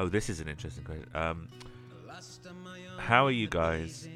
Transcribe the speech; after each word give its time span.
Oh, 0.00 0.08
this 0.08 0.30
is 0.30 0.40
an 0.40 0.48
interesting 0.48 0.82
question. 0.82 1.06
Um, 1.14 1.46
how 2.98 3.26
are 3.26 3.30
you 3.30 3.48
guys? 3.48 4.08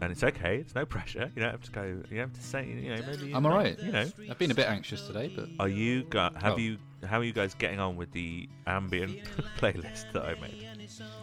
And 0.00 0.12
it's 0.12 0.22
okay. 0.22 0.58
It's 0.58 0.76
no 0.76 0.86
pressure. 0.86 1.28
You 1.34 1.42
don't 1.42 1.50
have 1.50 1.62
to 1.64 1.72
go. 1.72 1.82
You 1.82 2.02
don't 2.18 2.18
have 2.18 2.32
to 2.34 2.40
say. 2.42 2.64
You 2.68 2.94
know, 2.94 3.02
maybe. 3.04 3.32
I'm 3.34 3.44
all 3.44 3.52
right. 3.52 3.76
You 3.82 3.90
know, 3.90 4.06
I've 4.30 4.38
been 4.38 4.52
a 4.52 4.54
bit 4.54 4.68
anxious 4.68 5.04
today, 5.08 5.32
but 5.34 5.48
are 5.58 5.68
you? 5.68 6.04
Go- 6.04 6.30
have 6.40 6.52
Oh. 6.54 6.56
you? 6.56 6.78
How 7.04 7.18
are 7.18 7.24
you 7.24 7.32
guys 7.32 7.54
getting 7.54 7.80
on 7.80 7.96
with 7.96 8.12
the 8.12 8.48
ambient 8.68 9.18
playlist 9.58 10.10
that 10.12 10.24
I 10.24 10.34
made? 10.40 10.68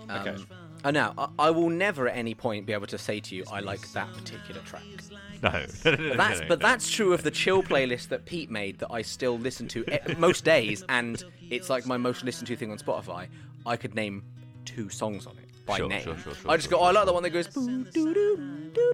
okay. 0.09 0.29
Um, 0.31 0.47
oh, 0.83 0.89
now, 0.91 1.13
I, 1.17 1.29
I 1.39 1.49
will 1.51 1.69
never 1.69 2.09
at 2.09 2.17
any 2.17 2.33
point 2.35 2.65
be 2.65 2.73
able 2.73 2.87
to 2.87 2.97
say 2.97 3.21
to 3.21 3.35
you, 3.35 3.45
I 3.51 3.61
like 3.61 3.89
that 3.93 4.13
particular 4.13 4.59
track. 4.61 4.83
No, 5.43 5.51
no, 5.51 5.91
no, 5.91 5.97
no, 5.97 6.09
But 6.09 6.17
that's 6.17 6.39
no, 6.39 6.47
but 6.47 6.59
that's 6.61 6.89
true 6.89 7.13
of 7.13 7.21
the 7.23 7.29
chill 7.29 7.61
playlist 7.61 8.07
that 8.07 8.25
Pete 8.25 8.49
made 8.49 8.79
that 8.79 8.87
I 8.89 9.01
still 9.03 9.37
listen 9.37 9.67
to 9.67 9.83
e- 9.93 10.15
most 10.17 10.43
days, 10.45 10.83
and 10.87 11.21
it's 11.51 11.69
like 11.69 11.85
my 11.85 11.97
most 11.97 12.23
listened 12.23 12.47
to 12.47 12.55
thing 12.55 12.71
on 12.71 12.77
Spotify. 12.79 13.27
I 13.65 13.77
could 13.77 13.95
name 13.95 14.23
two 14.65 14.89
songs 14.89 15.25
on 15.27 15.33
it 15.37 15.49
by 15.65 15.77
Sure, 15.77 15.87
name. 15.89 16.03
sure, 16.03 16.17
sure, 16.17 16.35
sure, 16.35 16.51
I 16.51 16.55
just 16.57 16.69
sure, 16.69 16.77
go, 16.77 16.83
oh, 16.83 16.85
I 16.85 16.91
sure, 16.91 16.93
like 16.93 17.05
the 17.05 17.13
one 17.13 17.23
that 17.23 17.29
goes. 17.31 17.47
"Boo, 17.47 17.83
doo, 17.85 18.13
doo, 18.13 18.13
doo, 18.13 18.71
doo, 18.73 18.93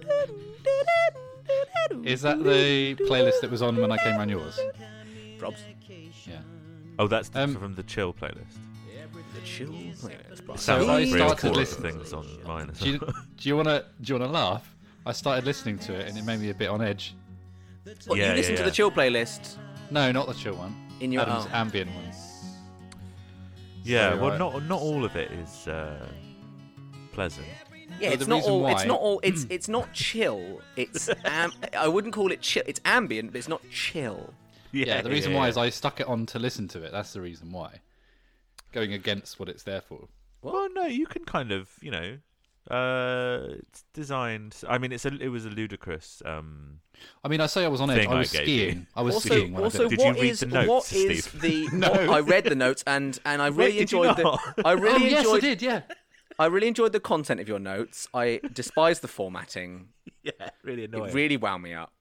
doo, 0.64 0.82
doo, 1.90 2.02
Is 2.04 2.22
that 2.22 2.42
the 2.42 2.94
playlist 3.08 3.40
that 3.42 3.50
was 3.50 3.62
on 3.62 3.76
when 3.76 3.92
I 3.92 3.98
came 3.98 4.16
around 4.16 4.30
yours? 4.30 4.58
Rob's 5.40 5.62
Yeah. 6.26 6.38
Oh, 6.98 7.06
that's 7.08 7.30
Um, 7.34 7.54
from 7.56 7.74
the 7.74 7.82
chill 7.82 8.12
playlist. 8.12 8.56
the 9.34 9.40
chill 9.44 9.68
playlist. 9.72 10.46
So 10.46 10.56
Sounds 10.56 10.88
I 10.88 10.98
like 10.98 11.08
three 11.08 11.18
started 11.18 11.40
four 11.40 11.50
of 11.50 11.54
the 11.54 11.60
listening- 11.60 11.92
things 11.98 12.12
on 12.12 12.26
mine 12.46 12.70
as 12.70 12.78
Do 12.78 12.90
you, 12.90 12.98
well. 13.00 13.14
do 13.36 13.48
you 13.48 13.56
wanna 13.56 13.84
do 14.00 14.12
you 14.14 14.18
wanna 14.20 14.32
laugh? 14.32 14.74
I 15.06 15.12
started 15.12 15.44
listening 15.44 15.78
to 15.80 15.94
it 15.94 16.08
and 16.08 16.16
it 16.18 16.24
made 16.24 16.40
me 16.40 16.50
a 16.50 16.54
bit 16.54 16.68
on 16.68 16.80
edge. 16.82 17.14
What, 18.06 18.18
Yeah, 18.18 18.30
you 18.30 18.36
listen 18.36 18.52
yeah, 18.52 18.58
to 18.58 18.64
the 18.64 18.70
chill 18.70 18.90
playlist 18.90 19.56
No, 19.90 20.12
not 20.12 20.28
the 20.28 20.34
chill 20.34 20.54
one. 20.54 20.76
in 21.00 21.10
your 21.12 21.22
Adam's 21.22 21.46
oh. 21.46 21.56
ambient 21.56 21.90
one. 21.94 22.04
Yeah, 23.84 24.12
So, 24.12 24.22
well, 24.22 24.32
uh, 24.32 24.38
not 24.38 24.62
not 24.64 24.80
all 24.80 25.04
of 25.04 25.16
it 25.16 25.30
is 25.32 25.68
uh, 25.68 26.06
pleasant. 27.12 27.46
Yeah, 28.00 28.10
But 28.10 28.14
it's 28.14 28.24
the 28.24 28.28
not 28.30 28.36
reason 28.36 28.52
all. 28.52 28.66
It's 28.68 28.84
not 28.84 29.00
all. 29.00 29.20
It's 29.22 29.46
it's 29.50 29.68
not 29.68 29.92
chill. 29.92 30.60
It's 30.76 31.08
am, 31.24 31.52
I 31.76 31.88
wouldn't 31.88 32.14
call 32.14 32.32
it 32.32 32.40
chill. 32.40 32.62
It's 32.66 32.80
ambient, 32.84 33.32
but 33.32 33.38
it's 33.38 33.48
not 33.48 33.62
chill. 33.70 34.32
Yeah, 34.72 35.02
the 35.02 35.10
reason 35.10 35.32
yeah, 35.32 35.38
why 35.38 35.44
yeah. 35.44 35.50
is 35.50 35.56
I 35.58 35.68
stuck 35.68 36.00
it 36.00 36.06
on 36.06 36.26
to 36.26 36.38
listen 36.38 36.66
to 36.68 36.82
it. 36.82 36.92
That's 36.92 37.12
the 37.12 37.20
reason 37.20 37.52
why. 37.52 37.80
Going 38.72 38.94
against 38.94 39.38
what 39.38 39.50
it's 39.50 39.64
there 39.64 39.82
for. 39.82 40.08
Well, 40.40 40.68
no, 40.72 40.86
you 40.86 41.06
can 41.06 41.24
kind 41.24 41.52
of, 41.52 41.68
you 41.82 41.90
know, 41.90 42.16
uh, 42.70 43.54
it's 43.58 43.84
designed. 43.92 44.56
I 44.68 44.78
mean, 44.78 44.92
it's 44.92 45.04
a 45.04 45.14
it 45.20 45.28
was 45.28 45.44
a 45.44 45.50
ludicrous. 45.50 46.22
Um, 46.24 46.80
I 47.24 47.28
mean, 47.28 47.40
I 47.40 47.46
say 47.46 47.64
I 47.64 47.68
was 47.68 47.80
on 47.80 47.90
edge. 47.90 48.06
I 48.06 48.10
I 48.12 48.18
was 48.18 48.32
gave 48.32 48.42
skiing. 48.42 48.86
I 48.94 49.02
was 49.02 49.14
also, 49.14 49.28
skiing 49.28 49.52
when 49.52 49.64
also, 49.64 49.86
I 49.86 49.88
did 49.88 49.98
Did 49.98 49.98
you 50.00 50.06
what 50.06 50.20
read 50.20 50.30
is 50.30 50.40
the 50.40 50.46
notes, 50.46 50.68
what 50.68 50.92
is 50.92 51.24
Steve? 51.24 51.40
the? 51.40 51.68
No. 51.72 51.90
what- 51.90 52.08
I 52.10 52.20
read 52.20 52.44
the 52.44 52.54
notes 52.54 52.84
and 52.86 53.18
and 53.24 53.40
I 53.42 53.48
really 53.48 53.78
did 53.78 53.92
you 53.92 54.02
enjoyed 54.02 54.16
the. 54.16 54.62
I 54.64 54.72
really 54.72 54.94
oh, 54.94 54.98
yes, 54.98 55.14
I 55.14 55.18
enjoyed. 55.20 55.40
did. 55.42 55.62
Yeah. 55.62 55.82
I 56.38 56.46
really 56.46 56.68
enjoyed 56.68 56.92
the 56.92 57.00
content 57.00 57.40
of 57.40 57.48
your 57.48 57.58
notes. 57.58 58.08
I 58.14 58.40
despise 58.52 59.00
the 59.00 59.08
formatting. 59.08 59.88
yeah, 60.22 60.32
really 60.62 60.84
annoying. 60.84 61.10
It 61.10 61.14
really 61.14 61.36
wound 61.36 61.62
me 61.62 61.74
up. 61.74 61.92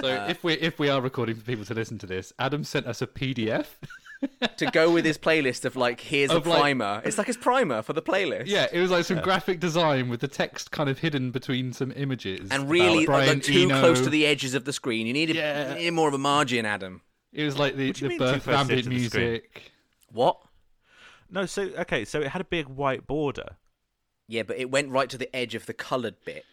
So 0.00 0.08
uh, 0.08 0.26
if 0.28 0.42
we 0.42 0.54
if 0.54 0.78
we 0.78 0.88
are 0.88 1.00
recording 1.00 1.36
for 1.36 1.42
people 1.42 1.64
to 1.66 1.74
listen 1.74 1.98
to 1.98 2.06
this, 2.06 2.32
Adam 2.38 2.64
sent 2.64 2.86
us 2.86 3.02
a 3.02 3.06
PDF. 3.06 3.66
To 4.58 4.66
go 4.66 4.90
with 4.92 5.04
his 5.04 5.18
playlist 5.18 5.64
of 5.64 5.76
like, 5.76 6.00
here's 6.00 6.30
a 6.30 6.36
Of, 6.36 6.46
like- 6.46 6.60
primer. 6.60 7.02
It's 7.04 7.18
like 7.18 7.26
his 7.26 7.36
primer 7.36 7.82
for 7.82 7.92
the 7.92 8.02
playlist. 8.02 8.44
yeah, 8.46 8.66
it 8.72 8.78
was 8.80 8.90
like 8.90 9.04
some 9.04 9.20
graphic 9.20 9.58
design 9.60 10.08
with 10.08 10.20
the 10.20 10.28
text 10.28 10.70
kind 10.70 10.88
of 10.88 10.98
hidden 11.00 11.30
between 11.30 11.72
some 11.72 11.92
images. 11.96 12.50
And 12.50 12.68
really, 12.70 13.06
like, 13.06 13.42
too 13.42 13.62
Eno. 13.64 13.80
close 13.80 14.00
to 14.02 14.10
the 14.10 14.26
edges 14.26 14.54
of 14.54 14.64
the 14.64 14.72
screen. 14.72 15.06
You 15.06 15.12
needed, 15.12 15.36
Yeah. 15.36 15.70
you 15.70 15.74
needed 15.76 15.90
more 15.92 16.08
of 16.08 16.14
a 16.14 16.18
margin, 16.18 16.64
Adam. 16.66 17.02
It 17.32 17.44
was 17.44 17.58
like 17.58 17.76
the, 17.76 17.88
What 17.88 17.96
the 18.00 18.18
birth 18.18 18.36
of 18.36 18.42
close 18.44 18.56
ambient 18.56 18.84
the 18.84 18.90
music. 18.90 19.72
What? 20.12 20.38
No, 21.30 21.46
so 21.46 21.62
okay, 21.78 22.04
so 22.04 22.20
it 22.20 22.28
had 22.28 22.40
a 22.42 22.44
big 22.44 22.66
white 22.66 23.06
border. 23.06 23.56
Yeah, 24.28 24.42
but 24.42 24.58
it 24.58 24.70
went 24.70 24.90
right 24.90 25.08
to 25.10 25.18
the 25.18 25.34
edge 25.34 25.54
of 25.54 25.66
the 25.66 25.72
coloured 25.72 26.16
bit. 26.24 26.44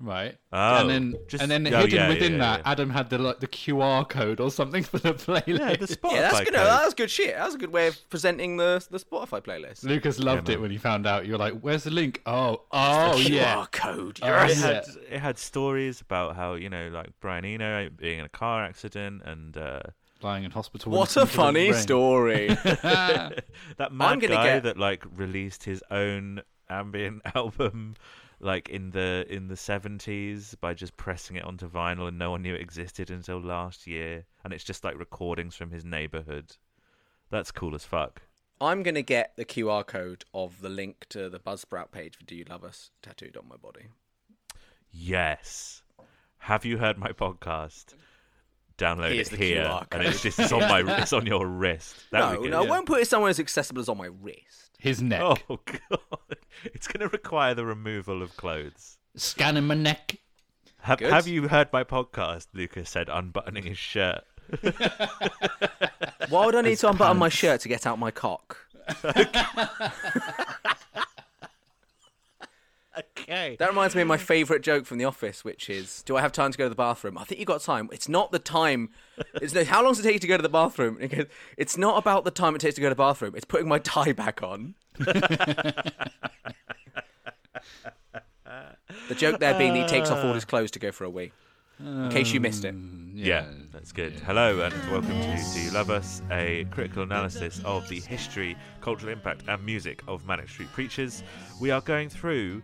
Right. 0.00 0.36
Oh, 0.52 0.76
and 0.80 0.90
then 0.90 1.14
just- 1.26 1.42
and 1.42 1.50
then 1.50 1.66
oh, 1.66 1.80
hidden 1.80 1.98
yeah, 1.98 2.08
within 2.08 2.32
yeah, 2.32 2.38
that, 2.38 2.60
yeah. 2.60 2.70
Adam 2.70 2.90
had 2.90 3.10
the 3.10 3.18
like 3.18 3.40
the 3.40 3.48
QR 3.48 4.08
code 4.08 4.38
or 4.38 4.50
something 4.50 4.84
for 4.84 4.98
the 4.98 5.14
playlist. 5.14 5.58
Yeah, 5.58 5.76
the 5.76 5.86
Spotify 5.86 6.12
Yeah, 6.12 6.20
that's 6.20 6.38
good. 6.38 6.54
code. 6.54 6.66
That 6.66 6.84
was 6.84 6.94
good 6.94 7.10
shit. 7.10 7.34
That 7.34 7.46
was 7.46 7.54
a 7.56 7.58
good 7.58 7.72
way 7.72 7.88
of 7.88 8.08
presenting 8.08 8.56
the 8.58 8.86
the 8.90 8.98
Spotify 8.98 9.42
playlist. 9.42 9.82
Lucas 9.82 10.20
loved 10.20 10.48
man. 10.48 10.56
it 10.56 10.60
when 10.60 10.70
he 10.70 10.78
found 10.78 11.06
out. 11.06 11.26
You 11.26 11.32
were 11.32 11.38
like, 11.38 11.54
"Where's 11.60 11.82
the 11.82 11.90
link?" 11.90 12.22
Oh, 12.26 12.62
oh 12.70 13.14
QR 13.16 13.28
yeah. 13.28 13.66
code. 13.72 14.20
Oh, 14.22 14.44
it 14.44 14.56
had 14.56 14.84
it 15.10 15.18
had 15.18 15.38
stories 15.38 16.00
about 16.00 16.36
how 16.36 16.54
you 16.54 16.70
know 16.70 16.88
like 16.92 17.08
Brian 17.20 17.44
Eno 17.44 17.90
being 17.90 18.20
in 18.20 18.24
a 18.24 18.28
car 18.30 18.64
accident 18.64 19.22
and 19.24 19.56
uh, 19.56 19.80
Lying 20.20 20.42
in 20.42 20.50
hospital. 20.50 20.90
What 20.90 21.16
a 21.16 21.26
funny 21.26 21.72
story. 21.72 22.48
that 22.72 23.42
mad 23.92 24.20
gonna 24.20 24.34
guy 24.34 24.44
get- 24.54 24.62
that 24.64 24.76
like 24.76 25.04
released 25.14 25.62
his 25.62 25.82
own 25.92 26.42
ambient 26.68 27.22
album 27.36 27.94
like 28.40 28.68
in 28.68 28.90
the 28.90 29.26
in 29.28 29.48
the 29.48 29.54
70s 29.54 30.54
by 30.60 30.74
just 30.74 30.96
pressing 30.96 31.36
it 31.36 31.44
onto 31.44 31.68
vinyl 31.68 32.08
and 32.08 32.18
no 32.18 32.30
one 32.30 32.42
knew 32.42 32.54
it 32.54 32.60
existed 32.60 33.10
until 33.10 33.40
last 33.40 33.86
year. 33.86 34.26
And 34.44 34.52
it's 34.52 34.64
just 34.64 34.84
like 34.84 34.98
recordings 34.98 35.54
from 35.56 35.70
his 35.70 35.84
neighborhood. 35.84 36.56
That's 37.30 37.50
cool 37.50 37.74
as 37.74 37.84
fuck. 37.84 38.22
I'm 38.60 38.82
gonna 38.82 39.02
get 39.02 39.36
the 39.36 39.44
QR 39.44 39.86
code 39.86 40.24
of 40.34 40.60
the 40.60 40.68
link 40.68 41.06
to 41.10 41.28
the 41.28 41.38
Buzzsprout 41.38 41.90
page 41.92 42.16
for 42.16 42.24
"Do 42.24 42.34
You 42.34 42.44
Love 42.48 42.64
Us" 42.64 42.90
tattooed 43.02 43.36
on 43.36 43.48
my 43.48 43.56
body. 43.56 43.86
yes. 44.90 45.82
Have 46.42 46.64
you 46.64 46.78
heard 46.78 46.98
my 46.98 47.10
podcast 47.10 47.94
download 48.78 49.12
Here's 49.12 49.28
it 49.28 49.32
the 49.32 49.36
here, 49.44 49.80
and 49.92 50.02
it's 50.02 50.22
just 50.22 50.38
it's 50.38 50.52
on 50.52 50.60
my 50.60 50.80
it's 51.02 51.12
on 51.12 51.26
your 51.26 51.46
wrist. 51.46 51.96
That 52.12 52.20
No, 52.20 52.30
would 52.30 52.36
be 52.38 52.42
good. 52.44 52.50
no, 52.52 52.64
I 52.64 52.66
won't 52.68 52.86
put 52.86 53.00
it 53.02 53.08
somewhere 53.08 53.28
as 53.30 53.38
accessible 53.40 53.80
as 53.80 53.88
on 53.88 53.98
my 53.98 54.06
wrist. 54.06 54.70
His 54.78 55.02
neck. 55.02 55.20
Oh 55.22 55.36
god, 55.66 55.98
it's 56.64 56.86
going 56.86 57.00
to 57.00 57.08
require 57.08 57.54
the 57.54 57.66
removal 57.66 58.22
of 58.22 58.36
clothes. 58.36 58.96
Scanning 59.16 59.66
my 59.66 59.74
neck. 59.74 60.16
Have, 60.80 61.00
have 61.00 61.26
you 61.26 61.48
heard 61.48 61.72
my 61.72 61.82
podcast? 61.82 62.46
Lucas 62.54 62.88
said, 62.88 63.08
unbuttoning 63.08 63.64
his 63.64 63.76
shirt. 63.78 64.22
Why 66.28 66.46
would 66.46 66.54
I 66.54 66.60
need 66.62 66.78
to 66.78 66.88
unbutton 66.90 67.18
my 67.18 67.28
shirt 67.28 67.60
to 67.62 67.68
get 67.68 67.84
out 67.86 67.98
my 67.98 68.12
cock? 68.12 68.56
Okay. 72.98 73.56
That 73.58 73.68
reminds 73.68 73.94
me 73.94 74.02
of 74.02 74.08
my 74.08 74.16
favourite 74.16 74.62
joke 74.62 74.86
from 74.86 74.98
The 74.98 75.04
Office, 75.04 75.44
which 75.44 75.70
is, 75.70 76.02
"Do 76.02 76.16
I 76.16 76.20
have 76.20 76.32
time 76.32 76.50
to 76.50 76.58
go 76.58 76.64
to 76.64 76.68
the 76.68 76.74
bathroom?" 76.74 77.18
I 77.18 77.24
think 77.24 77.38
you 77.38 77.46
got 77.46 77.60
time. 77.60 77.88
It's 77.92 78.08
not 78.08 78.32
the 78.32 78.38
time. 78.38 78.90
It's 79.34 79.54
no, 79.54 79.64
how 79.64 79.82
long 79.82 79.92
does 79.92 80.00
it 80.00 80.02
take 80.04 80.14
you 80.14 80.20
to 80.20 80.26
go 80.26 80.36
to 80.36 80.42
the 80.42 80.48
bathroom? 80.48 80.96
Goes, 81.06 81.26
It's 81.56 81.76
not 81.76 81.98
about 81.98 82.24
the 82.24 82.30
time 82.30 82.54
it 82.54 82.60
takes 82.60 82.74
to 82.76 82.80
go 82.80 82.88
to 82.88 82.94
the 82.94 82.96
bathroom. 82.96 83.34
It's 83.36 83.44
putting 83.44 83.68
my 83.68 83.78
tie 83.78 84.12
back 84.12 84.42
on. 84.42 84.74
the 84.98 85.92
joke 89.16 89.38
there 89.38 89.56
being 89.56 89.74
that 89.74 89.82
he 89.82 89.88
takes 89.88 90.10
off 90.10 90.24
all 90.24 90.34
his 90.34 90.44
clothes 90.44 90.70
to 90.72 90.78
go 90.78 90.90
for 90.90 91.04
a 91.04 91.10
wee. 91.10 91.32
In 91.80 92.08
case 92.10 92.32
you 92.32 92.40
missed 92.40 92.64
it. 92.64 92.70
Um, 92.70 93.12
yeah, 93.14 93.44
that's 93.72 93.92
good. 93.92 94.12
Hello 94.26 94.60
and 94.62 94.74
welcome 94.90 95.10
to 95.10 95.44
Do 95.54 95.60
You 95.60 95.70
Love 95.70 95.90
Us, 95.90 96.22
a 96.32 96.66
critical 96.72 97.04
analysis 97.04 97.60
of 97.64 97.88
the 97.88 98.00
history, 98.00 98.56
cultural 98.80 99.12
impact, 99.12 99.44
and 99.46 99.64
music 99.64 100.02
of 100.08 100.26
Manic 100.26 100.48
Street 100.48 100.72
Preachers. 100.72 101.22
We 101.60 101.70
are 101.70 101.80
going 101.80 102.08
through 102.08 102.62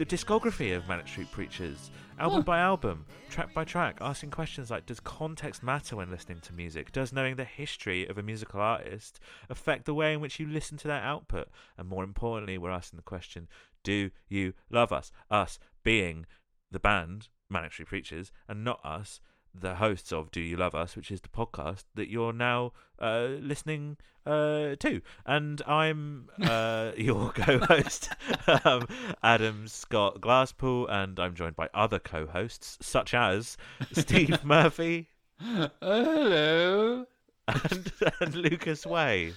the 0.00 0.06
discography 0.06 0.74
of 0.74 0.88
Manic 0.88 1.06
Street 1.06 1.30
Preachers, 1.30 1.90
album 2.18 2.40
by 2.40 2.58
album, 2.58 3.04
track 3.28 3.52
by 3.52 3.64
track, 3.64 3.98
asking 4.00 4.30
questions 4.30 4.70
like 4.70 4.86
Does 4.86 4.98
context 4.98 5.62
matter 5.62 5.94
when 5.94 6.10
listening 6.10 6.40
to 6.40 6.54
music? 6.54 6.90
Does 6.90 7.12
knowing 7.12 7.36
the 7.36 7.44
history 7.44 8.08
of 8.08 8.16
a 8.16 8.22
musical 8.22 8.62
artist 8.62 9.20
affect 9.50 9.84
the 9.84 9.92
way 9.92 10.14
in 10.14 10.20
which 10.22 10.40
you 10.40 10.46
listen 10.46 10.78
to 10.78 10.88
their 10.88 11.02
output? 11.02 11.48
And 11.76 11.86
more 11.86 12.02
importantly, 12.02 12.56
we're 12.56 12.70
asking 12.70 12.96
the 12.96 13.02
question 13.02 13.46
Do 13.84 14.10
you 14.26 14.54
love 14.70 14.90
us? 14.90 15.12
Us 15.30 15.58
being 15.82 16.24
the 16.70 16.80
band, 16.80 17.28
Manic 17.50 17.74
Street 17.74 17.88
Preachers, 17.88 18.32
and 18.48 18.64
not 18.64 18.80
us, 18.82 19.20
the 19.54 19.76
hosts 19.76 20.12
of 20.12 20.30
Do 20.30 20.40
You 20.40 20.56
Love 20.56 20.74
Us, 20.74 20.96
which 20.96 21.10
is 21.10 21.20
the 21.20 21.28
podcast 21.28 21.84
that 21.94 22.08
you're 22.08 22.32
now 22.32 22.72
uh, 22.98 23.28
listening 23.40 23.96
uh, 24.26 24.76
to. 24.78 25.00
And 25.26 25.62
I'm 25.66 26.28
uh, 26.42 26.92
your 26.96 27.30
co 27.32 27.58
host, 27.58 28.10
um, 28.64 28.86
Adam 29.22 29.68
Scott 29.68 30.20
Glasspool, 30.20 30.86
and 30.90 31.18
I'm 31.18 31.34
joined 31.34 31.56
by 31.56 31.68
other 31.74 31.98
co 31.98 32.26
hosts, 32.26 32.78
such 32.80 33.14
as 33.14 33.56
Steve 33.92 34.44
Murphy 34.44 35.08
Hello. 35.38 37.06
and, 37.48 37.92
and 38.20 38.34
Lucas 38.34 38.86
Way. 38.86 39.32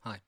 Hi. 0.00 0.20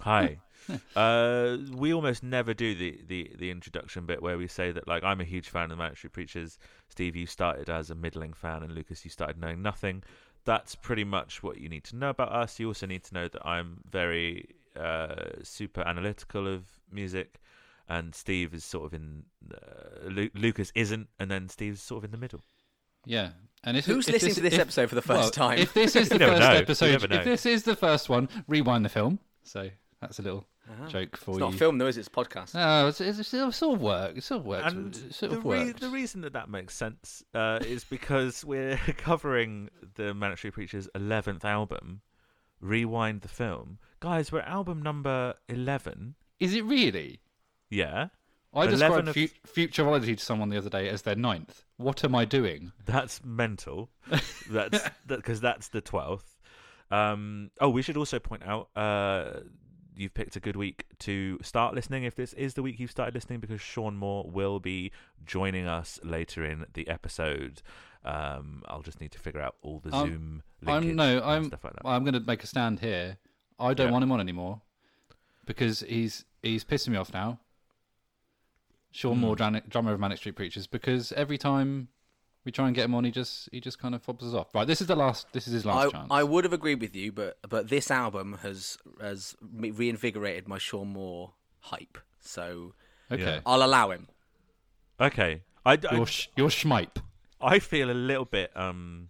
Hi. 0.00 0.38
uh, 0.96 1.56
we 1.72 1.92
almost 1.92 2.22
never 2.22 2.54
do 2.54 2.74
the, 2.74 3.00
the, 3.06 3.30
the 3.38 3.50
introduction 3.50 4.06
bit 4.06 4.22
where 4.22 4.38
we 4.38 4.48
say 4.48 4.72
that 4.72 4.88
like 4.88 5.02
I'm 5.02 5.20
a 5.20 5.24
huge 5.24 5.48
fan 5.48 5.64
of 5.64 5.70
the 5.70 5.76
Manic 5.76 5.96
Street 5.96 6.12
Preachers. 6.12 6.58
Steve, 6.88 7.16
you 7.16 7.26
started 7.26 7.68
as 7.68 7.90
a 7.90 7.94
middling 7.94 8.32
fan, 8.32 8.62
and 8.62 8.72
Lucas, 8.72 9.04
you 9.04 9.10
started 9.10 9.38
knowing 9.38 9.62
nothing. 9.62 10.02
That's 10.44 10.74
pretty 10.74 11.04
much 11.04 11.42
what 11.42 11.58
you 11.58 11.68
need 11.68 11.84
to 11.84 11.96
know 11.96 12.10
about 12.10 12.32
us. 12.32 12.58
You 12.60 12.68
also 12.68 12.86
need 12.86 13.04
to 13.04 13.14
know 13.14 13.28
that 13.28 13.46
I'm 13.46 13.80
very 13.90 14.48
uh, 14.76 15.14
super 15.42 15.80
analytical 15.82 16.46
of 16.46 16.64
music, 16.90 17.40
and 17.88 18.14
Steve 18.14 18.54
is 18.54 18.64
sort 18.64 18.86
of 18.86 18.94
in. 18.94 19.24
Uh, 19.52 20.08
Lu- 20.08 20.30
Lucas 20.34 20.70
isn't, 20.74 21.08
and 21.18 21.30
then 21.30 21.48
Steve's 21.48 21.82
sort 21.82 21.98
of 21.98 22.04
in 22.04 22.10
the 22.10 22.18
middle. 22.18 22.42
Yeah. 23.06 23.30
And 23.62 23.76
if, 23.76 23.86
Who's 23.86 24.06
if 24.08 24.14
listening 24.14 24.34
to 24.34 24.40
this 24.42 24.54
if- 24.54 24.60
episode 24.60 24.88
for 24.88 24.94
the 24.94 25.02
first 25.02 25.20
well, 25.20 25.48
time? 25.48 25.58
If 25.58 25.72
this 25.72 25.96
is 25.96 26.08
the 26.10 26.18
first 26.18 26.40
know. 26.40 26.50
Episode, 26.50 27.12
if 27.12 27.24
this 27.24 27.46
is 27.46 27.62
the 27.62 27.76
first 27.76 28.08
one, 28.08 28.28
rewind 28.46 28.84
the 28.84 28.90
film. 28.90 29.18
So 29.42 29.70
that's 30.00 30.18
a 30.18 30.22
little 30.22 30.44
joke 30.88 31.16
for 31.16 31.32
it's 31.32 31.38
you. 31.38 31.44
not 31.44 31.54
a 31.54 31.56
film, 31.56 31.78
though, 31.78 31.86
is 31.86 31.96
it? 31.96 32.00
It's 32.00 32.08
a 32.08 32.10
podcast. 32.10 32.54
No, 32.54 32.88
it's, 32.88 33.00
it's, 33.00 33.18
it's 33.18 33.56
sort 33.56 33.74
of 33.76 33.80
work. 33.80 34.16
It 34.16 34.24
sort 34.24 34.40
of 34.40 34.46
works. 34.46 34.72
And 34.72 34.94
it 34.96 35.14
sort 35.14 35.32
the, 35.32 35.38
of 35.38 35.44
re- 35.44 35.66
works. 35.66 35.80
the 35.80 35.88
reason 35.88 36.20
that 36.22 36.32
that 36.32 36.48
makes 36.48 36.74
sense 36.74 37.22
uh, 37.34 37.60
is 37.66 37.84
because 37.84 38.44
we're 38.44 38.76
covering 38.96 39.70
the 39.94 40.14
Manic 40.14 40.38
Preachers' 40.52 40.88
11th 40.94 41.44
album, 41.44 42.00
Rewind 42.60 43.20
the 43.22 43.28
Film. 43.28 43.78
Guys, 44.00 44.32
we're 44.32 44.40
album 44.40 44.82
number 44.82 45.34
11. 45.48 46.14
Is 46.40 46.54
it 46.54 46.64
really? 46.64 47.20
Yeah, 47.70 48.08
I 48.54 48.66
described 48.66 49.08
of- 49.08 49.14
fu- 49.14 49.28
Futurology 49.46 50.16
to 50.16 50.24
someone 50.24 50.48
the 50.48 50.58
other 50.58 50.70
day 50.70 50.88
as 50.88 51.02
their 51.02 51.16
ninth. 51.16 51.64
What 51.76 52.04
am 52.04 52.14
I 52.14 52.24
doing? 52.24 52.72
that's 52.84 53.24
mental. 53.24 53.90
That's 54.50 54.90
because 55.06 55.40
that's 55.40 55.68
the 55.68 55.82
12th. 55.82 56.22
Um, 56.90 57.50
oh, 57.60 57.70
we 57.70 57.82
should 57.82 57.96
also 57.96 58.18
point 58.18 58.42
out 58.44 58.68
uh, 58.76 59.40
you've 59.96 60.14
picked 60.14 60.36
a 60.36 60.40
good 60.40 60.56
week 60.56 60.84
to 61.00 61.38
start 61.42 61.74
listening 61.74 62.04
if 62.04 62.14
this 62.14 62.32
is 62.34 62.54
the 62.54 62.62
week 62.62 62.80
you've 62.80 62.90
started 62.90 63.14
listening 63.14 63.40
because 63.40 63.60
Sean 63.60 63.96
Moore 63.96 64.28
will 64.30 64.58
be 64.60 64.90
joining 65.24 65.66
us 65.66 66.00
later 66.02 66.44
in 66.44 66.66
the 66.74 66.88
episode. 66.88 67.62
Um, 68.04 68.62
I'll 68.66 68.82
just 68.82 69.00
need 69.00 69.12
to 69.12 69.18
figure 69.18 69.40
out 69.40 69.56
all 69.62 69.80
the 69.80 69.94
I'm- 69.94 70.06
Zoom 70.06 70.42
I'm 70.66 70.94
no, 70.96 71.16
and 71.18 71.24
I'm 71.24 71.44
stuff 71.44 71.64
like 71.64 71.74
that. 71.74 71.86
I'm 71.86 72.02
going 72.04 72.14
to 72.14 72.20
make 72.20 72.42
a 72.42 72.46
stand 72.46 72.80
here. 72.80 73.18
I 73.58 73.72
don't 73.74 73.86
Yeah. 73.88 73.92
want 73.92 74.02
him 74.02 74.12
on 74.12 74.20
anymore 74.20 74.62
because 75.46 75.80
he's 75.80 76.24
he's 76.42 76.64
pissing 76.64 76.88
me 76.88 76.96
off 76.96 77.12
now. 77.12 77.38
Sean 78.90 79.14
Hmm. 79.16 79.20
Moore, 79.22 79.36
drummer 79.36 79.92
of 79.92 80.00
Manic 80.00 80.18
Street 80.18 80.36
Preachers, 80.36 80.66
because 80.66 81.12
every 81.12 81.36
time 81.38 81.88
we 82.44 82.52
try 82.52 82.66
and 82.66 82.74
get 82.74 82.84
him 82.84 82.94
on, 82.94 83.04
he 83.04 83.10
just 83.10 83.48
he 83.52 83.60
just 83.60 83.78
kind 83.78 83.94
of 83.94 84.02
fobs 84.02 84.24
us 84.24 84.34
off. 84.34 84.48
Right, 84.54 84.66
this 84.66 84.80
is 84.80 84.86
the 84.86 84.96
last. 84.96 85.26
This 85.32 85.46
is 85.46 85.52
his 85.54 85.64
last 85.64 85.88
I, 85.88 85.90
chance. 85.90 86.08
I 86.10 86.22
would 86.22 86.44
have 86.44 86.52
agreed 86.52 86.80
with 86.80 86.94
you, 86.94 87.12
but 87.12 87.38
but 87.48 87.68
this 87.68 87.90
album 87.90 88.38
has 88.42 88.78
has 89.00 89.34
reinvigorated 89.40 90.46
my 90.48 90.58
Sean 90.58 90.88
Moore 90.88 91.32
hype. 91.60 91.98
So 92.20 92.72
okay, 93.10 93.22
Yeah. 93.22 93.40
I'll 93.46 93.62
allow 93.62 93.90
him. 93.90 94.08
Okay, 95.00 95.42
I, 95.66 95.72
I, 95.90 95.94
you're 95.96 96.06
sh- 96.06 96.28
you're 96.36 96.48
schmipe. 96.50 96.96
I 97.40 97.58
feel 97.58 97.90
a 97.90 97.92
little 97.92 98.24
bit 98.24 98.50
um 98.56 99.08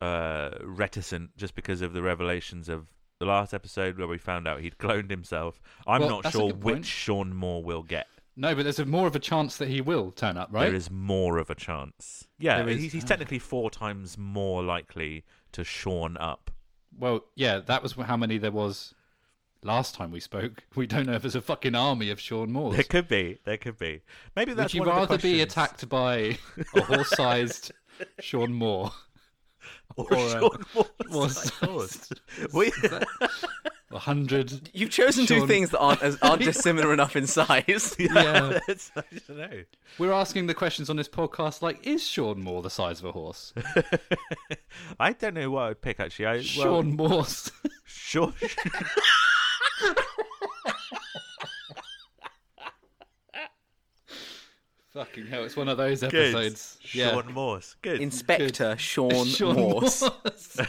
uh 0.00 0.50
reticent 0.62 1.36
just 1.36 1.54
because 1.54 1.82
of 1.82 1.92
the 1.92 2.02
revelations 2.02 2.68
of 2.68 2.86
the 3.18 3.26
last 3.26 3.52
episode 3.52 3.98
where 3.98 4.06
we 4.08 4.16
found 4.16 4.48
out 4.48 4.60
he'd 4.60 4.78
cloned 4.78 5.10
himself. 5.10 5.60
I'm 5.86 6.00
Well, 6.00 6.22
not 6.22 6.32
sure 6.32 6.48
good 6.48 6.60
point. 6.62 6.76
which 6.78 6.86
Sean 6.86 7.34
Moore 7.34 7.62
will 7.62 7.82
get. 7.82 8.06
No, 8.40 8.54
but 8.54 8.62
there's 8.62 8.78
a 8.78 8.86
more 8.86 9.06
of 9.06 9.14
a 9.14 9.18
chance 9.18 9.58
that 9.58 9.68
he 9.68 9.82
will 9.82 10.12
turn 10.12 10.38
up, 10.38 10.48
right? 10.50 10.64
There 10.64 10.74
is 10.74 10.90
more 10.90 11.36
of 11.36 11.50
a 11.50 11.54
chance. 11.54 12.26
Yeah, 12.38 12.64
is- 12.64 12.80
he's, 12.80 12.92
he's 12.94 13.04
technically 13.04 13.38
four 13.38 13.70
times 13.70 14.16
more 14.16 14.62
likely 14.62 15.24
to 15.52 15.62
Sean 15.62 16.16
up. 16.16 16.50
Well, 16.98 17.26
yeah, 17.34 17.58
that 17.58 17.82
was 17.82 17.92
how 17.92 18.16
many 18.16 18.38
there 18.38 18.50
was 18.50 18.94
last 19.62 19.94
time 19.94 20.10
we 20.10 20.20
spoke. 20.20 20.64
We 20.74 20.86
don't 20.86 21.06
know 21.06 21.12
if 21.12 21.22
there's 21.22 21.34
a 21.34 21.42
fucking 21.42 21.74
army 21.74 22.08
of 22.08 22.18
Sean 22.18 22.50
Moores. 22.50 22.76
There 22.76 22.84
could 22.84 23.08
be. 23.08 23.38
There 23.44 23.58
could 23.58 23.78
be. 23.78 24.00
Maybe 24.34 24.54
that's 24.54 24.72
Would 24.72 24.74
you 24.74 24.80
one 24.80 24.88
of 24.88 25.08
the 25.08 25.14
rather 25.16 25.22
be 25.22 25.42
attacked 25.42 25.86
by 25.90 26.38
a 26.74 26.80
horse-sized 26.80 27.72
Sean 28.20 28.54
Moore 28.54 28.90
or, 29.96 30.06
or, 30.10 30.16
uh, 30.16 30.28
Sean 30.40 30.64
Moore's 30.74 31.34
was- 31.36 31.50
horse? 31.50 32.08
We- 32.52 32.72
a 33.92 33.98
hundred? 33.98 34.70
You've 34.72 34.90
chosen 34.90 35.26
two 35.26 35.48
things 35.48 35.70
that 35.70 35.80
aren't 35.80 36.00
as, 36.00 36.16
aren't 36.22 36.42
dissimilar 36.42 36.92
enough 36.94 37.16
in 37.16 37.26
size. 37.26 37.96
Yeah. 37.98 38.60
I 38.68 39.02
don't 39.26 39.28
know. 39.36 39.62
We're 39.98 40.12
asking 40.12 40.46
the 40.46 40.54
questions 40.54 40.88
on 40.90 40.96
this 40.96 41.08
podcast 41.08 41.60
like, 41.60 41.84
is 41.86 42.06
Sean 42.06 42.40
Moore 42.40 42.62
the 42.62 42.70
size 42.70 43.00
of 43.00 43.06
a 43.06 43.12
horse? 43.12 43.52
I 45.00 45.12
don't 45.12 45.34
know 45.34 45.50
what 45.50 45.62
I'd 45.64 45.80
pick 45.82 45.98
actually. 45.98 46.26
I, 46.26 46.34
well, 46.34 46.42
Sean 46.42 46.96
Moore's. 46.96 47.50
Sure. 47.84 48.32
Fucking 54.92 55.26
hell, 55.28 55.44
it's 55.44 55.56
one 55.56 55.68
of 55.68 55.76
those 55.76 56.00
Good. 56.00 56.34
episodes. 56.34 56.78
Yeah. 56.92 57.10
Sean 57.12 57.32
Morse. 57.32 57.76
Good. 57.80 58.00
Inspector 58.02 58.76
Sean, 58.78 59.24
Sean 59.26 59.54
Morse. 59.56 60.02
Morse. 60.02 60.58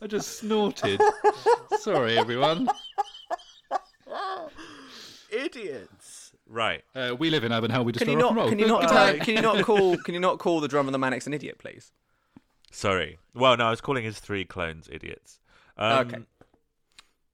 I 0.00 0.06
just 0.08 0.38
snorted. 0.38 1.00
Sorry, 1.78 2.18
everyone. 2.18 2.68
Idiots. 5.30 6.32
Right. 6.48 6.82
Uh, 6.94 7.14
we 7.16 7.30
live 7.30 7.44
in 7.44 7.52
urban 7.52 7.70
hell. 7.70 7.84
We 7.84 7.92
Can 7.92 8.08
you 8.10 8.16
not? 8.16 8.34
roll. 8.34 8.48
Can 8.48 8.58
you 8.58 8.66
not? 8.66 8.84
Uh, 8.84 9.14
can 9.24 9.36
you 9.36 9.42
not 9.42 9.64
call? 9.64 9.96
Can 9.98 10.14
you 10.14 10.20
not 10.20 10.38
call 10.38 10.58
the 10.60 10.66
drummer 10.68 10.88
and 10.88 10.94
the 10.94 10.98
Manics 10.98 11.26
an 11.26 11.34
idiot, 11.34 11.58
please? 11.58 11.92
Sorry. 12.72 13.18
Well, 13.34 13.56
no, 13.56 13.66
I 13.66 13.70
was 13.70 13.80
calling 13.80 14.02
his 14.04 14.18
three 14.18 14.44
clones 14.44 14.88
idiots. 14.90 15.38
Um, 15.78 15.98
Okay. 16.08 16.18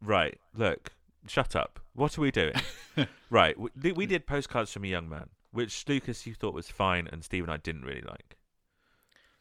Right. 0.03 0.39
Look. 0.55 0.93
Shut 1.27 1.55
up. 1.57 1.81
What 1.95 2.17
are 2.17 2.21
we 2.21 2.31
doing? 2.31 2.55
right. 3.31 3.57
We, 3.59 3.93
we 3.93 4.07
did 4.07 4.27
postcards 4.27 4.73
from 4.73 4.85
a 4.85 4.89
young 4.89 5.09
man, 5.09 5.29
which 5.51 5.87
Lucas 5.89 6.27
you 6.27 6.35
thought 6.35 6.55
was 6.55 6.69
fine, 6.69 7.09
and 7.11 7.23
Steve 7.25 7.43
and 7.45 7.53
I 7.53 7.57
didn't 7.59 7.83
really 7.83 8.03
like. 8.03 8.37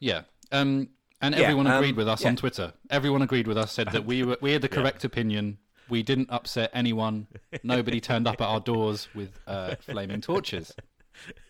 Yeah. 0.00 0.22
Um, 0.52 0.88
and 1.20 1.34
Yeah, 1.34 1.42
everyone 1.42 1.66
agreed 1.66 1.90
um, 1.90 1.96
with 1.96 2.08
us 2.08 2.22
yeah. 2.22 2.28
on 2.28 2.36
Twitter. 2.36 2.72
Everyone 2.90 3.22
agreed 3.22 3.46
with 3.46 3.56
us, 3.58 3.72
said 3.72 3.88
that 3.92 4.04
we 4.04 4.22
were 4.22 4.36
we 4.40 4.52
had 4.52 4.62
the 4.62 4.68
correct 4.78 5.04
opinion. 5.04 5.58
We 5.88 6.02
didn't 6.02 6.28
upset 6.30 6.70
anyone. 6.74 7.26
Nobody 7.62 8.00
turned 8.00 8.28
up 8.28 8.40
at 8.42 8.46
our 8.46 8.60
doors 8.60 9.08
with 9.14 9.38
uh, 9.46 9.74
flaming 9.80 10.20
torches. 10.20 10.74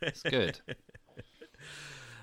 It's 0.00 0.23
good. 0.23 0.61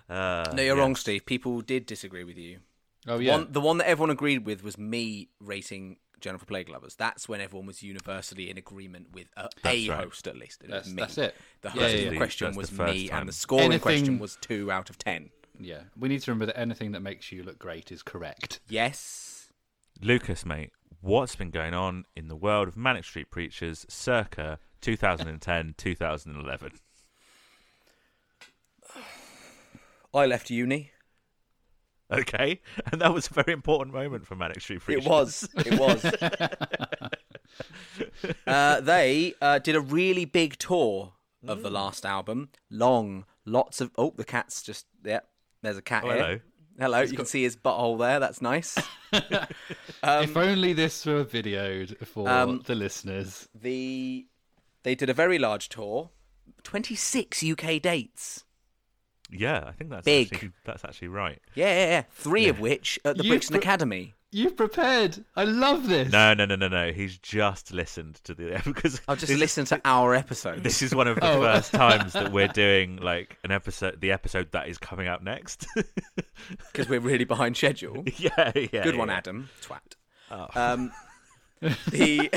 Uh, 0.07 0.45
No, 0.53 0.61
you're 0.61 0.75
yeah. 0.75 0.81
wrong, 0.81 0.95
Steve. 0.95 1.25
People 1.25 1.61
did 1.61 1.87
disagree 1.87 2.23
with 2.23 2.37
you. 2.37 2.59
Oh 3.07 3.17
yeah. 3.19 3.31
One, 3.37 3.47
the 3.51 3.61
one 3.61 3.77
that 3.79 3.87
everyone 3.87 4.11
agreed 4.11 4.45
with 4.45 4.63
was 4.63 4.77
me 4.77 5.29
rating 5.39 5.97
Journal 6.19 6.39
for 6.39 6.45
Plague 6.45 6.69
Lovers. 6.69 6.95
That's 6.95 7.27
when 7.29 7.41
everyone 7.41 7.67
was 7.67 7.83
universally 7.83 8.49
in 8.49 8.57
agreement 8.57 9.07
with 9.13 9.27
a, 9.37 9.49
a 9.65 9.89
right. 9.89 9.99
host 9.99 10.27
at 10.27 10.35
least. 10.35 10.63
It 10.63 10.69
was 10.69 10.83
That's, 10.83 10.89
me. 10.89 11.01
that's 11.01 11.17
it. 11.17 11.35
The 11.61 11.69
host 11.69 11.81
yeah, 11.95 12.01
in 12.01 12.13
yeah. 12.13 12.17
question 12.17 12.47
That's 12.47 12.57
was 12.57 12.71
me, 12.71 13.07
time. 13.09 13.19
and 13.21 13.29
the 13.29 13.33
score 13.33 13.61
in 13.61 13.79
question 13.79 14.19
was 14.19 14.37
two 14.41 14.71
out 14.71 14.89
of 14.89 14.97
ten. 14.97 15.29
Yeah. 15.59 15.81
We 15.97 16.09
need 16.09 16.21
to 16.21 16.31
remember 16.31 16.47
that 16.47 16.59
anything 16.59 16.91
that 16.93 17.01
makes 17.01 17.31
you 17.31 17.43
look 17.43 17.59
great 17.59 17.91
is 17.91 18.03
correct. 18.03 18.59
Yes. 18.67 19.49
Lucas, 20.01 20.45
mate, 20.45 20.71
what's 21.01 21.35
been 21.35 21.51
going 21.51 21.73
on 21.73 22.05
in 22.15 22.27
the 22.27 22.35
world 22.35 22.67
of 22.67 22.75
Manic 22.75 23.05
Street 23.05 23.31
Preachers 23.31 23.85
circa 23.87 24.59
2010 24.81 25.75
2011? 25.77 26.71
I 30.13 30.25
left 30.25 30.49
uni. 30.49 30.91
Okay, 32.11 32.61
and 32.91 33.01
that 33.01 33.11
was 33.13 33.27
a 33.31 33.33
very 33.33 33.51
important 33.51 33.95
moment 33.95 34.27
for 34.27 34.35
Manic 34.35 34.61
Street 34.61 34.79
Preachers. 34.81 35.05
It 35.05 35.09
was. 35.09 35.49
It 35.65 35.79
was. 35.79 36.05
uh, 38.47 38.81
they 38.81 39.33
uh, 39.41 39.59
did 39.59 39.75
a 39.75 39.81
really 39.81 40.25
big 40.25 40.57
tour 40.57 41.13
of 41.47 41.59
Mm. 41.59 41.63
the 41.63 41.69
last 41.71 42.05
album. 42.05 42.49
Long, 42.69 43.25
lots 43.45 43.81
of. 43.81 43.91
Oh, 43.97 44.13
the 44.15 44.23
cat's 44.23 44.61
just. 44.63 44.85
Yeah, 45.03 45.19
there's 45.61 45.77
a 45.77 45.81
cat 45.81 46.03
Oh, 46.05 46.09
here. 46.11 46.17
hello. 46.17 46.39
Hello. 46.77 47.01
you 47.01 47.15
can 47.15 47.25
see 47.25 47.43
his 47.43 47.55
butthole 47.55 47.97
there. 47.97 48.19
That's 48.19 48.41
nice. 48.41 48.77
if 49.13 50.35
only 50.37 50.73
this 50.73 51.05
were 51.05 51.23
videoed 51.23 52.05
for 52.05 52.27
um, 52.29 52.61
the 52.65 52.75
listeners. 52.75 53.47
the 53.55 54.27
they 54.83 54.93
did 54.95 55.09
a 55.09 55.13
very 55.13 55.39
large 55.39 55.69
tour. 55.69 56.09
Twenty 56.63 56.95
six 56.95 57.43
UK 57.43 57.81
dates. 57.81 58.43
Yeah, 59.31 59.63
I 59.67 59.71
think 59.71 59.89
that's 59.89 60.05
Big. 60.05 60.33
Actually, 60.33 60.51
that's 60.65 60.83
actually 60.85 61.07
right. 61.09 61.41
Yeah, 61.55 61.67
yeah, 61.73 61.85
yeah. 61.87 62.03
Three 62.11 62.47
of 62.47 62.59
which 62.59 62.99
at 63.03 63.17
the 63.17 63.23
You 63.23 63.31
Brixton 63.31 63.55
pr- 63.55 63.59
Academy. 63.59 64.13
You've 64.31 64.57
prepared. 64.57 65.23
I 65.37 65.45
love 65.45 65.87
this. 65.87 66.11
No, 66.11 66.33
no, 66.33 66.45
no, 66.45 66.55
no, 66.57 66.67
no. 66.67 66.91
He's 66.91 67.17
just 67.17 67.71
listened 67.71 68.15
to 68.25 68.33
the 68.33 68.61
because 68.65 68.99
I've 69.07 69.17
just 69.19 69.31
listened 69.33 69.67
to 69.67 69.79
our 69.85 70.13
episode. 70.13 70.61
This 70.63 70.81
is 70.81 70.93
one 70.93 71.07
of 71.07 71.15
the 71.15 71.25
Oh. 71.25 71.41
first 71.41 71.71
times 71.73 72.13
that 72.13 72.31
we're 72.33 72.49
doing 72.49 72.97
like 72.97 73.37
an 73.45 73.51
episode, 73.51 74.01
the 74.01 74.11
episode 74.11 74.51
that 74.51 74.67
is 74.67 74.77
coming 74.77 75.07
up 75.07 75.23
next. 75.23 75.65
because 76.71 76.89
we're 76.89 76.99
really 76.99 77.23
behind 77.23 77.55
schedule. 77.55 78.03
yeah, 78.17 78.51
yeah. 78.55 78.83
Good 78.83 78.97
one. 78.97 79.09
Adam. 79.09 79.49
Twat. 79.61 79.79
Oh. 80.29 80.47
Um, 80.53 80.91
the 81.89 82.29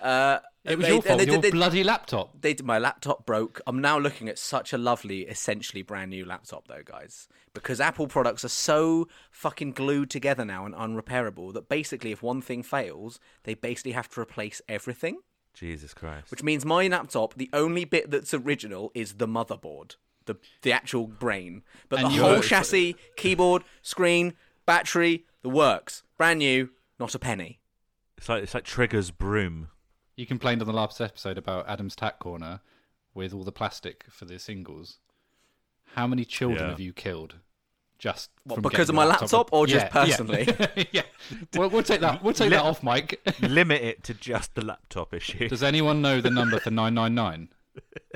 uh, 0.00 0.38
It 0.64 0.76
was 0.76 0.86
they- 0.86 0.92
your 0.92 1.02
fault. 1.02 1.18
they- 1.20 1.26
your 1.26 1.40
they- 1.40 1.50
bloody 1.50 1.84
laptop. 1.84 2.40
they 2.40 2.56
my 2.62 2.78
laptop 2.78 3.24
broke. 3.24 3.60
I'm 3.66 3.80
now 3.80 3.98
looking 3.98 4.28
at 4.28 4.38
such 4.38 4.72
a 4.72 4.78
lovely, 4.78 5.22
essentially 5.22 5.82
brand 5.82 6.10
new 6.10 6.24
laptop, 6.24 6.68
though, 6.68 6.82
guys. 6.84 7.28
Because 7.54 7.80
Apple 7.80 8.06
products 8.06 8.44
are 8.44 8.48
so 8.50 9.08
fucking 9.30 9.72
glued 9.72 10.10
together 10.10 10.44
now 10.44 10.66
and 10.66 10.74
unrepairable 10.74 11.52
that 11.54 11.68
basically, 11.68 12.12
if 12.12 12.22
one 12.22 12.42
thing 12.42 12.62
fails, 12.62 13.18
they 13.44 13.54
basically 13.54 13.92
have 13.92 14.08
to 14.10 14.20
replace 14.20 14.60
everything. 14.68 15.18
Jesus 15.54 15.92
Christ. 15.94 16.30
Which 16.30 16.42
means 16.42 16.64
my 16.64 16.86
laptop, 16.86 17.34
the 17.34 17.50
only 17.52 17.84
bit 17.84 18.10
that's 18.10 18.32
original 18.32 18.92
is 18.94 19.14
the 19.14 19.26
motherboard, 19.26 19.96
the 20.26 20.36
the 20.62 20.72
actual 20.72 21.08
brain, 21.08 21.62
but 21.88 22.00
And 22.00 22.12
the 22.12 22.18
whole 22.22 22.40
chassis, 22.40 22.94
keyboard, 23.16 23.64
screen, 23.82 24.34
battery, 24.66 25.24
the 25.42 25.48
works, 25.48 26.04
brand 26.16 26.38
new, 26.38 26.70
not 27.00 27.14
a 27.14 27.18
penny. 27.18 27.58
It's 28.16 28.28
like 28.28 28.42
it's 28.44 28.54
like 28.54 28.64
Trigger's 28.64 29.10
broom. 29.10 29.68
You 30.18 30.26
complained 30.26 30.60
on 30.60 30.66
the 30.66 30.72
last 30.74 31.00
episode 31.00 31.38
about 31.38 31.68
Adam's 31.68 31.94
Tack 31.94 32.18
Corner 32.18 32.60
with 33.14 33.32
all 33.32 33.44
the 33.44 33.52
plastic 33.52 34.04
for 34.10 34.24
the 34.24 34.36
singles. 34.40 34.98
How 35.94 36.08
many 36.08 36.24
children 36.24 36.64
Yeah. 36.64 36.70
have 36.70 36.80
you 36.80 36.92
killed? 36.92 37.36
Just 38.00 38.30
What, 38.42 38.56
from 38.56 38.62
because 38.62 38.88
of 38.88 38.96
my 38.96 39.02
your 39.04 39.12
laptop 39.12 39.52
or 39.52 39.68
just 39.68 39.86
Yeah, 39.86 39.90
personally? 39.90 40.48
Yeah. 40.58 40.84
yeah. 40.92 41.02
Well, 41.54 41.70
we'll 41.70 41.84
take 41.84 42.00
that. 42.00 42.20
We'll 42.20 42.34
take 42.34 42.50
that 42.50 42.64
off, 42.64 42.82
Mike. 42.82 43.20
Limit 43.40 43.80
it 43.80 44.02
to 44.04 44.14
just 44.14 44.56
the 44.56 44.64
laptop 44.64 45.14
issue. 45.14 45.48
Does 45.48 45.62
anyone 45.62 46.02
know 46.02 46.20
the 46.20 46.30
number 46.30 46.58
for 46.58 46.72
nine 46.72 46.94
nine 46.94 47.14
nine? 47.14 47.50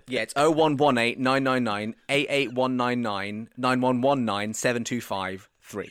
Yeah, 0.09 0.23
it's 0.23 0.35
0118 0.35 1.23
999 1.23 1.95
88199 2.09 3.49
9119 3.57 4.55
725 4.55 5.49
3. 5.61 5.91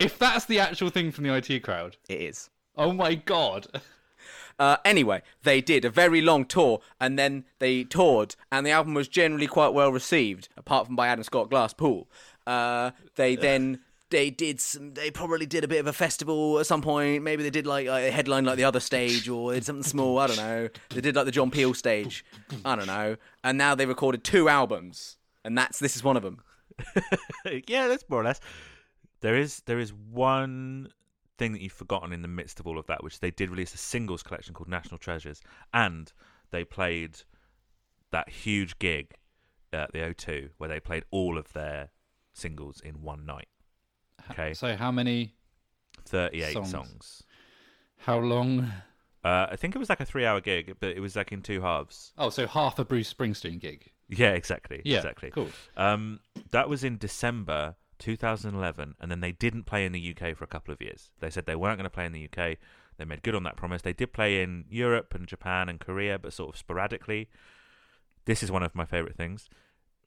If 0.00 0.18
that's 0.18 0.46
the 0.46 0.58
actual 0.58 0.90
thing 0.90 1.12
from 1.12 1.22
the 1.22 1.32
IT 1.36 1.60
crowd, 1.62 1.96
It 2.08 2.20
is. 2.22 2.50
oh 2.76 2.92
my 2.92 3.14
god! 3.14 3.68
Uh, 4.60 4.76
anyway, 4.84 5.22
they 5.42 5.62
did 5.62 5.86
a 5.86 5.90
very 5.90 6.20
long 6.20 6.44
tour, 6.44 6.82
and 7.00 7.18
then 7.18 7.44
they 7.60 7.82
toured, 7.82 8.36
and 8.52 8.66
the 8.66 8.70
album 8.70 8.92
was 8.92 9.08
generally 9.08 9.46
quite 9.46 9.72
well 9.72 9.90
received, 9.90 10.50
apart 10.54 10.86
from 10.86 10.94
by 10.94 11.08
Adam 11.08 11.24
Scott 11.24 11.48
Glasspool. 11.48 12.04
Uh, 12.46 12.90
they 13.16 13.36
then 13.36 13.80
they 14.10 14.28
did 14.28 14.60
some. 14.60 14.92
They 14.92 15.10
probably 15.10 15.46
did 15.46 15.64
a 15.64 15.68
bit 15.68 15.80
of 15.80 15.86
a 15.86 15.94
festival 15.94 16.58
at 16.58 16.66
some 16.66 16.82
point. 16.82 17.22
Maybe 17.22 17.42
they 17.42 17.50
did 17.50 17.66
like 17.66 17.86
a 17.86 18.10
headline 18.10 18.44
like 18.44 18.58
the 18.58 18.64
other 18.64 18.80
stage, 18.80 19.30
or 19.30 19.54
did 19.54 19.64
something 19.64 19.82
small. 19.82 20.18
I 20.18 20.26
don't 20.26 20.36
know. 20.36 20.68
They 20.90 21.00
did 21.00 21.16
like 21.16 21.24
the 21.24 21.32
John 21.32 21.50
Peel 21.50 21.72
stage. 21.72 22.22
I 22.62 22.76
don't 22.76 22.86
know. 22.86 23.16
And 23.42 23.56
now 23.56 23.74
they 23.74 23.86
recorded 23.86 24.24
two 24.24 24.50
albums, 24.50 25.16
and 25.42 25.56
that's 25.56 25.78
this 25.78 25.96
is 25.96 26.04
one 26.04 26.18
of 26.18 26.22
them. 26.22 26.42
yeah, 27.66 27.88
that's 27.88 28.04
more 28.10 28.20
or 28.20 28.24
less. 28.24 28.40
There 29.22 29.36
is 29.36 29.62
there 29.64 29.78
is 29.78 29.94
one 29.94 30.92
thing 31.40 31.52
that 31.52 31.60
you've 31.62 31.72
forgotten 31.72 32.12
in 32.12 32.22
the 32.22 32.28
midst 32.28 32.60
of 32.60 32.66
all 32.68 32.78
of 32.78 32.86
that, 32.86 33.02
which 33.02 33.18
they 33.20 33.30
did 33.32 33.50
release 33.50 33.74
a 33.74 33.78
singles 33.78 34.22
collection 34.22 34.54
called 34.54 34.68
National 34.68 34.98
Treasures, 34.98 35.40
and 35.74 36.12
they 36.52 36.64
played 36.64 37.16
that 38.12 38.28
huge 38.28 38.78
gig 38.78 39.14
at 39.72 39.90
the 39.92 40.00
O2 40.00 40.50
where 40.58 40.68
they 40.68 40.78
played 40.80 41.04
all 41.10 41.38
of 41.38 41.52
their 41.54 41.88
singles 42.34 42.80
in 42.80 43.00
one 43.02 43.24
night. 43.24 43.48
Okay, 44.30 44.52
So 44.54 44.76
how 44.76 44.92
many? 44.92 45.34
thirty-eight 46.04 46.52
songs. 46.52 46.70
songs. 46.70 47.22
How 47.96 48.18
long? 48.18 48.70
Uh, 49.24 49.46
I 49.50 49.56
think 49.56 49.74
it 49.74 49.78
was 49.78 49.88
like 49.88 50.00
a 50.00 50.04
three-hour 50.04 50.40
gig, 50.40 50.76
but 50.80 50.90
it 50.90 51.00
was 51.00 51.16
like 51.16 51.32
in 51.32 51.42
two 51.42 51.60
halves. 51.60 52.12
Oh, 52.18 52.30
so 52.30 52.46
half 52.46 52.78
a 52.78 52.84
Bruce 52.84 53.12
Springsteen 53.12 53.58
gig. 53.60 53.90
Yeah, 54.08 54.30
exactly. 54.32 54.82
Yeah, 54.84 54.98
exactly. 54.98 55.30
cool. 55.30 55.48
Um, 55.76 56.20
that 56.50 56.68
was 56.68 56.84
in 56.84 56.98
December 56.98 57.76
2011, 58.00 58.96
and 59.00 59.10
then 59.10 59.20
they 59.20 59.32
didn't 59.32 59.64
play 59.64 59.84
in 59.84 59.92
the 59.92 60.14
UK 60.14 60.36
for 60.36 60.44
a 60.44 60.48
couple 60.48 60.72
of 60.74 60.82
years. 60.82 61.10
They 61.20 61.30
said 61.30 61.46
they 61.46 61.54
weren't 61.54 61.78
going 61.78 61.84
to 61.84 61.90
play 61.90 62.06
in 62.06 62.12
the 62.12 62.24
UK. 62.24 62.56
They 62.96 63.04
made 63.04 63.22
good 63.22 63.34
on 63.34 63.44
that 63.44 63.56
promise. 63.56 63.82
They 63.82 63.92
did 63.92 64.12
play 64.12 64.42
in 64.42 64.64
Europe 64.68 65.14
and 65.14 65.26
Japan 65.26 65.68
and 65.68 65.78
Korea, 65.78 66.18
but 66.18 66.32
sort 66.32 66.50
of 66.50 66.58
sporadically. 66.58 67.28
This 68.24 68.42
is 68.42 68.50
one 68.50 68.62
of 68.62 68.74
my 68.74 68.84
favourite 68.84 69.16
things. 69.16 69.48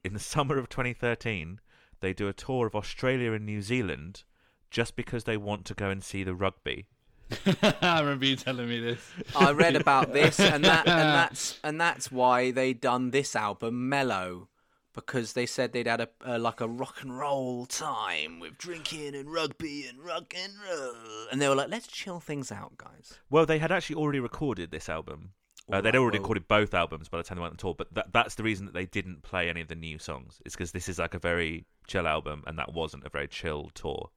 In 0.03 0.13
the 0.13 0.19
summer 0.33 0.57
of 0.57 0.69
2013, 0.69 1.59
they 2.01 2.13
do 2.13 2.27
a 2.27 2.33
tour 2.33 2.67
of 2.67 2.75
Australia 2.75 3.31
and 3.31 3.45
New 3.45 3.61
Zealand 3.61 4.23
just 4.69 4.95
because 4.95 5.23
they 5.23 5.37
want 5.37 5.65
to 5.65 5.73
go 5.73 5.89
and 5.89 6.03
see 6.03 6.23
the 6.23 6.35
rugby. 6.35 6.87
I 7.81 7.99
remember 7.99 8.25
you 8.25 8.35
telling 8.35 8.67
me 8.67 8.79
this. 8.79 8.99
I 9.35 9.51
read 9.51 9.75
about 9.75 10.13
this, 10.13 10.39
and 10.39 10.63
that 10.65 10.87
and 10.87 11.09
that's 11.15 11.59
and 11.63 11.79
that's 11.79 12.11
why 12.11 12.51
they 12.51 12.73
done 12.73 13.11
this 13.11 13.35
album 13.35 13.89
mellow, 13.89 14.49
because 14.93 15.33
they 15.33 15.45
said 15.45 15.71
they'd 15.71 15.87
had 15.87 16.07
a, 16.21 16.39
like 16.39 16.61
a 16.61 16.67
rock 16.67 17.01
and 17.01 17.17
roll 17.17 17.65
time 17.65 18.39
with 18.39 18.57
drinking 18.57 19.15
and 19.15 19.31
rugby 19.31 19.85
and 19.87 19.99
rock 19.99 20.33
and 20.37 20.53
roll, 20.69 21.27
and 21.31 21.41
they 21.41 21.49
were 21.49 21.55
like, 21.55 21.69
let's 21.69 21.87
chill 21.87 22.19
things 22.19 22.51
out, 22.51 22.77
guys. 22.77 23.19
Well, 23.29 23.45
they 23.45 23.59
had 23.59 23.71
actually 23.71 23.95
already 23.95 24.19
recorded 24.19 24.71
this 24.71 24.89
album. 24.89 25.31
Uh, 25.71 25.79
they'd 25.81 25.95
already 25.95 26.19
well- 26.19 26.23
recorded 26.23 26.47
both 26.47 26.73
albums 26.73 27.09
by 27.09 27.17
the 27.17 27.23
time 27.23 27.37
they 27.37 27.41
went 27.41 27.53
on 27.53 27.57
tour, 27.57 27.73
but 27.75 27.93
that, 27.93 28.11
that's 28.11 28.35
the 28.35 28.43
reason 28.43 28.65
that 28.65 28.73
they 28.73 28.85
didn't 28.85 29.23
play 29.23 29.49
any 29.49 29.61
of 29.61 29.67
the 29.67 29.75
new 29.75 29.97
songs. 29.97 30.41
It's 30.45 30.55
because 30.55 30.73
this 30.73 30.89
is 30.89 30.99
like 30.99 31.13
a 31.13 31.19
very 31.19 31.65
chill 31.87 32.07
album, 32.07 32.43
and 32.45 32.59
that 32.59 32.73
wasn't 32.73 33.05
a 33.05 33.09
very 33.09 33.27
chill 33.27 33.71
tour. 33.73 34.09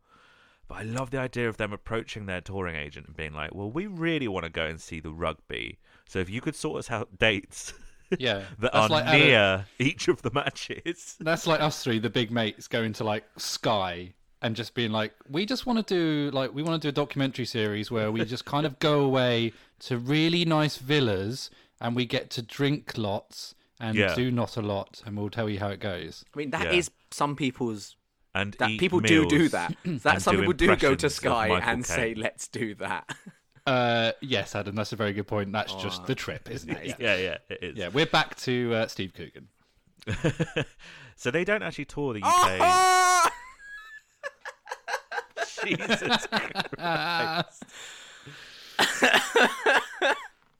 But 0.69 0.79
I 0.79 0.83
love 0.83 1.11
the 1.13 1.19
idea 1.19 1.49
of 1.49 1.59
them 1.59 1.73
approaching 1.73 2.27
their 2.27 2.41
touring 2.41 2.75
agent 2.75 3.07
and 3.07 3.17
being 3.17 3.33
like, 3.33 3.55
"Well, 3.55 3.71
we 3.71 3.87
really 3.87 4.27
want 4.27 4.45
to 4.45 4.51
go 4.51 4.67
and 4.67 4.81
see 4.81 4.99
the 4.99 5.13
rugby, 5.13 5.79
so 6.09 6.19
if 6.19 6.29
you 6.29 6.41
could 6.41 6.57
sort 6.57 6.81
us 6.81 6.91
out 6.91 7.19
dates 7.19 7.73
Yeah, 8.19 8.43
that 8.61 8.73
that's 8.73 8.75
are 8.77 8.89
like 8.89 9.05
Adam- 9.07 9.21
near 9.21 9.67
each 9.79 10.09
of 10.09 10.23
the 10.23 10.31
matches." 10.33 11.17
That's 11.21 11.47
like 11.47 11.61
us 11.61 11.83
three, 11.83 11.99
the 11.99 12.11
big 12.11 12.31
mates, 12.31 12.69
going 12.69 12.93
to 12.95 13.05
like 13.05 13.25
Sky 13.37 14.13
and 14.43 14.55
just 14.55 14.75
being 14.75 14.93
like, 14.93 15.13
we 15.29 15.47
just 15.47 15.65
want 15.67 15.85
to 15.87 15.95
do 15.95 16.31
like 16.33 16.55
we 16.55 16.63
want 16.63 16.81
to 16.81 16.87
do 16.87 16.91
a 16.91 16.93
documentary 16.93 17.47
series 17.47 17.91
where 17.91 18.13
we 18.13 18.25
just 18.25 18.45
kind 18.45 18.67
of 18.67 18.79
go 18.79 19.01
away 19.01 19.53
to 19.81 19.99
really 19.99 20.45
nice 20.45 20.77
villas 20.77 21.51
and 21.81 21.97
we 21.97 22.05
get 22.07 22.31
to 22.31 22.43
drink 22.43 22.97
lots 22.97 23.55
and 23.81 23.97
Yeah. 23.97 24.15
do 24.15 24.31
not 24.31 24.57
a 24.57 24.63
lot, 24.63 25.03
and 25.05 25.17
we'll 25.17 25.29
tell 25.31 25.49
you 25.51 25.59
how 25.59 25.69
it 25.69 25.81
goes. 25.81 26.25
I 26.35 26.39
mean, 26.39 26.51
that 26.51 26.65
Yeah. 26.73 26.79
is 26.79 26.91
some 27.11 27.37
people's 27.37 27.97
And 28.35 28.55
that 28.59 28.71
eat 28.71 28.81
people 28.81 29.01
do 29.01 29.27
do 29.27 29.49
that. 29.51 29.75
That 30.03 30.23
some 30.23 30.37
do 30.37 30.41
people 30.43 30.53
do 30.55 30.77
go 30.77 30.95
to 30.95 31.11
Sky 31.11 31.49
Michael 31.49 31.69
and 31.71 31.85
say, 31.87 32.15
let's 32.15 32.49
do 32.49 32.75
that. 32.77 33.15
Uh, 33.67 34.13
yes, 34.21 34.55
Adam, 34.55 34.77
that's 34.77 34.93
a 34.93 34.97
very 34.97 35.13
good 35.13 35.27
point. 35.27 35.51
That's 35.51 35.75
just 35.75 36.07
the 36.07 36.15
trip, 36.15 36.49
isn't 36.51 36.71
it? 36.71 36.97
Yeah, 37.01 37.17
yeah, 37.17 37.39
it 37.49 37.59
is. 37.63 37.77
Yeah, 37.77 37.89
we're 37.89 38.07
back 38.07 38.37
to 38.39 38.73
uh, 38.75 38.87
Steve 38.87 39.13
Coogan. 39.13 39.49
so 41.17 41.33
they 41.33 41.45
don't 41.45 41.65
actually 41.65 41.87
tour 41.87 42.15
the 42.15 42.23
UK. 42.23 42.59
Ah! 42.61 43.33
Jesus 45.65 46.27
Christ. 46.29 47.65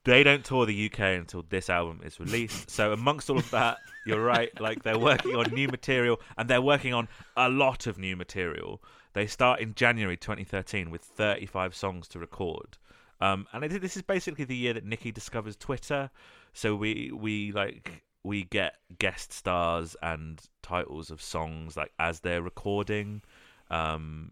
they 0.03 0.23
don't 0.23 0.43
tour 0.43 0.65
the 0.65 0.91
UK 0.91 0.99
until 0.99 1.45
this 1.47 1.69
album 1.69 2.01
is 2.03 2.19
released. 2.19 2.69
So 2.69 2.91
amongst 2.91 3.29
all 3.29 3.37
of 3.37 3.49
that, 3.51 3.77
you're 4.05 4.23
right. 4.23 4.49
Like 4.59 4.83
they're 4.83 4.99
working 4.99 5.33
on 5.33 5.53
new 5.53 5.69
material, 5.69 6.19
and 6.37 6.49
they're 6.49 6.61
working 6.61 6.93
on 6.93 7.07
a 7.37 7.47
lot 7.47 7.87
of 7.87 7.97
new 7.97 8.17
material. 8.17 8.81
They 9.13 9.27
start 9.27 9.61
in 9.61 9.75
January 9.75 10.17
2013 10.17 10.91
with 10.91 11.01
35 11.01 11.73
songs 11.73 12.09
to 12.09 12.19
record. 12.19 12.77
Um, 13.19 13.47
and 13.51 13.63
this 13.63 13.95
is 13.95 14.03
basically 14.03 14.45
the 14.45 14.55
year 14.55 14.73
that 14.73 14.85
Nicky 14.85 15.11
discovers 15.11 15.55
Twitter. 15.55 16.09
So 16.53 16.75
we 16.75 17.11
we 17.13 17.51
like 17.51 18.03
we 18.23 18.43
get 18.43 18.75
guest 18.99 19.31
stars 19.33 19.95
and 20.01 20.41
titles 20.61 21.09
of 21.11 21.21
songs 21.21 21.77
like 21.77 21.91
as 21.99 22.19
they're 22.19 22.41
recording. 22.41 23.21
Um, 23.69 24.31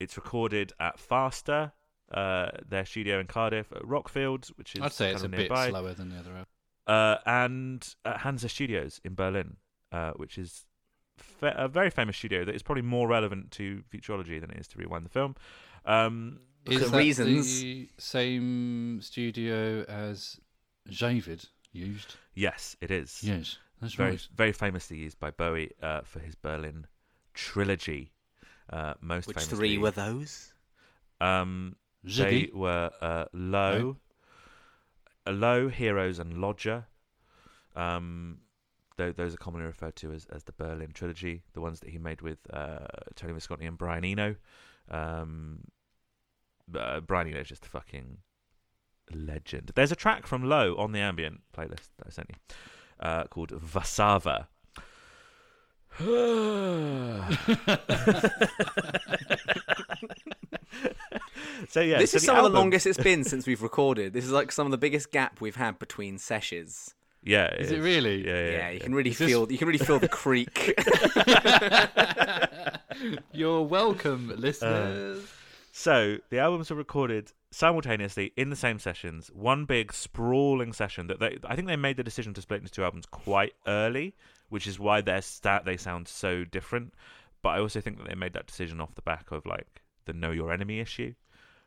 it's 0.00 0.16
recorded 0.16 0.72
at 0.78 0.98
Faster, 0.98 1.72
uh, 2.12 2.48
their 2.68 2.84
studio 2.84 3.18
in 3.20 3.26
Cardiff, 3.26 3.72
at 3.72 3.82
Rockfield, 3.82 4.48
which 4.56 4.74
is 4.76 4.82
I'd 4.82 4.92
say 4.92 5.10
it's 5.10 5.22
a 5.22 5.26
of 5.26 5.30
bit 5.32 5.48
slower 5.48 5.94
than 5.94 6.10
the 6.10 6.18
other. 6.18 6.44
uh, 6.86 7.16
and 7.26 7.94
at 8.04 8.18
Hansa 8.18 8.48
Studios 8.48 9.00
in 9.04 9.14
Berlin, 9.14 9.56
uh, 9.92 10.12
which 10.12 10.38
is 10.38 10.66
fa- 11.16 11.54
a 11.56 11.68
very 11.68 11.90
famous 11.90 12.16
studio 12.16 12.44
that 12.44 12.54
is 12.54 12.62
probably 12.62 12.82
more 12.82 13.08
relevant 13.08 13.50
to 13.52 13.82
Futurology 13.92 14.40
than 14.40 14.50
it 14.50 14.58
is 14.58 14.68
to 14.68 14.78
Rewind 14.78 15.04
the 15.04 15.10
Film. 15.10 15.34
Um, 15.84 16.40
For 16.68 16.74
Is 16.84 16.90
that 16.90 16.96
reasons- 16.98 17.60
the 17.60 17.88
same 17.98 19.00
studio 19.00 19.82
as 19.88 20.38
David 20.90 21.44
used? 21.72 22.16
yes, 22.34 22.76
it 22.80 22.90
is. 22.90 23.22
Yes, 23.22 23.58
that's 23.80 23.94
very 23.94 24.10
right. 24.12 24.28
very 24.36 24.52
famously 24.52 24.98
used 24.98 25.18
by 25.18 25.30
Bowie 25.30 25.70
uh, 25.82 26.02
for 26.02 26.20
his 26.20 26.34
Berlin 26.34 26.86
trilogy. 27.34 28.12
Uh, 28.70 28.94
most 29.00 29.26
Which 29.28 29.36
famously, 29.38 29.56
three 29.56 29.78
were 29.78 29.90
those? 29.92 30.52
Um, 31.20 31.76
they 32.04 32.50
were 32.52 32.90
uh, 33.00 33.24
Low, 33.32 33.96
uh, 35.26 35.32
Low, 35.32 35.68
Heroes, 35.68 36.18
and 36.18 36.34
Lodger. 36.40 36.86
Um, 37.74 38.38
tho- 38.96 39.12
those 39.12 39.34
are 39.34 39.38
commonly 39.38 39.66
referred 39.66 39.96
to 39.96 40.12
as, 40.12 40.26
as 40.26 40.44
the 40.44 40.52
Berlin 40.52 40.90
trilogy, 40.92 41.42
the 41.54 41.60
ones 41.60 41.80
that 41.80 41.88
he 41.90 41.98
made 41.98 42.20
with 42.20 42.38
uh, 42.52 42.86
Tony 43.14 43.32
Visconti 43.32 43.64
and 43.66 43.78
Brian 43.78 44.04
Eno. 44.04 44.36
Um, 44.90 45.60
uh, 46.74 47.00
Brian 47.00 47.28
Eno 47.28 47.40
is 47.40 47.48
just 47.48 47.66
a 47.66 47.68
fucking 47.68 48.18
legend. 49.12 49.72
There's 49.74 49.92
a 49.92 49.96
track 49.96 50.26
from 50.26 50.44
Low 50.44 50.76
on 50.76 50.92
the 50.92 51.00
ambient 51.00 51.40
playlist 51.56 51.88
that 51.98 52.06
I 52.06 52.10
sent 52.10 52.30
you 52.30 52.36
uh, 53.00 53.24
called 53.24 53.50
Warszawa. 53.50 54.46
so 61.68 61.80
yeah, 61.80 61.98
this 61.98 62.12
so 62.12 62.16
is 62.18 62.24
some 62.24 62.36
of 62.36 62.44
the 62.44 62.50
longest 62.56 62.86
it's 62.86 62.98
been 62.98 63.24
since 63.24 63.46
we've 63.46 63.62
recorded. 63.62 64.12
This 64.12 64.24
is 64.24 64.30
like 64.30 64.52
some 64.52 64.66
of 64.66 64.70
the 64.70 64.78
biggest 64.78 65.10
gap 65.10 65.40
we've 65.40 65.56
had 65.56 65.78
between 65.78 66.18
sessions. 66.18 66.94
Yeah, 67.24 67.52
Is 67.54 67.72
it 67.72 67.80
really? 67.80 68.24
Yeah, 68.26 68.44
yeah. 68.44 68.50
Yeah, 68.50 68.70
you 68.70 68.80
can 68.80 68.94
really 68.94 69.10
Is 69.10 69.18
this- 69.18 69.28
feel 69.28 69.50
you 69.50 69.58
can 69.58 69.66
really 69.66 69.78
feel 69.84 69.98
the 69.98 70.08
creak. 70.08 70.78
You're 73.32 73.62
welcome, 73.62 74.32
listeners. 74.36 75.26
So 75.78 76.18
the 76.30 76.40
albums 76.40 76.70
were 76.70 76.76
recorded 76.76 77.30
simultaneously 77.52 78.32
in 78.36 78.50
the 78.50 78.56
same 78.56 78.80
sessions. 78.80 79.30
One 79.32 79.64
big 79.64 79.92
sprawling 79.92 80.72
session 80.72 81.06
that 81.06 81.20
they, 81.20 81.38
I 81.44 81.54
think 81.54 81.68
they 81.68 81.76
made 81.76 81.96
the 81.96 82.02
decision 82.02 82.34
to 82.34 82.42
split 82.42 82.62
into 82.62 82.72
two 82.72 82.82
albums 82.82 83.06
quite 83.06 83.52
early, 83.64 84.16
which 84.48 84.66
is 84.66 84.80
why 84.80 85.02
their 85.02 85.22
stat 85.22 85.64
they 85.64 85.76
sound 85.76 86.08
so 86.08 86.42
different. 86.44 86.94
But 87.42 87.50
I 87.50 87.60
also 87.60 87.80
think 87.80 87.98
that 87.98 88.08
they 88.08 88.16
made 88.16 88.32
that 88.32 88.48
decision 88.48 88.80
off 88.80 88.96
the 88.96 89.02
back 89.02 89.30
of 89.30 89.46
like 89.46 89.82
the 90.04 90.12
Know 90.12 90.32
Your 90.32 90.52
Enemy 90.52 90.80
issue, 90.80 91.14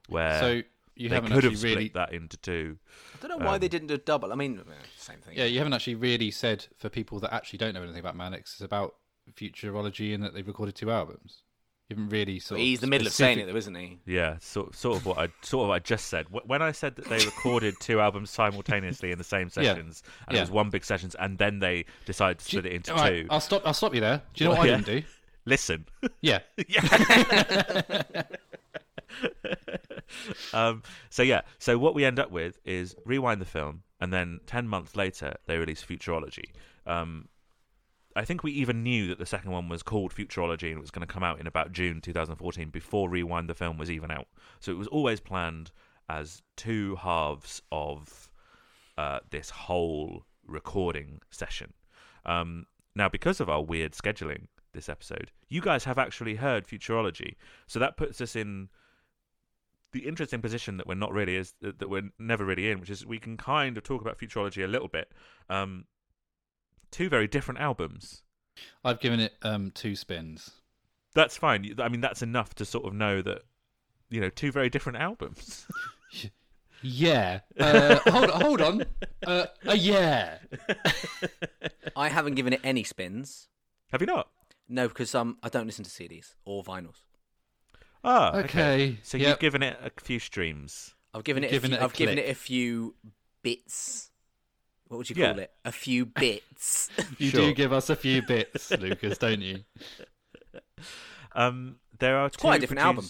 where 0.09 0.39
so 0.41 0.61
you 0.95 1.07
they 1.07 1.15
haven't 1.15 1.31
could 1.31 1.45
actually 1.45 1.49
have 1.51 1.59
split 1.59 1.75
really, 1.75 1.91
that 1.93 2.11
into 2.11 2.35
two. 2.35 2.77
I 3.15 3.25
don't 3.25 3.39
know 3.39 3.45
why 3.45 3.55
Um, 3.55 3.61
they 3.61 3.69
didn't 3.69 3.87
do 3.87 3.93
a 3.93 3.97
double. 3.97 4.33
I 4.33 4.35
mean, 4.35 4.59
eh, 4.59 4.73
same 4.97 5.19
thing. 5.19 5.37
yeah, 5.37 5.45
you 5.45 5.59
haven't 5.59 5.71
actually 5.71 5.95
really 5.95 6.31
said 6.31 6.67
for 6.75 6.89
people 6.89 7.21
that 7.21 7.33
actually 7.33 7.59
don't 7.59 7.73
know 7.73 7.81
anything 7.81 8.01
about 8.01 8.17
Manics 8.17 8.55
it's 8.55 8.61
about 8.61 8.95
futurology 9.33 10.13
and 10.13 10.21
that 10.21 10.33
they've 10.33 10.45
recorded 10.45 10.75
two 10.75 10.91
albums. 10.91 11.43
You 11.91 11.97
haven't 11.97 12.09
really 12.09 12.39
sort 12.39 12.61
of. 12.61 12.65
He's 12.65 12.79
the 12.79 12.87
middle 12.87 13.05
of 13.05 13.11
saying 13.11 13.39
it, 13.39 13.47
though, 13.47 13.55
isn't 13.57 13.75
he? 13.75 13.99
Yeah, 14.05 14.37
sort 14.39 14.73
sort 14.75 14.95
of 14.95 15.05
what 15.05 15.17
I 15.17 15.27
sort 15.41 15.63
of 15.63 15.67
what 15.69 15.75
I 15.75 15.79
just 15.79 16.07
said. 16.07 16.25
When 16.29 16.61
I 16.61 16.71
said 16.71 16.95
that 16.95 17.09
they 17.09 17.17
recorded 17.25 17.75
two 17.81 17.99
albums 17.99 18.29
simultaneously 18.29 19.11
in 19.11 19.17
the 19.17 19.25
same 19.25 19.49
Yeah. 19.57 19.73
sessions, 19.73 20.03
and 20.25 20.35
Yeah. 20.35 20.39
it 20.39 20.43
was 20.43 20.51
one 20.51 20.69
big 20.69 20.85
sessions, 20.85 21.15
and 21.15 21.37
then 21.37 21.59
they 21.59 21.83
decided 22.05 22.39
to 22.39 22.45
Do 22.49 22.55
you- 22.55 22.61
split 22.61 22.71
it 22.71 22.75
into 22.77 22.93
all 22.93 22.99
right, 22.99 23.23
two. 23.23 23.27
I'll 23.29 23.41
stop. 23.41 23.63
I'll 23.65 23.73
stop 23.73 23.93
you 23.93 23.99
there. 23.99 24.21
Do 24.33 24.41
you 24.43 24.45
know 24.49 24.51
Well, 24.51 24.59
what 24.61 24.67
yeah. 24.69 24.75
I 24.75 24.77
didn't 24.81 25.01
do? 25.01 25.07
Listen, 25.43 25.85
Yeah. 26.21 26.39
um, 30.53 30.83
so 31.09 31.23
yeah, 31.23 31.41
so 31.59 31.77
what 31.77 31.93
we 31.93 32.05
end 32.05 32.19
up 32.19 32.31
with 32.31 32.57
is 32.65 32.95
rewind 33.05 33.41
the 33.41 33.45
film, 33.45 33.83
and 33.99 34.13
then 34.13 34.39
ten 34.45 34.67
months 34.67 34.95
later 34.95 35.35
they 35.45 35.57
release 35.57 35.83
Futurology. 35.83 36.51
Um, 36.85 37.27
I 38.15 38.25
think 38.25 38.43
we 38.43 38.51
even 38.51 38.83
knew 38.83 39.07
that 39.07 39.19
the 39.19 39.25
second 39.25 39.51
one 39.51 39.69
was 39.69 39.83
called 39.83 40.13
Futurology 40.13 40.69
and 40.69 40.77
it 40.77 40.81
was 40.81 40.91
going 40.91 41.05
to 41.07 41.13
come 41.13 41.23
out 41.23 41.39
in 41.39 41.47
about 41.47 41.71
June 41.71 42.01
2014 42.01 42.69
before 42.69 43.09
Rewind 43.09 43.49
the 43.49 43.53
film 43.53 43.77
was 43.77 43.89
even 43.89 44.11
out. 44.11 44.27
So 44.59 44.71
it 44.71 44.77
was 44.77 44.87
always 44.87 45.19
planned 45.19 45.71
as 46.09 46.41
two 46.57 46.97
halves 46.97 47.61
of 47.71 48.29
uh, 48.97 49.19
this 49.29 49.49
whole 49.49 50.25
recording 50.45 51.21
session. 51.29 51.73
Um, 52.25 52.65
now, 52.95 53.07
because 53.07 53.39
of 53.39 53.49
our 53.49 53.63
weird 53.63 53.93
scheduling 53.93 54.47
this 54.73 54.89
episode, 54.89 55.31
you 55.49 55.61
guys 55.61 55.85
have 55.85 55.97
actually 55.97 56.35
heard 56.35 56.67
Futurology, 56.67 57.35
so 57.67 57.79
that 57.79 57.97
puts 57.97 58.19
us 58.19 58.35
in 58.35 58.69
the 59.93 60.07
interesting 60.07 60.41
position 60.41 60.77
that 60.77 60.87
we're 60.87 60.95
not 60.95 61.11
really 61.11 61.35
is 61.35 61.53
that 61.61 61.89
we're 61.89 62.09
never 62.17 62.45
really 62.45 62.69
in, 62.69 62.79
which 62.79 62.89
is 62.89 63.05
we 63.05 63.19
can 63.19 63.37
kind 63.37 63.77
of 63.77 63.83
talk 63.83 64.01
about 64.01 64.17
Futurology 64.17 64.63
a 64.63 64.67
little 64.67 64.87
bit. 64.87 65.11
Um, 65.49 65.85
two 66.91 67.09
very 67.09 67.27
different 67.27 67.59
albums. 67.59 68.23
I've 68.83 68.99
given 68.99 69.19
it 69.19 69.33
um, 69.41 69.71
two 69.71 69.95
spins. 69.95 70.51
That's 71.13 71.37
fine. 71.37 71.75
I 71.79 71.89
mean, 71.89 72.01
that's 72.01 72.21
enough 72.21 72.53
to 72.55 72.65
sort 72.65 72.85
of 72.85 72.93
know 72.93 73.21
that 73.21 73.43
you 74.09 74.21
know 74.21 74.29
two 74.29 74.51
very 74.51 74.69
different 74.69 74.97
albums. 74.99 75.65
Yeah. 76.83 77.41
Uh, 77.59 77.99
hold 78.09 78.31
on. 78.31 78.41
Hold 78.41 78.61
on. 78.61 78.85
Uh, 79.25 79.45
uh, 79.67 79.73
yeah. 79.73 80.39
I 81.95 82.09
haven't 82.09 82.33
given 82.35 82.53
it 82.53 82.59
any 82.63 82.83
spins. 82.83 83.49
have 83.91 84.01
you 84.01 84.07
not? 84.07 84.29
No, 84.67 84.87
because 84.87 85.13
um, 85.13 85.37
I 85.43 85.49
don't 85.49 85.67
listen 85.67 85.83
to 85.85 85.91
CDs 85.91 86.33
or 86.45 86.63
vinyls. 86.63 86.95
Ah, 88.03 88.35
Okay. 88.39 88.97
So 89.03 89.17
Yep. 89.17 89.27
you've 89.27 89.39
given 89.39 89.63
it 89.63 89.77
a 89.83 89.91
few 90.01 90.17
streams. 90.17 90.95
I've 91.13 91.23
given 91.23 91.43
it. 91.43 91.51
Given 91.51 91.71
a 91.73 91.75
it 91.75 91.77
few, 91.77 91.83
a 91.83 91.85
I've 91.85 91.93
given 91.93 92.17
it 92.17 92.29
a 92.29 92.35
few 92.35 92.95
bits. 93.43 94.09
What 94.91 94.97
would 94.97 95.09
you 95.09 95.15
Yeah. 95.17 95.31
call 95.31 95.39
it? 95.39 95.51
A 95.63 95.71
few 95.71 96.05
bits. 96.05 96.89
You 97.17 97.29
Sure. 97.29 97.41
do 97.47 97.53
give 97.53 97.71
us 97.71 97.89
a 97.89 97.95
few 97.95 98.21
bits, 98.23 98.71
Lucas, 98.71 99.17
don't 99.17 99.39
you? 99.41 99.63
Um, 101.33 101.77
there 101.99 102.17
are 102.17 102.29
quite 102.29 102.57
a 102.57 102.59
different 102.59 102.81
produce- 102.81 103.05
album. 103.05 103.09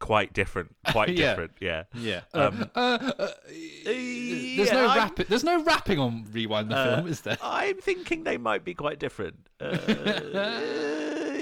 Quite 0.00 0.32
different. 0.32 0.74
Quite 0.90 1.08
Yeah. 1.16 1.28
different. 1.28 1.52
Yeah. 1.60 1.82
Yeah. 1.94 2.22
Um, 2.34 2.68
uh, 2.74 2.78
uh, 2.78 3.12
uh, 3.16 3.28
there's 3.84 4.66
yeah, 4.66 4.72
no 4.72 4.86
rap. 4.96 5.14
There's 5.28 5.44
no 5.44 5.62
rapping 5.62 6.00
on 6.00 6.24
Rewind 6.32 6.68
the 6.72 6.76
Uh, 6.76 6.96
film, 6.96 7.06
is 7.06 7.20
there? 7.20 7.38
I'm 7.40 7.76
thinking 7.76 8.24
they 8.24 8.38
might 8.38 8.64
be 8.64 8.74
quite 8.74 8.98
different. 8.98 9.46
Uh, 9.60 9.76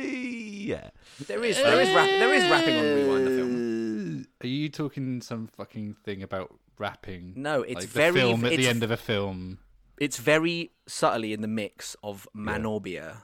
yeah. 0.02 0.90
There 1.26 1.42
is 1.44 1.56
there 1.56 1.80
is 1.80 1.88
rap, 1.94 2.06
there 2.06 2.34
is 2.34 2.50
rapping 2.50 2.76
on 2.76 2.84
Rewind 2.84 3.26
the 3.26 3.30
film. 3.30 4.26
Are 4.42 4.46
you 4.46 4.68
talking 4.68 5.22
some 5.22 5.46
fucking 5.46 5.94
thing 6.04 6.22
about 6.22 6.54
rapping? 6.78 7.32
No, 7.36 7.62
it's 7.62 7.74
like 7.76 7.84
the 7.84 7.88
very- 7.90 8.20
film 8.20 8.44
at 8.44 8.52
it's- 8.52 8.64
the 8.66 8.68
end 8.70 8.82
of 8.82 8.90
a 8.90 8.96
film. 8.98 9.58
It's 10.00 10.18
very 10.18 10.72
subtly 10.86 11.32
in 11.32 11.40
the 11.42 11.48
mix 11.48 11.96
of 12.02 12.26
Manorbier. 12.36 13.18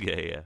Yeah. 0.00 0.20
Yeah. 0.20 0.40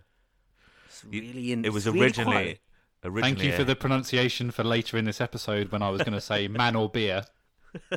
It's 0.87 1.05
really 1.05 1.53
in. 1.53 1.65
It 1.65 1.73
was 1.73 1.87
it's 1.87 1.95
really 1.95 2.07
originally. 2.07 2.33
quiet. 2.33 2.61
originally 3.05 3.35
Thank 3.35 3.45
you 3.45 3.53
a- 3.53 3.57
for 3.57 3.65
the 3.65 3.77
pronunciation 3.77 4.51
for 4.51 4.65
later 4.65 4.97
in 4.97 5.05
this 5.05 5.21
episode 5.21 5.71
when 5.73 5.83
I 5.83 5.91
was 5.91 6.01
going 6.03 6.13
to 6.15 6.21
say 6.21 6.49
man 6.49 6.77
or 6.77 6.89
beer. 6.89 7.25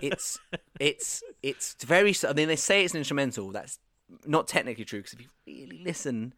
It's 0.01 0.39
it's 0.79 1.23
it's 1.43 1.75
very. 1.83 2.15
I 2.27 2.33
mean, 2.33 2.47
they 2.47 2.55
say 2.55 2.83
it's 2.83 2.93
an 2.93 2.99
instrumental. 2.99 3.51
That's 3.51 3.77
not 4.25 4.47
technically 4.47 4.85
true 4.85 4.99
because 4.99 5.13
if 5.13 5.21
you 5.21 5.27
really 5.45 5.81
listen, 5.83 6.33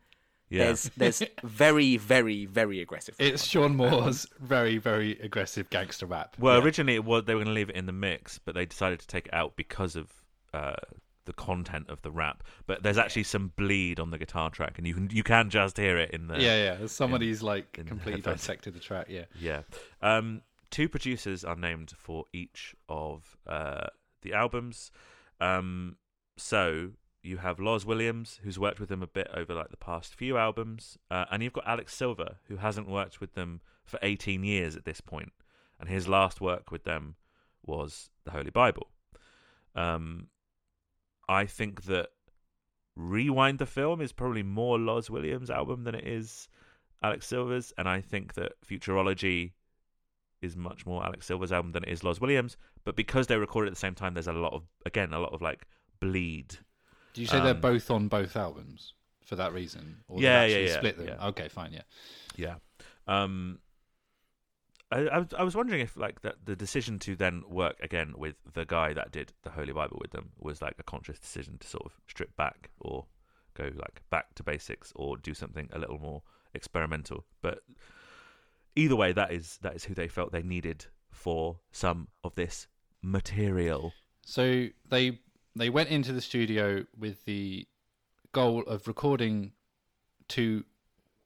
Yeah. 0.50 0.66
there's 0.66 0.84
there's 0.98 1.24
very 1.44 1.96
very 1.96 2.46
very 2.46 2.82
aggressive. 2.82 3.16
It's 3.18 3.46
Sean 3.46 3.78
Moore's 3.78 4.28
very, 4.42 4.78
very 4.78 5.18
aggressive 5.22 5.70
gangster 5.70 6.06
rap. 6.06 6.36
Well, 6.38 6.58
Yeah. 6.58 6.64
originally 6.66 6.96
it 6.96 7.06
was 7.06 7.24
they 7.26 7.34
were 7.34 7.40
going 7.44 7.54
to 7.54 7.54
leave 7.54 7.70
it 7.70 7.76
in 7.78 7.86
the 7.86 7.94
mix, 7.94 8.40
but 8.40 8.56
they 8.56 8.66
decided 8.66 9.00
to 9.00 9.08
take 9.08 9.28
it 9.28 9.34
out 9.34 9.56
because 9.56 9.96
of 9.96 10.12
uh, 10.54 10.76
the 11.26 11.34
content 11.34 11.90
of 11.90 12.02
the 12.02 12.12
rap. 12.12 12.44
But 12.66 12.84
there's 12.84 12.98
actually 12.98 13.24
some 13.24 13.52
bleed 13.56 14.00
on 14.00 14.12
the 14.12 14.18
guitar 14.18 14.50
track, 14.50 14.78
and 14.78 14.88
you 14.88 14.94
can 14.94 15.10
you 15.12 15.24
can 15.24 15.50
just 15.50 15.78
hear 15.78 15.98
it 15.98 16.12
in 16.12 16.28
the 16.28 16.40
yeah, 16.42 16.80
yeah. 16.80 16.88
Somebody's 16.88 17.42
like 17.42 17.78
in 17.78 17.86
completely 17.86 18.22
headphones. 18.22 18.42
dissected 18.42 18.74
the 18.74 18.80
track. 18.80 19.08
Yeah. 19.10 19.26
Yeah. 19.40 19.62
Um, 20.02 20.42
two 20.72 20.90
producers 20.90 21.44
are 21.44 21.56
named 21.56 21.92
for 21.98 22.26
each 22.34 22.76
of 22.88 23.38
uh, 23.48 23.88
the 24.22 24.34
albums. 24.34 24.92
Um, 25.40 25.98
so 26.38 26.92
you 27.22 27.38
have 27.38 27.60
Loz 27.60 27.86
Williams, 27.86 28.40
who's 28.44 28.58
worked 28.58 28.80
with 28.80 28.90
them 28.90 29.04
a 29.04 29.08
bit 29.08 29.30
over 29.34 29.54
like 29.54 29.70
the 29.70 29.78
past 29.78 30.16
few 30.16 30.38
albums, 30.38 30.98
uh, 31.12 31.26
and 31.32 31.44
you've 31.44 31.54
got 31.54 31.68
Alex 31.68 31.94
Silver, 31.94 32.38
who 32.48 32.58
hasn't 32.58 32.90
worked 32.90 33.20
with 33.20 33.34
them 33.34 33.62
for 33.84 34.00
18 34.02 34.44
years 34.44 34.76
at 34.76 34.86
this 34.86 35.02
point, 35.02 35.34
and 35.80 35.90
his 35.90 36.08
last 36.08 36.40
work 36.40 36.72
with 36.72 36.86
them 36.86 37.16
was 37.66 38.10
the 38.24 38.32
Holy 38.32 38.52
Bible. 38.52 38.88
Um, 39.76 40.28
I 41.30 41.46
think 41.46 41.84
that 41.84 42.10
Rewind 42.96 43.60
the 43.60 43.66
film 43.66 44.02
is 44.02 44.12
probably 44.12 44.44
more 44.44 44.78
Loz 44.78 45.10
Williams' 45.10 45.50
album 45.50 45.84
than 45.86 45.96
it 45.96 46.06
is 46.06 46.50
Alex 47.02 47.28
Silver's, 47.28 47.72
and 47.78 47.88
I 47.88 48.02
think 48.02 48.34
that 48.34 48.54
Futurology 48.66 49.52
is 50.42 50.58
much 50.58 50.86
more 50.86 51.06
Alex 51.06 51.26
Silver's 51.28 51.52
album 51.52 51.72
than 51.72 51.84
it 51.84 51.90
is 51.90 52.04
Loz 52.04 52.20
Williams. 52.20 52.58
But 52.84 52.96
because 52.96 53.28
they 53.28 53.38
recorded 53.38 53.68
at 53.68 53.74
the 53.76 53.80
same 53.80 53.96
time, 53.96 54.14
there's 54.16 54.28
a 54.28 54.34
lot 54.34 54.54
of 54.54 54.64
again 54.86 55.14
a 55.14 55.20
lot 55.20 55.32
of 55.34 55.42
like 55.42 55.66
bleed. 56.00 56.58
Do 57.14 57.22
you 57.22 57.28
say 57.28 57.40
they're 57.42 57.54
Um, 57.56 57.62
both 57.62 57.90
on 57.92 58.08
both 58.08 58.36
albums 58.36 58.94
for 59.24 59.36
that 59.36 59.54
reason? 59.54 59.98
Or 60.08 60.20
Yeah, 60.22 60.44
yeah, 60.44 60.46
actually 60.46 60.68
yeah, 60.68 60.78
Split 60.78 60.98
them. 60.98 61.08
yeah. 61.08 61.28
Okay, 61.28 61.48
fine. 61.50 61.74
Yeah. 61.74 61.82
Yeah. 62.36 62.56
Um, 63.08 63.60
I, 64.92 65.00
I, 65.08 65.18
was- 65.20 65.34
I 65.38 65.44
was 65.44 65.56
wondering 65.56 65.82
if 65.82 65.96
like 65.98 66.22
the, 66.22 66.36
the 66.44 66.56
decision 66.56 67.00
to 67.00 67.16
then 67.16 67.44
work 67.48 67.76
again 67.82 68.14
with 68.18 68.36
the 68.54 68.66
guy 68.66 68.94
that 68.94 69.12
did 69.12 69.34
the 69.44 69.52
Holy 69.52 69.74
Bible 69.74 69.98
with 70.02 70.12
them 70.12 70.30
was 70.40 70.62
like 70.62 70.76
a 70.80 70.84
conscious 70.84 71.20
decision 71.20 71.58
to 71.60 71.68
sort 71.68 71.86
of 71.86 71.94
strip 72.08 72.36
back 72.36 72.70
or 72.80 73.06
go 73.54 73.66
like 73.76 74.02
back 74.10 74.34
to 74.36 74.44
basics 74.44 74.92
or 74.96 75.18
do 75.18 75.34
something 75.34 75.70
a 75.74 75.80
little 75.80 76.00
more 76.00 76.24
experimental. 76.54 77.26
But 77.42 77.60
either 78.76 78.96
way, 78.96 79.12
that 79.14 79.32
is 79.32 79.60
that 79.62 79.76
is 79.76 79.84
who 79.86 79.94
they 79.94 80.08
felt 80.08 80.32
they 80.32 80.44
needed 80.44 80.86
for 81.12 81.60
some 81.72 82.08
of 82.24 82.36
this 82.36 82.68
material. 83.02 83.94
So 84.26 84.68
they 84.90 85.20
they 85.56 85.70
went 85.70 85.90
into 85.90 86.14
the 86.14 86.22
studio 86.22 86.86
with 86.98 87.26
the 87.26 87.68
goal 88.32 88.64
of 88.64 88.88
recording 88.88 89.52
two 90.28 90.64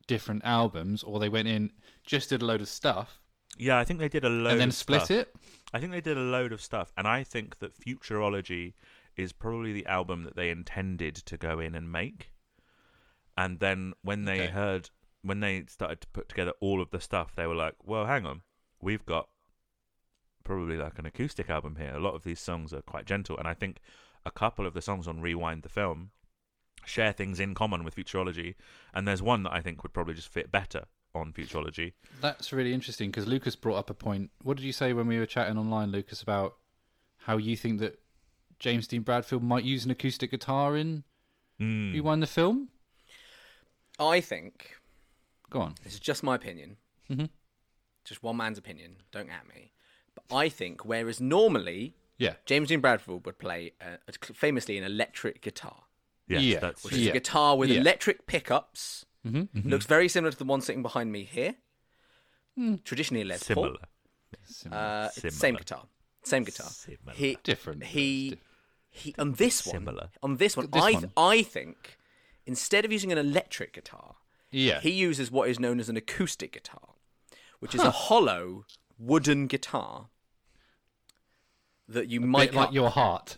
different 0.07 0.41
albums, 0.45 1.03
or 1.03 1.19
they 1.19 1.29
went 1.29 1.47
in 1.47 1.71
just 2.05 2.29
did 2.29 2.41
a 2.41 2.45
load 2.45 2.61
of 2.61 2.67
stuff 2.67 3.19
Yeah, 3.57 3.77
I 3.77 3.83
think 3.83 3.99
they 3.99 4.09
did 4.09 4.25
a 4.25 4.29
load 4.29 4.51
and 4.53 4.61
then 4.61 4.69
of 4.69 4.75
split 4.75 5.01
stuff. 5.03 5.11
it. 5.11 5.35
I 5.73 5.79
think 5.79 5.91
they 5.91 6.01
did 6.01 6.17
a 6.17 6.21
load 6.21 6.51
of 6.51 6.61
stuff, 6.61 6.91
and 6.97 7.07
I 7.07 7.23
think 7.23 7.59
that 7.59 7.77
Futurology 7.77 8.73
is 9.15 9.31
probably 9.31 9.73
the 9.73 9.85
album 9.85 10.23
that 10.23 10.35
they 10.35 10.49
intended 10.49 11.15
to 11.15 11.37
go 11.37 11.59
in 11.59 11.75
and 11.75 11.91
make. 11.91 12.31
And 13.37 13.59
then 13.59 13.93
when 14.01 14.25
they 14.25 14.43
Okay. 14.43 14.53
heard, 14.53 14.89
when 15.21 15.39
they 15.39 15.65
started 15.67 16.01
to 16.01 16.07
put 16.07 16.29
together 16.29 16.53
all 16.59 16.81
of 16.81 16.89
the 16.91 16.99
stuff, 16.99 17.35
they 17.35 17.47
were 17.47 17.55
like, 17.55 17.75
"Well, 17.83 18.05
hang 18.05 18.25
on, 18.25 18.41
we've 18.81 19.05
got 19.05 19.29
probably 20.43 20.77
like 20.77 20.99
an 20.99 21.05
acoustic 21.05 21.49
album 21.49 21.77
here. 21.77 21.93
A 21.95 21.99
lot 21.99 22.15
of 22.15 22.23
these 22.23 22.39
songs 22.39 22.73
are 22.73 22.81
quite 22.81 23.05
gentle, 23.05 23.37
and 23.37 23.47
I 23.47 23.53
think 23.53 23.79
a 24.25 24.31
couple 24.31 24.65
of 24.65 24.73
the 24.73 24.81
songs 24.81 25.07
on 25.07 25.21
Rewind 25.21 25.63
the 25.63 25.69
film 25.69 26.11
share 26.85 27.13
things 27.13 27.39
in 27.39 27.53
common 27.53 27.83
with 27.83 27.95
Futurology, 27.95 28.55
and 28.93 29.07
there's 29.07 29.21
one 29.21 29.43
that 29.43 29.53
I 29.53 29.61
think 29.61 29.83
would 29.83 29.93
probably 29.93 30.13
just 30.15 30.27
fit 30.27 30.51
better 30.51 30.85
on 31.15 31.31
Futurology. 31.33 31.93
That's 32.21 32.51
really 32.51 32.73
interesting 32.73 33.11
because 33.11 33.27
Lucas 33.27 33.55
brought 33.55 33.77
up 33.77 33.89
a 33.89 33.93
point. 33.93 34.31
What 34.41 34.57
did 34.57 34.63
you 34.63 34.71
say 34.73 34.93
when 34.93 35.07
we 35.07 35.19
were 35.19 35.25
chatting 35.25 35.57
online, 35.57 35.91
Lucas, 35.91 36.21
about 36.21 36.55
how 37.17 37.37
you 37.37 37.55
think 37.55 37.79
that 37.79 37.99
James 38.59 38.87
Dean 38.87 39.01
Bradfield 39.01 39.43
might 39.43 39.63
use 39.63 39.85
an 39.85 39.91
acoustic 39.91 40.31
guitar 40.31 40.75
in 40.77 41.03
Mm. 41.59 41.93
You 41.93 42.01
won 42.01 42.19
the 42.19 42.25
film? 42.25 42.69
I 43.99 44.21
think 44.21 44.75
Go 45.51 45.61
on. 45.61 45.75
this 45.83 45.93
is 45.93 45.99
just 45.99 46.23
my 46.23 46.33
opinion, 46.33 46.77
Mhm. 47.11 47.29
just 48.03 48.23
one 48.23 48.37
man's 48.37 48.57
opinion. 48.57 49.03
Don't 49.11 49.29
at 49.29 49.47
me. 49.47 49.71
But 50.15 50.35
I 50.35 50.49
think 50.49 50.83
whereas 50.83 51.21
normally 51.21 51.95
Yeah. 52.17 52.35
James 52.47 52.69
Dean 52.69 52.81
Bradfield 52.81 53.23
would 53.27 53.37
play 53.37 53.73
uh, 53.79 53.97
famously 54.33 54.79
an 54.79 54.83
electric 54.83 55.41
guitar, 55.41 55.85
Yes, 56.27 56.41
Yeah. 56.41 56.59
that's 56.59 56.83
which 56.83 56.93
true. 56.93 56.99
is 57.01 57.05
Yeah. 57.05 57.11
a 57.11 57.13
guitar 57.13 57.55
with 57.55 57.69
Yeah. 57.69 57.79
electric 57.81 58.25
pickups. 58.25 59.05
Mm-hmm. 59.25 59.69
Looks 59.69 59.85
very 59.85 60.09
similar 60.09 60.31
to 60.31 60.37
the 60.37 60.43
one 60.45 60.61
sitting 60.61 60.81
behind 60.81 61.11
me 61.11 61.23
here. 61.23 61.55
Traditionally 62.83 63.21
a 63.23 63.25
Les 63.25 63.43
Paul. 63.47 63.77
similar. 64.45 64.81
Uh, 64.81 65.09
it's 65.23 65.35
same 65.37 65.55
guitar. 65.55 65.85
Same 66.23 66.43
guitar. 66.43 66.67
Similar. 66.67 67.13
He 67.13 67.37
Different. 67.43 67.83
he 67.83 68.39
he 68.89 69.15
on 69.17 69.33
this 69.33 69.65
one 69.65 69.73
Similar. 69.73 70.09
on 70.21 70.37
this 70.37 70.55
one 70.55 70.69
This 70.71 70.81
I 70.83 70.91
one. 70.93 71.11
I 71.17 71.41
think 71.41 71.97
instead 72.45 72.85
of 72.85 72.91
using 72.91 73.11
an 73.11 73.17
electric 73.17 73.73
guitar 73.73 74.15
Yeah. 74.51 74.79
he 74.81 74.91
uses 74.91 75.31
what 75.31 75.49
is 75.49 75.59
known 75.59 75.79
as 75.79 75.89
an 75.89 75.97
acoustic 75.97 76.51
guitar 76.51 76.89
which 77.59 77.73
is 77.73 77.81
a 77.81 77.89
hollow 77.91 78.65
wooden 78.99 79.47
guitar 79.47 80.09
that 81.87 82.07
you 82.09 82.19
Bit 82.19 82.29
mic 82.29 82.53
like 82.53 82.67
up 82.69 82.73
your 82.73 82.89
heart. 82.91 83.37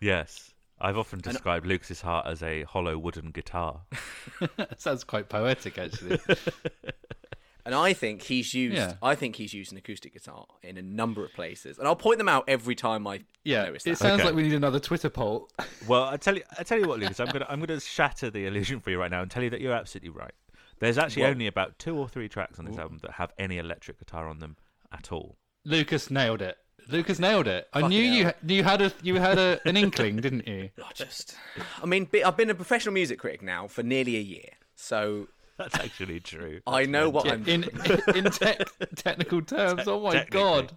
Yes. 0.00 0.51
I've 0.82 0.98
often 0.98 1.20
described 1.20 1.64
Lucas's 1.64 2.00
heart 2.02 2.26
as 2.26 2.42
a 2.42 2.64
hollow 2.64 2.98
wooden 2.98 3.30
guitar. 3.30 3.82
sounds 4.76 5.04
quite 5.04 5.28
poetic, 5.28 5.78
actually. 5.78 6.18
and 7.64 7.74
I 7.74 7.92
think 7.92 8.22
he's 8.22 8.52
used 8.52 8.76
Yeah. 8.76 8.94
I 9.00 9.14
think 9.14 9.36
he's 9.36 9.54
used 9.54 9.70
an 9.72 9.78
acoustic 9.78 10.12
guitar 10.12 10.46
in 10.62 10.76
a 10.76 10.82
number 10.82 11.24
of 11.24 11.32
places 11.32 11.78
and 11.78 11.86
I'll 11.86 11.94
point 11.94 12.18
them 12.18 12.28
out 12.28 12.44
every 12.48 12.74
time 12.74 13.06
I 13.06 13.20
Yeah. 13.44 13.64
notice 13.64 13.86
It 13.86 13.96
sounds 13.98 14.14
Okay. 14.20 14.24
like 14.24 14.34
we 14.34 14.42
need 14.42 14.54
another 14.54 14.80
Twitter 14.80 15.08
poll. 15.10 15.48
Well, 15.86 16.04
I 16.04 16.16
tell 16.16 16.34
you, 16.36 16.42
I 16.58 16.62
tell 16.64 16.78
you 16.78 16.86
what, 16.88 16.98
Lucas. 17.00 17.20
I'm 17.20 17.28
gonna, 17.28 17.46
I'm 17.48 17.60
gonna 17.60 17.80
shatter 17.80 18.30
the 18.30 18.46
illusion 18.46 18.80
for 18.80 18.90
you 18.90 18.98
right 18.98 19.10
now 19.10 19.22
and 19.22 19.30
tell 19.30 19.42
you 19.42 19.50
that 19.50 19.60
you're 19.60 19.72
absolutely 19.72 20.10
right. 20.10 20.32
There's 20.80 20.98
actually 20.98 21.22
Well- 21.22 21.30
only 21.32 21.46
about 21.46 21.78
two 21.78 21.96
or 21.96 22.08
three 22.08 22.28
tracks 22.28 22.58
on 22.58 22.64
this 22.64 22.76
album 22.78 22.98
that 23.02 23.12
have 23.12 23.32
any 23.38 23.58
electric 23.58 23.98
guitar 24.00 24.26
on 24.28 24.40
them 24.40 24.56
at 24.92 25.12
all. 25.12 25.36
Lucas 25.64 26.10
nailed 26.10 26.42
it. 26.42 26.58
Lucas 26.88 27.18
nailed 27.18 27.46
it. 27.46 27.68
I 27.72 27.80
Fucking 27.80 27.88
knew 27.96 28.02
you 28.04 28.24
hell. 28.24 28.32
you 28.46 28.64
had 28.64 28.82
a 28.82 28.92
you 29.02 29.14
had 29.16 29.38
a, 29.38 29.60
an 29.64 29.76
inkling, 29.84 30.16
didn't 30.16 30.46
you? 30.46 30.70
I 30.84 30.92
just 30.94 31.36
I 31.82 31.86
mean 31.86 32.06
bi- 32.10 32.22
I've 32.24 32.36
been 32.36 32.50
a 32.50 32.54
professional 32.54 32.92
music 32.94 33.18
critic 33.18 33.42
now 33.42 33.66
for 33.68 33.82
nearly 33.82 34.16
a 34.16 34.20
year 34.20 34.50
so 34.74 35.28
That's 35.58 35.74
actually 35.76 36.18
true. 36.20 36.60
I 36.66 36.86
know 36.86 37.08
what 37.08 37.30
I'm 37.30 37.46
In 37.46 37.64
in 38.16 38.24
tech, 38.24 38.58
technical 38.96 39.42
terms. 39.42 39.82
Oh 39.86 40.00
my 40.00 40.12
technically. 40.12 40.40
god. 40.40 40.72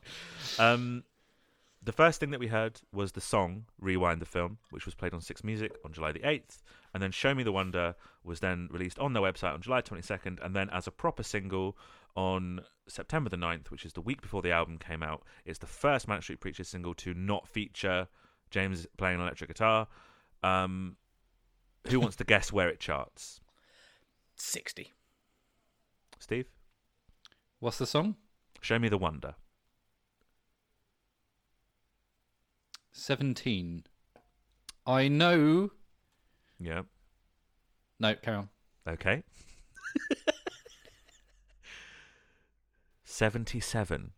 Um, 0.59 1.03
the 1.81 1.91
first 1.91 2.19
thing 2.19 2.31
that 2.31 2.39
we 2.39 2.47
heard 2.47 2.81
was 2.91 3.11
the 3.13 3.21
song 3.21 3.65
"Rewind 3.79 4.19
the 4.21 4.25
Film," 4.25 4.57
which 4.71 4.85
was 4.85 4.93
played 4.95 5.13
on 5.13 5.21
Six 5.21 5.43
Music 5.43 5.71
on 5.85 5.93
July 5.93 6.11
the 6.11 6.27
eighth, 6.27 6.61
and 6.93 7.01
then 7.01 7.11
"Show 7.11 7.33
Me 7.33 7.43
the 7.43 7.51
Wonder" 7.51 7.95
was 8.23 8.39
then 8.41 8.67
released 8.71 8.99
on 8.99 9.13
their 9.13 9.23
website 9.23 9.53
on 9.53 9.61
July 9.61 9.81
twenty 9.81 10.03
second, 10.03 10.39
and 10.43 10.55
then 10.55 10.69
as 10.71 10.87
a 10.87 10.91
proper 10.91 11.23
single 11.23 11.77
on 12.15 12.61
September 12.87 13.29
the 13.29 13.37
9th, 13.37 13.71
which 13.71 13.85
is 13.85 13.93
the 13.93 14.01
week 14.01 14.21
before 14.21 14.41
the 14.41 14.51
album 14.51 14.77
came 14.77 15.03
out. 15.03 15.23
It's 15.45 15.59
the 15.59 15.67
first 15.67 16.07
Manic 16.07 16.23
Street 16.23 16.39
Preachers 16.39 16.67
single 16.67 16.93
to 16.95 17.13
not 17.13 17.47
feature 17.47 18.07
James 18.49 18.87
playing 18.97 19.15
an 19.15 19.21
electric 19.21 19.49
guitar. 19.49 19.87
Um, 20.43 20.97
who 21.87 21.99
wants 21.99 22.15
to 22.17 22.23
guess 22.25 22.51
where 22.53 22.69
it 22.69 22.79
charts? 22.79 23.39
60 24.37 24.93
Steve, 26.19 26.47
What's 27.59 27.77
the 27.77 27.85
song? 27.85 28.15
"Show 28.61 28.79
Me 28.79 28.89
the 28.89 28.97
Wonder." 28.97 29.35
Seventeen. 32.91 33.83
I 34.87 35.07
know. 35.07 35.71
Yeah. 36.59 36.83
No, 37.99 38.15
carry 38.15 38.37
on. 38.37 38.49
Okay. 38.87 39.23
77. 43.15 44.11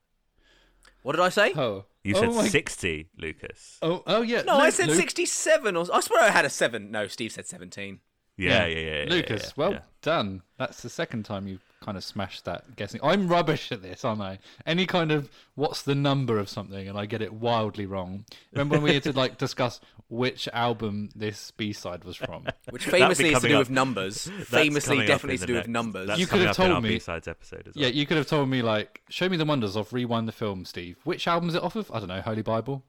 What 1.04 1.12
did 1.16 1.22
I 1.22 1.30
say? 1.30 1.54
Oh, 1.56 1.86
You 2.04 2.16
oh 2.16 2.20
said 2.20 2.30
my- 2.34 2.48
60, 2.48 3.10
Lucas. 3.18 3.78
Oh, 3.82 4.04
oh 4.08 4.22
yeah. 4.24 4.42
No, 4.42 4.58
I 4.58 4.72
said 4.72 4.90
Lu- 4.90 4.96
67 4.96 5.78
or 5.78 5.86
I 5.94 6.00
swear 6.02 6.24
I 6.24 6.32
had 6.32 6.46
a 6.46 6.50
7. 6.50 6.90
No, 6.90 7.08
Steve 7.08 7.32
said 7.32 7.48
17. 7.48 8.00
Yeah, 8.38 8.66
yeah, 8.66 8.66
yeah. 8.66 8.80
yeah, 8.80 9.04
yeah, 9.04 9.10
Lucas, 9.10 9.44
yeah, 9.44 9.52
well 9.56 9.72
yeah. 9.74 9.82
done. 10.02 10.42
That's 10.58 10.82
the 10.82 10.90
second 10.90 11.24
time 11.26 11.48
you 11.48 11.60
kind 11.82 11.98
of 11.98 12.04
smashed 12.04 12.46
that 12.46 12.76
guessing. 12.76 13.00
I'm 13.04 13.28
rubbish 13.28 13.72
at 13.72 13.82
this, 13.82 14.04
aren't 14.04 14.22
I? 14.22 14.40
Any 14.66 14.86
kind 14.86 15.12
of 15.12 15.30
what's 15.56 15.82
the 15.84 15.96
number 15.96 16.38
of 16.40 16.50
something, 16.50 16.88
and 16.88 16.98
I 16.98 17.06
get 17.06 17.22
it 17.22 17.34
wildly 17.34 17.86
wrong. 17.86 18.26
Remember 18.52 18.76
when 18.76 18.84
we 18.84 18.94
had 18.94 19.04
to 19.04 19.14
like 19.14 19.38
discuss 19.40 19.80
which 20.10 20.48
album 20.54 21.10
this 21.16 21.52
B 21.52 21.74
side 21.74 22.04
was 22.04 22.16
from? 22.16 22.46
Which 22.70 22.86
famously 22.86 23.30
is 23.34 23.42
to 23.42 23.48
do 23.48 23.56
up- 23.56 23.60
with 23.60 23.70
numbers. 23.70 24.26
That's 24.26 24.50
Famously, 24.50 25.06
definitely 25.06 25.36
in 25.36 25.40
to 25.40 25.42
the 25.42 25.48
do 25.48 25.54
with 25.56 25.68
numbers. 25.68 26.08
That's 26.08 26.20
You 26.20 26.28
could 26.28 26.42
have 26.42 26.56
told 26.56 26.82
me- 26.84 26.90
B-sides 26.90 27.28
episode 27.28 27.68
as 27.68 27.76
well. 27.76 27.84
Yeah, 27.84 27.90
you 27.90 28.06
could 28.06 28.18
have 28.18 28.28
told 28.28 28.50
me 28.50 28.62
like, 28.62 29.02
show 29.10 29.28
me 29.30 29.38
the 29.38 29.46
wonders 29.46 29.76
of 29.76 29.92
Rewind 29.94 30.28
the 30.28 30.32
Film, 30.32 30.66
Steve. 30.66 30.98
Which 31.04 31.28
album 31.28 31.50
is 31.50 31.56
it 31.56 31.62
off 31.64 31.76
of? 31.76 31.92
I 31.92 32.00
don't 32.00 32.08
know, 32.08 32.22
Holy 32.22 32.42
Bible. 32.42 32.84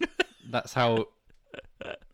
That's 0.50 0.74
how 0.74 1.08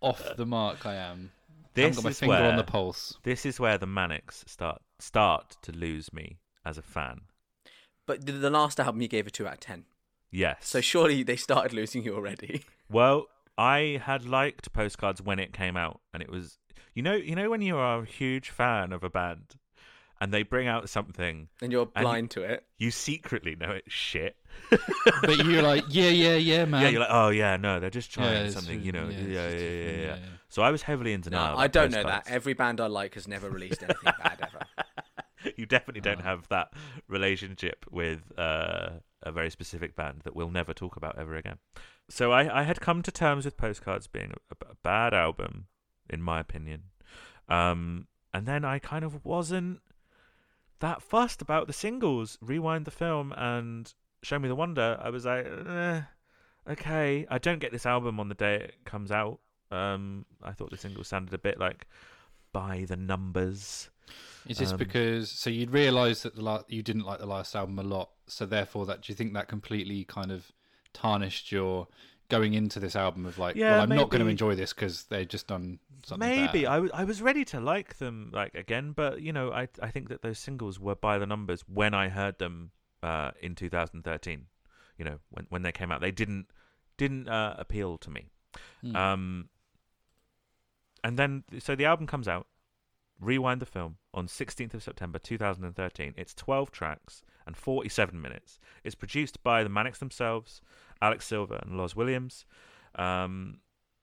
off 0.00 0.36
the 0.36 0.46
mark 0.46 0.86
I 0.86 0.94
am. 0.94 1.30
I 1.76 1.80
haven't 1.80 1.94
this 1.94 1.96
got 1.96 2.04
my 2.04 2.10
is 2.10 2.18
finger 2.20 2.34
where, 2.34 2.50
on 2.50 2.56
the 2.56 2.64
pulse. 2.64 3.16
This 3.22 3.46
is 3.46 3.60
where 3.60 3.78
the 3.78 3.86
Manics 3.86 4.44
start 4.46 4.80
start 4.98 5.56
to 5.62 5.72
lose 5.72 6.12
me 6.12 6.38
as 6.64 6.78
a 6.78 6.82
fan. 6.82 7.22
But 8.06 8.26
the- 8.26 8.32
the 8.32 8.50
last 8.50 8.80
album 8.80 9.00
you 9.02 9.08
gave 9.08 9.26
a 9.26 9.30
2 9.30 9.46
out 9.46 9.54
of 9.54 9.60
10. 9.60 9.84
Yes. 10.30 10.66
So 10.66 10.80
surely 10.80 11.22
they 11.22 11.36
started 11.36 11.72
losing 11.72 12.02
you 12.04 12.14
already. 12.14 12.64
Well, 12.90 13.26
I 13.58 14.00
had 14.02 14.24
liked 14.24 14.72
postcards 14.72 15.20
when 15.20 15.38
it 15.38 15.52
came 15.52 15.76
out, 15.76 16.00
and 16.14 16.22
it 16.22 16.30
was 16.30 16.58
you 16.94 17.02
know 17.02 17.12
you 17.12 17.34
know 17.36 17.50
when 17.50 17.60
you 17.60 17.76
are 17.76 18.00
a 18.00 18.04
huge 18.06 18.48
fan 18.48 18.94
of 18.94 19.04
a 19.04 19.10
band, 19.10 19.56
and 20.22 20.32
they 20.32 20.42
bring 20.42 20.66
out 20.68 20.88
something 20.88 21.48
And 21.60 21.70
you're 21.70 21.90
And- 21.94 22.02
blind 22.04 22.30
to 22.30 22.42
it. 22.44 22.64
you 22.78 22.90
secretly 22.90 23.56
know 23.56 23.72
it's 23.72 23.92
shit. 23.92 24.36
But 25.22 25.44
you're 25.44 25.60
like, 25.62 25.84
yeah, 25.90 26.08
yeah, 26.08 26.36
yeah, 26.36 26.64
man. 26.64 26.80
yeah, 26.82 26.88
you're 26.88 27.00
like, 27.00 27.10
oh 27.12 27.28
yeah, 27.28 27.56
no, 27.58 27.78
they're 27.78 27.90
just 27.90 28.10
trying 28.10 28.46
Yeah, 28.46 28.50
something, 28.52 28.80
you 28.82 28.92
know. 28.92 29.06
Yeah, 29.10 29.18
Yeah, 29.18 29.26
yeah, 29.26 29.48
yeah, 29.50 29.58
yeah, 29.58 29.70
yeah, 29.90 29.90
yeah, 29.90 30.16
yeah. 30.16 30.18
So 30.48 30.62
I 30.62 30.70
was 30.70 30.80
heavily 30.82 31.12
into 31.12 31.28
No, 31.28 31.36
denial. 31.38 31.58
I 31.58 31.66
don't 31.66 31.90
know 31.90 32.04
that. 32.04 32.26
Every 32.26 32.54
band 32.54 32.80
I 32.80 32.86
like 32.86 33.14
has 33.16 33.28
never 33.28 33.50
released 33.50 33.82
anything 33.82 34.12
bad 34.22 34.38
ever. 34.40 34.60
You 35.58 35.66
definitely 35.66 36.00
don't 36.00 36.22
have 36.22 36.48
that 36.48 36.72
relationship 37.08 37.84
with 37.90 38.32
uh, 38.38 38.90
a 39.22 39.32
very 39.32 39.50
specific 39.50 39.96
band 39.96 40.22
that 40.24 40.34
we'll 40.34 40.50
never 40.50 40.72
talk 40.72 40.96
about 40.96 41.18
ever 41.18 41.34
again. 41.34 41.58
So 42.08 42.32
I, 42.32 42.60
I 42.60 42.62
had 42.62 42.80
come 42.80 43.02
to 43.02 43.10
terms 43.10 43.44
with 43.44 43.56
Postcards 43.56 44.06
being 44.06 44.32
a, 44.32 44.56
a 44.70 44.74
bad 44.82 45.12
album, 45.12 45.66
in 46.08 46.22
my 46.22 46.40
opinion. 46.40 46.84
Um, 47.48 48.06
and 48.32 48.46
then 48.46 48.64
I 48.64 48.78
kind 48.78 49.04
of 49.04 49.24
wasn't 49.24 49.80
that 50.80 51.02
fussed 51.02 51.42
about 51.42 51.66
the 51.66 51.72
singles. 51.72 52.38
Rewind 52.40 52.84
the 52.84 52.90
film 52.90 53.34
and 53.36 53.92
Show 54.22 54.38
Me 54.38 54.48
the 54.48 54.54
Wonder. 54.54 54.98
I 55.02 55.10
was 55.10 55.24
like, 55.24 55.46
eh, 55.46 56.02
okay. 56.70 57.26
I 57.28 57.38
don't 57.38 57.58
get 57.58 57.72
this 57.72 57.86
album 57.86 58.20
on 58.20 58.28
the 58.28 58.34
day 58.34 58.54
it 58.54 58.84
comes 58.84 59.10
out. 59.10 59.40
Um, 59.70 60.24
I 60.42 60.52
thought 60.52 60.70
the 60.70 60.76
singles 60.76 61.08
sounded 61.08 61.34
a 61.34 61.38
bit 61.38 61.58
like 61.58 61.86
by 62.52 62.86
the 62.88 62.96
numbers. 62.96 63.90
Is 64.46 64.58
this 64.58 64.72
Um, 64.72 64.78
because 64.78 65.30
so 65.30 65.50
you'd 65.50 65.70
realise 65.70 66.22
that 66.22 66.34
the 66.34 66.42
la- 66.42 66.62
you 66.68 66.82
didn't 66.82 67.04
like 67.04 67.18
the 67.18 67.26
last 67.26 67.54
album 67.54 67.78
a 67.78 67.82
lot, 67.82 68.10
so 68.26 68.46
therefore 68.46 68.86
that 68.86 69.02
do 69.02 69.12
you 69.12 69.16
think 69.16 69.34
that 69.34 69.48
completely 69.48 70.04
kind 70.04 70.32
of 70.32 70.52
tarnished 70.92 71.52
your 71.52 71.88
going 72.28 72.54
into 72.54 72.78
this 72.78 72.94
album 72.94 73.26
of 73.26 73.38
like, 73.38 73.56
Yeah, 73.56 73.72
well, 73.72 73.82
I'm 73.82 73.88
not 73.88 74.10
going 74.10 74.22
to 74.22 74.30
enjoy 74.30 74.54
this 74.54 74.72
because 74.72 75.04
they've 75.04 75.28
just 75.28 75.46
done 75.46 75.78
something. 76.04 76.28
Maybe 76.28 76.62
bad. 76.62 76.72
I 76.72 76.78
was 76.78 76.90
I 76.92 77.04
was 77.04 77.22
ready 77.22 77.44
to 77.46 77.60
like 77.60 77.98
them 77.98 78.30
like 78.32 78.54
again, 78.54 78.92
but 78.92 79.20
you 79.20 79.32
know 79.32 79.52
I 79.52 79.68
I 79.80 79.90
think 79.90 80.08
that 80.08 80.22
those 80.22 80.38
singles 80.38 80.78
were 80.78 80.94
by 80.94 81.18
the 81.18 81.26
numbers 81.26 81.64
when 81.66 81.94
I 81.94 82.08
heard 82.08 82.38
them 82.38 82.70
uh, 83.02 83.32
in 83.40 83.54
2013. 83.54 84.46
You 84.96 85.04
know 85.04 85.18
when 85.30 85.46
when 85.48 85.62
they 85.62 85.72
came 85.72 85.90
out, 85.90 86.00
they 86.00 86.10
didn't 86.10 86.46
didn't 86.96 87.28
uh, 87.28 87.54
appeal 87.58 87.98
to 87.98 88.10
me. 88.10 88.30
Hmm. 88.82 88.96
Um, 88.96 89.48
and 91.04 91.18
then 91.18 91.44
so 91.58 91.74
the 91.74 91.84
album 91.86 92.06
comes 92.06 92.28
out. 92.28 92.46
Rewind 93.20 93.60
the 93.60 93.66
film 93.66 93.96
on 94.14 94.26
16th 94.26 94.74
of 94.74 94.82
September 94.82 95.18
2013. 95.18 96.14
It's 96.16 96.34
12 96.34 96.70
tracks 96.70 97.22
and 97.46 97.56
47 97.56 98.20
minutes. 98.20 98.58
It's 98.84 98.94
produced 98.94 99.42
by 99.42 99.62
the 99.62 99.68
Manics 99.68 99.98
themselves, 99.98 100.60
Alex 101.02 101.26
Silver 101.26 101.58
and 101.62 101.76
Loz 101.76 101.96
Williams. 101.96 102.44
Um, 102.94 103.58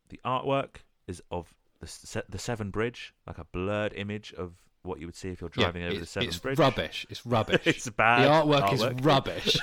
the 0.10 0.20
artwork 0.26 0.78
is 1.08 1.22
of 1.32 1.54
the 1.80 1.88
se- 1.88 2.24
the 2.30 2.38
Severn 2.38 2.72
Bridge, 2.72 3.14
like 3.26 3.38
a 3.38 3.46
blurred 3.46 3.94
image 3.94 4.34
of 4.34 4.54
what 4.86 5.00
you 5.00 5.06
would 5.06 5.16
see 5.16 5.30
if 5.30 5.42
you're 5.42 5.50
driving 5.50 5.82
yeah, 5.82 5.90
over 5.90 6.00
the 6.00 6.06
Severn 6.06 6.30
it's 6.30 6.40
Bridge. 6.40 6.60
rubbish. 6.60 7.06
It's 7.10 7.26
rubbish. 7.26 7.62
It's 7.66 7.90
bad. 7.90 8.24
The 8.24 8.30
artwork, 8.30 8.74
is 8.74 9.04
rubbish. 9.04 9.58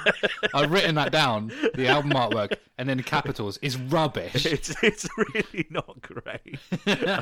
I've 0.54 0.70
written 0.70 0.94
that 0.96 1.12
down. 1.12 1.52
The 1.74 1.88
album 1.88 2.12
artwork, 2.12 2.56
and 2.78 2.88
then 2.88 3.02
capitals 3.02 3.58
is 3.58 3.76
rubbish. 3.76 4.46
it's 4.46 4.74
it's 4.82 5.08
really 5.16 5.66
not 5.70 6.00
great. 6.02 6.58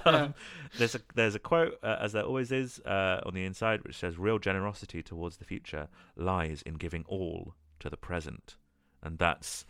um, 0.06 0.34
there's 0.78 0.94
a 0.94 1.00
there's 1.14 1.34
a 1.34 1.38
quote 1.40 1.78
uh, 1.82 1.98
as 2.00 2.12
there 2.12 2.24
always 2.24 2.52
is 2.52 2.80
uh, 2.80 3.20
on 3.24 3.34
the 3.34 3.44
inside 3.44 3.82
which 3.84 3.96
says 3.96 4.18
real 4.18 4.38
generosity 4.38 5.02
towards 5.02 5.36
the 5.36 5.44
future 5.44 5.88
lies 6.16 6.62
in 6.62 6.74
giving 6.74 7.04
all 7.08 7.54
to 7.80 7.90
the 7.90 7.96
present, 7.96 8.56
and 9.02 9.18
that's 9.18 9.64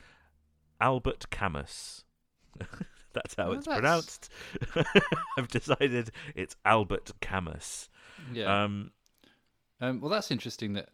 Albert 0.81 1.31
Camus. 1.31 2.05
That's 3.13 3.35
how 3.35 3.49
Well, 3.49 3.59
it's 3.59 3.67
that's- 3.67 3.81
pronounced. 3.81 4.29
I've 5.39 5.49
decided 5.49 6.11
it's 6.35 6.57
Albert 6.65 7.11
Camus. 7.21 7.89
yeah. 8.33 8.65
Um, 8.65 8.93
Um, 9.81 10.01
well, 10.01 10.11
that's 10.11 10.31
interesting 10.31 10.75
that 10.75 10.91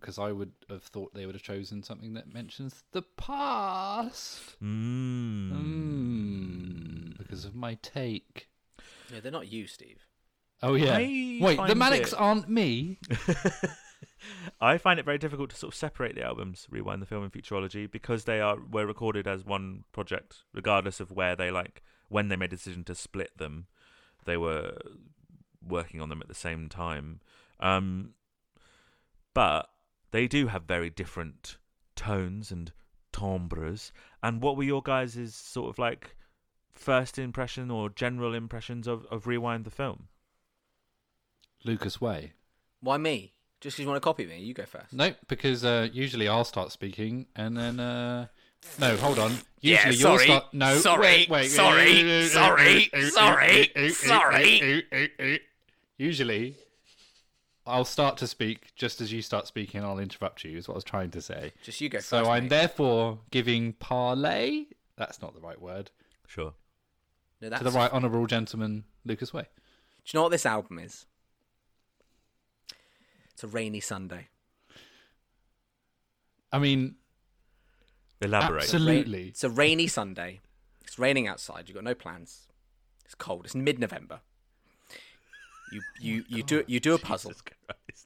because 0.00 0.18
I 0.18 0.32
would 0.32 0.52
have 0.70 0.82
thought 0.84 1.12
they 1.12 1.26
would 1.26 1.34
have 1.34 1.42
chosen 1.42 1.82
something 1.82 2.14
that 2.14 2.32
mentions 2.32 2.82
the 2.92 3.02
past. 3.02 4.56
mm, 4.62 5.52
Mm, 5.52 7.18
because 7.18 7.44
of 7.44 7.54
my 7.54 7.74
take. 7.82 8.48
Yeah, 9.12 9.20
they're 9.20 9.30
not 9.32 9.48
you, 9.52 9.66
Steve. 9.66 10.06
Oh 10.62 10.74
yeah. 10.74 10.94
I 10.96 11.38
Wait, 11.40 11.40
the 11.40 11.56
find 11.56 11.78
Manics 11.78 12.12
it- 12.12 12.18
aren't 12.18 12.48
me. 12.48 12.98
I 14.60 14.76
find 14.76 15.00
it 15.00 15.06
very 15.06 15.18
difficult 15.18 15.50
to 15.50 15.56
sort 15.56 15.72
of 15.72 15.78
separate 15.78 16.14
the 16.14 16.24
albums, 16.24 16.66
rewind 16.70 17.00
the 17.00 17.06
film 17.06 17.22
and 17.22 17.32
futurology, 17.32 17.90
because 17.90 18.24
they 18.24 18.40
are 18.40 18.58
were 18.70 18.86
recorded 18.86 19.26
as 19.26 19.44
one 19.44 19.84
project, 19.92 20.44
regardless 20.52 21.00
of 21.00 21.10
where 21.10 21.34
they 21.34 21.50
like 21.50 21.82
when 22.08 22.28
they 22.28 22.36
made 22.36 22.52
a 22.52 22.56
decision 22.56 22.84
to 22.84 22.94
split 22.94 23.38
them. 23.38 23.66
They 24.26 24.36
were 24.36 24.76
working 25.66 26.00
on 26.00 26.10
them 26.10 26.20
at 26.20 26.28
the 26.28 26.34
same 26.34 26.68
time, 26.68 27.20
um, 27.58 28.14
but 29.32 29.70
they 30.10 30.28
do 30.28 30.48
have 30.48 30.64
very 30.64 30.90
different 30.90 31.56
tones 31.96 32.50
and 32.50 32.72
timbres. 33.12 33.92
And 34.22 34.42
what 34.42 34.56
were 34.56 34.62
your 34.62 34.82
guys' 34.82 35.34
sort 35.34 35.70
of 35.70 35.78
like 35.78 36.16
first 36.70 37.18
impression 37.18 37.70
or 37.70 37.88
general 37.88 38.34
impressions 38.34 38.86
of, 38.86 39.06
of 39.10 39.26
rewind 39.26 39.64
the 39.64 39.70
film? 39.70 40.08
Lucas 41.64 42.00
Way. 42.00 42.32
Why 42.80 42.98
me? 42.98 43.34
Just 43.60 43.76
because 43.76 43.84
you 43.84 43.88
want 43.88 43.96
to 44.02 44.04
copy 44.04 44.26
me, 44.26 44.40
you 44.40 44.54
go 44.54 44.64
first. 44.64 44.92
No, 44.92 45.12
because 45.28 45.64
uh, 45.64 45.88
usually 45.92 46.28
I'll 46.28 46.44
start 46.44 46.72
speaking 46.72 47.26
and 47.36 47.56
then. 47.56 47.78
Uh... 47.80 48.26
No, 48.78 48.96
hold 48.96 49.18
on. 49.18 49.32
Yeah, 49.60 49.86
Usually 49.86 49.96
you'll 49.96 50.18
sorry. 50.18 50.24
start. 50.24 50.44
No, 50.54 50.76
Sorry. 50.76 51.00
wait, 51.00 51.30
wait. 51.30 51.48
Sorry. 51.48 52.28
Sorry. 52.28 52.90
Sorry. 53.10 53.92
Sorry. 53.92 55.40
Usually, 55.96 56.56
I'll 57.66 57.84
start 57.84 58.16
to 58.18 58.26
speak 58.26 58.74
just 58.74 59.00
as 59.00 59.12
you 59.12 59.22
start 59.22 59.46
speaking. 59.46 59.82
I'll 59.82 59.98
interrupt 59.98 60.44
you. 60.44 60.58
Is 60.58 60.68
what 60.68 60.74
I 60.74 60.76
was 60.76 60.84
trying 60.84 61.10
to 61.12 61.22
say. 61.22 61.52
Just 61.62 61.80
you 61.80 61.88
go 61.88 61.98
first. 61.98 62.08
So 62.08 62.30
I'm 62.30 62.44
mate. 62.44 62.50
therefore 62.50 63.20
giving 63.30 63.74
parlay. 63.74 64.64
That's 64.96 65.22
not 65.22 65.34
the 65.34 65.40
right 65.40 65.60
word. 65.60 65.90
Sure. 66.26 66.52
No, 67.40 67.48
that's, 67.48 67.62
To 67.62 67.70
the 67.70 67.76
right 67.76 67.90
honourable 67.92 68.26
gentleman, 68.26 68.84
Lucas 69.04 69.32
Way. 69.32 69.42
Do 69.42 69.46
you 70.12 70.18
know 70.18 70.22
what 70.24 70.30
this 70.32 70.44
album 70.46 70.78
is? 70.78 71.06
It's 73.40 73.44
a 73.44 73.48
rainy 73.56 73.80
Sunday. 73.80 74.28
I 76.52 76.58
mean, 76.58 76.96
Elaborate. 78.20 78.64
absolutely. 78.64 79.28
It's 79.28 79.42
a 79.42 79.48
rainy 79.48 79.86
Sunday. 79.86 80.40
It's 80.82 80.98
raining 80.98 81.26
outside. 81.26 81.66
You've 81.66 81.74
got 81.76 81.84
no 81.84 81.94
plans. 81.94 82.48
It's 83.06 83.14
cold. 83.14 83.46
It's 83.46 83.54
mid-November. 83.54 84.20
You 85.72 85.80
you 86.02 86.20
oh 86.30 86.36
you 86.36 86.42
do 86.42 86.64
you 86.66 86.80
do 86.80 86.92
a 86.92 86.98
puzzle. 86.98 87.32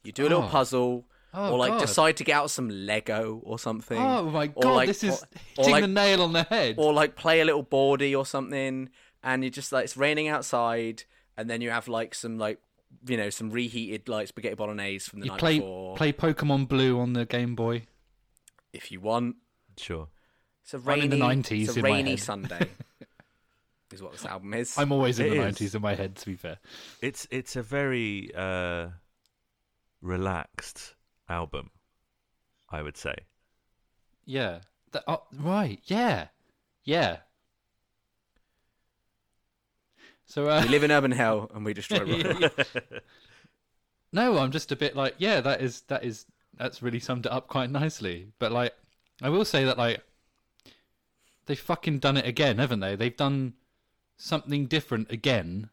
You 0.05 0.13
do 0.13 0.21
a 0.21 0.29
little 0.29 0.43
Oh. 0.43 0.47
puzzle, 0.47 1.05
Oh, 1.33 1.51
or 1.51 1.57
like 1.57 1.71
God. 1.73 1.79
decide 1.81 2.15
to 2.17 2.23
get 2.23 2.35
out 2.37 2.49
some 2.49 2.69
Lego 2.69 3.41
or 3.43 3.59
something. 3.59 3.97
Oh 3.99 4.29
my 4.29 4.45
Or 4.55 4.61
god, 4.63 4.73
like- 4.75 4.87
this 4.87 5.03
is 5.03 5.21
or- 5.21 5.27
or 5.57 5.65
hitting 5.65 5.71
like- 5.73 5.81
the 5.83 5.87
nail 5.89 6.21
on 6.21 6.31
the 6.31 6.43
head. 6.43 6.75
or 6.77 6.93
like 6.93 7.17
play 7.17 7.41
a 7.41 7.45
little 7.45 7.63
boardy 7.63 8.15
or 8.15 8.25
something, 8.25 8.89
and 9.21 9.43
you 9.43 9.49
just 9.49 9.73
like 9.73 9.83
it's 9.83 9.97
raining 9.97 10.29
outside, 10.29 11.03
and 11.35 11.49
then 11.49 11.59
you 11.59 11.71
have 11.71 11.89
like 11.89 12.15
some 12.15 12.37
like 12.37 12.59
you 13.07 13.17
know 13.17 13.29
some 13.29 13.49
reheated 13.51 14.07
like 14.09 14.27
spaghetti 14.27 14.55
bolognese 14.55 15.09
from 15.09 15.19
the 15.19 15.25
you 15.25 15.31
night 15.31 15.39
play 15.39 15.59
before, 15.59 15.95
play 15.95 16.13
Pokemon 16.13 16.67
Blue 16.67 16.99
on 16.99 17.13
the 17.13 17.25
Game 17.25 17.55
Boy. 17.55 17.83
if 18.73 18.91
you 18.91 18.99
want. 19.01 19.35
Sure. 19.77 20.07
It's 20.63 20.73
a 20.73 20.77
I'm 20.77 20.83
rainy, 20.85 21.03
in 21.03 21.09
the 21.11 21.17
90s 21.17 21.61
It's 21.63 21.75
a 21.75 21.79
in 21.79 21.83
my 21.83 21.89
rainy 21.89 22.09
head. 22.11 22.19
Sunday. 22.19 22.69
is 23.93 24.01
what 24.03 24.11
this 24.11 24.25
album 24.25 24.53
is. 24.53 24.77
I'm 24.77 24.91
always 24.91 25.19
in 25.19 25.27
It 25.27 25.29
the 25.29 25.35
nineties 25.37 25.73
in 25.73 25.81
my 25.81 25.95
head. 25.95 26.15
To 26.17 26.25
be 26.25 26.35
fair, 26.35 26.57
It's 27.01 27.27
it's 27.31 27.55
a 27.55 27.61
very 27.63 28.29
uh, 28.35 28.89
relaxed 30.01 30.95
album, 31.29 31.69
I 32.69 32.81
would 32.81 32.97
say. 32.97 33.15
yeah. 34.25 34.59
That, 34.91 35.03
oh, 35.07 35.23
right, 35.39 35.79
yeah, 35.85 36.27
yeah. 36.85 37.17
So 40.25 40.49
uh, 40.49 40.61
we 40.63 40.69
live 40.69 40.83
in 40.83 40.91
urban 40.91 41.11
hell 41.11 41.49
and 41.53 41.63
we 41.63 41.73
destroy 41.73 42.21
rock. 42.41 42.53
no, 44.11 44.37
I'm 44.37 44.51
just 44.51 44.71
a 44.71 44.75
bit 44.75 44.95
like, 44.95 45.15
yeah, 45.17 45.41
that 45.41 45.61
is 45.61 45.81
that 45.81 46.03
is 46.03 46.25
that's 46.57 46.81
really 46.81 46.99
summed 46.99 47.25
it 47.25 47.31
up 47.31 47.47
quite 47.47 47.69
nicely. 47.69 48.27
But 48.39 48.51
like, 48.51 48.73
I 49.21 49.29
will 49.29 49.45
say 49.45 49.65
that 49.65 49.77
like 49.77 50.01
they've 51.45 51.59
fucking 51.59 51.99
done 51.99 52.17
it 52.17 52.25
again, 52.25 52.57
haven't 52.57 52.79
they? 52.79 52.95
They've 52.95 53.15
done 53.15 53.53
something 54.17 54.65
different 54.65 55.11
again. 55.11 55.69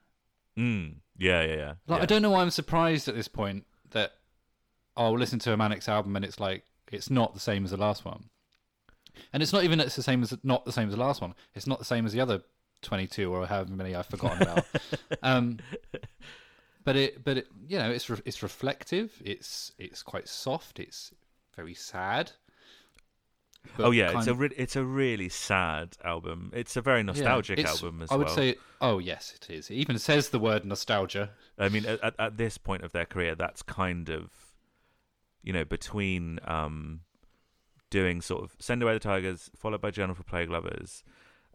Mm. 0.57 0.97
Yeah, 1.17 1.43
yeah, 1.43 1.55
yeah. 1.55 1.75
Like, 1.87 1.99
yeah. 1.99 2.03
I 2.03 2.07
don't 2.07 2.23
know 2.23 2.31
why 2.31 2.43
I'm 2.43 2.51
surprised 2.51 3.09
at 3.09 3.15
this 3.15 3.29
point 3.29 3.65
that 3.91 4.12
I'll 4.97 5.19
listen 5.19 5.38
to 5.41 5.53
a 5.53 5.57
Manics 5.57 5.88
album 5.88 6.17
and 6.17 6.25
it's 6.25 6.41
like 6.41 6.65
it's 6.91 7.11
not 7.11 7.35
the 7.35 7.41
same 7.41 7.65
as 7.65 7.71
the 7.71 7.77
last 7.79 8.05
one, 8.05 8.25
and 9.33 9.43
it's 9.43 9.53
not 9.53 9.65
even 9.65 9.79
that 9.79 9.87
it's 9.87 9.97
the 9.97 10.03
same 10.03 10.23
as 10.23 10.37
not 10.43 10.65
the 10.65 10.73
same 10.73 10.88
as 10.88 10.95
the 10.95 11.01
last 11.01 11.23
one. 11.23 11.35
It's 11.55 11.67
not 11.67 11.79
the 11.79 11.85
same 11.85 12.05
as 12.05 12.12
the 12.12 12.21
other 12.21 12.43
22 12.83 13.33
or 13.33 13.47
however 13.47 13.73
many 13.73 13.95
I've 13.95 14.07
forgotten 14.07 14.42
about. 14.42 14.64
um, 15.23 15.59
but 16.85 16.97
it, 16.97 17.25
but 17.25 17.38
it, 17.38 17.47
you 17.68 17.79
know, 17.79 17.90
it's 17.90 18.09
re- 18.11 18.21
it's 18.25 18.42
reflective. 18.42 19.12
It's 19.25 19.73
it's 19.79 20.03
quite 20.03 20.29
soft. 20.29 20.79
It's 20.81 21.12
very 21.57 21.75
sad. 21.75 22.33
but 23.77 23.87
oh 23.87 23.90
yeah, 23.92 24.18
it's 24.18 24.27
a 24.27 24.35
re- 24.35 24.55
it's 24.57 24.77
a 24.77 24.85
really 24.85 25.29
sad 25.29 25.97
album. 26.05 26.51
It's 26.55 26.77
a 26.77 26.81
very 26.83 27.03
nostalgic 27.03 27.59
it's- 27.59 27.77
album 27.83 28.03
as 28.03 28.11
well. 28.11 28.16
I 28.16 28.18
would 28.18 28.27
well. 28.27 28.37
say, 28.37 28.57
oh 28.81 28.99
yes, 28.99 29.33
it 29.37 29.51
is. 29.53 29.71
It 29.71 29.75
even 29.75 29.99
says 29.99 30.31
the 30.31 30.38
word 30.40 30.64
nostalgia. 30.64 31.31
I 31.59 31.68
mean, 31.68 31.87
at, 31.87 32.03
at- 32.03 32.14
at 32.18 32.37
this 32.37 32.59
point 32.59 32.83
of 32.83 32.92
their 32.92 33.05
career, 33.07 33.35
that's 33.37 33.62
kind 33.62 34.09
of, 34.09 34.31
you 35.42 35.53
know, 35.53 35.64
between 35.64 36.40
um, 36.45 37.03
doing 37.90 38.21
sort 38.21 38.42
of 38.42 38.57
Send 38.59 38.83
Away 38.83 38.95
the 38.95 38.99
Tigers, 38.99 39.51
followed 39.55 39.81
by 39.81 39.92
Journal 39.92 40.16
for 40.16 40.25
Plague 40.25 40.51
Lovers, 40.51 41.05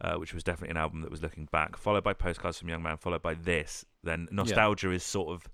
uh, 0.02 0.16
which 0.16 0.34
was 0.34 0.44
definitely 0.44 0.72
an 0.72 0.78
album 0.78 1.02
that 1.02 1.12
was 1.12 1.22
looking 1.22 1.48
back, 1.52 1.76
followed 1.78 2.04
by 2.04 2.14
Postcards 2.14 2.60
from 2.60 2.70
Young 2.70 2.84
Man, 2.84 2.98
followed 2.98 3.22
by 3.22 3.34
this. 3.34 3.86
Then 4.04 4.28
nostalgia 4.32 4.92
is 4.92 5.04
sort 5.04 5.30
of 5.30 5.48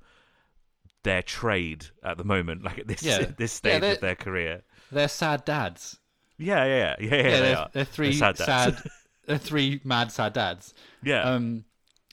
their 1.03 1.21
trade 1.21 1.86
at 2.03 2.17
the 2.17 2.23
moment, 2.23 2.63
like 2.63 2.79
at 2.79 2.88
this 2.88 3.03
Yeah. 3.03 3.25
this 3.38 3.51
stage 3.51 3.82
they're- 3.82 3.93
of 3.93 3.99
their 4.01 4.15
career. 4.15 4.63
They're 4.91 5.08
sad 5.08 5.43
dads. 5.45 5.97
Yeah, 6.38 6.65
yeah, 6.65 6.95
yeah, 6.99 7.08
yeah. 7.08 7.10
yeah, 7.10 7.15
Yeah, 7.15 7.23
they 7.23 7.39
they're, 7.41 7.58
are. 7.58 7.69
they're 7.73 7.86
three 7.86 8.13
sad 8.13 8.38
sad, 8.38 8.77
they're 9.27 9.38
three 9.38 9.79
mad 9.84 10.12
sad 10.12 10.34
dads. 10.34 10.73
yeah, 11.03 11.23
Um, 11.23 11.65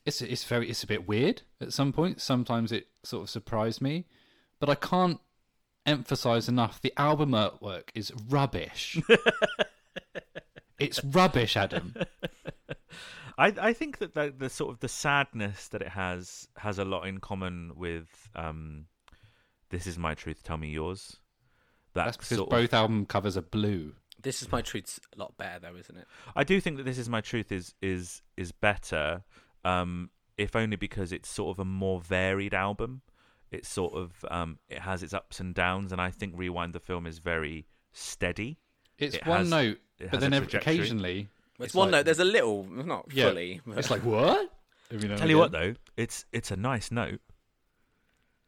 it's 0.07 0.23
it's 0.23 0.45
very 0.45 0.69
it's 0.71 0.83
a 0.83 0.87
bit 0.87 1.07
weird 1.09 1.43
at 1.61 1.73
some 1.73 1.93
point. 1.93 2.21
Sometimes 2.21 2.73
it 2.73 2.89
sort 3.03 3.25
of 3.25 3.31
surprised 3.31 3.81
me, 3.83 4.07
but 4.59 4.69
I 4.71 4.75
can't 4.77 5.21
emphasize 5.87 6.49
enough 6.49 6.81
the 6.81 6.93
album 6.97 7.31
artwork 7.33 7.85
is 7.95 8.13
rubbish. 8.29 8.99
it's 10.81 11.05
rubbish, 11.05 11.57
Adam. 11.57 11.95
I 13.39 13.55
I 13.61 13.73
think 13.73 13.99
that 13.99 14.15
the, 14.15 14.35
the 14.37 14.51
sort 14.51 14.71
of 14.71 14.81
the 14.81 14.89
sadness 14.89 15.69
that 15.69 15.83
it 15.83 15.89
has 15.89 16.49
has 16.57 16.79
a 16.79 16.85
lot 16.85 17.07
in 17.07 17.19
common 17.19 17.73
with 17.77 18.29
um, 18.35 18.87
"This 19.71 19.87
Is 19.87 19.99
My 19.99 20.15
Truth, 20.15 20.43
Tell 20.43 20.57
Me 20.57 20.71
Yours." 20.71 21.17
That 21.95 22.05
That's 22.05 22.17
because 22.17 22.37
sort 22.37 22.51
both 22.51 22.71
of, 22.71 22.75
album 22.75 23.07
covers 23.07 23.37
are 23.37 23.43
blue. 23.43 23.95
This 24.23 24.43
is 24.43 24.53
my 24.53 24.61
truth's 24.61 25.01
a 25.15 25.19
lot 25.19 25.37
better 25.39 25.59
though, 25.61 25.77
isn't 25.77 25.97
it? 25.97 26.07
I 26.37 26.45
do 26.45 26.61
think 26.61 26.77
that 26.77 26.85
"This 26.85 26.99
Is 26.99 27.09
My 27.09 27.21
Truth" 27.21 27.51
is 27.51 27.75
is 27.81 28.23
is 28.37 28.53
better, 28.53 29.25
um, 29.65 30.11
if 30.37 30.55
only 30.55 30.77
because 30.77 31.13
it's 31.13 31.29
sort 31.29 31.57
of 31.57 31.61
a 31.61 31.65
more 31.65 32.01
varied 32.01 32.55
album. 32.55 33.03
It's 33.51 33.69
sort 33.69 33.95
of 33.95 34.25
um, 34.31 34.59
it 34.69 34.81
has 34.81 35.03
its 35.03 35.15
ups 35.15 35.41
and 35.41 35.55
downs, 35.55 35.93
and 35.93 36.01
I 36.01 36.11
think 36.11 36.35
"Rewind 36.37 36.75
the 36.75 36.81
Film" 36.81 37.07
is 37.07 37.19
very 37.19 37.67
steady. 37.93 38.59
It's 39.01 39.17
It 39.17 39.27
one 39.27 39.41
has- 39.41 39.51
note, 39.51 39.79
it 39.99 40.11
but 40.11 40.21
then 40.21 40.33
every, 40.33 40.53
occasionally 40.59 41.29
It's, 41.59 41.67
It's 41.67 41.75
one 41.75 41.91
like- 41.91 42.01
note. 42.01 42.05
There's 42.07 42.19
a 42.21 42.25
little, 42.25 42.65
not 42.65 43.07
Yeah. 43.13 43.29
fully. 43.29 43.61
but- 43.67 43.79
it's 43.79 43.91
like 43.91 44.05
what? 44.05 44.53
Every 44.91 45.09
now 45.09 45.15
and 45.15 45.21
Tell 45.21 45.29
you 45.31 45.39
what 45.39 45.53
though, 45.53 45.75
it's 45.97 46.25
it's 46.33 46.51
a 46.51 46.57
nice 46.57 46.91
note. 46.91 47.21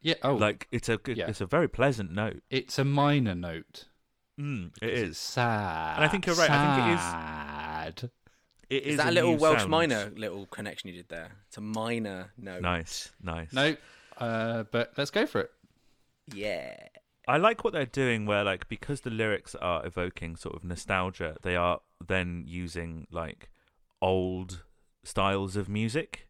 yeah. 0.01 0.15
Oh, 0.23 0.35
Like 0.35 0.67
it's 0.71 0.89
a 0.89 0.97
good, 0.97 1.17
Yeah. 1.17 1.27
it's 1.29 1.41
a 1.41 1.45
very 1.45 1.67
pleasant 1.67 2.11
note. 2.11 2.41
it's 2.49 2.77
a 2.79 2.83
minor 2.85 3.35
note. 3.35 3.85
Mm, 4.39 4.71
it 4.81 4.89
'cause 4.89 4.89
is. 4.89 5.09
It's 5.09 5.19
sad. 5.19 5.95
And 5.97 6.05
I 6.05 6.07
think 6.07 6.25
you're 6.25 6.35
right, 6.35 6.49
I 6.49 6.75
think 6.75 6.87
it 6.87 6.93
is- 6.95 7.01
Sad. 7.01 8.11
It 8.69 8.83
is 8.83 8.91
is 8.93 8.97
that 8.97 9.07
a 9.07 9.09
a 9.11 9.13
little 9.13 9.35
Welsh 9.37 9.59
sound. 9.59 9.69
minor 9.71 10.11
little 10.15 10.47
connection 10.47 10.89
you 10.89 10.95
did 10.95 11.09
there? 11.09 11.31
It's 11.47 11.57
a 11.57 11.61
minor 11.61 12.33
note. 12.37 12.61
Nice, 12.63 13.11
nice. 13.21 13.53
No, 13.53 13.75
uh, 14.17 14.63
but 14.71 14.93
let's 14.97 15.11
go 15.11 15.27
for 15.27 15.41
it. 15.41 15.51
Yeah. 16.33 16.75
I 17.27 17.37
like 17.37 17.63
what 17.63 17.71
they're 17.73 17.85
doing 17.85 18.25
where 18.25 18.43
like 18.43 18.67
because 18.67 19.01
the 19.01 19.09
lyrics 19.09 19.55
are 19.55 19.85
evoking 19.85 20.35
sort 20.35 20.55
of 20.55 20.63
nostalgia, 20.63 21.37
they 21.41 21.55
are 21.55 21.79
then 22.05 22.43
using 22.45 23.07
like 23.11 23.49
old 24.01 24.63
styles 25.03 25.55
of 25.55 25.69
music. 25.69 26.27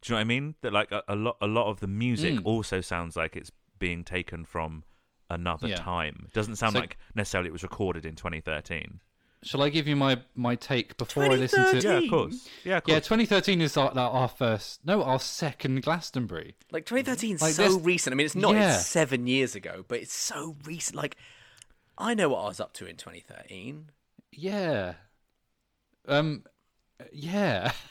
Do 0.00 0.12
you 0.12 0.14
know 0.14 0.18
what 0.18 0.20
I 0.20 0.24
mean? 0.24 0.54
That 0.62 0.72
like 0.72 0.92
a, 0.92 1.02
a 1.08 1.16
lot 1.16 1.36
a 1.40 1.46
lot 1.46 1.68
of 1.68 1.80
the 1.80 1.86
music 1.88 2.34
Mm. 2.34 2.46
also 2.46 2.80
sounds 2.80 3.16
like 3.16 3.36
it's 3.36 3.50
being 3.78 4.04
taken 4.04 4.44
from 4.44 4.84
another 5.30 5.68
Yeah. 5.68 5.76
time. 5.76 6.28
Doesn't 6.32 6.56
sound 6.56 6.74
So- 6.74 6.80
like 6.80 6.96
necessarily 7.14 7.48
it 7.48 7.52
was 7.52 7.62
recorded 7.62 8.04
in 8.06 8.14
2013. 8.14 9.00
Shall 9.44 9.62
I 9.62 9.68
give 9.70 9.88
you 9.88 9.96
my 9.96 10.20
my 10.36 10.54
take 10.54 10.96
before 10.96 11.24
I 11.24 11.28
listen 11.28 11.64
to? 11.80 11.80
Yeah, 11.86 11.98
of 11.98 12.10
course. 12.10 12.48
Yeah, 12.64 12.76
of 12.76 12.84
course. 12.84 12.92
Yeah, 12.94 13.00
2013 13.00 13.60
is 13.60 13.76
our, 13.76 13.90
our 13.90 14.10
our 14.10 14.28
first, 14.28 14.84
no, 14.84 15.02
our 15.02 15.18
second 15.18 15.82
Glastonbury. 15.82 16.54
Like 16.70 16.86
2013 16.86 17.34
is 17.36 17.42
Like, 17.42 17.54
so 17.54 17.62
there's- 17.62 17.80
recent. 17.84 18.12
I 18.12 18.16
mean, 18.16 18.26
it's 18.26 18.34
not. 18.36 18.54
Yeah. 18.54 18.76
It's 18.76 18.86
seven 18.86 19.26
years 19.26 19.54
ago, 19.56 19.84
but 19.88 19.98
it's 19.98 20.14
so 20.14 20.56
recent. 20.64 20.96
Like, 20.96 21.16
I 21.98 22.14
know 22.14 22.28
what 22.28 22.42
I 22.42 22.46
was 22.48 22.60
up 22.60 22.72
to 22.74 22.86
in 22.86 22.96
2013. 22.96 23.90
Yeah. 24.32 24.94
Um, 26.08 26.44
yeah. 27.12 27.72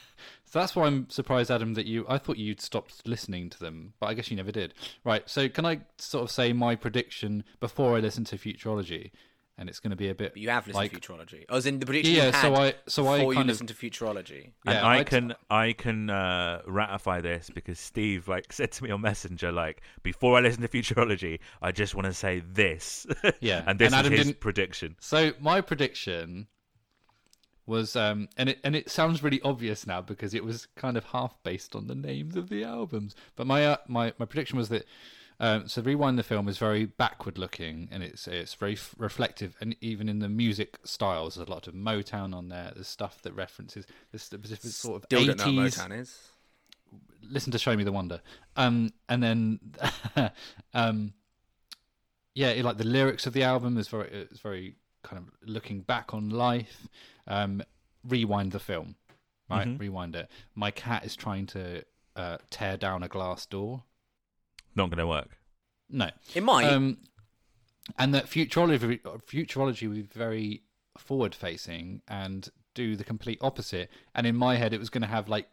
So 0.44 0.58
that's 0.58 0.76
why 0.76 0.84
I'm 0.84 1.08
surprised, 1.08 1.50
Adam, 1.50 1.72
that 1.74 1.86
you. 1.86 2.04
I 2.10 2.18
thought 2.18 2.36
you'd 2.36 2.60
stopped 2.60 3.08
listening 3.08 3.48
to 3.48 3.58
them, 3.58 3.94
but 3.98 4.08
I 4.08 4.12
guess 4.14 4.30
you 4.30 4.36
never 4.36 4.52
did. 4.52 4.74
Right. 5.02 5.22
So 5.26 5.48
can 5.48 5.64
I 5.64 5.80
sort 5.96 6.24
of 6.24 6.30
say 6.30 6.52
my 6.52 6.74
prediction 6.76 7.44
before 7.58 7.96
I 7.96 8.00
listen 8.00 8.24
to 8.24 8.36
Futurology? 8.36 9.12
And 9.58 9.68
it's 9.68 9.80
going 9.80 9.90
to 9.90 9.96
be 9.96 10.08
a 10.08 10.14
bit. 10.14 10.32
But 10.32 10.40
you 10.40 10.48
have 10.48 10.66
listened 10.66 10.76
like, 10.82 10.92
to 10.92 11.00
Futurology. 11.12 11.44
I 11.48 11.54
was 11.54 11.66
in 11.66 11.78
the 11.78 11.84
prediction 11.86 12.14
Yeah, 12.14 12.26
you 12.26 12.32
had 12.32 12.40
so 12.42 12.54
I- 12.54 12.74
so 12.88 13.06
I 13.06 13.18
before 13.18 13.32
you 13.34 13.36
kind 13.36 13.50
of- 13.50 13.54
listened 13.54 13.68
to 13.68 13.74
Futurology. 13.74 14.44
And 14.66 14.74
Yeah, 14.74 14.82
I 14.86 14.96
I'd- 14.96 15.04
can 15.04 15.34
I 15.50 15.72
can 15.74 16.08
uh, 16.10 16.62
ratify 16.66 17.20
this 17.20 17.50
because 17.54 17.78
Steve 17.78 18.28
like 18.28 18.50
said 18.52 18.72
to 18.72 18.84
me 18.84 18.90
on 18.90 19.02
Messenger 19.02 19.52
like 19.52 19.82
before 20.02 20.38
I 20.38 20.40
listen 20.40 20.62
to 20.62 20.68
Futurology, 20.68 21.38
I 21.60 21.70
just 21.70 21.94
want 21.94 22.06
to 22.06 22.14
say 22.14 22.40
this. 22.52 23.06
Yeah, 23.40 23.62
and 23.66 23.78
this 23.78 23.86
and 23.92 23.94
Adam 23.94 24.12
is 24.14 24.18
his 24.20 24.26
didn't- 24.28 24.40
prediction. 24.40 24.96
So 25.00 25.32
my 25.38 25.60
prediction 25.60 26.48
was, 27.66 27.94
um, 27.94 28.28
and 28.36 28.48
it 28.48 28.58
and 28.64 28.74
it 28.74 28.90
sounds 28.90 29.22
really 29.22 29.40
obvious 29.42 29.86
now 29.86 30.00
because 30.00 30.34
it 30.34 30.44
was 30.44 30.66
kind 30.76 30.96
of 30.96 31.04
half 31.04 31.40
based 31.44 31.76
on 31.76 31.86
the 31.86 31.94
names 31.94 32.36
of 32.36 32.48
the 32.48 32.64
albums. 32.64 33.14
But 33.36 33.46
my 33.46 33.66
uh, 33.66 33.76
my 33.86 34.12
my 34.18 34.24
prediction 34.24 34.56
was 34.58 34.70
that. 34.70 34.86
Um, 35.42 35.66
so 35.68 35.82
rewind 35.82 36.18
the 36.18 36.22
film 36.22 36.46
is 36.48 36.56
very 36.56 36.84
backward 36.86 37.36
looking 37.36 37.88
and 37.90 38.02
it's 38.02 38.26
it's 38.28 38.54
very 38.54 38.74
f- 38.74 38.94
reflective 38.96 39.56
and 39.60 39.74
even 39.80 40.08
in 40.08 40.20
the 40.20 40.28
music 40.28 40.78
styles 40.84 41.34
there's 41.34 41.48
a 41.48 41.50
lot 41.50 41.66
of 41.66 41.74
Motown 41.74 42.32
on 42.32 42.48
there 42.48 42.70
there's 42.74 42.86
stuff 42.86 43.20
that 43.22 43.32
references 43.34 43.84
this 44.12 44.22
specific 44.22 44.70
sort 44.70 44.96
of 45.02 45.04
Still 45.06 45.20
80s 45.22 45.26
don't 45.26 45.38
know 45.38 45.62
what 45.62 45.72
Motown 45.72 45.98
is. 46.00 46.18
listen 47.28 47.50
to 47.52 47.58
Show 47.58 47.74
Me 47.76 47.82
the 47.82 47.90
Wonder. 47.90 48.20
Um, 48.56 48.92
and 49.08 49.20
then, 49.22 49.58
um, 50.74 51.12
yeah, 52.34 52.48
it- 52.50 52.64
like 52.64 52.78
the 52.78 52.84
lyrics 52.84 53.26
of 53.26 53.32
the 53.32 53.42
album 53.42 53.76
is 53.78 53.88
very, 53.88 54.08
it's 54.10 54.40
very 54.40 54.76
kind 55.02 55.18
of 55.22 55.32
looking 55.48 55.80
back 55.80 56.14
on 56.14 56.30
life. 56.30 56.88
Um, 57.26 57.62
rewind 58.06 58.52
the 58.52 58.58
film, 58.60 58.96
right? 59.50 59.66
Mhm. 59.68 59.80
Rewind 59.80 60.16
it. 60.16 60.28
My 60.54 60.70
cat 60.70 61.04
is 61.04 61.14
trying 61.16 61.46
to 61.48 61.84
uh, 62.16 62.38
tear 62.50 62.76
down 62.76 63.02
a 63.02 63.08
glass 63.08 63.46
door. 63.46 63.84
Not 64.74 64.90
going 64.90 64.98
to 64.98 65.06
work. 65.06 65.36
No. 65.88 66.10
It 66.34 66.42
might. 66.42 66.64
Um, 66.64 66.98
and 67.98 68.14
that 68.14 68.26
futurology, 68.26 69.00
futurology 69.02 69.88
would 69.88 69.96
be 69.96 70.02
very 70.02 70.62
forward 70.98 71.34
facing 71.34 72.02
and 72.08 72.48
do 72.74 72.96
the 72.96 73.04
complete 73.04 73.38
opposite. 73.40 73.90
And 74.14 74.26
in 74.26 74.36
my 74.36 74.56
head, 74.56 74.72
it 74.72 74.80
was 74.80 74.90
going 74.90 75.02
to 75.02 75.08
have 75.08 75.28
like 75.28 75.48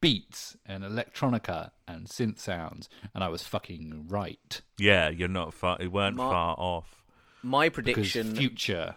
beats 0.00 0.56
and 0.66 0.84
electronica 0.84 1.70
and 1.86 2.06
synth 2.06 2.38
sounds, 2.38 2.88
and 3.14 3.22
I 3.24 3.28
was 3.28 3.42
fucking 3.42 4.06
right. 4.08 4.60
Yeah, 4.78 5.08
you're 5.08 5.28
not 5.28 5.54
far. 5.54 5.78
You 5.80 5.90
weren't 5.90 6.16
Ma- 6.16 6.30
far 6.30 6.54
off. 6.58 7.02
My 7.42 7.68
Because 7.68 7.74
prediction 7.84 8.34
future, 8.34 8.96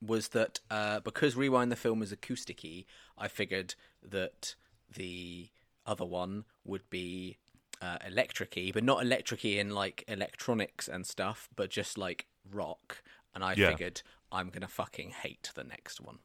was 0.00 0.28
that 0.28 0.60
uh, 0.70 1.00
because 1.00 1.36
Rewind 1.36 1.70
the 1.70 1.76
film 1.76 2.02
is 2.02 2.12
acousticy, 2.12 2.86
I 3.18 3.28
figured 3.28 3.74
that 4.02 4.54
the 4.94 5.48
other 5.86 6.04
one 6.04 6.44
would 6.64 6.88
be 6.90 7.38
uh, 7.80 7.98
electricy, 8.06 8.72
but 8.72 8.84
not 8.84 9.02
electricy 9.04 9.58
in 9.58 9.70
like 9.70 10.04
electronics 10.08 10.88
and 10.88 11.06
stuff, 11.06 11.48
but 11.56 11.70
just 11.70 11.96
like 11.98 12.26
rock. 12.50 13.02
And 13.34 13.42
I 13.44 13.54
Yeah. 13.54 13.70
figured 13.70 14.02
I'm 14.32 14.50
gonna 14.50 14.68
fucking 14.68 15.10
hate 15.10 15.50
the 15.54 15.64
next 15.64 16.00
one. 16.00 16.18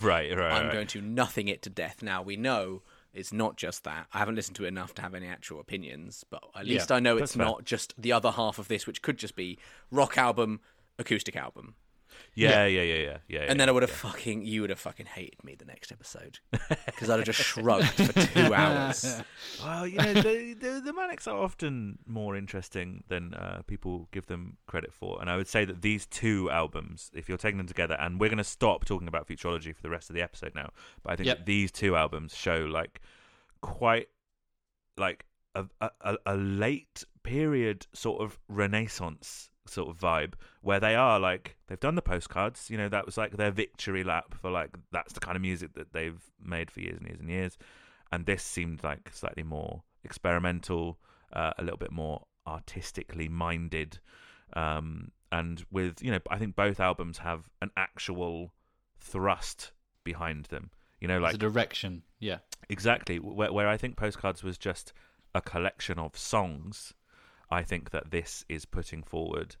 Right, 0.00 0.36
right, 0.36 0.52
I'm 0.52 0.66
right. 0.66 0.72
going 0.72 0.86
to 0.88 1.00
nothing 1.00 1.48
it 1.48 1.62
to 1.62 1.70
death. 1.70 2.02
Now 2.02 2.20
we 2.22 2.36
know 2.36 2.82
it's 3.12 3.32
not 3.32 3.56
just 3.56 3.84
that. 3.84 4.08
I 4.12 4.18
haven't 4.18 4.34
listened 4.34 4.56
to 4.56 4.64
it 4.64 4.68
enough 4.68 4.92
to 4.94 5.02
have 5.02 5.14
any 5.14 5.28
actual 5.28 5.60
opinions, 5.60 6.24
but 6.28 6.42
at 6.56 6.66
least 6.66 6.90
Yeah, 6.90 6.96
I 6.96 7.00
know 7.00 7.16
it's 7.16 7.36
fair. 7.36 7.46
not 7.46 7.64
just 7.64 7.94
the 7.96 8.10
other 8.12 8.32
half 8.32 8.58
of 8.58 8.66
this, 8.68 8.86
which 8.86 9.02
could 9.02 9.18
just 9.18 9.36
be 9.36 9.58
rock 9.92 10.18
album, 10.18 10.60
acoustic 10.98 11.36
album. 11.36 11.76
Yeah, 12.34 12.66
yeah, 12.66 12.82
yeah, 12.82 12.94
yeah, 12.94 13.16
yeah. 13.28 13.46
And 13.48 13.60
then 13.60 13.68
I 13.68 13.72
would 13.72 13.82
have 13.82 13.90
fucking, 13.90 14.44
you 14.44 14.60
would 14.62 14.70
have 14.70 14.78
fucking 14.80 15.06
hated 15.06 15.42
me 15.44 15.54
the 15.54 15.64
next 15.64 15.92
episode 15.92 16.40
because 16.86 17.08
I'd 17.08 17.16
have 17.18 17.24
just 17.26 17.40
shrugged 17.40 17.86
for 17.86 18.12
two 18.12 18.52
hours. 18.54 19.22
Well, 19.62 19.86
you 19.86 19.98
know, 19.98 20.12
the, 20.14 20.54
the 20.54 20.82
the 20.84 20.92
Manics 20.92 21.26
are 21.28 21.38
often 21.38 21.98
more 22.06 22.36
interesting 22.36 23.04
than 23.08 23.34
uh, 23.34 23.62
people 23.66 24.08
give 24.12 24.26
them 24.26 24.56
credit 24.66 24.92
for, 24.92 25.20
and 25.20 25.30
I 25.30 25.36
would 25.36 25.48
say 25.48 25.64
that 25.64 25.82
these 25.82 26.06
two 26.06 26.50
albums, 26.50 27.10
if 27.14 27.28
you're 27.28 27.38
taking 27.38 27.58
them 27.58 27.68
together, 27.68 27.94
and 28.00 28.18
we're 28.18 28.28
going 28.30 28.38
to 28.38 28.44
stop 28.44 28.84
talking 28.84 29.06
about 29.08 29.28
futurology 29.28 29.74
for 29.74 29.82
the 29.82 29.90
rest 29.90 30.10
of 30.10 30.14
the 30.14 30.22
episode 30.22 30.54
now, 30.54 30.70
but 31.02 31.12
I 31.12 31.16
think 31.16 31.26
Yep. 31.28 31.38
that 31.38 31.46
these 31.46 31.70
two 31.72 31.94
albums 31.96 32.34
show 32.36 32.64
like 32.70 33.00
quite 33.60 34.08
like 34.96 35.24
a 35.54 35.66
a- 35.80 36.16
a 36.26 36.36
late 36.36 37.04
period 37.22 37.86
sort 37.92 38.20
of 38.22 38.38
renaissance 38.48 39.50
sort 39.66 39.88
of 39.88 39.98
vibe 39.98 40.34
where 40.60 40.78
they 40.78 40.94
are 40.94 41.18
like 41.18 41.56
they've 41.66 41.80
done 41.80 41.94
the 41.94 42.02
postcards 42.02 42.68
you 42.68 42.76
know 42.76 42.88
that 42.88 43.06
was 43.06 43.16
like 43.16 43.36
their 43.36 43.50
victory 43.50 44.04
lap 44.04 44.34
for 44.40 44.50
like 44.50 44.70
that's 44.92 45.14
the 45.14 45.20
kind 45.20 45.36
of 45.36 45.42
music 45.42 45.72
that 45.72 45.92
they've 45.92 46.20
made 46.42 46.70
for 46.70 46.80
years 46.80 46.98
and 46.98 47.06
years 47.06 47.20
and 47.20 47.30
years 47.30 47.58
and 48.14 48.26
this 48.26 48.42
seemed 48.42 48.84
like 48.84 49.10
slightly 49.12 49.42
more 49.42 49.82
experimental, 50.04 50.98
uh, 51.32 51.52
a 51.58 51.62
little 51.62 51.78
bit 51.78 51.90
more 51.90 52.22
artistically 52.46 53.28
minded, 53.28 53.98
um, 54.52 55.10
and 55.32 55.64
with 55.70 56.02
you 56.02 56.12
know 56.12 56.20
I 56.30 56.38
think 56.38 56.54
both 56.54 56.78
albums 56.78 57.18
have 57.18 57.48
an 57.60 57.70
actual 57.76 58.52
thrust 58.98 59.72
behind 60.04 60.46
them. 60.46 60.70
You 61.00 61.08
know, 61.08 61.18
like 61.18 61.34
a 61.34 61.38
direction. 61.38 62.02
Yeah. 62.20 62.38
exactly 62.70 63.18
where, 63.18 63.52
where 63.52 63.68
I 63.68 63.76
think 63.76 63.96
Postcards 63.96 64.42
was 64.42 64.56
just 64.56 64.92
a 65.34 65.42
collection 65.42 65.98
of 65.98 66.16
songs. 66.16 66.94
I 67.50 67.62
think 67.62 67.90
that 67.90 68.10
this 68.10 68.44
is 68.48 68.64
putting 68.64 69.02
forward 69.02 69.56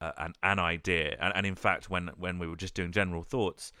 uh, 0.00 0.12
an 0.18 0.32
an 0.42 0.58
idea, 0.58 1.16
and, 1.20 1.32
and 1.34 1.44
in 1.46 1.54
fact, 1.56 1.90
when 1.90 2.08
when 2.16 2.38
we 2.38 2.46
were 2.46 2.56
just 2.56 2.74
doing 2.74 2.92
general 2.92 3.22
thoughts, 3.22 3.72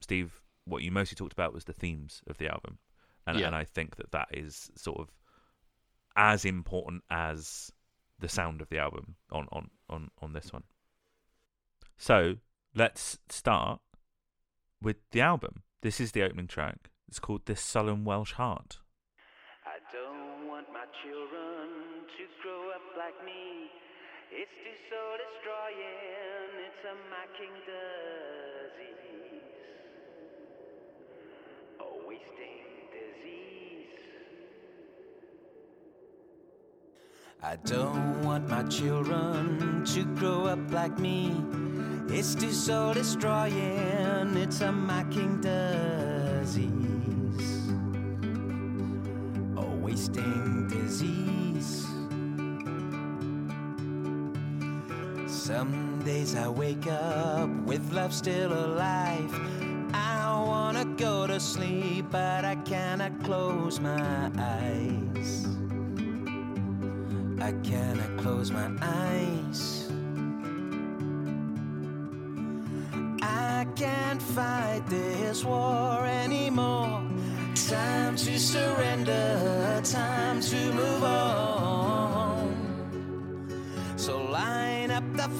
Steve, 0.00 0.42
what 0.64 0.82
you 0.82 0.90
mostly 0.90 1.16
talked 1.16 1.32
about 1.32 1.52
was 1.54 1.64
the 1.64 1.72
themes 1.72 2.22
of 2.26 2.38
the 2.38 2.48
album, 2.48 2.78
and 3.26 3.38
Yeah. 3.38 3.46
and 3.46 3.54
I 3.56 3.64
think 3.64 3.96
that 3.96 4.10
that 4.12 4.28
is 4.32 4.70
sort 4.76 4.98
of 5.00 5.12
as 6.16 6.44
important 6.44 7.04
as 7.10 7.72
the 8.18 8.28
sound 8.28 8.60
of 8.60 8.68
the 8.68 8.78
album 8.78 9.16
on 9.30 9.46
on 9.52 9.70
on 9.88 10.10
on 10.20 10.32
this 10.32 10.52
one. 10.52 10.64
So 11.96 12.36
let's 12.74 13.18
start 13.28 13.80
with 14.80 14.96
the 15.12 15.20
album. 15.20 15.62
This 15.82 16.00
is 16.00 16.12
the 16.12 16.22
opening 16.22 16.48
track. 16.48 16.90
It's 17.08 17.20
called 17.20 17.46
"This 17.46 17.60
Sullen 17.60 18.04
Welsh 18.04 18.32
Heart." 18.32 18.78
Like 22.96 23.24
me. 23.24 23.70
It's 24.30 24.50
too 24.62 24.76
soul 24.88 25.16
destroying, 25.22 26.52
it's 26.66 26.84
a 26.84 26.94
mocking 27.12 27.56
disease. 27.68 29.42
A 31.80 31.82
wasting 32.08 32.68
disease. 32.96 33.98
I 37.42 37.56
don't 37.64 38.24
want 38.24 38.48
my 38.48 38.62
children 38.64 39.84
to 39.86 40.04
grow 40.16 40.46
up 40.46 40.70
like 40.70 40.98
me. 40.98 41.34
It's 42.08 42.34
too 42.34 42.52
soul 42.52 42.94
destroying, 42.94 44.36
it's 44.36 44.60
a 44.60 44.72
mocking 44.72 45.40
disease 45.40 46.22
a 49.56 49.76
wasting 49.80 50.68
disease. 50.68 51.91
Some 55.54 56.02
days 56.02 56.34
I 56.34 56.48
wake 56.48 56.86
up 56.86 57.50
with 57.66 57.92
love 57.92 58.14
still 58.14 58.54
alive. 58.54 59.30
I 59.92 60.42
wanna 60.46 60.86
go 60.96 61.26
to 61.26 61.38
sleep, 61.38 62.06
but 62.10 62.46
I 62.46 62.54
cannot 62.54 63.22
close 63.22 63.78
my 63.78 64.30
eyes. 64.38 65.46
I 67.38 67.52
cannot 67.68 68.16
close 68.16 68.50
my 68.50 68.70
eyes. 68.80 69.92
I 73.20 73.66
can't 73.76 74.22
fight 74.22 74.84
this 74.88 75.44
war 75.44 76.06
anymore. 76.06 77.02
Time 77.54 78.16
to 78.16 78.38
surrender, 78.38 79.82
time 79.84 80.40
to 80.40 80.72
move 80.72 81.04
on. 81.04 82.01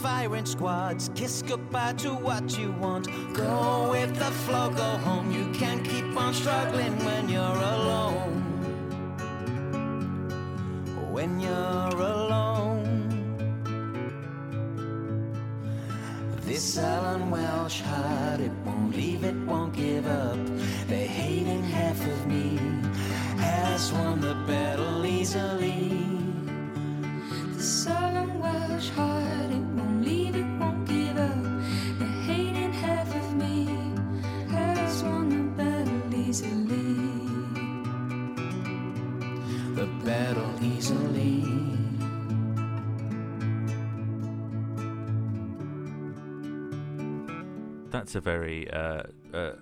Firing 0.03 0.45
squads, 0.45 1.11
kiss 1.15 1.43
goodbye 1.43 1.93
to 1.93 2.11
what 2.11 2.59
you 2.59 2.73
want. 2.73 3.07
Go 3.35 3.89
with 3.93 4.13
the 4.17 4.33
flow, 4.45 4.69
go 4.69 4.91
home. 5.07 5.31
You 5.31 5.47
can't 5.53 5.85
keep 5.85 6.17
on 6.17 6.35
struggling 6.35 6.97
when 7.05 7.29
you're 7.29 7.63
alone. 7.77 8.43
When 11.13 11.39
you're 11.39 12.01
alone. 12.17 12.83
This 16.41 16.75
sullen 16.75 17.31
Welsh 17.31 17.81
heart, 17.83 18.41
it 18.41 18.53
won't 18.65 18.97
leave, 18.97 19.23
it 19.23 19.37
won't 19.47 19.73
give 19.73 20.07
up. 20.09 20.39
The 20.89 21.03
hating 21.19 21.63
half 21.63 22.01
of 22.05 22.27
me 22.27 22.59
has 23.39 23.93
won 23.93 24.21
the 24.21 24.35
battle 24.49 25.07
easily. 25.07 25.82
That's 48.03 48.17
a 48.17 48.21
very 48.21 48.69
uh, 48.69 49.05
uh, 49.33 49.37
uh, 49.37 49.53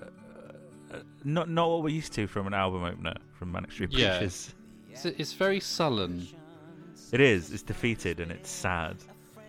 not 1.24 1.50
not 1.50 1.68
what 1.68 1.82
we're 1.82 1.90
used 1.90 2.14
to 2.14 2.26
from 2.26 2.46
an 2.46 2.54
album 2.54 2.84
opener 2.84 3.12
from 3.38 3.52
Manic 3.52 3.70
Street 3.70 3.90
Yeah. 3.92 4.16
Preachers. 4.16 4.54
It's, 4.90 5.04
it's 5.04 5.32
very 5.34 5.60
sullen. 5.60 6.26
It 7.12 7.20
is. 7.20 7.52
It's 7.52 7.62
defeated 7.62 8.18
and 8.18 8.32
it's 8.32 8.48
sad. 8.48 8.96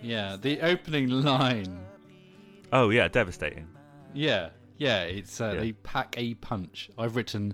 Yeah, 0.01 0.35
the 0.35 0.59
opening 0.59 1.07
line. 1.09 1.79
Oh 2.73 2.89
yeah, 2.89 3.07
devastating. 3.07 3.65
Yeah, 4.13 4.49
yeah, 4.77 5.03
it's 5.03 5.39
uh, 5.39 5.53
Yeah. 5.53 5.61
they 5.61 5.71
pack 5.71 6.13
a 6.17 6.33
punch. 6.33 6.89
I've 6.97 7.15
written, 7.15 7.53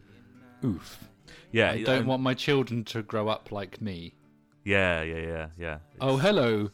oof. 0.65 1.07
Yeah, 1.51 1.69
I 1.69 1.83
don't 1.83 2.01
um, 2.01 2.07
want 2.07 2.23
my 2.23 2.33
children 2.33 2.83
to 2.85 3.03
grow 3.03 3.27
up 3.27 3.51
like 3.51 3.79
me. 3.79 4.15
Yeah, 4.63 5.03
yeah, 5.03 5.19
yeah, 5.19 5.47
yeah. 5.59 5.77
Oh, 6.01 6.17
hello, 6.17 6.71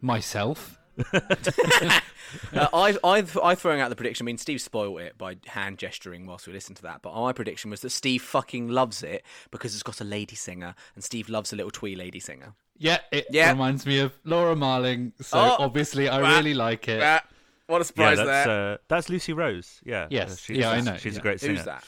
myself. 0.00 0.78
Uh, 2.52 2.66
I, 2.74 2.98
I, 3.04 3.24
I 3.42 3.54
throwing 3.54 3.80
out 3.80 3.88
the 3.88 3.94
prediction. 3.96 4.24
I 4.24 4.26
mean, 4.26 4.36
Steve 4.36 4.60
spoiled 4.60 5.00
it 5.00 5.16
by 5.16 5.36
hand 5.46 5.78
gesturing 5.78 6.26
whilst 6.26 6.46
we 6.48 6.52
listened 6.52 6.76
to 6.78 6.82
that. 6.82 7.00
But 7.00 7.14
my 7.14 7.32
prediction 7.32 7.70
was 7.70 7.80
that 7.80 7.90
Steve 7.90 8.20
fucking 8.20 8.68
loves 8.68 9.02
it 9.04 9.24
because 9.52 9.74
it's 9.74 9.84
got 9.84 10.00
a 10.00 10.04
lady 10.04 10.34
singer, 10.34 10.74
and 10.96 11.04
Steve 11.04 11.28
loves 11.28 11.52
a 11.52 11.56
little 11.56 11.70
twee 11.70 11.94
lady 11.94 12.18
singer. 12.18 12.54
Yeah, 12.76 12.98
it 13.12 13.26
Yeah. 13.30 13.50
reminds 13.50 13.86
me 13.86 14.00
of 14.00 14.12
Laura 14.24 14.56
Marling. 14.56 15.12
So 15.20 15.38
Oh, 15.38 15.56
obviously, 15.60 16.08
I 16.08 16.20
ah, 16.20 16.36
really 16.36 16.52
like 16.52 16.88
it. 16.88 17.00
Ah, 17.00 17.22
what 17.68 17.76
a 17.76 17.78
Yeah, 17.78 17.82
surprise 17.84 18.16
that's 18.18 18.46
there! 18.46 18.72
uh, 18.74 18.76
that's 18.88 19.08
Lucy 19.08 19.32
Rose. 19.32 19.80
Yeah. 19.84 20.08
Yes, 20.10 20.32
Uh, 20.32 20.36
she's, 20.36 20.56
yeah, 20.58 20.70
I 20.72 20.80
know, 20.80 20.96
She's 20.96 21.14
yeah. 21.14 21.20
a 21.20 21.22
great 21.22 21.40
singer. 21.40 21.54
Who's 21.54 21.64
that? 21.64 21.84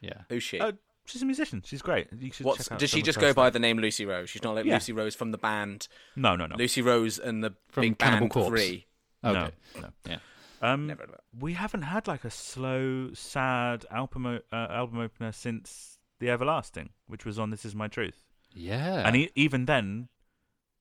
Yeah. 0.00 0.18
Who's 0.28 0.42
she? 0.44 0.60
Uh, 0.60 0.72
she's 1.10 1.22
a 1.22 1.26
musician. 1.26 1.62
She's 1.64 1.82
great. 1.82 2.08
You 2.18 2.32
should 2.32 2.46
What's, 2.46 2.64
check 2.64 2.72
out 2.72 2.78
does 2.80 2.90
she 2.90 3.02
just 3.02 3.16
her 3.16 3.20
go 3.20 3.34
by 3.34 3.44
stuff. 3.46 3.52
the 3.54 3.58
name 3.58 3.78
Lucy 3.78 4.06
Rose? 4.06 4.30
She's 4.30 4.42
not 4.42 4.54
like 4.54 4.64
Yeah. 4.64 4.74
Lucy 4.74 4.92
Rose 4.92 5.14
from 5.14 5.30
the 5.32 5.38
band 5.38 5.88
No, 6.16 6.36
no, 6.36 6.46
no. 6.46 6.56
Lucy 6.56 6.82
Rose 6.82 7.18
and 7.18 7.42
the 7.44 7.54
From 7.68 7.82
big 7.82 7.98
Cannibal 7.98 8.20
band 8.20 8.30
Corpse. 8.30 8.48
Three. 8.48 8.86
Okay. 9.24 9.50
No, 9.74 9.80
no. 9.82 9.88
Yeah. 10.08 10.18
Um, 10.62 10.86
Never 10.86 11.02
heard 11.02 11.08
of 11.10 11.14
it. 11.14 11.20
we 11.38 11.54
haven't 11.54 11.82
had 11.82 12.06
like 12.06 12.24
a 12.24 12.30
slow, 12.30 13.10
sad 13.14 13.86
album 13.90 14.26
uh, 14.26 14.40
album 14.52 14.98
opener 14.98 15.32
since 15.32 15.98
The 16.20 16.30
Everlasting, 16.30 16.90
which 17.06 17.24
was 17.24 17.38
on 17.38 17.50
This 17.50 17.64
Is 17.64 17.74
My 17.74 17.88
Truth, 17.88 18.26
Yeah. 18.54 19.06
and 19.06 19.16
e- 19.16 19.30
even 19.34 19.64
then, 19.64 20.08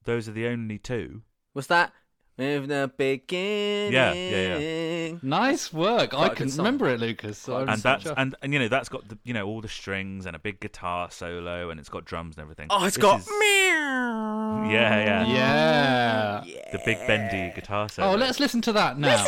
those 0.04 0.28
are 0.28 0.34
the 0.34 0.48
only 0.48 0.78
two. 0.80 1.22
Was 1.54 1.68
that 1.68 1.94
in 2.40 2.68
the 2.70 2.92
beginning? 2.98 3.94
Yeah, 3.94 4.14
yeah, 4.14 4.58
yeah. 4.58 5.16
nice 5.22 5.72
work. 5.74 6.12
Quite 6.12 6.30
I 6.30 6.34
a 6.34 6.36
good 6.36 6.58
remember 6.58 6.90
it, 6.90 7.00
Lucas. 7.00 7.38
So 7.38 7.54
Quite 7.64 7.70
and 7.74 7.82
such 7.82 8.04
that's 8.06 8.18
a- 8.18 8.20
and, 8.20 8.36
and 8.42 8.54
you 8.54 8.60
know 8.60 8.68
that's 8.68 8.90
got 8.90 9.08
the 9.08 9.18
you 9.24 9.34
know 9.34 9.46
all 9.48 9.62
the 9.62 9.68
strings 9.68 10.26
and 10.26 10.36
a 10.36 10.40
big 10.40 10.60
guitar 10.60 11.12
solo 11.12 11.70
and 11.70 11.80
it's 11.80 11.90
got 11.90 12.06
drums 12.06 12.36
and 12.38 12.44
everything. 12.44 12.68
Oh, 12.70 12.86
it's 12.86 12.96
This 12.96 13.02
got 13.04 13.20
is- 13.22 13.28
meow. 13.30 14.70
yeah, 14.70 15.26
yeah, 15.26 16.44
yeah. 16.46 16.72
the 16.72 16.80
big 16.86 16.98
bendy 17.08 17.54
guitar 17.56 17.90
solo. 17.90 18.12
Oh, 18.12 18.16
let's 18.16 18.40
listen 18.40 18.62
to 18.62 18.74
that 18.74 18.98
now. 18.98 19.26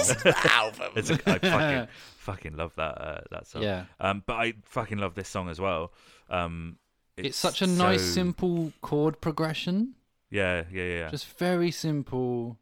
album. 0.52 0.92
It's 0.96 1.10
a, 1.10 1.20
I 1.26 1.40
fucking 1.40 1.88
fucking 2.18 2.56
love 2.56 2.74
that 2.76 2.98
uh, 3.02 3.22
that 3.32 3.48
song. 3.48 3.64
Yeah. 3.64 3.86
Um, 4.00 4.24
but 4.26 4.34
I 4.34 4.54
fucking 4.64 4.98
love 4.98 5.16
this 5.16 5.28
song 5.28 5.50
as 5.50 5.60
well. 5.60 5.92
Um, 6.30 6.78
it's, 7.18 7.38
such 7.38 7.62
a 7.62 7.68
nice, 7.68 8.02
simple 8.02 8.72
chord 8.82 9.22
progression. 9.22 9.96
Yeah, 10.30 10.64
yeah, 10.72 10.84
yeah. 10.84 10.98
yeah. 11.00 11.10
Just 11.10 11.38
very 11.38 11.72
simple. 11.72 12.58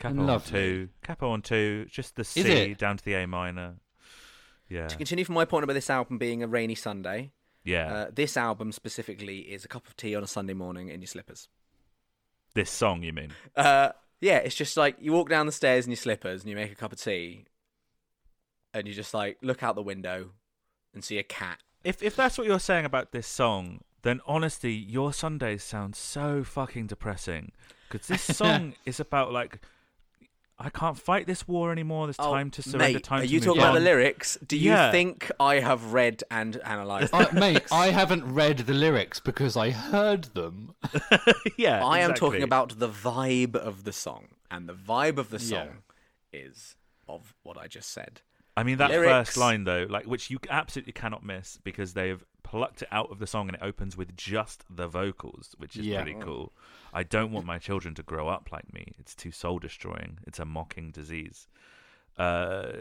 Capo 0.00 0.26
on 0.26 0.40
two, 0.40 0.88
capo 1.02 1.30
on 1.30 1.42
two, 1.42 1.86
just 1.90 2.16
the 2.16 2.24
C 2.24 2.40
it? 2.40 2.78
down 2.78 2.96
to 2.96 3.04
the 3.04 3.14
A 3.14 3.26
minor. 3.26 3.76
Yeah, 4.68 4.86
To 4.86 4.96
continue 4.96 5.24
from 5.24 5.34
my 5.34 5.44
point 5.44 5.64
about 5.64 5.72
this 5.72 5.90
album 5.90 6.18
being 6.18 6.44
a 6.44 6.46
rainy 6.46 6.76
Sunday, 6.76 7.32
yeah. 7.64 7.92
uh, 7.92 8.10
this 8.14 8.36
album 8.36 8.70
specifically 8.70 9.40
is 9.40 9.64
a 9.64 9.68
cup 9.68 9.86
of 9.88 9.96
tea 9.96 10.14
on 10.14 10.22
a 10.22 10.28
Sunday 10.28 10.54
morning 10.54 10.88
in 10.88 11.00
your 11.00 11.08
slippers. 11.08 11.48
this 12.54 12.70
song, 12.70 13.02
you 13.02 13.12
mean? 13.12 13.32
Uh, 13.56 13.90
yeah, 14.20 14.36
it's 14.36 14.54
just 14.54 14.76
like 14.76 14.96
you 15.00 15.12
walk 15.12 15.28
down 15.28 15.46
the 15.46 15.52
stairs 15.52 15.86
in 15.86 15.90
your 15.90 15.96
slippers 15.96 16.42
and 16.42 16.50
you 16.50 16.56
make 16.56 16.70
a 16.70 16.76
cup 16.76 16.92
of 16.92 17.00
tea, 17.00 17.46
and 18.72 18.86
you 18.86 18.94
just 18.94 19.12
like 19.12 19.38
look 19.42 19.62
out 19.62 19.74
the 19.74 19.82
window 19.82 20.30
and 20.94 21.02
see 21.02 21.18
a 21.18 21.22
cat. 21.24 21.58
If 21.82 22.02
if 22.02 22.14
that's 22.14 22.38
what 22.38 22.46
you're 22.46 22.60
saying 22.60 22.84
about 22.84 23.12
this 23.12 23.26
song, 23.26 23.80
then 24.02 24.20
honestly, 24.26 24.72
your 24.72 25.12
Sundays 25.12 25.62
sound 25.62 25.96
so 25.96 26.44
fucking 26.44 26.86
depressing. 26.86 27.52
Because 27.88 28.06
this 28.06 28.22
song 28.36 28.74
is 28.86 29.00
about 29.00 29.32
like, 29.32 29.60
I 30.62 30.68
can't 30.68 30.98
fight 30.98 31.26
this 31.26 31.48
war 31.48 31.72
anymore. 31.72 32.06
There's 32.06 32.16
oh, 32.18 32.32
time 32.32 32.50
to 32.50 32.62
surrender. 32.62 32.84
Oh, 32.84 32.92
mate, 32.92 33.04
time 33.04 33.18
are 33.20 33.22
to 33.22 33.28
you 33.28 33.38
move 33.38 33.44
talking 33.46 33.62
about 33.62 33.74
the 33.74 33.80
lyrics? 33.80 34.36
Do 34.46 34.58
you 34.58 34.72
Yeah. 34.72 34.90
think 34.92 35.30
I 35.40 35.54
have 35.60 35.94
read 35.94 36.22
and 36.30 36.56
analysed? 36.56 37.14
Uh, 37.14 37.26
I, 37.32 37.38
mate, 37.38 37.62
I 37.72 37.86
haven't 37.88 38.30
read 38.30 38.58
the 38.58 38.74
lyrics 38.74 39.20
because 39.20 39.56
I 39.56 39.70
heard 39.70 40.24
them. 40.34 40.74
yeah, 41.56 41.82
I 41.84 42.00
am 42.00 42.10
exactly. 42.10 42.14
talking 42.28 42.42
about 42.42 42.78
the 42.78 42.90
vibe 42.90 43.56
of 43.56 43.84
the 43.84 43.92
song, 43.92 44.28
and 44.50 44.68
the 44.68 44.74
vibe 44.74 45.16
of 45.16 45.30
the 45.30 45.38
Yeah. 45.38 45.48
song 45.64 45.82
is 46.32 46.76
of 47.08 47.34
what 47.42 47.56
I 47.56 47.66
just 47.66 47.90
said. 47.90 48.20
I 48.56 48.62
mean 48.62 48.78
that 48.78 48.90
Lyrics. 48.90 49.10
first 49.30 49.36
line 49.36 49.64
though, 49.64 49.86
like 49.88 50.06
which 50.06 50.30
you 50.30 50.38
absolutely 50.50 50.92
cannot 50.92 51.24
miss 51.24 51.58
because 51.62 51.94
they've 51.94 52.22
plucked 52.42 52.82
it 52.82 52.88
out 52.90 53.10
of 53.10 53.18
the 53.20 53.26
song 53.26 53.48
and 53.48 53.56
it 53.56 53.62
opens 53.62 53.96
with 53.96 54.16
just 54.16 54.64
the 54.68 54.88
vocals, 54.88 55.54
which 55.58 55.76
is 55.76 55.86
Yeah. 55.86 56.02
pretty 56.02 56.18
cool. 56.20 56.52
I 56.92 57.04
don't 57.04 57.30
want 57.32 57.46
my 57.46 57.58
children 57.58 57.94
to 57.94 58.02
grow 58.02 58.28
up 58.28 58.50
like 58.50 58.72
me. 58.74 58.92
It's 58.98 59.14
too 59.14 59.30
soul 59.30 59.58
destroying. 59.60 60.18
It's 60.26 60.38
a 60.40 60.44
mocking 60.44 60.90
disease. 60.90 61.46
Uh, 62.18 62.72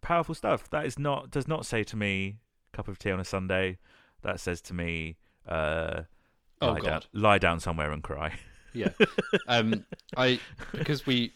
powerful 0.00 0.34
stuff. 0.34 0.68
That 0.70 0.86
is 0.86 0.98
not 0.98 1.30
does 1.30 1.46
not 1.46 1.66
say 1.66 1.84
to 1.84 1.96
me 1.96 2.38
cup 2.72 2.88
of 2.88 2.98
tea 2.98 3.10
on 3.10 3.20
a 3.20 3.24
Sunday. 3.24 3.78
That 4.22 4.40
says 4.40 4.60
to 4.62 4.74
me 4.74 5.16
uh, 5.46 6.02
Oh, 6.62 6.68
lie 6.68 6.80
down 6.80 6.82
God. 6.92 7.06
lie 7.12 7.38
down 7.38 7.60
somewhere 7.60 7.92
and 7.92 8.02
cry. 8.02 8.32
yeah. 8.72 8.88
Um, 9.46 9.84
I 10.16 10.40
because 10.72 11.06
we 11.06 11.32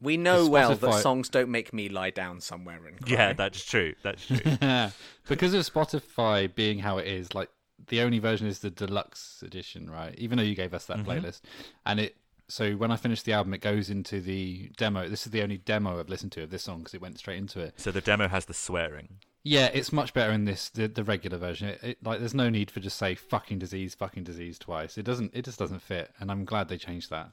We 0.00 0.16
know 0.16 0.44
The 0.44 0.50
well 0.50 0.74
that 0.74 0.94
songs 1.02 1.28
don't 1.28 1.50
make 1.50 1.72
me 1.72 1.88
lie 1.88 2.10
down 2.10 2.40
somewhere 2.40 2.80
and 2.86 3.00
cry. 3.00 3.12
Yeah, 3.12 3.32
that's 3.32 3.64
true. 3.64 3.94
That's 4.02 4.24
true. 4.24 4.38
because 5.28 5.54
of 5.54 5.64
Spotify 5.64 6.54
being 6.54 6.78
how 6.78 6.98
it 6.98 7.08
is, 7.08 7.34
like 7.34 7.50
the 7.88 8.02
only 8.02 8.18
version 8.18 8.46
is 8.46 8.60
the 8.60 8.70
deluxe 8.70 9.42
edition, 9.42 9.90
right? 9.90 10.14
Even 10.18 10.38
though 10.38 10.44
you 10.44 10.54
gave 10.54 10.74
us 10.74 10.86
that 10.86 10.98
mm-hmm. 10.98 11.10
playlist, 11.10 11.40
and 11.86 12.00
it. 12.00 12.16
So 12.50 12.72
when 12.72 12.90
I 12.90 12.96
finish 12.96 13.22
the 13.22 13.34
album, 13.34 13.52
it 13.52 13.60
goes 13.60 13.90
into 13.90 14.22
the 14.22 14.70
demo. 14.78 15.06
This 15.06 15.26
is 15.26 15.32
the 15.32 15.42
only 15.42 15.58
demo 15.58 16.00
I've 16.00 16.08
listened 16.08 16.32
to 16.32 16.44
of 16.44 16.50
this 16.50 16.62
song 16.62 16.78
because 16.78 16.94
it 16.94 17.02
went 17.02 17.18
straight 17.18 17.36
into 17.36 17.60
it. 17.60 17.74
so 17.76 17.90
the 17.90 18.00
demo 18.00 18.26
has 18.26 18.46
the 18.46 18.54
swearing. 18.54 19.18
Yeah, 19.44 19.70
it's 19.72 19.92
much 19.92 20.14
better 20.14 20.32
in 20.32 20.44
this 20.44 20.70
the, 20.70 20.88
the 20.88 21.04
regular 21.04 21.38
version. 21.38 21.68
It, 21.68 21.80
it, 21.82 21.98
like, 22.04 22.20
there's 22.20 22.34
no 22.34 22.48
need 22.48 22.70
for 22.70 22.80
just 22.80 22.98
say 22.98 23.14
"fucking 23.14 23.58
disease," 23.58 23.94
"fucking 23.94 24.24
disease" 24.24 24.58
twice. 24.58 24.96
It 24.96 25.04
doesn't. 25.04 25.34
It 25.34 25.44
just 25.44 25.58
doesn't 25.58 25.82
fit, 25.82 26.10
and 26.20 26.30
I'm 26.30 26.44
glad 26.44 26.68
they 26.68 26.78
changed 26.78 27.10
that. 27.10 27.32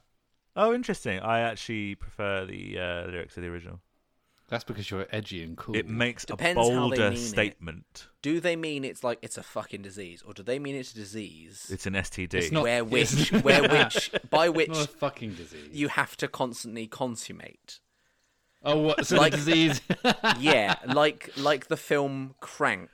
Oh, 0.56 0.72
interesting. 0.72 1.20
I 1.20 1.40
actually 1.40 1.94
prefer 1.96 2.46
the 2.46 2.78
uh, 2.78 3.06
lyrics 3.10 3.36
of 3.36 3.42
the 3.42 3.48
original. 3.50 3.80
That's 4.48 4.62
because 4.64 4.90
you're 4.90 5.06
edgy 5.10 5.42
and 5.42 5.56
cool. 5.56 5.74
It 5.76 5.88
makes 5.88 6.24
Depends 6.24 6.56
a 6.56 6.62
how 6.62 6.68
they 6.88 6.96
bolder 6.96 7.10
mean 7.10 7.12
it. 7.14 7.16
statement. 7.18 8.06
Do 8.22 8.38
they 8.40 8.54
mean 8.56 8.84
it's 8.84 9.02
like 9.02 9.18
it's 9.20 9.36
a 9.36 9.42
fucking 9.42 9.82
disease, 9.82 10.22
or 10.24 10.32
do 10.34 10.42
they 10.44 10.58
mean 10.60 10.76
it's 10.76 10.92
a 10.92 10.94
disease 10.94 11.66
It's 11.68 11.84
an 11.84 11.94
STD. 11.94 12.32
It's 12.34 12.52
not- 12.52 12.62
where 12.62 12.84
which, 12.84 13.12
it's- 13.32 13.42
where 13.42 13.62
which, 13.68 14.10
by 14.30 14.48
which 14.48 14.68
not 14.68 14.84
a 14.84 14.88
fucking 14.88 15.34
disease. 15.34 15.68
you 15.72 15.88
have 15.88 16.16
to 16.18 16.28
constantly 16.28 16.86
consummate? 16.86 17.80
oh, 18.64 18.78
what? 18.78 19.04
So 19.06 19.16
Like- 19.16 19.32
the 19.32 19.36
disease? 19.38 19.80
Yeah, 20.38 20.76
like 20.86 21.32
like 21.36 21.66
the 21.66 21.76
film 21.76 22.36
Crank. 22.40 22.90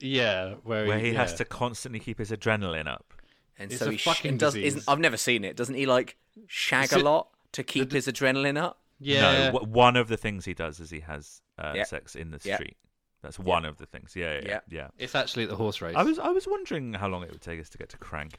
yeah, 0.00 0.54
where, 0.64 0.86
where 0.86 0.98
he 0.98 1.14
has 1.14 1.34
to 1.34 1.44
constantly 1.44 2.00
keep 2.00 2.18
his 2.18 2.30
adrenaline 2.32 2.88
up. 2.88 3.12
And 3.60 3.70
It's 3.70 3.78
so 3.80 3.88
a 3.88 3.92
he 3.92 3.98
fucking 3.98 4.30
and 4.30 4.38
does, 4.40 4.54
disease. 4.54 4.74
isn't, 4.76 4.84
I've 4.90 4.98
never 4.98 5.16
seen 5.16 5.44
it. 5.44 5.54
Doesn't 5.56 5.74
he 5.76 5.86
like 5.86 6.16
shag 6.48 6.88
So- 6.88 6.98
a 6.98 7.02
lot 7.02 7.28
to 7.52 7.62
keep 7.62 7.92
his 7.92 8.06
adrenaline 8.08 8.56
up? 8.58 8.78
Yeah, 8.98 9.20
No, 9.20 9.52
w- 9.52 9.72
one 9.72 9.96
of 9.96 10.08
the 10.08 10.16
things 10.16 10.44
he 10.46 10.54
does 10.54 10.80
is 10.80 10.90
he 10.90 11.00
has 11.00 11.40
uh, 11.58 11.72
Yeah. 11.76 11.84
sex 11.84 12.16
in 12.16 12.30
the 12.32 12.40
Yeah. 12.42 12.56
street. 12.56 12.76
That's 13.22 13.38
one 13.38 13.64
of 13.66 13.76
the 13.76 13.84
things. 13.86 14.16
Yeah, 14.16 14.36
yeah, 14.36 14.40
yeah. 14.48 14.60
Yeah. 14.70 14.88
it's 14.98 15.14
actually 15.14 15.44
the 15.46 15.56
horse 15.56 15.80
race. 15.82 15.94
I 15.94 16.02
was 16.02 16.18
I 16.18 16.30
was 16.30 16.46
wondering 16.48 16.94
how 16.94 17.06
long 17.08 17.22
it 17.22 17.30
would 17.30 17.42
take 17.42 17.60
us 17.60 17.68
to 17.70 17.78
get 17.78 17.90
to 17.90 17.98
Crank. 17.98 18.38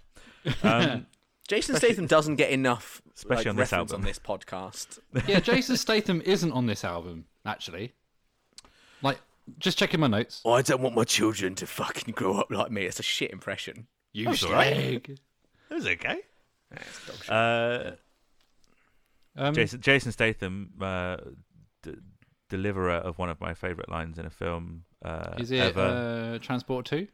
Um, 0.63 1.05
Jason 1.47 1.75
Statham 1.75 2.07
doesn't 2.07 2.37
get 2.37 2.49
enough 2.49 3.01
Especially 3.15 3.43
like, 3.45 3.47
on 3.51 3.55
this 3.57 3.73
album. 3.73 3.95
on 3.97 4.01
this 4.01 4.17
podcast. 4.19 4.97
yeah, 5.27 5.39
Jason 5.39 5.77
Statham 5.77 6.21
isn't 6.21 6.51
on 6.51 6.65
this 6.65 6.83
album 6.83 7.25
actually. 7.45 7.93
Like, 9.03 9.19
just 9.59 9.77
checking 9.77 9.99
my 9.99 10.07
notes. 10.07 10.41
I 10.45 10.61
don't 10.61 10.81
want 10.81 10.95
my 10.95 11.03
children 11.03 11.55
to 11.55 11.67
fucking 11.67 12.13
grow 12.15 12.37
up 12.39 12.51
like 12.51 12.71
me. 12.71 12.83
It's 12.85 12.99
a 12.99 13.03
shit 13.03 13.31
impression. 13.31 13.87
You 14.13 14.25
That's 14.25 14.43
all 14.43 14.51
right. 14.51 14.73
slag. 14.75 15.09
it 15.69 15.73
was 15.73 15.87
okay. 15.87 16.19
It's 16.71 17.05
dog 17.07 17.15
shit. 17.23 17.29
Uh, 17.31 17.91
Um, 19.37 19.53
Jason 19.53 19.79
Jason 19.81 20.11
Statham, 20.11 20.71
uh, 20.81 21.17
d- 21.83 21.95
deliverer 22.49 22.95
of 22.95 23.17
one 23.17 23.29
of 23.29 23.39
my 23.39 23.53
favourite 23.53 23.87
lines 23.89 24.19
in 24.19 24.25
a 24.25 24.29
film 24.29 24.83
uh, 25.05 25.35
is 25.37 25.51
it 25.51 25.59
ever. 25.59 26.33
uh, 26.35 26.39
Transport 26.39 26.85
Two? 26.85 27.07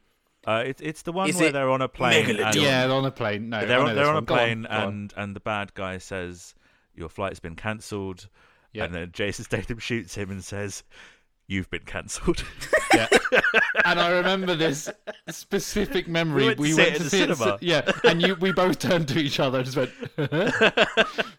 Uh, 0.46 0.64
it's 0.66 0.82
it's 0.82 1.02
the 1.04 1.12
one 1.12 1.30
Is 1.30 1.36
where 1.40 1.52
they're 1.52 1.70
on 1.70 1.82
a 1.84 1.88
plane. 1.88 2.40
And- 2.40 2.56
Yeah, 2.56 2.88
they're 2.88 2.96
on 2.96 3.06
a 3.06 3.12
plane. 3.12 3.50
No, 3.50 3.66
they're 3.66 3.80
on, 3.80 3.94
they're 3.96 4.06
on 4.06 4.12
a 4.12 4.14
one. 4.16 4.26
Go 4.26 4.34
on, 4.34 4.40
plane 4.40 4.66
on. 4.66 4.88
and 4.88 5.14
and 5.18 5.36
the 5.36 5.40
bad 5.42 5.74
guy 5.76 6.00
says 6.00 6.56
your 6.96 7.10
flight's 7.10 7.40
been 7.40 7.56
cancelled 7.56 8.28
Yeah. 8.74 8.86
and 8.86 8.96
then 8.96 9.12
Jason 9.12 9.46
Statham 9.46 9.78
shoots 9.78 10.16
him 10.16 10.32
and 10.32 10.44
says 10.44 10.84
you've 11.48 11.70
been 11.70 11.86
cancelled 11.86 12.44
Yeah. 12.94 13.08
and 13.92 14.00
I 14.00 14.10
remember 14.12 14.56
this 14.56 14.90
specific 15.30 16.08
memory. 16.08 16.54
We 16.56 16.74
went 16.74 16.96
to 16.98 17.10
see 17.10 17.22
it 17.24 17.30
at 17.30 17.38
the 17.38 17.44
at 17.44 17.50
cinema. 17.50 17.58
yeah, 17.62 17.92
and 18.04 18.22
you, 18.22 18.36
we 18.36 18.52
both 18.52 18.80
turned 18.80 19.08
to 19.10 19.20
each 19.20 19.40
other 19.40 19.60
and 19.60 19.66
just 19.66 19.78
went, 19.78 19.92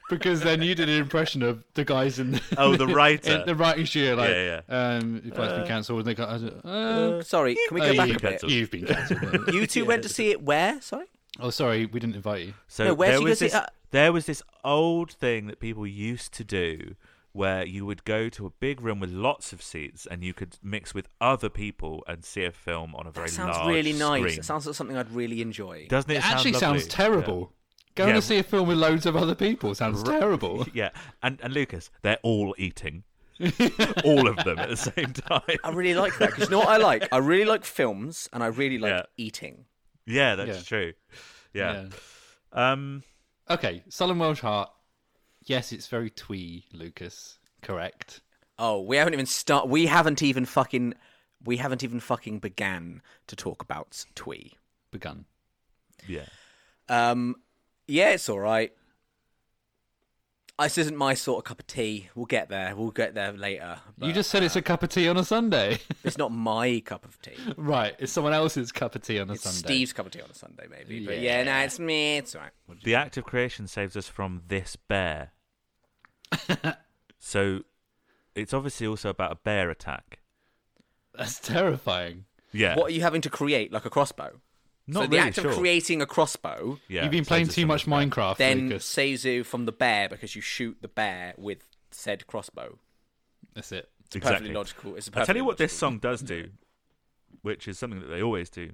because 0.09 0.41
then 0.41 0.63
you 0.63 0.75
did 0.75 0.89
an 0.89 0.97
impression 1.01 1.43
of 1.43 1.63
the 1.75 1.85
guys 1.85 2.19
in 2.19 2.41
Oh, 2.57 2.77
the 2.77 2.87
writer. 2.99 3.41
in 3.41 3.47
the 3.47 3.55
writing 3.55 3.87
studio, 3.87 4.15
like, 4.15 4.31
Yeah, 4.31 4.61
um, 4.69 5.23
if 5.25 5.39
I've 5.39 5.57
been 5.57 5.67
cancelled, 5.67 5.99
and 6.01 6.07
they 6.09 6.15
go, 6.15 6.25
uh, 6.25 7.23
Sorry, 7.23 7.57
can 7.69 7.75
we 7.75 7.81
oh, 7.83 7.93
go 7.93 7.97
back 7.97 8.09
you, 8.09 8.15
a 8.15 8.19
bit? 8.19 8.31
cancelled. 8.31 8.53
You've 8.53 8.71
been 8.71 8.87
cancelled. 8.87 9.49
You 9.55 9.67
two 9.67 9.85
went 9.85 10.03
to 10.05 10.09
see 10.09 10.31
it 10.31 10.43
where? 10.43 10.81
Sorry. 10.81 11.07
oh, 11.41 11.51
sorry, 11.51 11.87
we 11.87 12.01
didn't 12.01 12.17
invite 12.17 12.47
you. 12.47 12.55
so 12.69 12.85
No, 12.85 12.95
where'd 12.95 13.11
there 13.13 13.19
you 13.21 13.25
go 13.27 13.31
was 13.31 13.39
see- 13.39 13.47
this 13.47 13.55
uh, 13.55 13.67
there 13.91 14.13
was 14.13 14.27
this 14.27 14.43
old 14.65 15.11
thing 15.13 15.47
that 15.47 15.61
people 15.61 15.87
used 15.87 16.33
to 16.35 16.45
do 16.45 16.95
where 17.39 17.65
you 17.65 17.87
would 17.87 18.05
go 18.05 18.29
to 18.29 18.47
a 18.47 18.51
big 18.51 18.81
room 18.81 18.99
with 19.01 19.11
lots 19.11 19.53
of 19.53 19.63
seats 19.63 20.07
and 20.11 20.23
you 20.25 20.35
could 20.35 20.59
mix 20.63 20.93
with 20.93 21.09
other 21.21 21.49
people 21.49 22.03
and 22.09 22.25
see 22.25 22.45
a 22.45 22.51
film 22.53 22.95
on 22.95 23.07
a 23.07 23.11
very 23.13 23.29
That 23.29 23.33
sounds 23.35 23.57
large 23.57 23.75
really 23.75 23.93
nice. 23.93 24.21
screen. 24.21 24.39
It 24.41 24.45
sounds 24.45 24.67
like 24.67 24.75
something 24.75 24.97
I'd 24.97 25.11
really 25.13 25.41
enjoy. 25.41 25.87
doesn't 25.89 26.11
it, 26.11 26.17
It 26.19 26.23
sound 26.23 26.35
actually 26.35 26.53
lovely? 26.53 26.81
sounds 26.81 26.87
terrible. 26.89 27.53
Going 27.95 28.11
Yeah. 28.11 28.17
to 28.17 28.23
see 28.23 28.39
a 28.39 28.43
film 28.43 28.69
with 28.69 28.79
loads 28.79 29.07
of 29.07 29.17
other 29.17 29.35
people 29.35 29.75
sounds 29.75 30.03
terrible. 30.03 30.67
Yeah, 30.75 30.91
and 31.23 31.41
and 31.43 31.53
Lucas, 31.55 31.91
they're 32.03 32.19
all 32.23 32.55
eating, 32.59 33.05
all 34.05 34.29
of 34.29 34.37
them 34.45 34.59
at 34.59 34.69
the 34.69 34.77
same 34.77 35.13
time. 35.13 35.59
I 35.65 35.71
really 35.71 35.95
like 35.99 36.17
that 36.19 36.31
because 36.31 36.45
you 36.45 36.51
know 36.51 36.59
what 36.59 36.69
I 36.69 36.77
like? 36.77 37.09
I 37.13 37.19
really 37.19 37.45
like 37.45 37.65
films 37.65 38.29
and 38.33 38.43
I 38.43 38.49
really 38.49 38.79
like 38.79 38.91
Yeah. 38.93 39.03
eating. 39.17 39.65
Yeah, 40.07 40.35
that's 40.37 40.59
Yeah. 40.59 40.63
true. 40.73 40.93
Yeah. 41.53 41.87
Um. 42.53 43.03
Okay, 43.51 43.83
Sullen 43.89 44.19
Welsh 44.19 44.41
Heart. 44.41 44.71
Yes, 45.45 45.73
it's 45.73 45.87
very 45.87 46.11
twee, 46.11 46.67
Lucas. 46.73 47.39
Correct. 47.63 48.21
Oh, 48.59 48.81
we 48.83 48.97
haven't 48.97 49.15
even 49.15 49.27
start. 49.27 49.69
We 49.69 49.87
haven't 49.87 50.23
even 50.23 50.45
fucking. 50.45 50.95
We 51.45 51.57
haven't 51.57 51.85
even 51.85 52.01
fucking 52.01 52.41
began 52.41 53.03
to 53.29 53.37
talk 53.37 53.63
about 53.63 54.05
twee. 54.15 54.55
Begun. 54.91 55.25
Yeah. 56.07 56.27
Um, 56.89 57.37
yeah, 57.87 58.11
it's 58.11 58.29
all 58.29 58.41
right. 58.41 58.73
This 60.61 60.77
isn't 60.79 60.97
my 60.97 61.15
sort 61.15 61.39
of 61.39 61.45
cup 61.45 61.61
of 61.61 61.67
tea. 61.69 62.09
We'll 62.17 62.27
get 62.27 62.49
there. 62.49 62.75
We'll 62.75 62.91
get 62.91 63.15
there 63.15 63.33
later. 63.33 63.79
you 64.01 64.13
just 64.13 64.29
said 64.31 64.43
it's 64.43 64.57
uh, 64.57 64.59
a 64.59 64.63
cup 64.63 64.83
of 64.83 64.89
tea 64.89 65.09
on 65.09 65.17
a 65.17 65.25
Sunday. 65.25 65.79
It's 66.05 66.19
not 66.19 66.33
my 66.33 66.81
cup 66.85 67.05
of 67.05 67.21
tea. 67.23 67.37
right, 67.57 67.95
it's 67.99 68.13
someone 68.13 68.33
else's 68.33 68.73
cup 68.73 68.95
of 68.95 69.03
tea 69.03 69.21
on 69.21 69.29
a 69.31 69.35
It's 69.35 69.43
Sunday. 69.43 69.59
Steve's 69.59 69.93
cup 69.93 70.07
of 70.07 70.13
tea 70.13 70.21
on 70.23 70.31
a 70.31 70.35
Sunday, 70.35 70.67
maybe. 70.71 71.05
But 71.05 71.21
yeah, 71.21 71.39
Yeah. 71.39 71.45
no, 71.45 71.65
it's 71.65 71.79
me. 71.79 72.17
It's 72.17 72.35
all 72.35 72.43
right. 72.43 72.83
The 72.83 72.95
act 72.95 73.17
of 73.19 73.25
creation 73.25 73.67
saves 73.69 73.97
us 73.97 74.09
from 74.09 74.43
this 74.49 74.75
bear. 74.77 75.33
so, 77.19 77.61
it's 78.35 78.53
obviously 78.55 78.87
also 78.87 79.11
about 79.11 79.33
a 79.33 79.37
bear 79.37 79.71
attack. 79.71 80.21
That's 81.15 81.39
terrifying. 81.39 82.25
Yeah. 82.53 82.77
What 82.77 82.87
are 82.91 82.95
you 82.95 83.03
having 83.03 83.21
to 83.23 83.31
create, 83.31 83.73
like 83.73 83.85
a 83.85 83.91
crossbow? 83.91 84.41
Not 84.89 85.03
so 85.05 85.07
the 85.09 85.19
act 85.19 85.35
sure. 85.37 85.51
of 85.51 85.57
creating 85.59 86.01
a 86.03 86.07
crossbow 86.07 86.79
Yeah, 86.89 87.03
You've 87.03 87.11
been 87.13 87.25
playing 87.27 87.49
too 87.49 87.67
much 87.67 87.85
this 87.85 87.89
bear. 87.91 87.99
Minecraft, 88.07 88.37
then 88.39 88.69
Lucas. 88.71 88.85
saves 88.87 89.25
you 89.25 89.45
from 89.45 89.67
the 89.67 89.73
bear 89.73 90.09
because 90.09 90.35
you 90.35 90.41
shoot 90.43 90.79
the 90.81 90.89
bear 90.89 91.35
with 91.37 91.69
said 91.91 92.27
crossbow. 92.27 92.79
That's 93.55 93.71
it. 93.73 93.91
It's 94.07 94.17
Exactly. 94.17 94.31
perfectly 94.49 94.55
logical. 94.55 94.97
It's 94.97 95.09
a 95.09 95.19
I'll 95.19 95.27
tell 95.27 95.37
you 95.37 95.45
what 95.45 95.59
this 95.59 95.73
song 95.73 95.99
does 95.99 96.23
do, 96.23 96.49
which 97.43 97.69
is 97.69 97.79
something 97.79 98.01
that 98.01 98.07
they 98.09 98.23
always 98.23 98.49
do. 98.51 98.71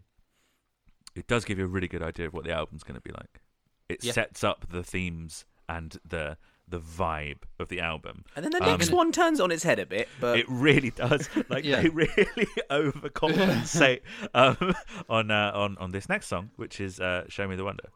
It 1.17 1.27
does 1.27 1.45
give 1.45 1.59
you 1.59 1.65
a 1.65 1.69
really 1.69 1.89
good 1.89 2.03
idea 2.03 2.27
of 2.27 2.33
what 2.35 2.45
the 2.45 2.53
album's 2.53 2.83
going 2.85 2.97
to 2.97 3.01
be 3.01 3.13
like. 3.13 3.41
It 3.89 4.03
Yeah. 4.05 4.13
sets 4.13 4.43
up 4.45 4.67
the 4.71 4.83
themes 4.83 5.45
and 5.69 5.97
the 6.09 6.39
the 6.69 6.81
vibe 6.81 7.39
of 7.59 7.69
the 7.69 7.81
album. 7.81 8.25
And 8.37 8.45
then 8.45 8.53
the 8.53 8.63
Um, 8.63 8.71
next 8.71 8.91
one 8.91 9.13
turns 9.13 9.39
on 9.41 9.51
its 9.51 9.63
head 9.63 9.79
a 9.79 9.87
bit, 9.87 10.09
but 10.21 10.39
It 10.39 10.47
really 10.49 10.91
does. 10.91 11.29
Like 11.49 11.65
Yeah. 11.65 11.83
they 11.83 11.89
really 11.91 12.27
overcompensate 12.71 14.01
um, 14.35 14.75
on 15.09 15.31
uh, 15.31 15.53
on 15.55 15.77
on 15.79 15.91
this 15.93 16.09
next 16.09 16.27
song, 16.29 16.51
which 16.57 16.81
is 16.81 17.01
uh, 17.01 17.25
"Show 17.29 17.47
Me 17.49 17.57
the 17.57 17.65
Wonder." 17.65 17.89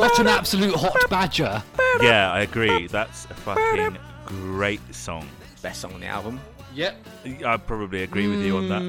What 0.00 0.18
an 0.18 0.28
absolute 0.28 0.74
hot 0.74 0.96
badger! 1.10 1.62
yeah, 2.00 2.32
I 2.32 2.40
agree. 2.40 2.86
That's 2.86 3.26
a 3.26 3.34
fucking 3.34 3.98
great 4.24 4.80
song. 4.94 5.28
Best 5.60 5.82
song 5.82 5.92
on 5.92 6.00
the 6.00 6.06
album. 6.06 6.40
Yep. 6.74 6.96
I 7.44 7.56
probably 7.58 8.02
agree 8.04 8.26
with 8.28 8.40
you 8.42 8.56
on 8.56 8.68
that. 8.70 8.80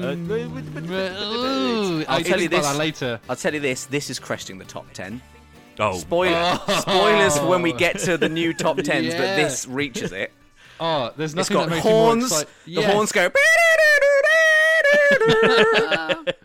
Ooh, 1.22 2.04
I'll 2.08 2.16
I'll 2.16 2.22
tell 2.24 2.40
you 2.40 2.48
this. 2.48 2.76
later. 2.78 3.20
I'll 3.28 3.36
tell 3.36 3.52
you 3.52 3.60
this: 3.60 3.84
this 3.86 4.08
is 4.08 4.18
cresting 4.18 4.56
the 4.56 4.64
top 4.64 4.90
ten. 4.94 5.20
Oh, 5.78 5.98
Spoiler, 5.98 6.58
Oh. 6.66 6.80
spoilers 6.80 7.38
for 7.38 7.46
when 7.46 7.60
we 7.62 7.72
get 7.72 7.98
to 8.00 8.16
the 8.16 8.28
new 8.28 8.52
top 8.54 8.76
tens, 8.82 9.12
but 9.14 9.36
this 9.36 9.66
reaches 9.66 10.12
it. 10.12 10.32
Oh, 10.80 11.12
there's 11.16 11.34
It's 11.34 11.50
nothing 11.50 11.56
got 11.56 11.68
that 11.68 11.74
makes 11.76 11.82
horns. 11.82 12.24
Me 12.24 12.28
more 12.30 12.40
excite- 12.40 12.48
The 12.66 12.82
horns 12.92 13.12
go. 13.12 13.30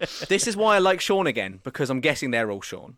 this 0.29 0.47
is 0.47 0.55
why 0.57 0.75
I 0.75 0.79
like 0.79 1.01
Sean 1.01 1.27
again 1.27 1.59
because 1.63 1.89
I'm 1.89 1.99
guessing 2.01 2.31
they're 2.31 2.51
all 2.51 2.61
Sean. 2.61 2.97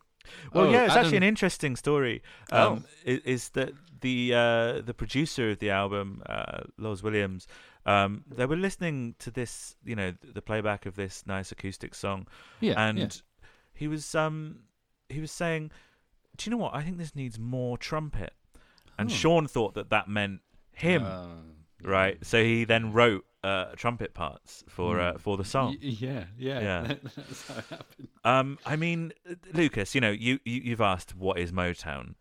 Well, 0.52 0.66
Oh, 0.66 0.70
yeah, 0.70 0.84
it's 0.86 0.96
actually 0.96 1.16
an 1.18 1.22
interesting 1.22 1.76
story. 1.76 2.22
Um, 2.52 2.84
is, 3.04 3.20
is 3.24 3.48
that 3.50 3.72
the 4.00 4.32
uh, 4.34 4.80
the 4.80 4.94
producer 4.94 5.50
of 5.50 5.58
the 5.58 5.70
album, 5.70 6.22
uh, 6.26 6.62
Loz 6.78 7.02
Williams, 7.02 7.46
um, 7.86 8.24
they 8.28 8.46
were 8.46 8.56
listening 8.56 9.14
to 9.20 9.30
this, 9.30 9.76
you 9.84 9.94
know, 9.96 10.12
the 10.22 10.42
playback 10.42 10.86
of 10.86 10.96
this 10.96 11.26
nice 11.26 11.52
acoustic 11.52 11.94
song, 11.94 12.26
Yeah, 12.60 12.74
and 12.76 12.98
yeah. 12.98 13.08
he 13.72 13.88
was 13.88 14.14
um 14.14 14.60
he 15.08 15.20
was 15.20 15.32
saying, 15.32 15.70
"Do 16.36 16.48
you 16.48 16.56
know 16.56 16.62
what? 16.62 16.74
I 16.74 16.82
think 16.82 16.98
this 16.98 17.14
needs 17.14 17.38
more 17.38 17.76
trumpet." 17.78 18.32
And 18.98 19.10
Oh. 19.10 19.14
Sean 19.14 19.46
thought 19.46 19.74
that 19.74 19.90
that 19.90 20.08
meant 20.08 20.40
him, 20.72 21.04
Uh, 21.04 21.26
right? 21.82 22.18
So 22.24 22.42
he 22.44 22.64
then 22.64 22.92
wrote 22.92 23.24
uh, 23.42 23.66
trumpet 23.76 24.12
parts 24.14 24.64
for 24.68 24.96
Hmm. 24.96 25.00
uh, 25.00 25.18
for 25.18 25.36
the 25.36 25.44
song. 25.44 25.76
y- 25.82 25.96
yeah, 26.00 26.24
yeah. 26.38 26.60
Yeah. 26.60 26.94
That's 27.16 27.48
how 27.48 27.58
it 27.58 27.64
happened. 27.70 28.08
Um, 28.24 28.58
I 28.66 28.76
mean, 28.76 29.12
uh, 29.28 29.34
Lucas, 29.54 29.94
you 29.94 30.00
know, 30.00 30.10
you, 30.10 30.40
you 30.44 30.60
you've 30.62 30.80
asked 30.80 31.14
what 31.16 31.38
is 31.38 31.50
Motown. 31.52 32.14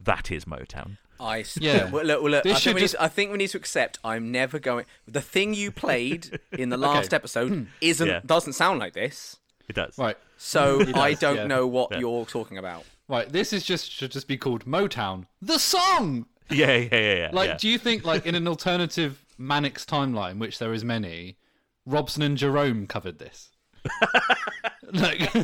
That 0.00 0.30
is 0.30 0.44
Motown. 0.44 0.98
I 1.18 1.40
s- 1.40 1.56
Yeah. 1.60 1.90
Well, 1.90 2.04
look, 2.04 2.22
well, 2.22 2.30
look, 2.32 2.46
I, 2.46 2.54
think 2.54 2.74
we 2.74 2.80
just- 2.82 2.94
need 2.94 2.98
to, 2.98 3.02
I 3.04 3.08
think 3.08 3.32
we 3.32 3.38
need 3.38 3.48
to 3.50 3.58
accept 3.58 3.98
I'm 4.04 4.30
never 4.30 4.58
going. 4.58 4.84
The 5.06 5.20
thing 5.22 5.54
you 5.54 5.70
played 5.72 6.38
in 6.52 6.68
the 6.68 6.76
last 6.76 7.06
Okay. 7.06 7.16
episode 7.16 7.68
isn't 7.80 8.06
Yeah. 8.06 8.20
doesn't 8.24 8.52
sound 8.54 8.78
like 8.80 8.92
this. 8.92 9.36
It 9.68 9.74
does. 9.76 9.98
Right, 9.98 10.16
So 10.36 10.80
It 10.80 10.96
I 10.96 11.14
don't 11.14 11.36
yeah. 11.36 11.46
know 11.46 11.66
what 11.66 11.90
Yeah. 11.92 11.98
you're 11.98 12.24
talking 12.26 12.56
about. 12.58 12.84
right. 13.08 13.28
This 13.30 13.52
is 13.52 13.64
just 13.64 13.90
should 13.90 14.10
just 14.12 14.28
be 14.28 14.36
called 14.36 14.64
Motown, 14.66 15.26
the 15.42 15.58
song. 15.58 16.26
Yeah, 16.50 16.76
yeah, 16.76 16.88
yeah, 16.92 17.14
yeah. 17.14 17.30
Like, 17.32 17.48
yeah. 17.48 17.56
do 17.58 17.68
you 17.68 17.78
think 17.78 18.04
like 18.04 18.26
in 18.26 18.34
an 18.36 18.46
alternative 18.54 19.24
Manics 19.38 19.84
timeline, 19.84 20.38
which 20.38 20.58
there 20.58 20.72
is 20.72 20.84
many, 20.84 21.36
Robson 21.84 22.22
and 22.22 22.36
Jerome 22.36 22.86
covered 22.86 23.18
this? 23.18 23.50
like, 24.92 25.34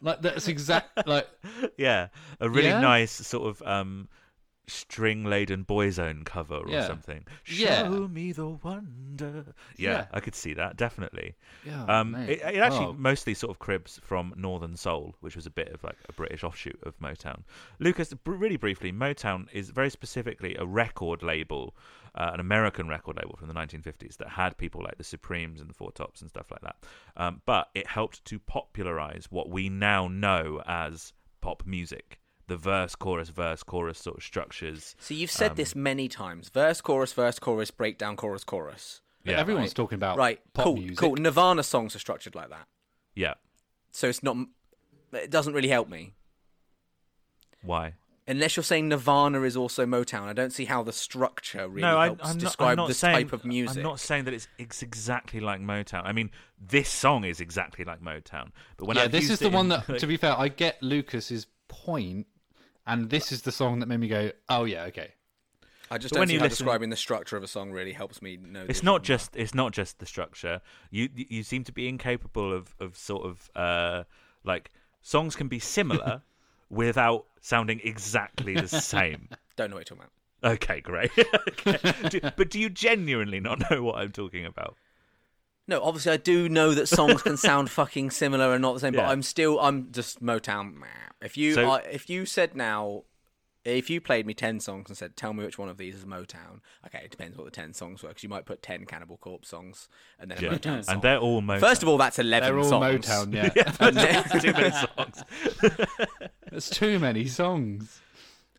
like 0.00 0.20
that's 0.22 0.48
exact. 0.48 1.06
Like, 1.06 1.28
yeah, 1.76 2.08
a 2.40 2.48
really 2.48 2.68
Yeah? 2.68 2.80
nice 2.80 3.12
sort 3.12 3.48
of 3.48 3.62
um, 3.66 4.08
string-laden 4.66 5.64
boyzone 5.64 6.24
cover 6.24 6.56
or 6.56 6.68
Yeah. 6.68 6.86
something. 6.86 7.24
Yeah. 7.46 7.84
Show 7.84 8.08
me 8.08 8.32
the 8.32 8.48
wonder. 8.48 9.54
Yeah, 9.76 9.90
Yeah. 9.90 10.06
I 10.12 10.20
could 10.20 10.34
see 10.34 10.54
that 10.54 10.76
definitely. 10.76 11.34
yeah, 11.64 11.84
Um, 11.84 12.14
it, 12.14 12.40
it 12.42 12.56
actually 12.58 12.86
Oh. 12.86 12.92
mostly 12.92 13.34
sort 13.34 13.50
of 13.50 13.58
cribs 13.58 13.98
from 14.04 14.34
Northern 14.36 14.76
Soul, 14.76 15.14
which 15.20 15.36
was 15.36 15.46
a 15.46 15.50
bit 15.50 15.68
of 15.72 15.82
like 15.82 15.96
a 16.08 16.12
British 16.12 16.44
offshoot 16.44 16.78
of 16.82 16.98
Motown. 17.00 17.42
Lucas, 17.78 18.12
br- 18.12 18.32
really 18.32 18.56
briefly, 18.58 18.92
Motown 18.92 19.48
is 19.52 19.70
very 19.70 19.90
specifically 19.90 20.54
a 20.56 20.66
record 20.66 21.22
label, 21.22 21.74
uh, 22.14 22.30
an 22.34 22.40
American 22.40 22.88
record 22.88 23.16
label 23.16 23.36
from 23.36 23.48
the 23.48 23.54
1950s 23.54 24.16
that 24.18 24.28
had 24.30 24.56
people 24.56 24.82
like 24.82 24.96
the 24.98 25.04
Supremes 25.04 25.60
and 25.60 25.68
the 25.70 25.74
Four 25.74 25.92
Tops 25.92 26.20
and 26.20 26.30
stuff 26.30 26.50
like 26.50 26.60
that. 26.62 26.76
Um, 27.16 27.42
but 27.46 27.68
it 27.74 27.86
helped 27.86 28.24
to 28.26 28.38
popularize 28.38 29.26
what 29.30 29.48
we 29.50 29.68
now 29.68 30.08
know 30.08 30.62
as 30.66 31.12
pop 31.40 31.62
music. 31.66 32.18
The 32.46 32.56
verse, 32.56 32.94
chorus, 32.94 33.28
verse, 33.28 33.62
chorus 33.62 33.98
sort 33.98 34.16
of 34.16 34.22
structures. 34.22 34.96
So 34.98 35.12
you've 35.12 35.30
said 35.30 35.50
Um, 35.50 35.56
this 35.56 35.74
many 35.74 36.08
times: 36.08 36.48
verse, 36.48 36.80
chorus, 36.80 37.12
verse, 37.12 37.38
chorus, 37.38 37.70
breakdown, 37.70 38.16
chorus, 38.16 38.42
chorus. 38.44 39.02
Yeah, 39.24 39.38
everyone's 39.38 39.70
right. 39.70 39.74
talking 39.76 39.96
about 39.96 40.16
right, 40.16 40.40
pop 40.54 40.64
cool, 40.64 40.76
music. 40.76 40.96
cool. 40.96 41.16
Nirvana 41.16 41.62
songs 41.62 41.94
are 41.94 41.98
structured 41.98 42.34
like 42.34 42.48
that, 42.48 42.66
Yeah. 43.14 43.34
so 43.90 44.08
it's 44.08 44.22
not. 44.22 44.36
It 45.12 45.30
doesn't 45.30 45.52
really 45.52 45.68
help 45.68 45.88
me 45.90 46.14
Why? 47.62 47.94
Unless 48.28 48.56
you're 48.56 48.62
saying 48.64 48.88
Nirvana 48.88 49.42
is 49.42 49.56
also 49.56 49.84
Motown. 49.86 50.22
I 50.22 50.32
don't 50.32 50.52
see 50.52 50.66
how 50.66 50.82
the 50.82 50.92
structure 50.92 51.66
really 51.68 51.82
no, 51.82 51.98
I, 51.98 52.06
helps 52.06 52.24
I'm 52.24 52.36
not, 52.36 52.40
describe 52.40 52.70
I'm 52.70 52.76
not 52.76 52.88
this 52.88 52.98
saying, 52.98 53.14
type 53.26 53.32
of 53.32 53.44
music. 53.44 53.78
I'm 53.78 53.82
not 53.82 53.98
saying 53.98 54.24
that 54.24 54.34
it's, 54.34 54.46
it's 54.58 54.82
exactly 54.82 55.40
like 55.40 55.60
Motown. 55.60 56.02
I 56.04 56.12
mean, 56.12 56.30
this 56.60 56.88
song 56.88 57.24
is 57.24 57.40
exactly 57.40 57.84
like 57.84 58.00
Motown. 58.00 58.50
But 58.76 58.86
when 58.86 58.96
yeah, 58.96 59.04
I've 59.04 59.12
this 59.12 59.30
is 59.30 59.38
the 59.38 59.46
it 59.46 59.52
one 59.52 59.68
that, 59.70 59.88
like- 59.88 59.98
to 60.00 60.06
be 60.06 60.16
fair, 60.16 60.38
I 60.38 60.48
get 60.48 60.80
Lucas's 60.82 61.46
point, 61.68 62.26
and 62.86 63.10
this 63.10 63.32
is 63.32 63.42
the 63.42 63.52
song 63.52 63.80
that 63.80 63.86
made 63.86 64.00
me 64.00 64.08
go, 64.08 64.30
"Oh 64.48 64.64
yeah, 64.64 64.84
okay." 64.84 65.12
I 65.90 65.96
just 65.96 66.12
But 66.12 66.16
don't 66.16 66.20
when 66.20 66.28
see 66.28 66.34
you 66.34 66.40
how 66.40 66.44
listen- 66.44 66.64
describing 66.66 66.90
the 66.90 66.96
structure 66.96 67.36
of 67.38 67.42
a 67.42 67.48
song 67.48 67.70
really 67.72 67.92
helps 67.94 68.20
me 68.20 68.36
know. 68.36 68.66
it's 68.68 68.82
not 68.82 69.06
genre. 69.06 69.18
just 69.18 69.36
it's 69.36 69.54
not 69.54 69.72
just 69.72 69.98
the 70.00 70.06
structure. 70.06 70.60
You 70.90 71.08
you 71.14 71.42
seem 71.42 71.64
to 71.64 71.72
be 71.72 71.88
incapable 71.88 72.52
of 72.52 72.74
of 72.78 72.96
sort 72.96 73.24
of 73.24 73.50
uh 73.56 74.04
like 74.44 74.70
songs 75.00 75.34
can 75.34 75.48
be 75.48 75.58
similar 75.58 76.22
without 76.70 77.26
sounding 77.40 77.80
exactly 77.84 78.54
the 78.54 78.68
same. 78.80 79.28
Don't 79.56 79.70
know 79.70 79.76
what 79.76 79.90
you're 79.90 79.96
talking 79.96 80.10
about. 80.42 80.52
Okay, 80.54 80.80
great. 80.80 81.10
Okay. 81.48 82.08
Do- 82.08 82.30
but 82.36 82.50
do 82.50 82.60
you 82.60 82.70
genuinely 82.70 83.40
not 83.40 83.70
know 83.70 83.82
what 83.82 83.96
I'm 83.96 84.12
talking 84.12 84.44
about? 84.46 84.76
No, 85.66 85.82
obviously 85.82 86.12
I 86.12 86.16
do 86.16 86.48
know 86.48 86.72
that 86.74 86.86
songs 86.86 87.22
can 87.22 87.36
sound 87.48 87.70
fucking 87.70 88.10
similar 88.10 88.52
and 88.54 88.62
not 88.62 88.74
the 88.74 88.80
same, 88.80 88.94
but 88.94 89.04
I'm 89.06 89.22
still 89.22 89.58
I'm 89.60 89.90
just 89.92 90.22
Motown. 90.22 90.74
If 91.20 91.36
you 91.36 91.54
So- 91.54 91.70
uh, 91.72 91.80
if 91.90 92.08
you 92.08 92.24
said 92.26 92.54
now, 92.54 93.02
if 93.76 93.90
you 93.90 94.00
played 94.00 94.26
me 94.26 94.34
ten 94.34 94.60
songs 94.60 94.88
and 94.88 94.96
said, 94.96 95.16
"Tell 95.16 95.32
me 95.32 95.44
which 95.44 95.58
one 95.58 95.68
of 95.68 95.76
these 95.76 95.94
is 95.94 96.04
Motown," 96.04 96.60
okay, 96.86 97.02
it 97.04 97.10
depends 97.10 97.36
what 97.36 97.44
the 97.44 97.50
ten 97.50 97.72
songs 97.74 98.02
were 98.02 98.08
because 98.08 98.22
you 98.22 98.28
might 98.28 98.46
put 98.46 98.62
ten 98.62 98.84
Cannibal 98.86 99.16
Corpse 99.16 99.48
songs 99.48 99.88
and 100.18 100.30
then 100.30 100.38
a 100.38 100.42
Yeah. 100.42 100.48
Motown 100.54 100.84
song. 100.84 100.94
And 100.94 101.02
they're 101.02 101.18
all 101.18 101.42
Motown. 101.42 101.60
First 101.60 101.82
of 101.82 101.88
all, 101.88 101.98
that's 101.98 102.18
eleven 102.18 102.48
They're 102.48 102.58
all 102.58 102.68
songs. 102.68 103.06
Motown, 103.06 103.34
yeah. 103.34 103.50
yeah, 103.56 104.22
too 104.22 104.52
many 104.52 104.70
songs. 104.96 105.24
There's 106.50 106.70
too 106.70 106.98
many 106.98 107.26
songs. 107.26 108.00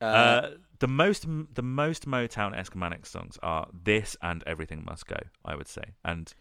Uh, 0.02 0.52
the 0.80 0.88
most 0.88 1.26
the 1.56 1.62
most 1.64 2.08
Motown 2.08 2.56
esque 2.58 2.76
Manic 2.76 3.06
songs 3.06 3.38
are 3.44 3.68
this 3.74 4.16
and 4.22 4.44
Everything 4.48 4.84
Must 4.86 5.06
Go, 5.06 5.18
I 5.44 5.56
would 5.56 5.68
say. 5.68 5.84
And 6.06 6.34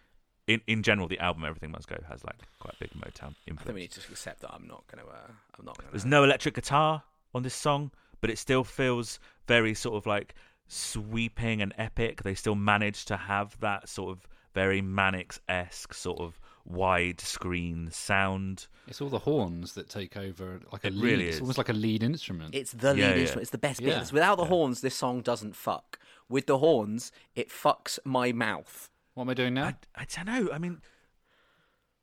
in 0.46 0.60
in 0.66 0.82
general, 0.82 1.08
the 1.08 1.18
album 1.18 1.44
Everything 1.44 1.72
Must 1.72 1.88
Go 1.88 1.96
has 2.08 2.24
like 2.24 2.38
quite 2.60 2.74
a 2.74 2.78
big 2.78 2.90
Motown 2.92 3.34
I 3.50 3.62
think 3.62 3.74
we 3.74 3.80
need 3.82 3.90
to 3.92 4.00
accept 4.10 4.40
that 4.42 4.52
I'm 4.52 4.66
not 4.68 4.84
gonna. 4.86 5.06
Uh, 5.08 5.32
I'm 5.58 5.64
not 5.64 5.76
gonna. 5.78 5.90
There's 5.90 6.04
no 6.04 6.22
electric 6.24 6.54
guitar 6.54 7.02
on 7.34 7.42
this 7.42 7.54
song, 7.54 7.90
but 8.20 8.30
it 8.30 8.38
still 8.38 8.64
feels 8.64 9.18
very 9.46 9.74
sort 9.74 9.96
of 9.96 10.06
like 10.06 10.34
sweeping 10.66 11.62
and 11.62 11.72
epic. 11.78 12.22
They 12.22 12.34
still 12.34 12.54
manage 12.54 13.04
to 13.06 13.16
have 13.16 13.58
that 13.60 13.88
sort 13.88 14.10
of 14.16 14.26
very 14.54 14.80
Manics 14.82 15.40
esque 15.48 15.94
sort 15.94 16.20
of 16.20 16.40
widescreen 16.70 17.92
sound. 17.92 18.66
It's 18.86 19.00
all 19.00 19.08
the 19.08 19.18
horns 19.20 19.74
that 19.74 19.88
take 19.88 20.16
over, 20.16 20.60
like 20.72 20.84
a 20.84 20.88
It 20.88 20.94
lead. 20.94 21.02
really 21.02 21.28
It's 21.28 21.40
almost 21.40 21.58
like 21.58 21.68
a 21.68 21.72
lead 21.74 22.02
instrument. 22.02 22.54
It's 22.54 22.72
the 22.72 22.92
lead 22.94 23.00
Yeah, 23.00 23.08
yeah. 23.10 23.16
instrument. 23.20 23.42
It's 23.42 23.50
the 23.50 23.58
best 23.58 23.80
bit. 23.80 23.88
Yeah. 23.88 23.94
It's- 23.96 24.12
Without 24.12 24.36
the 24.36 24.46
horns, 24.46 24.80
this 24.80 24.94
song 24.94 25.20
doesn't 25.22 25.54
fuck. 25.56 25.98
With 26.28 26.46
the 26.46 26.58
horns, 26.58 27.12
it 27.34 27.48
fucks 27.50 27.98
my 28.04 28.32
mouth. 28.32 28.90
what 29.14 29.22
am 29.24 29.30
I 29.30 29.34
doing 29.34 29.54
now? 29.54 29.64
I, 29.66 29.74
I 29.96 30.06
don't 30.14 30.26
know. 30.26 30.52
I 30.52 30.58
mean, 30.58 30.80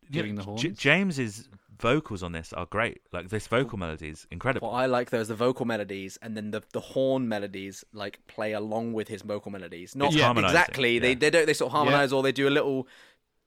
you 0.04 0.10
Giving 0.12 0.36
know, 0.36 0.42
the 0.44 0.56
J- 0.56 0.68
horns? 0.68 0.80
James's 0.80 1.50
vocals 1.80 2.24
on 2.24 2.32
this 2.32 2.54
are 2.54 2.66
great. 2.66 3.02
Like 3.12 3.30
this 3.30 3.48
vocal 3.48 3.78
melody 3.78 4.10
is 4.10 4.28
incredible. 4.32 4.70
What 4.72 4.78
I 4.78 4.86
like 4.86 5.10
though 5.10 5.20
is 5.20 5.28
the 5.28 5.36
vocal 5.36 5.66
melodies, 5.66 6.18
and 6.22 6.36
then 6.36 6.52
the 6.52 6.62
the 6.74 6.80
horn 6.80 7.28
melodies 7.28 7.84
like 7.94 8.20
play 8.28 8.54
along 8.54 8.94
with 8.94 9.08
his 9.08 9.22
vocal 9.22 9.52
melodies. 9.52 9.96
Not 9.96 10.14
It's 10.14 10.22
harmonising, 10.22 10.56
exactly. 10.58 11.00
They 11.00 11.10
yeah. 11.10 11.16
they 11.16 11.30
don't 11.30 11.46
they 11.46 11.54
sort 11.54 11.70
of 11.70 11.74
harmonize 11.74 12.12
or 12.14 12.24
they 12.24 12.32
do 12.32 12.48
a 12.48 12.50
little 12.50 12.88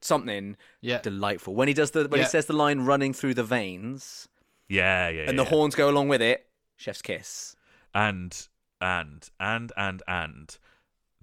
something 0.00 0.56
yeah. 0.80 1.00
delightful 1.00 1.54
when 1.54 1.66
he 1.68 1.74
does 1.74 1.90
the 1.90 2.06
when 2.08 2.18
Yeah. 2.20 2.24
he 2.26 2.30
says 2.30 2.46
the 2.46 2.52
line 2.52 2.80
running 2.80 3.12
through 3.12 3.34
the 3.34 3.42
veins 3.44 4.28
Yeah, 4.68 5.08
yeah, 5.08 5.22
and 5.22 5.36
yeah. 5.36 5.42
the 5.44 5.48
horns 5.50 5.74
go 5.74 5.88
along 5.90 6.08
with 6.08 6.22
it. 6.22 6.46
Chef's 6.76 7.02
kiss. 7.02 7.56
and 7.94 8.48
and 8.80 9.28
and 9.40 9.72
and 9.76 10.02
and 10.06 10.58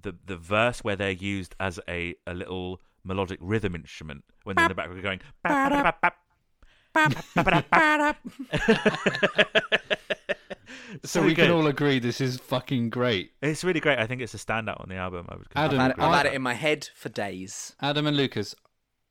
the 0.01 0.15
the 0.25 0.35
verse 0.37 0.79
where 0.83 0.95
they're 0.97 1.11
used 1.11 1.55
as 1.59 1.79
a 1.87 2.15
a 2.27 2.33
little 2.33 2.81
melodic 3.03 3.39
rhythm 3.41 3.75
instrument 3.75 4.23
when 4.43 4.55
they're 4.55 4.65
in 4.65 4.69
the 4.69 4.75
background 4.75 5.03
going. 5.03 5.21
so 11.03 11.21
we 11.21 11.33
good. 11.33 11.47
can 11.47 11.51
all 11.51 11.67
agree 11.67 11.99
this 11.99 12.21
is 12.21 12.37
fucking 12.37 12.89
great. 12.89 13.31
It's 13.41 13.63
really 13.63 13.79
great. 13.79 13.99
I 13.99 14.07
think 14.07 14.21
it's 14.21 14.33
a 14.33 14.37
standout 14.37 14.81
on 14.81 14.89
the 14.89 14.95
album. 14.95 15.27
I 15.29 15.35
would 15.35 15.47
Adam, 15.55 15.79
I've 15.79 15.81
had, 15.81 15.91
agree 15.91 16.05
I've 16.05 16.15
had 16.15 16.25
it 16.27 16.33
in 16.33 16.41
my 16.41 16.53
head 16.53 16.89
for 16.95 17.09
days. 17.09 17.75
Adam 17.81 18.07
and 18.07 18.15
Lucas, 18.15 18.55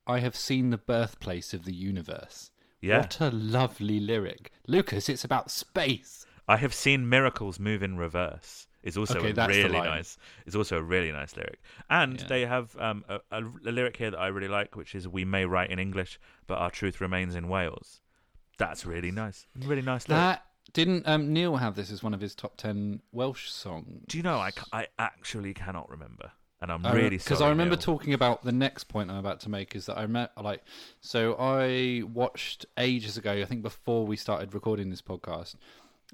I 0.07 0.19
have 0.19 0.35
seen 0.35 0.69
the 0.69 0.77
birthplace 0.77 1.53
of 1.53 1.65
the 1.65 1.73
universe. 1.73 2.51
Yeah, 2.81 2.99
What 2.99 3.19
a 3.19 3.31
lovely 3.31 3.99
lyric. 3.99 4.51
Lucas, 4.67 5.09
it's 5.09 5.23
about 5.23 5.49
space. 5.49 6.25
I 6.47 6.57
have 6.57 6.73
seen 6.73 7.09
miracles 7.09 7.59
move 7.59 7.81
in 7.81 7.97
reverse. 7.97 8.67
Is 8.85 8.97
also 8.97 9.17
Okay, 9.19 9.31
a 9.31 9.47
really 9.47 9.81
nice. 9.81 10.17
It's 10.45 10.55
also 10.55 10.77
a 10.77 10.81
really 10.81 11.11
nice 11.11 11.35
lyric, 11.35 11.59
and 11.89 12.21
Yeah. 12.21 12.27
they 12.27 12.45
have 12.45 12.77
um, 12.79 13.03
a, 13.09 13.19
a, 13.31 13.43
a 13.43 13.71
lyric 13.71 13.97
here 13.97 14.11
that 14.11 14.19
I 14.19 14.27
really 14.27 14.47
like, 14.47 14.75
which 14.77 14.95
is 14.95 15.07
"We 15.07 15.25
may 15.25 15.45
write 15.45 15.71
in 15.71 15.79
English, 15.79 16.19
but 16.47 16.59
our 16.59 16.69
truth 16.71 17.01
remains 17.01 17.35
in 17.35 17.47
Wales." 17.49 17.99
That's 18.57 18.85
really 18.85 19.11
nice. 19.11 19.47
Really 19.59 19.81
nice 19.81 20.07
lyric. 20.07 20.21
That 20.21 20.45
Didn't 20.73 21.07
um, 21.07 21.33
Neil 21.33 21.57
have 21.57 21.75
this 21.75 21.91
as 21.91 22.01
one 22.03 22.13
of 22.13 22.21
his 22.21 22.35
top 22.35 22.57
ten 22.57 23.01
Welsh 23.11 23.49
songs? 23.49 24.05
Do 24.07 24.17
you 24.17 24.23
know? 24.23 24.37
I, 24.37 24.51
I 24.71 24.87
actually 24.99 25.53
cannot 25.55 25.89
remember, 25.89 26.31
and 26.61 26.71
I'm 26.71 26.83
really 26.85 27.09
re- 27.09 27.17
sorry. 27.17 27.43
I 27.43 27.49
remember 27.49 27.75
Neil. 27.75 27.81
talking 27.81 28.13
about 28.13 28.43
the 28.43 28.51
next 28.51 28.83
point 28.85 29.09
I'm 29.09 29.17
about 29.17 29.39
to 29.41 29.49
make 29.49 29.75
is 29.75 29.87
that 29.87 29.97
I 29.97 30.05
met 30.05 30.31
like 30.41 30.63
so 31.01 31.35
I 31.39 32.03
watched 32.13 32.65
ages 32.77 33.17
ago 33.17 33.31
I 33.31 33.45
think 33.45 33.61
before 33.63 34.05
we 34.05 34.15
started 34.15 34.53
recording 34.53 34.89
this 34.91 35.01
podcast 35.01 35.55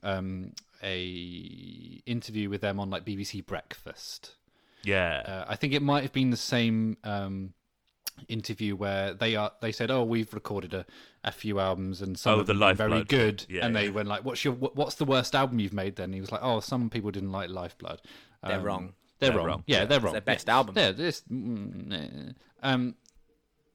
um 0.03 0.53
a 0.83 2.01
interview 2.05 2.49
with 2.49 2.61
them 2.61 2.79
on 2.79 2.89
like 2.89 3.05
BBC 3.05 3.45
Breakfast 3.45 4.31
Yeah, 4.83 5.21
uh, 5.25 5.45
I 5.47 5.55
think 5.55 5.73
it 5.73 5.81
might 5.81 6.01
have 6.03 6.13
been 6.13 6.29
the 6.31 6.37
same 6.37 6.97
um 7.03 7.53
interview 8.27 8.75
where 8.75 9.13
they 9.13 9.35
are 9.35 9.51
they 9.61 9.71
said 9.71 9.89
oh 9.89 10.03
we've 10.03 10.33
recorded 10.33 10.73
a, 10.73 10.85
a 11.23 11.31
few 11.31 11.59
albums 11.59 12.01
and 12.01 12.17
some 12.19 12.35
Oh, 12.35 12.39
of 12.41 12.47
the 12.47 12.53
them 12.53 12.75
very 12.77 12.89
Lifeblood. 12.91 13.07
good 13.07 13.45
Yeah, 13.49 13.65
and 13.65 13.75
they 13.75 13.85
yeah. 13.85 13.91
went 13.91 14.07
like 14.07 14.23
what's 14.25 14.43
your 14.45 14.53
what- 14.53 14.75
what's 14.75 14.95
the 14.95 15.05
worst 15.05 15.33
album 15.35 15.59
you've 15.59 15.73
made 15.73 15.95
then 15.95 16.13
he 16.13 16.21
was 16.21 16.31
like 16.31 16.41
oh 16.43 16.59
some 16.59 16.89
people 16.89 17.09
didn't 17.11 17.31
like 17.31 17.49
Lifeblood 17.49 18.01
They're 18.45 18.57
Um, 18.57 18.63
wrong. 18.63 18.93
they're, 19.19 19.29
They're 19.29 19.37
wrong. 19.37 19.47
wrong. 19.47 19.63
Yeah, 19.67 19.79
Yeah. 19.79 19.85
they're 19.85 19.97
It's 19.97 20.03
wrong. 20.03 20.13
their 20.13 20.21
best 20.21 20.47
Yeah. 20.47 20.55
album. 20.55 20.75
Yeah, 20.77 20.91
this. 20.91 21.23
mm, 21.31 21.93
eh. 21.93 22.33
Um, 22.63 22.95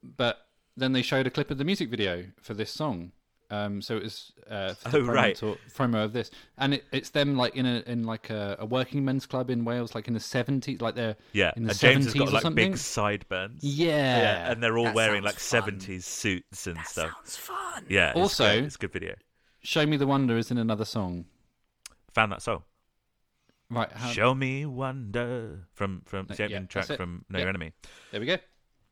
but 0.03 0.45
then 0.75 0.91
they 0.93 1.01
showed 1.01 1.25
a 1.25 1.29
clip 1.29 1.49
of 1.51 1.57
the 1.57 1.63
music 1.65 1.89
video 1.89 2.25
for 2.41 2.53
this 2.53 2.69
song. 2.71 3.11
Um, 3.49 3.81
so 3.81 3.95
it 3.95 4.03
was 4.03 4.33
uh, 4.49 4.73
for 4.73 4.89
the 4.89 4.97
Oh, 4.97 5.01
promo, 5.03 5.13
right. 5.13 5.35
to- 5.37 5.57
promo 5.73 6.03
of 6.03 6.11
this, 6.11 6.31
and 6.57 6.73
it, 6.73 6.83
it's 6.91 7.11
them 7.11 7.37
like 7.37 7.55
in 7.55 7.65
a 7.65 7.81
in 7.87 8.03
like 8.03 8.29
a, 8.29 8.57
a 8.59 8.65
working 8.65 9.05
men's 9.05 9.25
club 9.25 9.49
in 9.49 9.63
Wales, 9.63 9.95
like 9.95 10.09
in 10.09 10.13
the 10.13 10.19
seventies, 10.19 10.81
like 10.81 10.95
they're 10.95 11.15
yeah. 11.31 11.53
in 11.55 11.63
the 11.63 11.69
and 11.69 11.79
James 11.79 12.03
has 12.05 12.13
seventies 12.13 12.13
got 12.19 12.27
or 12.27 12.31
like 12.33 12.41
something. 12.41 12.71
big 12.71 12.77
sideburns. 12.77 13.63
yeah. 13.63 14.17
yeah, 14.19 14.51
and 14.51 14.61
they're 14.61 14.77
all 14.77 14.83
That 14.85 14.95
wearing 14.95 15.23
like 15.23 15.35
fun. 15.35 15.39
seventies 15.63 16.05
suits 16.05 16.67
and 16.67 16.75
That 16.75 16.87
stuff. 16.87 17.11
sounds 17.15 17.37
fun. 17.37 17.85
Yeah. 17.87 18.09
It's 18.09 18.19
Also- 18.19 18.43
great. 18.47 18.63
it's 18.65 18.75
a 18.75 18.79
good 18.79 18.91
video. 18.91 19.15
Show 19.61 19.85
me 19.85 19.95
the 19.95 20.07
wonder 20.07 20.37
is 20.37 20.51
in 20.51 20.57
another 20.57 20.85
song. 20.85 21.25
Found 22.15 22.33
that 22.33 22.41
song. 22.41 22.63
Right. 23.69 23.91
How, 23.91 24.09
Show 24.09 24.33
me 24.35 24.65
wonder 24.65 25.65
from 25.73 26.01
from 26.05 26.27
No, 26.29 26.35
the 26.35 26.43
opening 26.43 26.61
yeah, 26.63 26.67
track 26.67 26.97
from 26.97 27.25
No 27.29 27.37
Yeah. 27.37 27.43
Your 27.43 27.49
Enemy. 27.49 27.71
there 28.11 28.19
we 28.19 28.25
go. 28.25 28.37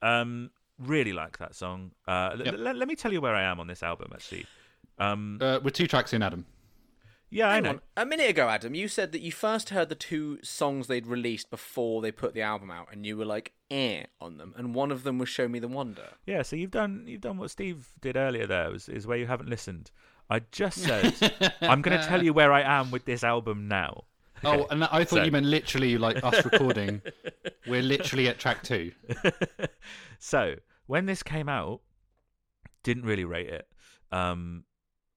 Um, 0.01 0.51
really 0.80 1.13
like 1.13 1.38
that 1.39 1.55
song. 1.55 1.91
Uh, 2.07 2.36
Yep. 2.43 2.53
l- 2.55 2.73
let 2.76 2.88
me 2.88 2.95
tell 2.95 3.13
you 3.13 3.21
where 3.21 3.36
I 3.36 3.43
am 3.43 3.59
on 3.59 3.67
this 3.67 3.82
album. 3.84 4.11
Actually, 4.13 4.45
um, 4.97 5.38
Uh, 5.41 5.59
we're 5.63 5.69
two 5.69 5.88
tracks 5.88 6.13
in, 6.13 6.21
Adam. 6.23 6.45
yeah, 7.30 7.47
I 7.49 7.59
know. 7.59 7.69
on. 7.71 7.82
A 7.97 8.05
minute 8.05 8.30
ago, 8.30 8.47
Adam, 8.49 8.76
you 8.76 8.88
said 8.88 9.11
that 9.11 9.21
you 9.21 9.32
first 9.32 9.69
heard 9.69 9.89
the 9.89 9.95
two 9.95 10.39
songs 10.43 10.88
they'd 10.88 11.07
released 11.07 11.49
before 11.49 12.01
they 12.01 12.11
put 12.11 12.34
the 12.34 12.41
album 12.41 12.71
out, 12.71 12.88
and 12.91 13.05
you 13.05 13.17
were 13.17 13.26
like, 13.26 13.53
eh, 13.71 14.03
on 14.21 14.38
them. 14.38 14.53
And 14.57 14.73
one 14.76 14.91
of 14.91 15.03
them 15.03 15.17
was 15.17 15.28
Show 15.30 15.47
Me 15.47 15.59
the 15.59 15.67
Wonder. 15.67 16.09
Yeah, 16.26 16.41
so 16.43 16.55
you've 16.55 16.71
done 16.71 17.03
you've 17.07 17.21
done 17.21 17.38
what 17.38 17.51
Steve 17.51 17.88
did 18.01 18.15
earlier. 18.15 18.45
There 18.47 18.73
is, 18.73 18.88
is 18.89 19.05
where 19.07 19.17
you 19.17 19.28
haven't 19.28 19.49
listened. 19.49 19.91
I 20.30 20.39
just 20.51 20.80
said 20.80 21.13
I'm 21.61 21.82
going 21.82 21.99
to 21.99 22.05
tell 22.05 22.23
you 22.23 22.34
where 22.34 22.51
I 22.51 22.61
am 22.61 22.89
with 22.91 23.05
this 23.05 23.23
album 23.23 23.67
now. 23.67 24.05
Oh, 24.43 24.67
and 24.69 24.83
I 24.83 25.03
thought 25.03 25.17
so- 25.17 25.23
you 25.23 25.31
meant 25.31 25.45
literally 25.45 25.97
like 25.97 26.23
us 26.23 26.43
recording. 26.51 27.01
we're 27.67 27.81
literally 27.81 28.27
at 28.27 28.39
track 28.39 28.63
two. 28.63 28.91
so 30.19 30.55
when 30.88 31.05
this 31.05 31.23
came 31.23 31.49
out, 31.49 31.81
didn't 32.83 33.05
really 33.05 33.25
rate 33.25 33.49
it. 33.49 33.67
Um, 34.11 34.63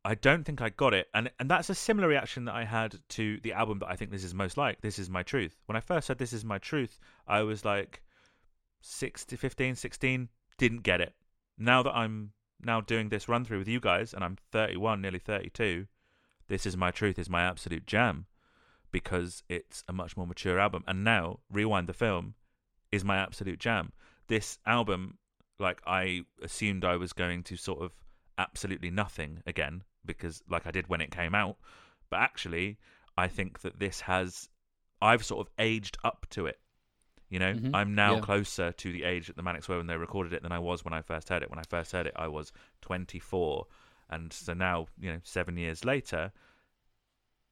I 0.05 0.15
don't 0.15 0.45
think 0.45 0.63
I 0.63 0.71
got 0.71 0.95
it, 0.95 1.09
and 1.13 1.31
and 1.39 1.51
that's 1.51 1.69
a 1.69 1.75
similar 1.75 2.09
reaction 2.09 2.47
that 2.47 2.55
I 2.55 2.65
had 2.65 2.97
to 3.11 3.39
the 3.43 3.53
album 3.53 3.81
that 3.81 3.89
I 3.89 3.97
think 3.97 4.11
this 4.11 4.25
is 4.25 4.33
most 4.35 4.57
like. 4.57 4.81
This 4.81 4.99
is 4.99 5.11
my 5.11 5.23
truth. 5.23 5.57
When 5.67 5.77
I 5.77 5.81
first 5.81 6.09
heard 6.09 6.19
this 6.19 6.33
is 6.33 6.45
my 6.45 6.59
truth, 6.59 6.99
I 7.27 7.43
was 7.43 7.65
like 7.65 8.03
16, 8.81 9.37
15, 9.37 9.75
16, 9.75 10.29
didn't 10.57 10.83
get 10.83 11.01
it. 11.01 11.15
Now 11.59 11.83
that 11.83 11.95
I'm 11.95 12.33
now 12.63 12.81
doing 12.81 13.09
this 13.09 13.29
run 13.29 13.45
through 13.45 13.59
with 13.59 13.69
you 13.69 13.81
guys, 13.81 14.15
and 14.15 14.25
I'm 14.25 14.39
31, 14.53 15.03
nearly 15.03 15.19
32, 15.19 15.87
this 16.49 16.65
is 16.65 16.77
my 16.77 16.91
truth 16.91 17.19
is 17.19 17.29
my 17.29 17.43
absolute 17.43 17.87
jam 17.87 18.27
because 18.91 19.43
it's 19.49 19.85
a 19.89 19.93
much 19.93 20.17
more 20.17 20.27
mature 20.27 20.59
album. 20.59 20.85
And 20.87 21.05
now 21.05 21.41
rewind 21.51 21.89
the 21.89 21.93
film 21.93 22.35
is 22.93 23.05
my 23.05 23.17
absolute 23.17 23.59
jam. 23.59 23.93
This 24.29 24.59
album, 24.67 25.19
like 25.59 25.81
I 25.87 26.23
assumed 26.43 26.85
I 26.85 26.97
was 26.97 27.13
going 27.13 27.43
to 27.45 27.57
sort 27.57 27.83
of 27.83 27.93
absolutely 28.39 28.91
nothing 28.91 29.43
again 29.47 29.83
because 30.05 30.43
like 30.49 30.67
I 30.67 30.71
did 30.71 30.89
when 30.89 31.01
it 31.01 31.11
came 31.11 31.35
out, 31.35 31.57
but 32.11 32.21
actually 32.21 32.79
I 33.17 33.29
think 33.29 33.61
that 33.61 33.79
this 33.79 34.01
has 34.03 34.49
I've 35.03 35.25
sort 35.25 35.47
of 35.47 35.53
aged 35.59 35.97
up 36.05 36.27
to 36.31 36.47
it. 36.47 36.59
You 37.29 37.39
know, 37.39 37.55
Mhm. 37.55 37.71
I'm 37.75 37.95
now 37.95 38.15
Yeah. 38.15 38.21
closer 38.23 38.73
to 38.73 38.93
the 38.93 39.05
age 39.05 39.27
that 39.27 39.37
the 39.37 39.43
Manics 39.43 39.69
were 39.69 39.77
when 39.77 39.87
they 39.87 39.97
recorded 39.97 40.33
it 40.33 40.43
than 40.43 40.51
I 40.53 40.59
was 40.59 40.83
when 40.85 40.95
I 40.95 41.03
first 41.03 41.29
heard 41.29 41.43
it. 41.43 41.51
When 41.51 41.59
I 41.59 41.63
first 41.65 41.93
heard 41.93 42.07
it, 42.07 42.15
I 42.17 42.27
was 42.27 42.53
24, 42.81 43.67
and 44.09 44.33
so 44.33 44.55
now, 44.55 44.87
you 44.99 45.13
know, 45.13 45.21
seven 45.25 45.57
years 45.59 45.85
later, 45.85 46.33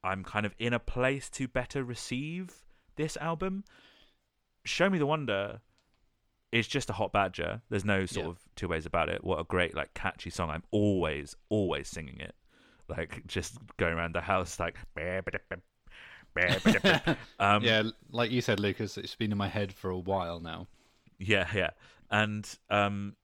I'm 0.07 0.25
kind 0.25 0.47
of 0.47 0.55
in 0.59 0.73
a 0.73 0.79
place 0.79 1.29
to 1.31 1.49
better 1.49 1.83
receive 1.85 2.65
this 2.97 3.17
album. 3.19 3.65
Show 4.65 4.89
Me 4.91 4.99
the 4.99 5.07
Wonder 5.07 5.61
is 6.53 6.69
just 6.69 6.89
a 6.91 6.95
hot 6.95 7.13
badger. 7.13 7.61
There's 7.69 7.85
no 7.85 8.07
sort 8.07 8.27
Yeah. 8.27 8.31
of 8.31 8.39
two 8.55 8.69
ways 8.69 8.87
about 8.87 9.09
it. 9.09 9.25
What 9.25 9.41
a 9.41 9.45
great, 9.45 9.75
like, 9.75 9.93
catchy 9.95 10.31
song. 10.31 10.51
I'm 10.51 10.63
always, 10.71 11.35
always 11.49 11.89
singing 11.89 12.21
it. 12.21 12.35
Like, 12.89 13.27
just 13.27 13.59
going 13.77 13.95
around 13.95 14.15
the 14.15 14.21
house, 14.21 14.61
like, 14.61 14.77
um, 17.41 17.65
yeah, 17.65 17.83
like 18.11 18.31
you 18.31 18.41
said, 18.41 18.61
Lucas, 18.61 18.99
it's 18.99 19.15
been 19.15 19.33
in 19.33 19.39
my 19.39 19.49
head 19.49 19.73
for 19.73 19.91
a 19.91 19.99
while 19.99 20.41
now. 20.41 20.67
Yeah, 21.19 21.49
yeah. 21.55 21.71
And 22.11 22.49
um 22.71 23.17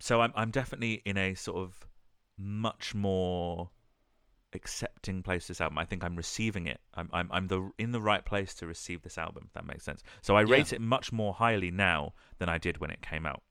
so 0.00 0.20
I'm 0.20 0.32
I'm 0.34 0.50
definitely 0.50 1.02
in 1.04 1.16
a 1.16 1.34
sort 1.34 1.58
of 1.58 1.86
much 2.38 2.94
more 2.94 3.70
accepting 4.54 5.22
place 5.22 5.46
this 5.48 5.60
album. 5.60 5.78
I 5.78 5.84
think 5.84 6.04
I'm 6.04 6.16
receiving 6.16 6.66
it. 6.66 6.80
I'm 6.94 7.08
I'm 7.12 7.28
I'm 7.32 7.48
the 7.48 7.70
in 7.78 7.92
the 7.92 8.00
right 8.00 8.24
place 8.24 8.54
to 8.54 8.66
receive 8.66 9.02
this 9.02 9.18
album, 9.18 9.44
if 9.46 9.52
that 9.54 9.66
makes 9.66 9.84
sense. 9.84 10.02
So 10.20 10.36
I 10.36 10.42
Yeah. 10.42 10.46
rate 10.52 10.72
it 10.72 10.80
much 10.80 11.12
more 11.12 11.34
highly 11.34 11.70
now 11.70 12.14
than 12.38 12.48
I 12.48 12.58
did 12.58 12.78
when 12.78 12.90
it 12.90 13.02
came 13.02 13.26
out. 13.26 13.42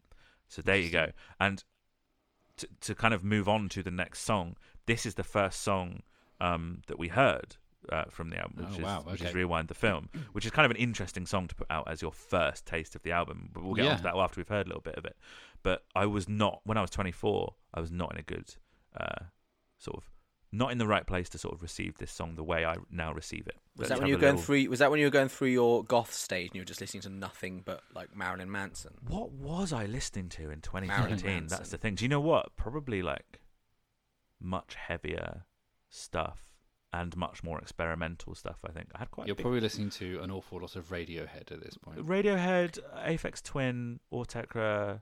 So 0.47 0.61
there 0.61 0.77
you 0.77 0.89
go. 0.89 1.11
And 1.39 1.63
to 2.57 2.67
to 2.81 2.95
kind 2.95 3.13
of 3.13 3.23
move 3.23 3.47
on 3.47 3.69
to 3.69 3.83
the 3.83 3.91
next 3.91 4.21
song, 4.21 4.55
this 4.85 5.05
is 5.05 5.15
the 5.15 5.23
first 5.23 5.61
song 5.61 6.01
um 6.39 6.81
that 6.87 6.99
we 6.99 7.07
heard 7.07 7.55
uh, 7.91 8.05
from 8.09 8.29
the 8.29 8.37
album, 8.37 8.57
which 8.67 8.77
Oh, 8.77 8.81
is 8.81 8.83
wow, 8.85 9.01
which 9.01 9.21
is. 9.21 9.33
Rewind 9.33 9.67
the 9.67 9.73
Film, 9.73 10.09
which 10.33 10.45
is 10.45 10.51
kind 10.51 10.65
of 10.65 10.71
an 10.71 10.77
interesting 10.77 11.25
song 11.25 11.47
to 11.47 11.55
put 11.55 11.65
out 11.71 11.87
as 11.87 12.01
your 12.01 12.11
first 12.11 12.65
taste 12.67 12.95
of 12.95 13.01
the 13.01 13.11
album. 13.11 13.49
But 13.53 13.63
we'll 13.63 13.73
get 13.73 13.85
Yeah. 13.85 13.91
onto 13.93 14.03
that 14.03 14.15
after 14.15 14.39
we've 14.39 14.47
heard 14.47 14.67
a 14.67 14.69
little 14.69 14.81
bit 14.83 14.95
of 14.95 15.05
it. 15.05 15.17
But 15.63 15.83
I 15.95 16.05
was 16.05 16.29
not 16.29 16.61
when 16.63 16.77
I 16.77 16.81
was 16.81 16.91
24. 16.91 17.55
I 17.73 17.79
was 17.79 17.91
not 17.91 18.13
in 18.13 18.19
a 18.19 18.23
good 18.23 18.53
uh, 18.95 19.25
sort 19.79 19.97
of 19.97 20.11
not 20.53 20.71
in 20.71 20.77
the 20.77 20.87
right 20.87 21.07
place 21.07 21.29
to 21.29 21.37
sort 21.37 21.53
of 21.55 21.61
receive 21.61 21.97
this 21.97 22.11
song 22.11 22.35
the 22.35 22.43
way 22.43 22.65
I 22.65 22.75
now 22.89 23.13
receive 23.13 23.47
it. 23.47 23.55
Was 23.77 23.89
Let's 23.89 23.89
that 23.89 23.99
when 23.99 24.07
you 24.09 24.15
were 24.15 24.21
going 24.21 24.35
little- 24.35 24.45
through? 24.45 24.69
Was 24.69 24.79
that 24.79 24.91
when 24.91 24.99
you 24.99 25.05
were 25.05 25.11
going 25.11 25.29
through 25.29 25.47
your 25.49 25.83
goth 25.83 26.13
stage 26.13 26.47
and 26.47 26.55
you 26.55 26.61
were 26.61 26.65
just 26.65 26.81
listening 26.81 27.01
to 27.03 27.09
nothing 27.09 27.61
but 27.63 27.81
like 27.95 28.15
Marilyn 28.15 28.51
Manson? 28.51 28.93
What 29.07 29.31
was 29.31 29.71
I 29.71 29.85
listening 29.85 30.27
to 30.29 30.43
in 30.51 30.61
Marilyn 30.73 31.17
2017? 31.19 31.47
That's 31.47 31.69
the 31.69 31.77
thing. 31.77 31.95
Do 31.95 32.03
you 32.03 32.09
know 32.09 32.19
what? 32.19 32.55
Probably 32.57 33.01
like 33.01 33.39
much 34.39 34.75
heavier 34.75 35.45
stuff 35.89 36.47
and 36.93 37.15
much 37.15 37.43
more 37.43 37.59
experimental 37.59 38.35
stuff. 38.35 38.57
I 38.67 38.71
think 38.71 38.89
I 38.93 38.99
had 38.99 39.11
quite. 39.11 39.27
You're 39.27 39.35
big- 39.37 39.43
probably 39.45 39.61
listening 39.61 39.89
to 39.91 40.19
an 40.21 40.31
awful 40.31 40.59
lot 40.59 40.75
of 40.75 40.89
Radiohead 40.89 41.51
at 41.51 41.61
this 41.63 41.77
point. 41.77 41.99
Radiohead, 42.05 42.79
Aphex 43.05 43.41
Twin, 43.41 43.99
Autechre, 44.11 45.01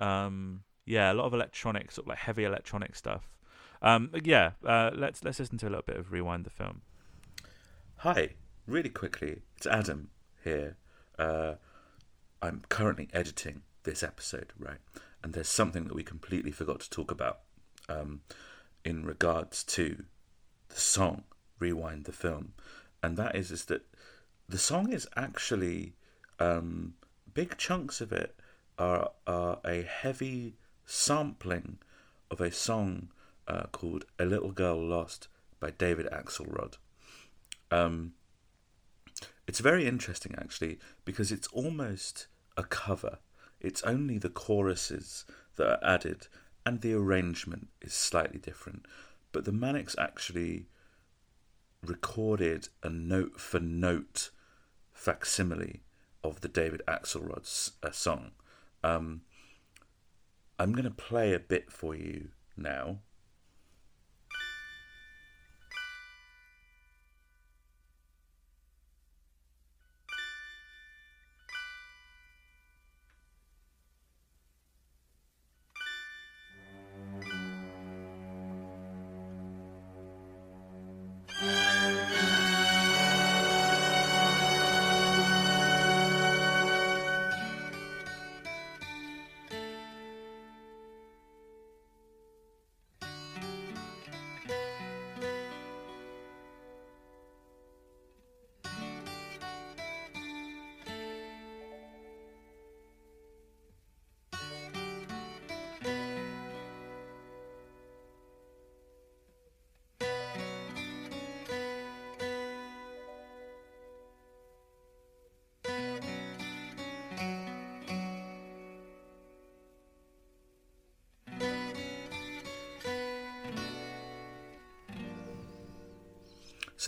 um, 0.00 0.64
yeah, 0.84 1.12
a 1.12 1.14
lot 1.14 1.26
of 1.26 1.34
electronic, 1.34 1.92
sort 1.92 2.06
of 2.06 2.08
like 2.08 2.18
heavy 2.18 2.42
electronic 2.44 2.96
stuff. 2.96 3.30
Um, 3.82 4.10
yeah, 4.22 4.52
uh, 4.66 4.90
let's 4.94 5.24
let's 5.24 5.38
listen 5.38 5.58
to 5.58 5.66
a 5.66 5.70
little 5.70 5.84
bit 5.86 5.96
of 5.96 6.12
Rewind 6.12 6.44
the 6.44 6.50
Film. 6.50 6.82
Hi, 7.98 8.30
really 8.66 8.90
quickly, 8.90 9.42
it's 9.56 9.66
Adam 9.66 10.10
here. 10.44 10.76
Uh, 11.18 11.54
I'm 12.42 12.62
currently 12.68 13.08
editing 13.12 13.62
this 13.84 14.02
episode, 14.02 14.52
right? 14.58 14.78
And 15.22 15.32
there's 15.32 15.48
something 15.48 15.84
that 15.84 15.94
we 15.94 16.02
completely 16.02 16.50
forgot 16.50 16.80
to 16.80 16.90
talk 16.90 17.10
about 17.10 17.40
um, 17.88 18.20
in 18.84 19.04
regards 19.04 19.64
to 19.64 20.04
the 20.68 20.80
song 20.80 21.24
"Rewind 21.58 22.04
the 22.04 22.12
Film," 22.12 22.52
and 23.02 23.16
that 23.16 23.34
is 23.34 23.50
is 23.50 23.64
that 23.66 23.86
the 24.46 24.58
song 24.58 24.92
is 24.92 25.08
actually 25.16 25.94
um, 26.38 26.94
big 27.32 27.56
chunks 27.56 28.02
of 28.02 28.12
it 28.12 28.34
are 28.78 29.12
are 29.26 29.58
a 29.64 29.82
heavy 29.82 30.56
sampling 30.84 31.78
of 32.30 32.42
a 32.42 32.50
song 32.50 33.08
uh, 33.50 33.64
called 33.72 34.04
"A 34.18 34.24
Little 34.24 34.52
Girl 34.52 34.80
Lost" 34.80 35.28
by 35.58 35.70
David 35.70 36.06
Axelrod. 36.12 36.76
Um, 37.70 38.14
it's 39.46 39.60
very 39.60 39.86
interesting 39.86 40.34
actually 40.38 40.78
because 41.04 41.32
it's 41.32 41.48
almost 41.48 42.28
a 42.56 42.62
cover. 42.62 43.18
It's 43.60 43.82
only 43.82 44.16
the 44.18 44.30
choruses 44.30 45.24
that 45.56 45.66
are 45.68 45.94
added, 45.94 46.28
and 46.64 46.80
the 46.80 46.94
arrangement 46.94 47.68
is 47.82 47.92
slightly 47.92 48.38
different. 48.38 48.86
But 49.32 49.44
the 49.44 49.52
Manics 49.52 49.96
actually 49.98 50.66
recorded 51.84 52.68
a 52.82 52.88
note 52.88 53.40
for 53.40 53.58
note 53.58 54.30
facsimile 54.92 55.82
of 56.22 56.40
the 56.40 56.48
David 56.48 56.82
Axelrod 56.86 57.72
uh, 57.82 57.90
song. 57.90 58.30
Um, 58.84 59.22
I'm 60.58 60.72
going 60.72 60.84
to 60.84 60.90
play 60.90 61.32
a 61.34 61.40
bit 61.40 61.72
for 61.72 61.94
you 61.94 62.28
now. 62.56 62.98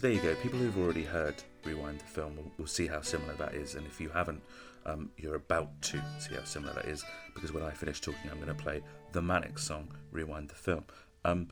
There 0.02 0.10
you 0.10 0.20
go. 0.20 0.34
People 0.34 0.58
who've 0.58 0.78
already 0.78 1.04
heard 1.04 1.36
Rewind 1.64 2.00
the 2.00 2.04
film 2.04 2.36
will, 2.36 2.50
will 2.58 2.66
see 2.66 2.88
how 2.88 3.00
similar 3.00 3.34
that 3.34 3.54
is, 3.54 3.76
and 3.76 3.86
if 3.86 4.00
you 4.00 4.08
haven't, 4.08 4.42
um, 4.84 5.10
you're 5.16 5.36
about 5.36 5.80
to 5.82 6.02
see 6.18 6.34
how 6.34 6.42
similar 6.42 6.74
that 6.74 6.86
is 6.86 7.04
because 7.34 7.52
when 7.52 7.62
I 7.62 7.70
finish 7.70 8.00
talking, 8.00 8.28
I'm 8.28 8.38
going 8.38 8.48
to 8.48 8.54
play 8.54 8.82
the 9.12 9.22
Manic 9.22 9.60
song, 9.60 9.94
Rewind 10.10 10.48
the 10.48 10.56
film. 10.56 10.84
Um, 11.24 11.50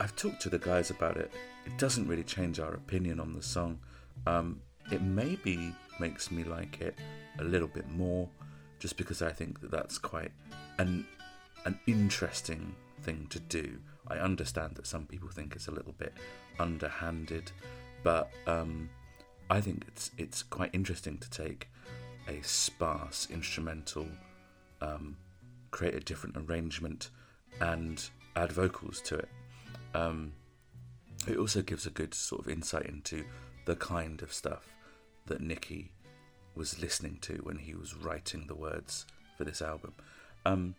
I've 0.00 0.16
talked 0.16 0.40
to 0.40 0.48
the 0.48 0.58
guys 0.58 0.88
about 0.88 1.18
it. 1.18 1.30
It 1.66 1.76
doesn't 1.76 2.08
really 2.08 2.24
change 2.24 2.58
our 2.58 2.72
opinion 2.72 3.20
on 3.20 3.34
the 3.34 3.42
song. 3.42 3.78
Um, 4.26 4.62
it 4.90 5.02
maybe 5.02 5.74
makes 6.00 6.30
me 6.30 6.44
like 6.44 6.80
it 6.80 6.98
a 7.40 7.44
little 7.44 7.68
bit 7.68 7.90
more, 7.90 8.26
just 8.78 8.96
because 8.96 9.20
I 9.20 9.32
think 9.32 9.60
that 9.60 9.70
that's 9.70 9.98
quite 9.98 10.32
an 10.78 11.06
an 11.66 11.78
interesting 11.86 12.74
thing 13.02 13.26
to 13.30 13.40
do. 13.40 13.78
I 14.08 14.16
understand 14.16 14.74
that 14.76 14.86
some 14.86 15.06
people 15.06 15.28
think 15.28 15.54
it's 15.54 15.68
a 15.68 15.72
little 15.72 15.92
bit 15.92 16.12
underhanded, 16.58 17.52
but 18.02 18.30
um, 18.46 18.88
I 19.48 19.60
think 19.60 19.84
it's 19.88 20.10
it's 20.18 20.42
quite 20.42 20.70
interesting 20.72 21.18
to 21.18 21.30
take 21.30 21.68
a 22.28 22.42
sparse 22.42 23.28
instrumental, 23.30 24.06
um, 24.80 25.16
create 25.70 25.94
a 25.94 26.00
different 26.00 26.36
arrangement, 26.36 27.10
and 27.60 28.08
add 28.36 28.52
vocals 28.52 29.00
to 29.02 29.16
it. 29.16 29.28
Um, 29.94 30.32
it 31.26 31.36
also 31.36 31.62
gives 31.62 31.86
a 31.86 31.90
good 31.90 32.14
sort 32.14 32.42
of 32.42 32.48
insight 32.48 32.86
into 32.86 33.24
the 33.66 33.76
kind 33.76 34.22
of 34.22 34.32
stuff 34.32 34.72
that 35.26 35.40
Nicky 35.40 35.92
was 36.54 36.80
listening 36.80 37.18
to 37.22 37.34
when 37.42 37.58
he 37.58 37.74
was 37.74 37.94
writing 37.94 38.46
the 38.46 38.54
words 38.54 39.06
for 39.36 39.44
this 39.44 39.62
album. 39.62 39.94
Um, 40.44 40.74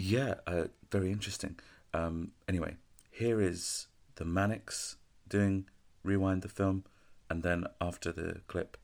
yeah, 0.00 0.34
uh, 0.46 0.64
very 0.90 1.12
interesting. 1.12 1.58
Um, 1.92 2.32
anyway, 2.48 2.76
here 3.10 3.40
is 3.40 3.86
the 4.16 4.24
Manics 4.24 4.96
doing 5.28 5.66
Rewind 6.02 6.42
the 6.42 6.48
film, 6.48 6.84
and 7.28 7.42
then 7.42 7.66
after 7.80 8.10
the 8.12 8.40
clip, 8.48 8.76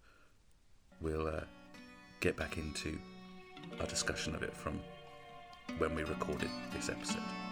we'll 1.00 1.26
uh, 1.26 1.40
get 2.20 2.36
back 2.36 2.58
into 2.58 2.98
our 3.80 3.86
discussion 3.86 4.34
of 4.34 4.42
it 4.42 4.54
from 4.54 4.80
when 5.78 5.94
we 5.94 6.02
recorded 6.04 6.50
this 6.72 6.88
episode. 6.88 7.45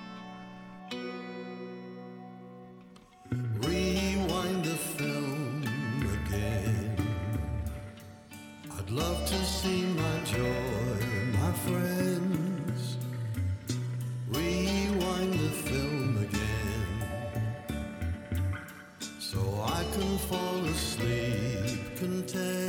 Asleep 22.37 22.64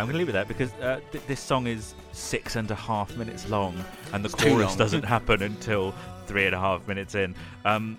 Right, 0.00 0.06
I'm 0.06 0.12
going 0.12 0.14
to 0.14 0.18
leave 0.20 0.28
it 0.30 0.32
there 0.32 0.46
because 0.46 0.72
uh, 0.80 1.00
th- 1.12 1.26
this 1.26 1.40
song 1.40 1.66
is 1.66 1.94
six 2.12 2.56
and 2.56 2.70
a 2.70 2.74
half 2.74 3.14
minutes 3.18 3.46
long, 3.50 3.84
and 4.14 4.24
the 4.24 4.30
too 4.30 4.48
chorus 4.48 4.74
doesn't 4.74 5.02
happen 5.16 5.42
until 5.42 5.94
three 6.24 6.46
and 6.46 6.54
a 6.54 6.58
half 6.58 6.88
minutes 6.88 7.14
in. 7.14 7.34
Um, 7.66 7.98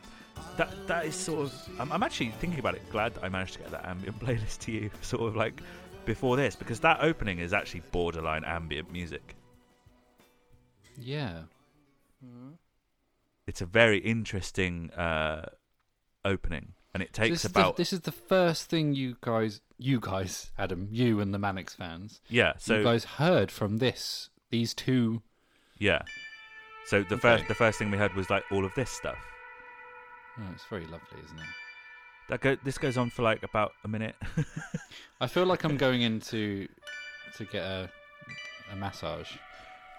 that 0.57 0.71
that 0.87 1.05
is 1.05 1.13
sort 1.13 1.41
of. 1.41 1.69
I'm, 1.79 1.91
I'm 1.91 2.01
actually 2.01 2.31
thinking 2.39 2.59
about 2.59 2.73
it. 2.73 2.81
Glad 2.89 3.13
that 3.13 3.23
I 3.23 3.29
managed 3.29 3.53
to 3.53 3.59
get 3.59 3.69
that 3.69 3.85
ambient 3.85 4.19
playlist 4.25 4.57
to 4.61 4.71
you, 4.71 4.89
sort 5.01 5.21
of 5.21 5.35
like 5.35 5.61
before 6.05 6.37
this, 6.37 6.55
because 6.55 6.79
that 6.79 7.01
opening 7.01 7.37
is 7.37 7.53
actually 7.53 7.83
borderline 7.91 8.45
ambient 8.45 8.91
music. 8.91 9.35
Yeah. 10.97 11.41
It's 13.45 13.61
a 13.61 13.67
very 13.67 13.99
interesting 13.99 14.89
uh, 14.91 15.49
opening, 16.25 16.73
and 16.95 17.03
it 17.03 17.13
takes 17.13 17.29
this, 17.29 17.45
is 17.45 17.51
about 17.51 17.75
the, 17.75 17.81
this 17.81 17.93
is 17.93 18.01
the 18.01 18.11
first 18.11 18.71
thing 18.71 18.95
you 18.95 19.17
guys, 19.21 19.61
you 19.81 19.99
guys, 19.99 20.51
Adam, 20.57 20.87
you 20.91 21.19
and 21.19 21.33
the 21.33 21.39
Manics 21.39 21.73
fans, 21.73 22.21
yeah. 22.29 22.53
So 22.57 22.77
you 22.77 22.83
guys 22.83 23.03
heard 23.03 23.51
from 23.51 23.77
this, 23.79 24.29
these 24.49 24.73
two. 24.73 25.21
yeah. 25.79 26.01
So 26.85 27.03
the 27.03 27.15
Okay. 27.15 27.21
first 27.21 27.47
the 27.47 27.55
first 27.55 27.77
thing 27.79 27.91
we 27.91 27.97
heard 27.97 28.13
was 28.15 28.29
like 28.29 28.43
all 28.51 28.65
of 28.65 28.73
this 28.75 28.89
stuff. 28.89 29.17
Oh, 30.39 30.43
it's 30.53 30.65
very 30.65 30.85
lovely, 30.85 31.19
isn't 31.25 31.37
it? 31.37 31.45
That 32.29 32.41
go, 32.41 32.55
this 32.63 32.77
goes 32.77 32.97
on 32.97 33.09
for 33.09 33.21
like 33.23 33.43
about 33.43 33.71
a 33.83 33.87
minute. 33.87 34.15
I 35.21 35.27
feel 35.27 35.45
like 35.45 35.63
I'm 35.63 35.77
going 35.77 36.01
into 36.01 36.67
to 37.37 37.45
get 37.45 37.63
a 37.63 37.89
a 38.71 38.75
massage. 38.75 39.29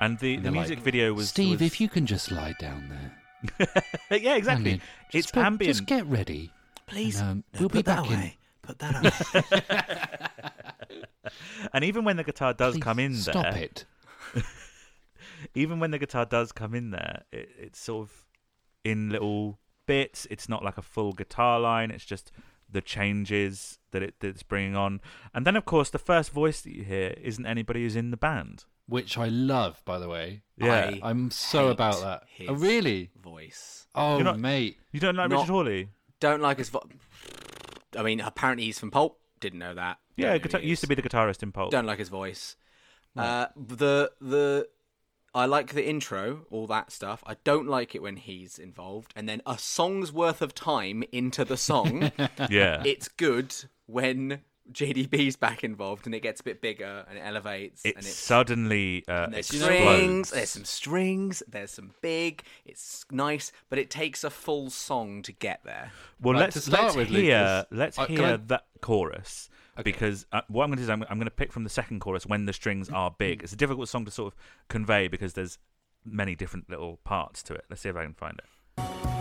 And 0.00 0.18
the, 0.18 0.34
And 0.34 0.44
the 0.46 0.50
music 0.50 0.78
like, 0.78 0.84
video 0.84 1.12
was 1.14 1.28
Steve, 1.28 1.60
was- 1.60 1.66
if 1.72 1.80
you 1.80 1.88
can 1.88 2.06
just 2.06 2.30
lie 2.32 2.54
down 2.58 2.88
there. 2.88 3.68
yeah, 4.18 4.34
exactly. 4.36 4.70
Then 4.72 4.80
It's 5.12 5.26
just 5.30 5.36
ambient. 5.36 5.76
Just 5.76 5.86
get 5.86 6.06
ready. 6.06 6.50
Please, 6.86 7.20
And, 7.20 7.30
um, 7.30 7.44
no, 7.54 7.60
we'll 7.60 7.68
be 7.68 7.82
back 7.82 8.00
away. 8.06 8.36
Put 8.62 8.78
that 8.80 8.96
away. 9.00 10.28
And 11.72 11.84
even 11.84 12.04
when 12.04 12.16
the 12.16 12.24
guitar 12.24 12.52
does 12.52 12.74
in. 12.74 12.80
come 12.80 12.98
in 12.98 13.12
Please 13.12 13.22
Stop 13.22 13.54
there, 13.54 13.62
it. 13.62 13.84
even 15.54 15.80
when 15.80 15.90
the 15.90 15.98
guitar 15.98 16.24
does 16.26 16.52
come 16.52 16.74
in 16.74 16.90
there, 16.90 17.22
it, 17.32 17.48
it's 17.58 17.78
sort 17.80 18.02
of 18.08 18.12
in 18.84 19.10
little 19.10 19.58
bits. 19.86 20.26
It's 20.30 20.48
not 20.48 20.62
like 20.64 20.76
a 20.78 20.82
full 20.82 21.12
guitar 21.12 21.58
line. 21.60 21.90
It's 21.90 22.04
just 22.04 22.32
the 22.70 22.80
changes 22.82 23.78
that 23.92 24.02
it 24.02 24.14
that 24.20 24.28
it's 24.28 24.42
bringing 24.42 24.76
on. 24.76 25.00
And 25.32 25.46
then, 25.46 25.56
of 25.56 25.64
course, 25.64 25.88
the 25.90 25.98
first 25.98 26.30
voice 26.32 26.60
that 26.62 26.74
you 26.74 26.82
hear 26.84 27.14
isn't 27.22 27.46
anybody 27.46 27.82
who's 27.84 27.96
in 27.96 28.10
the 28.10 28.16
band. 28.16 28.64
Which 28.86 29.16
I 29.16 29.28
love, 29.28 29.80
by 29.84 29.98
the 29.98 30.08
way. 30.08 30.42
Yeah, 30.58 30.94
I 31.02 31.10
I'm 31.10 31.30
so 31.30 31.66
hate 31.66 31.72
about 31.72 32.00
that. 32.02 32.22
his 32.28 32.48
Oh, 32.50 32.54
really? 32.54 33.10
Voice. 33.22 33.86
Oh, 33.94 34.16
You're 34.16 34.24
not- 34.24 34.38
mate. 34.40 34.78
you 34.90 35.00
don't 35.00 35.16
like 35.16 35.30
Not- 35.30 35.40
Richard 35.42 35.52
Hawley? 35.52 35.88
Don't 36.20 36.42
like 36.42 36.58
his 36.58 36.68
voice. 36.68 36.82
I 37.96 38.02
mean, 38.02 38.20
apparently 38.20 38.64
he's 38.66 38.78
from 38.78 38.90
Pulp. 38.90 39.18
Didn't 39.40 39.58
know 39.58 39.74
that. 39.74 39.98
Yeah, 40.16 40.36
guitar- 40.38 40.60
he 40.60 40.68
used 40.68 40.82
to 40.82 40.86
be 40.86 40.94
the 40.94 41.02
guitarist 41.02 41.42
in 41.42 41.52
Pulp. 41.52 41.70
Don't 41.72 41.86
like 41.86 41.98
his 41.98 42.08
voice. 42.08 42.56
Uh, 43.16 43.46
the 43.56 44.10
the 44.20 44.68
I 45.34 45.46
like 45.46 45.72
the 45.72 45.86
intro, 45.88 46.46
all 46.50 46.66
that 46.68 46.92
stuff. 46.92 47.22
I 47.26 47.36
don't 47.44 47.66
like 47.66 47.94
it 47.94 48.02
when 48.02 48.16
he's 48.16 48.58
involved, 48.58 49.12
and 49.16 49.28
then 49.28 49.42
a 49.46 49.58
song's 49.58 50.12
worth 50.12 50.42
of 50.42 50.54
time 50.54 51.02
into 51.12 51.44
the 51.44 51.56
song. 51.56 52.12
Yeah, 52.50 52.82
it's 52.84 53.08
good 53.08 53.54
when 53.86 54.40
JDB's 54.70 55.36
back 55.36 55.64
involved 55.64 56.06
and 56.06 56.14
it 56.14 56.20
gets 56.20 56.40
a 56.40 56.44
bit 56.44 56.60
bigger 56.60 57.04
and 57.08 57.18
it 57.18 57.22
elevates 57.22 57.82
it 57.84 57.96
and 57.96 58.04
it's 58.04 58.14
suddenly 58.14 59.04
uh, 59.08 59.24
and 59.24 59.34
there's 59.34 59.50
explodes. 59.50 60.28
strings, 60.28 60.30
there's 60.30 60.50
some 60.50 60.64
strings, 60.64 61.42
there's 61.48 61.70
some 61.72 61.90
big. 62.00 62.42
It's 62.64 63.04
nice, 63.10 63.50
but 63.68 63.78
it 63.78 63.90
takes 63.90 64.22
a 64.24 64.30
full 64.30 64.70
song 64.70 65.22
to 65.22 65.32
get 65.32 65.60
there. 65.64 65.90
Well, 66.20 66.34
Right, 66.34 66.40
let's 66.42 66.64
start 66.64 66.82
let's 66.84 66.96
with, 66.96 67.08
hear 67.08 67.40
Lucas, 67.40 67.66
let's 67.70 67.98
uh, 67.98 68.06
hear 68.06 68.22
I- 68.24 68.36
that 68.36 68.64
chorus 68.80 69.48
because 69.82 70.26
uh, 70.32 70.42
what 70.48 70.64
I'm 70.64 70.68
going 70.70 70.76
to 70.78 70.82
do 70.82 70.84
is 70.84 70.90
I'm, 70.90 71.02
I'm 71.08 71.18
going 71.18 71.24
to 71.24 71.30
pick 71.30 71.50
from 71.52 71.64
the 71.64 71.70
second 71.70 72.00
chorus 72.00 72.26
when 72.26 72.44
the 72.44 72.52
strings 72.52 72.90
are 72.90 73.10
big. 73.10 73.42
It's 73.42 73.52
a 73.52 73.56
difficult 73.56 73.88
song 73.88 74.04
to 74.04 74.10
sort 74.10 74.32
of 74.32 74.38
convey 74.68 75.08
because 75.08 75.32
there's 75.32 75.58
many 76.04 76.34
different 76.34 76.68
little 76.68 76.98
parts 77.04 77.42
to 77.44 77.54
it. 77.54 77.64
Let's 77.70 77.80
see 77.82 77.88
if 77.88 77.96
I 77.96 78.04
can 78.04 78.14
find 78.14 78.38
it. 78.38 79.11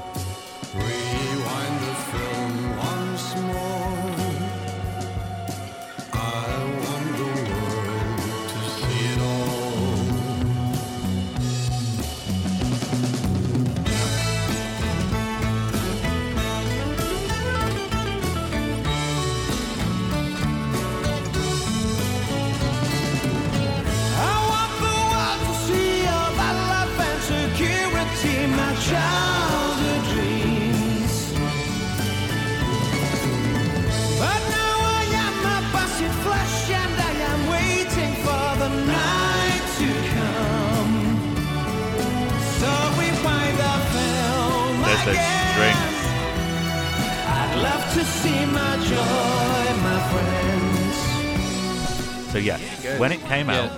So 52.32 52.38
yeah, 52.38 52.58
when 52.98 53.12
it 53.12 53.20
came 53.26 53.50
out, 53.50 53.70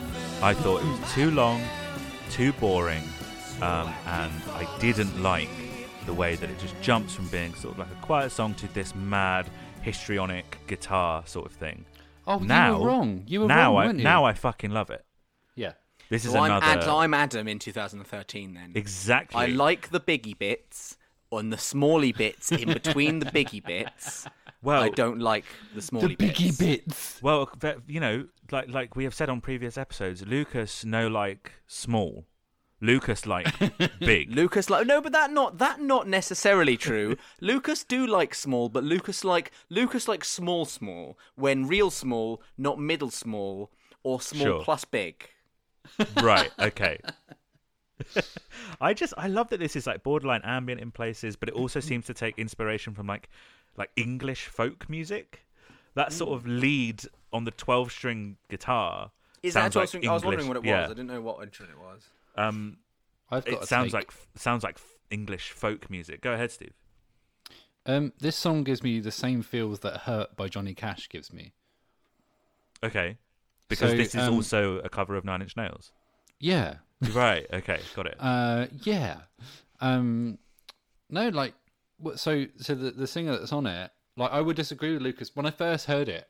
I 0.43 0.53
thought 0.53 0.83
it 0.83 0.85
was 0.85 1.13
too 1.13 1.31
long, 1.31 1.59
too 2.29 2.53
boring, 2.53 3.01
um, 3.63 3.91
and 4.05 4.31
I 4.51 4.67
didn't 4.79 5.23
like 5.23 5.49
the 6.05 6.13
way 6.13 6.35
that 6.35 6.49
it 6.51 6.59
just 6.59 6.79
jumps 6.79 7.15
from 7.15 7.27
being 7.29 7.55
sort 7.55 7.73
of 7.73 7.79
like 7.79 7.91
a 7.91 8.05
quiet 8.05 8.31
song 8.31 8.53
to 8.55 8.71
this 8.75 8.93
mad 8.93 9.49
histrionic 9.81 10.59
guitar 10.67 11.23
sort 11.25 11.47
of 11.47 11.53
thing. 11.53 11.83
Oh, 12.27 12.39
you 12.39 12.45
now, 12.45 12.79
were 12.79 12.85
wrong. 12.85 13.23
You 13.25 13.41
were 13.41 13.47
now 13.47 13.75
wrong, 13.75 13.87
I 13.87 13.91
you? 13.93 14.03
now 14.03 14.23
I 14.25 14.33
fucking 14.33 14.69
love 14.69 14.91
it. 14.91 15.03
Yeah. 15.55 15.73
This 16.09 16.23
is 16.23 16.35
I'm, 16.35 16.45
another 16.45 16.65
Ad- 16.65 16.83
I'm 16.83 17.13
Adam 17.15 17.47
in 17.47 17.57
2013 17.57 18.53
then. 18.53 18.73
exactly. 18.75 19.41
I 19.41 19.47
like 19.47 19.89
the 19.89 19.99
biggie 19.99 20.37
bits 20.37 20.95
on 21.31 21.49
the 21.49 21.57
smally 21.57 22.15
bits 22.15 22.51
in 22.51 22.71
between 22.71 23.17
the 23.17 23.25
biggie 23.25 23.65
bits. 23.65 24.27
well, 24.61 24.83
I 24.83 24.89
don't 24.89 25.19
like 25.19 25.45
the 25.73 25.81
smally 25.81 26.09
the 26.09 26.27
biggy 26.27 26.45
bits. 26.51 26.57
bits. 26.57 27.19
Well, 27.23 27.49
you 27.87 27.99
know, 27.99 28.27
like 28.51 28.69
like 28.69 28.95
we 28.95 29.03
have 29.05 29.13
said 29.13 29.29
on 29.29 29.41
previous 29.41 29.77
episodes, 29.77 30.25
Lucas 30.25 30.83
no 30.85 31.07
like 31.07 31.53
small, 31.67 32.25
Lucas 32.81 33.25
like 33.25 33.47
big. 33.99 34.31
Lucas 34.31 34.69
like 34.69 34.85
no, 34.87 35.01
but 35.01 35.11
that 35.13 35.31
not 35.31 35.57
that 35.59 35.79
not 35.81 36.07
necessarily 36.07 36.77
true. 36.77 37.15
Lucas 37.41 37.83
do 37.83 38.05
like 38.05 38.33
small, 38.35 38.69
but 38.69 38.83
Lucas 38.83 39.23
like 39.23 39.51
Lucas 39.69 40.07
like 40.07 40.23
small 40.23 40.65
small 40.65 41.17
when 41.35 41.67
real 41.67 41.89
small, 41.89 42.41
not 42.57 42.79
middle 42.79 43.09
small 43.11 43.71
or 44.03 44.19
small 44.21 44.45
Sure. 44.45 44.63
plus 44.63 44.85
big. 44.85 45.29
right. 46.21 46.51
Okay. 46.59 46.99
I 48.81 48.93
just 48.93 49.13
I 49.17 49.27
love 49.27 49.49
that 49.49 49.59
this 49.59 49.75
is 49.75 49.87
like 49.87 50.03
borderline 50.03 50.41
ambient 50.43 50.81
in 50.81 50.91
places, 50.91 51.35
but 51.35 51.47
it 51.49 51.55
also 51.55 51.79
seems 51.79 52.05
to 52.07 52.13
take 52.13 52.37
inspiration 52.37 52.93
from 52.93 53.07
like 53.07 53.29
like 53.77 53.91
English 53.95 54.47
folk 54.47 54.89
music. 54.89 55.45
That 55.95 56.11
sort 56.11 56.31
of 56.33 56.47
lead 56.47 57.03
on 57.33 57.43
the 57.43 57.51
twelve 57.51 57.91
string 57.91 58.37
guitar. 58.49 59.11
Is 59.41 59.55
that 59.55 59.73
sounds 59.73 59.75
what 59.75 59.81
I 59.81 59.83
like 59.83 59.93
was? 60.03 60.09
I 60.09 60.13
was 60.13 60.25
wondering 60.25 60.47
what 60.47 60.57
it 60.57 60.63
was. 60.63 60.67
yeah. 60.67 60.85
I 60.85 60.87
didn't 60.89 61.07
know 61.07 61.21
what 61.21 61.43
instrument 61.43 61.75
it 61.77 61.81
was. 61.81 62.07
Um, 62.37 62.77
I've 63.29 63.43
got 63.45 63.63
it 63.63 63.67
sounds 63.67 63.87
take. 63.87 63.93
like 63.93 64.11
sounds 64.35 64.63
like 64.63 64.77
English 65.09 65.51
folk 65.51 65.89
music. 65.89 66.21
Go 66.21 66.33
ahead, 66.33 66.51
Steve. 66.51 66.73
Um, 67.85 68.13
this 68.19 68.37
song 68.37 68.63
gives 68.63 68.81
me 68.81 68.99
the 69.01 69.11
same 69.11 69.41
feels 69.41 69.79
that 69.81 70.01
"Hurt" 70.01 70.37
by 70.37 70.47
Johnny 70.47 70.73
Cash 70.73 71.09
gives 71.09 71.33
me. 71.33 71.51
Okay, 72.83 73.17
because 73.67 73.91
So, 73.91 73.97
this 73.97 74.15
is 74.15 74.21
um, 74.27 74.33
also 74.35 74.79
a 74.79 74.89
cover 74.89 75.15
of 75.15 75.25
Nine 75.25 75.41
Inch 75.41 75.57
Nails. 75.57 75.91
Yeah, 76.39 76.75
Right. 77.13 77.45
Okay. 77.51 77.79
Got 77.95 78.07
it. 78.07 78.15
uh, 78.19 78.67
yeah. 78.83 79.17
Um, 79.81 80.37
no, 81.09 81.29
like, 81.29 81.53
so 82.15 82.45
so 82.57 82.75
the 82.75 82.91
the 82.91 83.07
singer 83.07 83.37
that's 83.37 83.51
on 83.51 83.65
it, 83.67 83.91
like, 84.15 84.31
I 84.31 84.41
would 84.41 84.55
disagree 84.55 84.93
with 84.93 85.01
Lucas. 85.01 85.35
When 85.35 85.45
I 85.45 85.51
first 85.51 85.85
heard 85.87 86.07
it, 86.07 86.27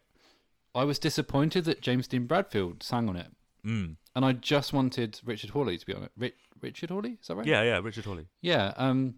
I 0.76 0.84
was 0.84 1.00
disappointed 1.00 1.66
that 1.66 1.82
James 1.82 2.08
Dean 2.08 2.26
Bradfield 2.26 2.82
sang 2.84 3.08
on 3.10 3.16
it, 3.16 3.32
Mm. 3.66 3.96
and 4.16 4.26
I 4.26 4.34
just 4.34 4.74
wanted 4.74 5.20
Richard 5.24 5.52
Hawley 5.52 5.78
to 5.78 5.86
be 5.86 5.94
on 5.94 6.04
it. 6.04 6.12
Ri- 6.18 6.34
Richard 6.62 6.90
Hawley, 6.90 7.18
is 7.22 7.28
that 7.28 7.36
right? 7.36 7.46
Yeah. 7.46 7.62
Yeah. 7.64 7.80
Richard 7.80 8.06
Hawley. 8.06 8.28
Yeah, 8.42 8.74
um, 8.78 9.16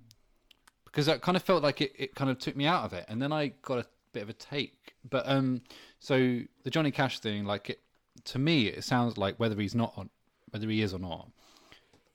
because 0.85 1.05
that 1.07 1.21
kind 1.21 1.35
of 1.35 1.43
felt 1.43 1.63
like 1.63 1.81
it, 1.81 1.93
it 1.97 2.15
kind 2.15 2.29
of 2.29 2.39
took 2.39 2.55
me 2.55 2.65
out 2.65 2.83
of 2.85 2.93
it, 2.93 3.05
and 3.07 3.21
then 3.21 3.31
I 3.33 3.47
got 3.61 3.79
a 3.79 3.85
bit 4.13 4.23
of 4.23 4.29
a 4.29 4.33
take. 4.33 4.95
But 5.09 5.27
um, 5.27 5.61
so 5.99 6.41
the 6.63 6.69
Johnny 6.69 6.91
Cash 6.91 7.19
thing, 7.19 7.45
like 7.45 7.69
it 7.69 7.81
to 8.25 8.39
me, 8.39 8.67
it 8.67 8.83
sounds 8.83 9.17
like 9.17 9.37
whether 9.39 9.59
he's 9.59 9.75
not 9.75 9.93
on, 9.97 10.09
whether 10.51 10.69
he 10.69 10.81
is 10.81 10.93
or 10.93 10.99
not, 10.99 11.29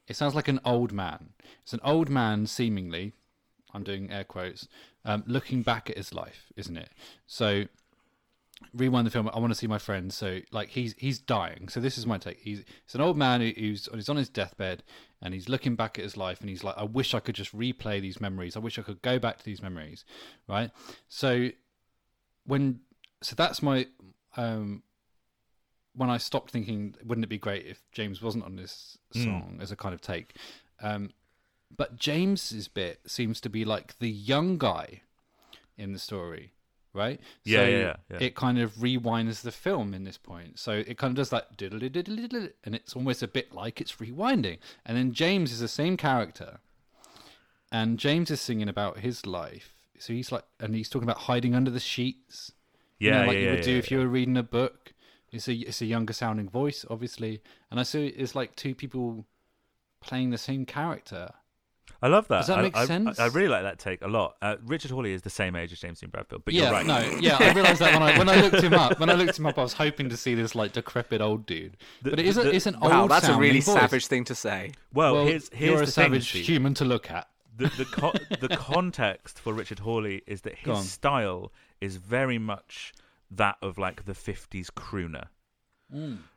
it 0.09 0.17
sounds 0.17 0.35
like 0.35 0.49
an 0.49 0.61
old 0.65 0.93
man. 0.93 1.31
It's 1.63 1.73
an 1.73 1.81
old 1.85 2.09
man, 2.09 2.47
seemingly. 2.47 3.13
I'm 3.73 3.85
doing 3.85 4.11
air 4.11 4.25
quotes, 4.25 4.67
um, 5.05 5.23
looking 5.27 5.63
back 5.63 5.89
at 5.91 5.97
his 5.97 6.13
life, 6.13 6.47
isn't 6.57 6.77
it? 6.77 6.89
So 7.27 7.67
rewind 8.75 9.07
the 9.07 9.11
film. 9.11 9.29
I 9.33 9.39
want 9.39 9.53
to 9.53 9.59
see 9.59 9.67
my 9.67 9.79
friend. 9.79 10.13
So 10.13 10.41
like 10.53 10.69
he's 10.71 10.95
he's 10.99 11.19
dying. 11.19 11.69
So 11.69 11.81
this 11.81 11.99
is 11.99 12.07
my 12.07 12.19
take. 12.19 12.39
He's 12.41 12.65
it's 12.85 12.95
an 12.95 13.01
old 13.01 13.17
man 13.17 13.41
who, 13.41 13.53
who's 13.57 13.89
he's 13.93 14.09
on 14.09 14.17
his 14.17 14.29
deathbed 14.29 14.83
and 15.23 15.35
he's 15.35 15.49
looking 15.49 15.77
back 15.77 15.99
at 15.99 16.05
his 16.05 16.17
life 16.17 16.41
and 16.41 16.49
he's 16.49 16.65
like, 16.65 16.77
I 16.77 16.85
wish 16.85 17.15
I 17.15 17.21
could 17.21 17.35
just 17.35 17.57
replay 17.57 18.01
these 18.01 18.21
memories. 18.21 18.57
I 18.57 18.61
wish 18.61 18.79
I 18.79 18.83
could 18.83 19.03
go 19.03 19.19
back 19.19 19.39
to 19.39 19.45
these 19.45 19.63
memories, 19.63 20.05
right? 20.49 20.71
So 21.09 21.51
when 22.47 22.81
so 23.23 23.35
that's 23.35 23.63
my 23.63 23.87
um 24.37 24.83
when 25.95 26.09
I 26.09 26.19
stopped 26.19 26.51
thinking, 26.51 26.95
wouldn't 27.05 27.25
it 27.25 27.29
be 27.29 27.39
great 27.39 27.67
if 27.67 27.83
James 27.93 28.23
wasn't 28.23 28.45
on 28.45 28.57
this 28.57 28.97
song 29.13 29.59
as 29.61 29.73
a 29.73 29.77
kind 29.77 29.93
of 29.93 30.01
take? 30.01 30.37
Um, 30.81 31.11
but 31.77 31.97
James's 31.97 32.69
bit 32.69 33.01
seems 33.07 33.41
to 33.43 33.49
be 33.49 33.65
like 33.65 33.99
the 33.99 34.11
young 34.11 34.57
guy 34.57 35.03
in 35.77 35.93
the 35.93 35.99
story, 35.99 36.53
right? 36.93 37.21
Yeah, 37.45 37.59
so 37.59 37.65
yeah, 37.69 37.97
yeah. 38.11 38.19
It 38.21 38.35
kind 38.35 38.59
of 38.59 38.73
rewinds 38.75 39.43
the 39.43 39.53
film 39.53 39.95
in 39.95 40.05
this 40.05 40.19
point. 40.19 40.59
So 40.59 40.73
it 40.73 40.99
kind 40.99 41.11
of 41.11 41.17
does 41.17 41.31
that 41.31 41.57
diddle 41.57 41.79
diddle 41.79 42.17
diddle, 42.17 42.49
and 42.65 42.75
it's 42.75 42.95
almost 42.95 43.23
a 43.23 43.29
bit 43.29 43.55
like 43.55 43.81
it's 43.81 43.97
rewinding. 43.97 44.59
And 44.85 44.97
then 44.97 45.13
James 45.13 45.53
is 45.53 45.61
the 45.61 45.69
same 45.69 45.97
character, 45.97 46.59
and 47.73 47.99
James 47.99 48.31
is 48.31 48.41
singing 48.41 48.69
about 48.69 48.99
his 48.99 49.27
life. 49.27 49.75
So 49.99 50.13
he's 50.13 50.33
like, 50.33 50.45
and 50.59 50.75
he's 50.75 50.89
talking 50.89 51.09
about 51.09 51.23
hiding 51.23 51.55
under 51.55 51.71
the 51.71 51.81
sheets. 51.81 52.53
you 52.99 53.11
Yeah. 53.11 53.21
know, 53.23 53.27
like 53.29 53.35
yeah, 53.35 53.41
you 53.41 53.47
yeah, 53.47 53.55
would 53.55 53.65
do 53.65 53.73
yeah, 53.73 53.79
if 53.79 53.91
you 53.91 53.99
were 53.99 54.09
reading 54.09 54.37
a 54.37 54.43
book. 54.43 54.93
It's 55.33 55.47
a 55.47 55.55
it's 55.55 55.81
a 55.81 55.87
younger 55.87 56.13
sounding 56.13 56.49
voice, 56.49 56.85
obviously, 56.91 57.41
and 57.71 57.79
I 57.79 57.85
see 57.85 58.07
it's 58.09 58.35
like 58.35 58.57
two 58.57 58.75
people 58.75 59.27
playing 60.01 60.31
the 60.31 60.39
same 60.39 60.67
character. 60.67 61.31
I 62.03 62.09
love 62.09 62.29
that. 62.29 62.39
Does 62.39 62.47
that 62.49 62.59
I- 62.59 62.63
make 62.63 62.77
I, 62.77 62.87
sense? 62.87 63.19
I, 63.19 63.27
really 63.27 63.49
like 63.49 63.63
that 63.63 63.79
take 63.79 64.01
a 64.03 64.09
lot. 64.09 64.37
Uh, 64.41 64.57
Richard 64.65 64.91
Hawley 64.91 65.13
is 65.13 65.23
the 65.23 65.31
same 65.31 65.55
age 65.55 65.73
as 65.73 65.81
James 65.81 66.01
Dean 66.01 66.09
Bradfield, 66.11 66.45
but 66.47 66.55
yeah, 66.55 66.63
you're 66.65 66.73
right. 66.73 66.87
no, 66.87 66.99
yeah, 67.21 67.37
I 67.39 67.53
realized 67.53 67.81
that 67.81 67.93
when 67.93 68.03
I 68.03 68.19
when 68.19 68.29
I 68.29 68.41
looked 68.41 68.63
him 68.63 68.73
up. 68.75 68.99
When 68.99 69.11
I 69.11 69.15
looked 69.15 69.39
him 69.39 69.47
up, 69.47 69.59
I 69.59 69.63
was 69.63 69.75
hoping 69.75 70.09
to 70.09 70.17
see 70.17 70.35
this 70.35 70.55
like 70.55 70.73
decrepit 70.73 71.21
old 71.21 71.45
dude, 71.47 71.77
The- 72.03 72.11
but 72.11 72.19
it 72.19 72.27
is 72.27 72.37
a, 72.39 72.45
the- 72.45 72.55
it's 72.55 72.67
an 72.67 72.79
Wow, 72.81 73.03
old. 73.03 73.11
that's 73.11 73.25
a 73.25 73.27
sounding 73.29 73.43
really 73.49 73.61
voice. 73.61 73.75
savage 73.75 74.07
thing 74.07 74.25
to 74.25 74.35
say. 74.35 74.73
Well, 74.95 75.15
Well, 75.15 75.27
here's 75.27 75.51
here's 75.53 75.69
you're 75.69 75.77
the 75.79 75.83
a 75.83 75.87
thing, 75.87 75.93
savage 75.93 76.29
Steve. 76.31 76.45
human 76.47 76.75
to 76.75 76.85
look 76.85 77.11
at. 77.11 77.29
the 77.57 77.69
the, 77.77 77.85
co- 77.85 78.15
the 78.41 78.49
context 78.57 79.39
for 79.39 79.53
Richard 79.53 79.81
Hawley 79.81 80.23
is 80.27 80.41
that 80.43 80.55
his 80.57 80.91
style 80.91 81.53
is 81.83 81.97
very 81.97 82.39
much 82.39 82.95
that 83.31 83.57
of 83.61 83.77
like 83.79 84.07
the 84.07 84.15
50s 84.15 84.69
crooner 84.71 85.27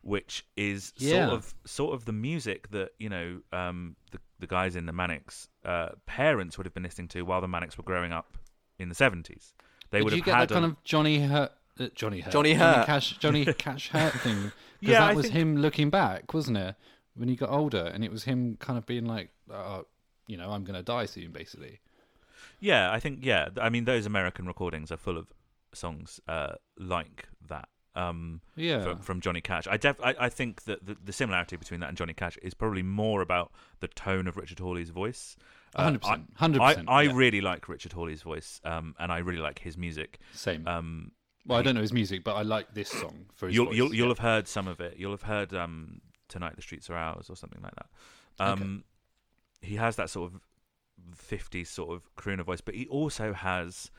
which 0.01 0.45
is 0.57 0.93
Yeah. 0.97 1.28
sort 1.28 1.38
of 1.38 1.53
sort 1.66 1.93
of 1.93 2.05
the 2.05 2.11
music 2.11 2.70
that 2.72 2.89
you 2.97 3.07
know 3.09 3.41
um, 3.51 3.95
the 4.11 4.20
the 4.39 4.47
guys 4.47 4.76
in 4.76 4.86
the 4.88 4.91
Manics 4.93 5.47
uh, 5.66 5.89
parents 6.05 6.57
would 6.57 6.66
have 6.66 6.74
been 6.74 6.84
listening 6.84 7.07
to 7.09 7.22
while 7.24 7.41
the 7.41 7.47
Manics 7.47 7.78
were 7.78 7.84
growing 7.84 8.11
up 8.11 8.38
in 8.80 8.89
the 8.89 8.95
70s 8.95 9.53
they 9.91 9.99
Did 9.99 10.03
would 10.05 10.14
you 10.14 10.18
have 10.20 10.26
get 10.26 10.36
had 10.36 10.49
that 10.49 10.53
kind 10.53 10.66
a- 10.66 10.70
of 10.70 10.84
Johnny 10.84 11.20
Hurt? 11.20 11.51
Uh, 11.80 11.88
Johnny 11.95 12.20
Hurt. 12.22 12.32
Johnny 12.34 12.53
Johnny 12.55 12.86
Cash. 12.86 13.18
Johnny 13.18 13.45
Cash 13.53 13.89
Hurt 13.89 14.14
thing. 14.14 14.38
'Cause 14.41 14.51
Yeah, 14.82 14.99
that 15.01 15.09
I 15.11 15.14
was 15.14 15.26
think- 15.26 15.36
him 15.36 15.57
looking 15.57 15.89
back, 15.89 16.34
wasn't 16.34 16.57
it? 16.57 16.76
When 17.16 17.30
he 17.30 17.36
got 17.36 17.49
older, 17.49 17.86
and 17.93 18.03
it 18.03 18.11
was 18.11 18.24
him 18.24 18.57
kind 18.57 18.78
of 18.78 18.86
being 18.88 19.05
like, 19.05 19.30
uh, 19.51 19.84
you 20.28 20.36
know, 20.38 20.51
I'm 20.51 20.64
gonna 20.64 20.82
die 20.84 21.05
soon, 21.05 21.32
basically. 21.32 21.80
Yeah, 22.59 22.91
I 22.91 22.99
think 22.99 23.20
yeah. 23.24 23.49
I 23.61 23.70
mean, 23.70 23.86
those 23.86 24.05
American 24.05 24.45
recordings 24.47 24.91
are 24.91 24.97
full 24.97 25.18
of 25.18 25.28
songs 25.74 26.20
uh, 26.28 26.53
like 26.78 27.28
that. 27.47 27.70
Um, 27.96 28.41
Yeah. 28.56 28.82
from, 28.84 29.00
from 29.00 29.22
Johnny 29.22 29.41
Cash. 29.41 29.68
I 29.70 29.78
def 29.78 30.00
I, 30.04 30.16
I 30.20 30.30
think 30.30 30.64
that 30.64 30.86
the, 30.86 30.98
the 31.04 31.14
similarity 31.14 31.56
between 31.58 31.80
that 31.82 31.89
and 31.89 31.98
Johnny 31.98 32.14
Cash 32.14 32.38
is 32.41 32.54
probably 32.56 32.82
more 32.84 33.22
about 33.22 33.52
the 33.82 33.88
tone 33.88 34.28
of 34.28 34.36
Richard 34.36 34.60
Hawley's 34.60 34.89
voice. 34.89 35.36
Uh, 35.76 35.91
100%, 35.91 36.26
I- 36.39 36.48
100%, 36.48 36.86
I, 36.88 36.91
I 36.91 37.02
yeah. 37.04 37.12
really 37.14 37.41
like 37.41 37.68
Richard 37.70 37.94
Hawley's 37.94 38.22
voice, 38.24 38.60
um, 38.64 38.96
and 39.00 39.12
I 39.12 39.20
really 39.20 39.39
like 39.41 39.60
his 39.60 39.78
music. 39.78 40.20
Same. 40.34 40.68
Um, 40.68 41.12
well, 41.46 41.60
I 41.60 41.62
don't 41.62 41.76
know 41.76 41.82
his 41.82 41.94
music, 41.94 42.24
but 42.24 42.36
I 42.36 42.41
like 42.44 42.74
this 42.74 42.89
song 42.89 43.26
for 43.34 43.48
his 43.48 43.56
you'll 43.56 43.66
voice. 43.66 43.76
you'll, 43.76 43.94
you'll 43.94 44.06
yeah. 44.08 44.12
have 44.12 44.20
heard 44.20 44.48
some 44.48 44.68
of 44.68 44.80
it. 44.80 44.96
You'll 44.98 45.12
have 45.12 45.24
heard 45.24 45.54
um, 45.54 46.00
"Tonight 46.30 46.56
the 46.56 46.62
Streets 46.62 46.89
Are 46.89 46.96
Ours" 46.96 47.30
or 47.30 47.36
something 47.36 47.62
like 47.62 47.74
that. 47.76 47.88
Um, 48.39 48.84
He 49.62 49.76
has 49.76 49.96
that 49.98 50.10
sort 50.10 50.32
of 50.32 50.39
'50s 51.18 51.68
sort 51.68 51.91
of 51.96 52.16
crooner 52.16 52.44
voice, 52.46 52.62
but 52.62 52.76
he 52.76 52.88
also 52.88 53.34
has 53.34 53.91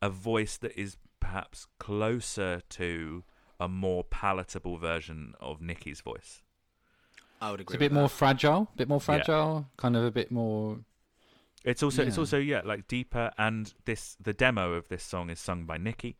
a 0.00 0.08
voice 0.08 0.56
that 0.58 0.78
is 0.80 0.96
perhaps 1.20 1.66
closer 1.78 2.62
to 2.70 3.24
a 3.60 3.68
more 3.68 4.04
palatable 4.04 4.78
version 4.78 5.34
of 5.40 5.60
Nicky's 5.60 6.00
voice. 6.00 6.42
I 7.40 7.50
would 7.50 7.60
agree. 7.60 7.74
It's 7.74 7.76
a 7.76 7.78
bit 7.78 7.92
more 7.92 8.08
that. 8.08 8.14
fragile, 8.14 8.68
bit 8.76 8.88
more 8.88 9.00
fragile, 9.00 9.66
kind 9.76 9.96
of 9.96 10.04
a 10.04 10.10
bit 10.10 10.30
more. 10.30 10.78
It's 11.64 11.82
also 11.82 12.02
it's 12.04 12.16
Yeah. 12.16 12.20
also 12.20 12.38
yeah 12.38 12.62
like 12.64 12.86
deeper, 12.88 13.32
and 13.38 13.72
this 13.84 14.16
the 14.20 14.32
demo 14.32 14.72
of 14.74 14.88
this 14.88 15.02
song 15.02 15.30
is 15.30 15.40
sung 15.40 15.64
by 15.66 15.76
Nicky. 15.78 16.16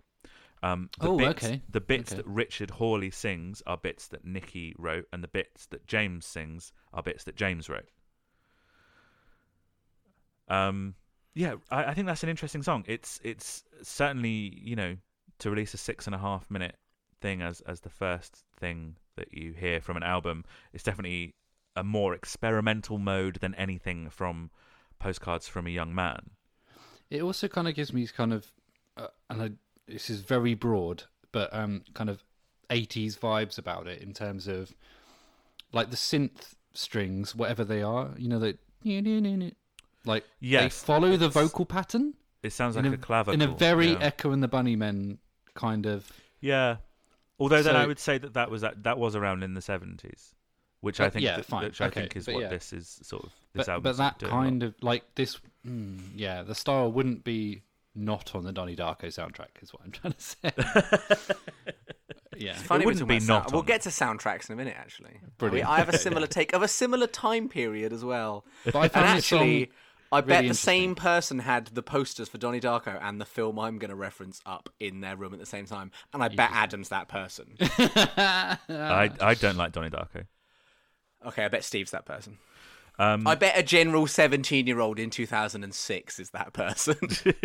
Um, 0.62 0.90
the 1.00 1.08
Oh, 1.08 1.16
bits, 1.16 1.44
okay. 1.44 1.62
The 1.70 1.80
bits 1.80 2.12
Okay. 2.12 2.22
that 2.22 2.26
Richard 2.26 2.70
Hawley 2.70 3.10
sings 3.12 3.62
are 3.66 3.76
bits 3.76 4.08
that 4.08 4.24
Nicky 4.24 4.74
wrote, 4.76 5.06
and 5.12 5.22
the 5.22 5.28
bits 5.28 5.66
that 5.66 5.86
James 5.86 6.26
sings 6.26 6.72
are 6.92 7.02
bits 7.02 7.22
that 7.24 7.36
James 7.36 7.68
wrote. 7.68 7.88
Um, 10.48 10.94
yeah, 11.38 11.54
I, 11.70 11.84
I 11.84 11.94
think 11.94 12.08
that's 12.08 12.24
an 12.24 12.28
interesting 12.28 12.64
song. 12.64 12.82
It's 12.88 13.20
it's 13.22 13.62
certainly 13.82 14.60
you 14.60 14.74
know 14.74 14.96
to 15.38 15.50
release 15.50 15.72
a 15.72 15.76
six 15.76 16.06
and 16.06 16.14
a 16.14 16.18
half 16.18 16.50
minute 16.50 16.74
thing 17.20 17.42
as 17.42 17.60
as 17.60 17.80
the 17.80 17.90
first 17.90 18.42
thing 18.58 18.96
that 19.14 19.32
you 19.32 19.52
hear 19.52 19.80
from 19.80 19.96
an 19.96 20.02
album. 20.02 20.44
It's 20.72 20.82
definitely 20.82 21.36
a 21.76 21.84
more 21.84 22.12
experimental 22.12 22.98
mode 22.98 23.36
than 23.36 23.54
anything 23.54 24.10
from 24.10 24.50
Postcards 24.98 25.46
from 25.46 25.68
a 25.68 25.70
Young 25.70 25.94
Man. 25.94 26.30
It 27.08 27.22
also 27.22 27.46
kind 27.46 27.68
of 27.68 27.76
gives 27.76 27.92
me 27.92 28.04
kind 28.08 28.32
of, 28.32 28.52
uh, 28.96 29.06
and 29.30 29.40
I, 29.40 29.50
this 29.86 30.10
is 30.10 30.20
very 30.22 30.54
broad, 30.54 31.04
but 31.30 31.54
um, 31.54 31.82
kind 31.94 32.10
of 32.10 32.24
80s 32.68 33.16
vibes 33.16 33.58
about 33.58 33.86
it 33.86 34.02
in 34.02 34.12
terms 34.12 34.48
of 34.48 34.74
like 35.72 35.90
the 35.90 35.96
synth 35.96 36.54
strings, 36.74 37.34
whatever 37.34 37.64
they 37.64 37.80
are, 37.80 38.10
you 38.18 38.28
know, 38.28 38.40
that 38.40 38.58
like 40.08 40.24
they 40.40 40.68
follow 40.68 41.16
the 41.16 41.28
vocal 41.28 41.64
pattern 41.66 42.14
It 42.42 42.52
sounds 42.52 42.74
like 42.76 42.84
a, 42.86 42.92
a, 42.92 42.96
clavicle. 42.96 43.34
in 43.34 43.42
a 43.42 43.52
very 43.54 43.90
yeah. 43.92 43.98
Echo 44.00 44.32
and 44.32 44.42
the 44.42 44.48
Bunnymen 44.48 45.18
kind 45.54 45.86
of. 45.86 46.10
Yeah. 46.40 46.76
Although 47.38 47.62
then 47.62 47.76
I 47.76 47.86
would 47.86 48.00
say 48.00 48.18
that 48.18 48.34
that 48.34 48.50
was 48.50 48.62
that, 48.62 48.82
that 48.82 48.98
was 48.98 49.14
around 49.14 49.44
in 49.44 49.54
the 49.54 49.62
seventies, 49.62 50.34
which 50.80 50.98
I 50.98 51.08
think 51.10 51.24
yeah, 51.24 51.36
that- 51.36 51.44
fine. 51.46 51.64
which 51.64 51.80
I 51.80 51.86
Okay, 51.86 52.00
think 52.00 52.16
is 52.16 52.26
what 52.26 52.40
yeah. 52.40 52.48
this 52.48 52.72
is 52.72 52.98
sort 53.02 53.22
of 53.24 53.30
this 53.54 53.66
But, 53.66 53.68
album. 53.72 53.82
but 53.84 53.96
that 53.98 54.18
kind 54.28 54.62
of 54.64 54.74
like 54.82 55.04
this, 55.14 55.38
mm, 55.66 56.00
yeah, 56.16 56.42
the 56.42 56.54
style 56.56 56.90
wouldn't 56.90 57.22
be 57.24 57.62
not 57.94 58.34
on 58.34 58.42
the 58.44 58.52
Donnie 58.52 58.76
Darko 58.76 59.06
soundtrack, 59.06 59.62
is 59.62 59.72
what 59.72 59.82
I'm 59.84 59.90
trying 59.92 60.12
to 60.14 60.20
say. 60.20 60.52
yeah, 62.36 62.52
it's 62.52 62.62
Funny 62.62 62.84
It 62.84 62.86
wouldn't 62.86 63.08
be 63.08 63.14
not 63.20 63.24
sound- 63.44 63.52
We'll 63.52 63.62
get 63.62 63.82
to 63.82 63.88
soundtracks 63.88 64.48
in 64.48 64.52
a 64.54 64.56
minute, 64.56 64.76
actually. 64.78 65.18
Brilliant. 65.38 65.68
I 65.68 65.74
I 65.74 65.78
have 65.78 65.88
a 65.88 65.98
similar 66.06 66.26
take 66.26 66.52
of 66.52 66.62
a 66.62 66.68
similar 66.68 67.06
time 67.06 67.48
period 67.48 67.92
as 67.92 68.04
well. 68.04 68.44
But 68.64 68.76
I 68.76 68.82
and 68.84 68.92
found 68.92 69.18
this 69.18 69.26
song 69.26 69.66
actually, 70.12 70.34
I 70.34 70.40
bet 70.40 70.48
the 70.48 70.54
same 70.54 70.94
person 70.94 71.40
had 71.40 71.66
the 71.68 71.82
posters 71.82 72.28
for 72.28 72.38
Donnie 72.38 72.60
Darko 72.60 72.98
and 73.02 73.20
the 73.20 73.24
film 73.24 73.58
I'm 73.58 73.78
going 73.78 73.90
to 73.90 73.96
reference 73.96 74.40
up 74.46 74.68
in 74.80 75.00
their 75.00 75.16
room 75.16 75.32
at 75.32 75.40
the 75.40 75.46
same 75.46 75.66
time, 75.66 75.90
and 76.12 76.22
I 76.22 76.28
bet 76.28 76.50
Adam's 76.52 76.88
that 76.90 77.08
person. 77.08 77.56
I 77.60 79.10
I 79.20 79.34
don't 79.34 79.56
like 79.56 79.72
Donnie 79.72 79.90
Darko. 79.90 80.26
okay, 81.26 81.44
I 81.44 81.48
bet 81.48 81.64
Steve's 81.64 81.90
that 81.92 82.06
person. 82.06 82.38
Um, 82.98 83.26
I 83.26 83.36
bet 83.36 83.56
a 83.56 83.62
general 83.62 84.06
17 84.06 84.66
year 84.66 84.80
old 84.80 84.98
in 84.98 85.10
2006 85.10 86.18
is 86.18 86.30
that 86.30 86.52
person. 86.52 86.96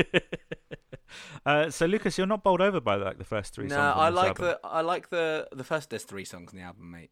uh, 1.45 1.69
so 1.69 1.85
Lucas, 1.85 2.17
you're 2.17 2.27
not 2.27 2.43
bowled 2.43 2.61
over 2.61 2.81
by 2.81 2.95
like 2.95 3.19
the 3.19 3.23
first 3.23 3.53
three 3.53 3.67
no, 3.67 3.75
songs. 3.75 3.95
on 3.95 4.03
I 4.03 4.09
like 4.09 4.27
album. 4.29 4.45
the 4.45 4.59
I 4.63 4.81
like 4.81 5.09
the 5.09 5.47
the 5.51 5.63
first. 5.63 5.89
There's 5.91 6.03
three 6.03 6.25
songs 6.25 6.51
in 6.51 6.59
the 6.59 6.65
album, 6.65 6.89
mate. 6.89 7.11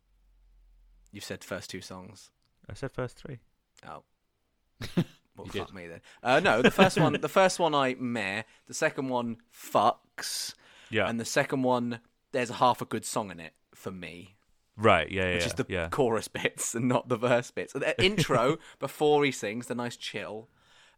You 1.11 1.21
said 1.21 1.43
first 1.43 1.69
two 1.69 1.81
songs. 1.81 2.31
I 2.69 2.73
said 2.73 2.91
first 2.91 3.17
three. 3.17 3.39
Oh. 3.87 4.03
Well, 5.37 5.47
fuck 5.47 5.73
me 5.73 5.87
then. 5.87 6.01
Uh, 6.21 6.39
no, 6.39 6.61
the 6.61 6.71
first 6.71 6.99
one, 6.99 7.13
the 7.19 7.29
first 7.29 7.57
one 7.59 7.73
I 7.73 7.95
meh. 7.99 8.43
The 8.67 8.73
second 8.73 9.09
one 9.09 9.37
fucks, 9.53 10.53
Yeah. 10.89 11.07
and 11.09 11.19
the 11.19 11.25
second 11.25 11.63
one 11.63 11.99
there's 12.31 12.49
a 12.49 12.53
half 12.55 12.81
a 12.81 12.85
good 12.85 13.03
song 13.05 13.29
in 13.31 13.39
it 13.39 13.53
for 13.75 13.91
me, 13.91 14.35
right. 14.77 15.09
Yeah. 15.11 15.27
Yeah. 15.29 15.33
which 15.35 15.45
is 15.47 15.53
the 15.53 15.65
yeah. 15.67 15.89
chorus 15.89 16.27
bits 16.39 16.75
and 16.75 16.87
not 16.87 17.09
the 17.09 17.17
verse 17.17 17.51
bits. 17.51 17.73
The 17.73 18.01
intro 18.03 18.57
before 18.79 19.23
he 19.25 19.31
sings, 19.31 19.67
the 19.67 19.75
nice 19.75 19.97
chill. 19.97 20.47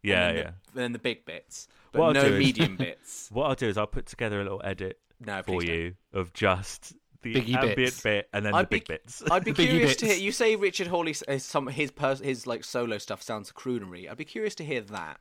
yeah. 0.02 0.28
and 0.28 0.36
then 0.38 0.44
Yeah. 0.44 0.50
The, 0.50 0.70
and 0.80 0.84
then 0.84 0.92
the 0.92 0.98
big 0.98 1.24
bits, 1.24 1.68
but 1.92 2.00
What 2.02 2.12
no 2.14 2.28
do 2.28 2.34
is- 2.34 2.38
medium 2.38 2.76
bits. 2.76 3.28
What 3.32 3.46
I'll 3.48 3.54
do 3.54 3.68
is 3.68 3.76
I'll 3.78 3.86
put 3.86 4.06
together 4.06 4.40
a 4.40 4.42
little 4.44 4.60
edit 4.64 4.98
No, 5.24 5.38
for 5.42 5.58
please 5.58 5.66
don't. 5.68 5.76
you 5.76 5.94
of 6.12 6.32
just 6.32 6.94
the 7.24 7.34
Biggie 7.40 7.54
ambient 7.56 7.76
bits. 7.76 8.02
bit 8.02 8.28
and 8.32 8.44
then 8.46 8.54
I'd 8.54 8.66
the 8.66 8.68
big 8.68 8.86
be- 8.86 8.94
bits. 8.94 9.22
I'd 9.30 9.44
be 9.44 9.52
Biggie 9.54 9.68
curious 9.70 9.96
to 9.96 10.06
hear. 10.06 10.16
You 10.16 10.30
say 10.32 10.54
Richard 10.56 10.86
Hawley, 10.88 11.10
s- 11.12 11.22
uh, 11.26 11.38
some 11.38 11.66
his 11.66 11.90
pers- 11.90 12.20
his 12.20 12.46
like 12.46 12.64
solo 12.64 12.98
stuff 12.98 13.22
sounds 13.22 13.50
croonery. 13.52 14.10
I'd 14.10 14.16
be 14.16 14.24
curious 14.24 14.54
to 14.56 14.64
hear 14.64 14.80
that, 14.82 15.18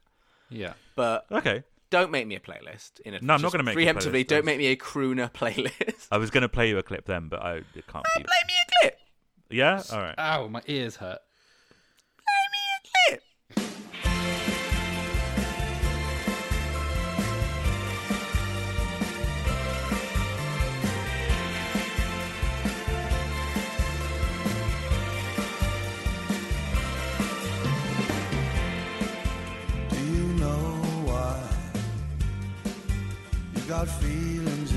yeah. 0.49 0.74
but 0.95 1.26
okay. 1.32 1.64
don't 1.89 2.12
make 2.12 2.28
me 2.28 2.36
a 2.36 2.39
playlist. 2.39 2.99
In 3.06 3.14
a, 3.14 3.20
No, 3.22 3.34
I'm 3.36 3.41
not 3.41 3.51
gonna 3.51 3.64
make 3.64 3.76
you 3.78 3.82
a 3.82 3.93
preemptively. 3.93 4.24
playlist, 4.24 4.28
Don't 4.28 4.45
make 4.45 4.58
me 4.58 4.68
a 4.68 4.76
crooner 4.76 5.32
playlist. 5.34 6.08
I 6.12 6.18
was 6.18 6.30
going 6.30 6.41
to 6.43 6.49
play 6.49 6.70
you 6.70 6.78
a 6.78 6.84
clip 6.84 7.06
then, 7.06 7.28
but 7.30 7.41
I 7.41 7.56
it 7.58 7.88
can't 7.88 8.06
be. 8.16 8.24
Play 8.24 8.43
me 8.47 8.54
a 8.54 8.82
clip. 8.82 8.99
Yeah. 9.49 9.82
All 9.91 9.99
right. 9.99 10.16
Ow, 10.18 10.47
my 10.47 10.62
ears 10.68 10.95
hurt. 10.97 11.20
Got 33.68 33.88
feelings 33.88 34.72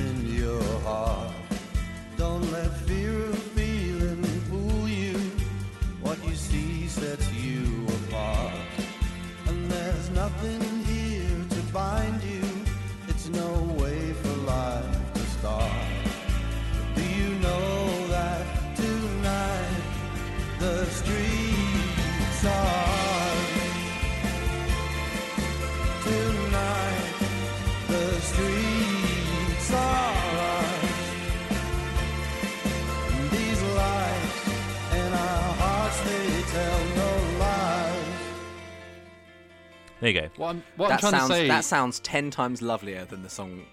There 40.07 40.15
you 40.15 40.20
go. 40.20 40.28
What 40.37 40.49
I'm, 40.51 40.62
what 40.77 40.87
I'm 40.87 40.91
That 40.91 41.01
trying 41.01 41.12
sounds 41.12 41.28
to 41.31 41.35
say. 41.37 41.49
that 41.49 41.65
sounds 41.65 41.99
ten 42.01 42.31
times 42.31 42.62
lovelier 42.62 43.05
than 43.07 43.24
the 43.24 43.28
song 43.28 43.65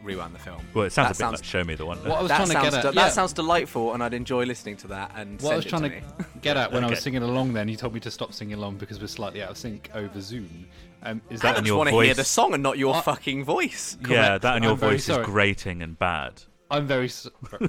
"Rewind 0.00 0.34
the 0.34 0.38
Film." 0.38 0.62
Well, 0.72 0.86
it 0.86 0.90
sounds 0.92 1.08
That 1.08 1.08
a 1.08 1.10
bit 1.10 1.16
sounds- 1.18 1.40
like 1.40 1.44
"Show 1.44 1.64
Me 1.64 1.74
the 1.74 1.84
One." 1.84 1.98
What 1.98 2.18
I 2.18 2.22
was 2.22 2.28
that 2.30 2.36
trying 2.36 2.46
to 2.48 2.52
sounds 2.54 2.64
get 2.70 2.74
at. 2.76 2.82
de- 2.92 2.96
yeah. 2.96 3.04
that 3.04 3.12
sounds 3.12 3.32
delightful, 3.34 3.92
and 3.92 4.02
I'd 4.02 4.14
enjoy 4.14 4.44
listening 4.44 4.78
to 4.78 4.88
that. 4.88 5.12
And 5.16 5.38
What 5.42 5.52
I 5.52 5.56
was 5.56 5.64
send 5.66 5.82
trying 5.82 5.90
to, 5.90 6.00
to, 6.00 6.26
get 6.40 6.56
at 6.56 6.72
when 6.72 6.82
I 6.82 6.88
was 6.88 7.00
singing 7.00 7.22
along, 7.22 7.52
then 7.52 7.68
you 7.68 7.76
told 7.76 7.92
me 7.92 8.00
to 8.00 8.10
stop 8.10 8.32
singing 8.32 8.54
along 8.54 8.76
because 8.78 9.00
we're 9.00 9.06
slightly 9.06 9.42
out 9.42 9.50
of 9.50 9.58
sync 9.58 9.90
over 9.94 10.18
Zoom. 10.22 10.66
Um, 11.02 11.20
is 11.28 11.40
That 11.42 11.48
that 11.48 11.56
I 11.56 11.58
just 11.58 11.66
your 11.66 11.76
want 11.76 11.90
to 11.90 11.96
hear 11.96 12.04
voice- 12.06 12.16
the 12.16 12.24
song 12.24 12.54
and 12.54 12.62
not 12.62 12.78
your 12.78 12.94
fucking 13.02 13.44
voice. 13.44 13.98
yeah, 14.08 14.38
that 14.38 14.54
and 14.54 14.64
your 14.64 14.72
I'm 14.72 14.78
voice 14.78 15.10
is 15.10 15.18
grating 15.18 15.82
and 15.82 15.98
bad. 15.98 16.42
I'm 16.70 16.86
very. 16.86 17.10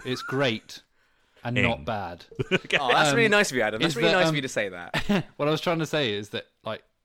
It's 0.05 0.21
great 0.29 0.81
and 1.43 1.57
Ing. 1.57 1.65
not 1.65 1.83
bad. 1.83 2.23
Oh, 2.79 2.87
that's 2.89 3.09
Um, 3.09 3.15
really 3.17 3.27
nice 3.27 3.51
of 3.51 3.57
you, 3.57 3.63
Adam. 3.63 3.81
That's 3.81 3.97
really 3.97 4.07
that, 4.09 4.13
nice 4.13 4.23
um, 4.27 4.29
of 4.29 4.35
you 4.37 4.41
to 4.43 4.47
say 4.47 4.69
that. 4.69 5.25
what 5.35 5.49
I 5.49 5.51
was 5.51 5.59
trying 5.59 5.79
to 5.79 5.85
say 5.85 6.13
is 6.13 6.29
that 6.29 6.45
like 6.45 6.52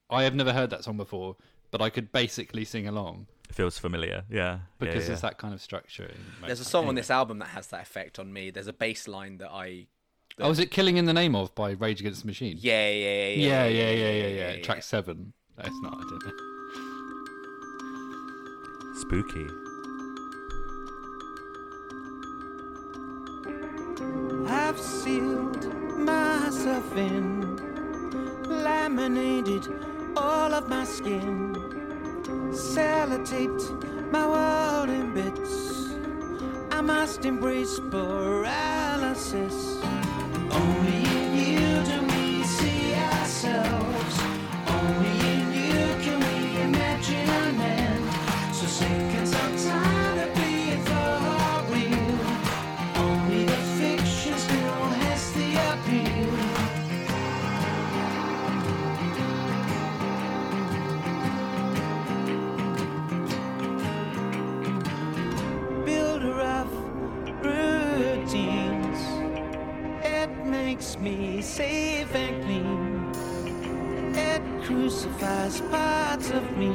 I 0.09 0.23
have 0.23 0.33
never 0.35 0.53
heard 0.53 0.69
that 0.71 0.83
song 0.83 0.97
before, 0.97 1.35
but 1.71 1.81
I 1.81 1.89
could 1.89 2.11
basically 2.11 2.65
sing 2.65 2.87
along 2.87 3.27
It 3.49 3.55
feels 3.55 3.77
familiar. 3.77 4.23
Yeah. 4.29 4.59
because 4.79 5.07
yeah, 5.07 5.13
it's 5.13 5.21
that 5.21 5.37
kind 5.37 5.53
of 5.53 5.61
structure. 5.61 6.11
There's 6.45 6.59
a 6.59 6.63
Motown. 6.63 6.67
song 6.67 6.87
on 6.87 6.95
this 6.95 7.11
album 7.11 7.39
that 7.39 7.49
has 7.49 7.67
that 7.67 7.81
effect 7.81 8.17
on 8.19 8.33
me. 8.33 8.49
There's 8.49 8.67
a 8.67 8.73
bass 8.73 9.07
line 9.07 9.37
that 9.37 9.51
I. 9.51 9.87
Oh, 10.39 10.49
is 10.51 10.59
it 10.59 10.71
"Killing 10.71 10.97
in 10.97 11.05
the 11.05 11.13
Name 11.13 11.35
of" 11.35 11.53
by 11.53 11.71
Rage 11.71 11.99
Against 11.99 12.21
the 12.21 12.27
Machine? 12.27 12.57
Yeah, 12.59 12.89
yeah, 12.89 13.27
yeah, 13.27 13.27
yeah, 13.27 13.65
yeah, 13.67 13.89
yeah, 13.91 14.11
yeah, 14.11 14.27
yeah. 14.27 14.51
Yeah 14.53 14.61
Track 14.63 14.83
seven. 14.83 15.33
No, 15.57 15.63
it's 15.65 15.79
not. 15.81 15.93
I 15.93 16.01
don't 16.09 16.25
know. 16.25 16.31
spooky. 18.95 19.47
I've 24.47 24.79
sealed 24.79 25.65
myself 25.97 26.95
in, 26.95 27.57
laminated 28.63 29.67
all 30.15 30.53
of 30.53 30.69
my 30.69 30.83
skin, 30.83 31.53
sellotaped 32.51 34.11
my 34.11 34.25
world 34.27 34.89
in 34.89 35.13
bits. 35.13 35.93
I 36.71 36.81
must 36.81 37.25
embrace 37.25 37.79
paralysis. 37.91 39.57
Only 40.51 41.03
in 41.17 41.29
you 41.37 41.83
do 41.83 42.01
we 42.07 42.43
see 42.43 42.93
ourselves. 42.95 43.88
Makes 70.79 70.97
me 70.97 71.41
safe 71.41 72.15
and 72.15 72.41
clean. 72.41 74.15
It 74.15 74.63
crucifies 74.63 75.59
parts 75.59 76.29
of 76.29 76.57
me, 76.57 76.69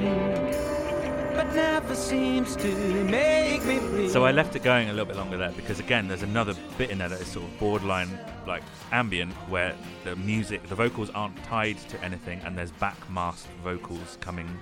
but 1.35 1.51
never 1.55 1.95
seems 1.95 2.55
to 2.57 2.69
make 3.05 3.65
me 3.65 3.79
bleed. 3.79 4.11
So 4.11 4.27
I 4.27 4.31
left 4.31 4.55
it 4.57 4.63
going 4.63 4.91
a 4.91 4.93
little 4.93 5.07
bit 5.07 5.17
longer 5.17 5.39
there 5.39 5.53
because 5.53 5.81
again, 5.81 6.07
there's 6.07 6.23
another 6.23 6.55
bit 6.77 6.91
in 6.91 6.99
there 6.99 7.09
that 7.09 7.19
is 7.19 7.29
sort 7.29 7.47
of 7.47 7.59
borderline 7.59 8.11
like 8.47 8.63
ambient, 8.93 9.33
where 9.49 9.75
the 10.05 10.15
music, 10.17 10.63
the 10.69 10.75
vocals 10.75 11.09
aren't 11.15 11.43
tied 11.45 11.79
to 11.89 11.99
anything, 12.05 12.43
and 12.45 12.59
there's 12.59 12.73
back 12.73 12.99
masked 13.11 13.49
vocals 13.63 14.19
coming 14.21 14.59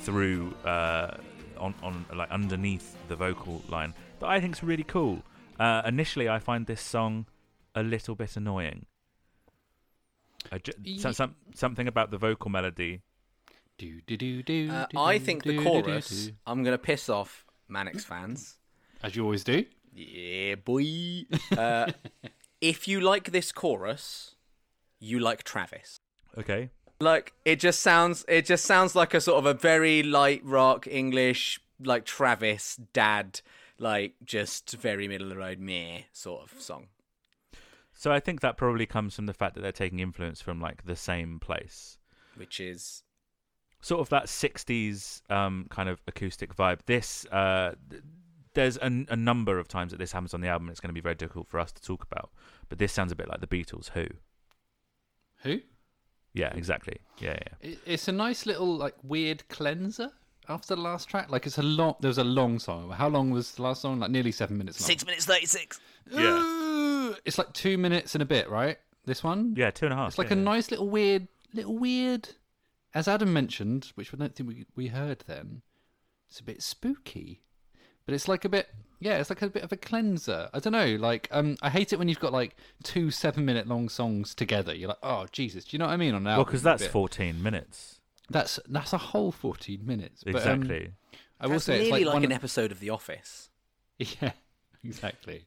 through 0.00 0.54
uh, 0.64 1.14
on 1.58 1.74
on 1.82 2.06
like 2.14 2.30
underneath 2.30 2.96
the 3.08 3.16
vocal 3.16 3.62
line 3.68 3.92
that 4.20 4.30
I 4.30 4.40
think's 4.40 4.62
really 4.62 4.84
cool. 4.84 5.22
Uh, 5.60 5.82
initially, 5.84 6.26
I 6.26 6.38
find 6.38 6.64
this 6.64 6.80
song 6.80 7.26
a 7.74 7.82
little 7.82 8.14
bit 8.14 8.36
annoying. 8.36 8.86
I 10.52 10.58
ju- 10.58 10.72
so- 10.98 11.08
Ye- 11.08 11.12
some, 11.14 11.34
something 11.54 11.88
about 11.88 12.10
the 12.10 12.18
vocal 12.18 12.50
melody. 12.50 13.02
Do, 13.76 14.00
do, 14.06 14.16
do, 14.16 14.42
do, 14.42 14.70
Uh, 14.70 14.86
do, 14.90 14.98
I 14.98 15.18
think 15.18 15.42
do, 15.44 15.50
the 15.52 15.58
do, 15.58 15.64
do, 15.64 15.70
chorus. 15.82 16.26
do. 16.26 16.32
I'm 16.46 16.64
gonna 16.64 16.78
piss 16.78 17.08
off 17.08 17.44
Manics 17.68 18.04
fans. 18.04 18.56
As 19.02 19.14
you 19.14 19.22
always 19.24 19.44
do. 19.44 19.64
Yeah, 19.94 20.56
boy. 20.56 21.24
Uh, 21.56 21.92
if 22.60 22.88
you 22.88 23.00
like 23.00 23.30
this 23.30 23.52
chorus, 23.52 24.34
you 24.98 25.20
like 25.20 25.44
Travis. 25.44 26.00
Okay. 26.36 26.70
Like 27.00 27.32
it 27.44 27.60
just 27.60 27.80
sounds. 27.80 28.24
It 28.28 28.46
just 28.46 28.64
sounds 28.64 28.96
like 28.96 29.14
a 29.14 29.20
sort 29.20 29.38
of 29.38 29.46
a 29.46 29.54
very 29.54 30.02
light 30.02 30.44
rock 30.44 30.88
English, 30.88 31.60
like 31.80 32.04
Travis 32.04 32.76
dad, 32.92 33.40
like 33.78 34.14
just 34.24 34.72
very 34.72 35.06
middle 35.06 35.28
of 35.28 35.30
the 35.30 35.36
road 35.38 35.60
meh 35.60 36.02
sort 36.12 36.42
of 36.50 36.60
song. 36.60 36.88
So 37.98 38.12
I 38.12 38.20
think 38.20 38.42
that 38.42 38.56
probably 38.56 38.86
comes 38.86 39.16
from 39.16 39.26
the 39.26 39.34
fact 39.34 39.56
that 39.56 39.60
they're 39.60 39.72
taking 39.72 39.98
influence 39.98 40.40
from 40.40 40.60
like 40.60 40.84
the 40.86 40.94
same 40.94 41.40
place. 41.40 41.98
Which 42.36 42.60
is 42.60 43.02
sort 43.80 44.00
of 44.00 44.08
that 44.10 44.26
60s 44.26 45.28
um, 45.32 45.66
kind 45.68 45.88
of 45.88 46.00
acoustic 46.06 46.54
vibe. 46.54 46.78
This, 46.86 47.26
uh, 47.26 47.74
th- 47.90 48.02
there's 48.54 48.76
a, 48.76 49.04
a 49.08 49.16
number 49.16 49.58
of 49.58 49.66
times 49.66 49.90
that 49.90 49.98
this 49.98 50.12
happens 50.12 50.32
on 50.32 50.40
the 50.40 50.46
album. 50.46 50.68
It's 50.68 50.78
going 50.78 50.90
to 50.90 50.94
be 50.94 51.00
very 51.00 51.16
difficult 51.16 51.48
for 51.48 51.58
us 51.58 51.72
to 51.72 51.82
talk 51.82 52.04
about, 52.04 52.30
but 52.68 52.78
this 52.78 52.92
sounds 52.92 53.10
a 53.10 53.16
bit 53.16 53.28
like 53.28 53.40
the 53.40 53.48
Beatles. 53.48 53.88
Who? 53.88 54.06
Who? 55.42 55.58
Yeah, 56.34 56.52
exactly. 56.54 56.98
Yeah, 57.18 57.36
yeah. 57.64 57.74
It's 57.84 58.06
a 58.06 58.12
nice 58.12 58.46
little 58.46 58.76
like 58.76 58.94
weird 59.02 59.48
cleanser 59.48 60.12
after 60.48 60.74
the 60.74 60.80
last 60.80 61.08
track. 61.08 61.30
Like 61.30 61.46
it's 61.46 61.58
a 61.58 61.62
long. 61.62 61.94
There 62.00 62.08
was 62.08 62.18
a 62.18 62.24
long 62.24 62.58
song. 62.58 62.90
How 62.90 63.08
long 63.08 63.30
was 63.30 63.52
the 63.52 63.62
last 63.62 63.82
song? 63.82 64.00
Like 64.00 64.10
nearly 64.10 64.32
seven 64.32 64.58
minutes 64.58 64.80
long. 64.80 64.96
minutes 65.06 65.24
thirty 65.24 65.46
six. 65.46 65.80
Yeah. 66.10 67.14
It's 67.24 67.38
like 67.38 67.52
two 67.52 67.78
minutes 67.78 68.14
and 68.14 68.22
a 68.22 68.26
bit, 68.26 68.48
right? 68.48 68.78
This 69.04 69.24
one. 69.24 69.54
Yeah, 69.56 69.70
two 69.70 69.86
and 69.86 69.92
a 69.92 69.96
half. 69.96 70.08
It's 70.08 70.18
like 70.18 70.28
yeah, 70.28 70.34
a 70.34 70.38
yeah. 70.38 70.44
nice 70.44 70.70
little 70.70 70.88
weird, 70.88 71.28
little 71.54 71.76
weird. 71.76 72.30
As 72.94 73.08
Adam 73.08 73.32
mentioned, 73.32 73.92
which 73.94 74.12
I 74.12 74.16
don't 74.16 74.34
think 74.34 74.48
we 74.48 74.66
we 74.76 74.88
heard 74.88 75.24
then, 75.26 75.62
it's 76.28 76.40
a 76.40 76.44
bit 76.44 76.62
spooky, 76.62 77.42
but 78.06 78.14
it's 78.14 78.28
like 78.28 78.44
a 78.44 78.48
bit. 78.48 78.68
Yeah, 79.00 79.18
it's 79.18 79.30
like 79.30 79.42
a 79.42 79.48
bit 79.48 79.62
of 79.62 79.70
a 79.70 79.76
cleanser. 79.76 80.48
I 80.52 80.58
don't 80.58 80.72
know. 80.72 80.96
Like, 80.96 81.28
um, 81.30 81.56
I 81.62 81.70
hate 81.70 81.92
it 81.92 82.00
when 82.00 82.08
you've 82.08 82.18
got 82.18 82.32
like 82.32 82.56
two 82.82 83.12
seven-minute 83.12 83.68
long 83.68 83.88
songs 83.88 84.34
together. 84.34 84.74
You're 84.74 84.88
like, 84.88 84.98
oh 85.04 85.26
Jesus, 85.30 85.64
do 85.64 85.76
you 85.76 85.78
know 85.78 85.86
what 85.86 85.92
I 85.92 85.96
mean? 85.96 86.14
On 86.14 86.26
an 86.26 86.36
Well, 86.36 86.44
because 86.44 86.64
that's 86.64 86.82
bit. 86.82 86.90
14 86.90 87.40
minutes. 87.40 87.97
That's 88.30 88.60
that's 88.68 88.92
a 88.92 88.98
whole 88.98 89.32
fourteen 89.32 89.86
minutes. 89.86 90.22
But, 90.24 90.34
um, 90.46 90.62
Exactly. 90.62 90.92
I 91.40 91.46
will 91.46 91.52
That's 91.54 91.64
say 91.64 91.74
it's 91.80 91.84
nearly 91.90 92.04
like, 92.04 92.14
like, 92.16 92.24
an 92.24 92.32
of- 92.32 92.36
episode 92.36 92.72
of 92.72 92.80
The 92.80 92.90
Office. 92.90 93.50
Yeah, 93.98 94.32
exactly. 94.84 95.46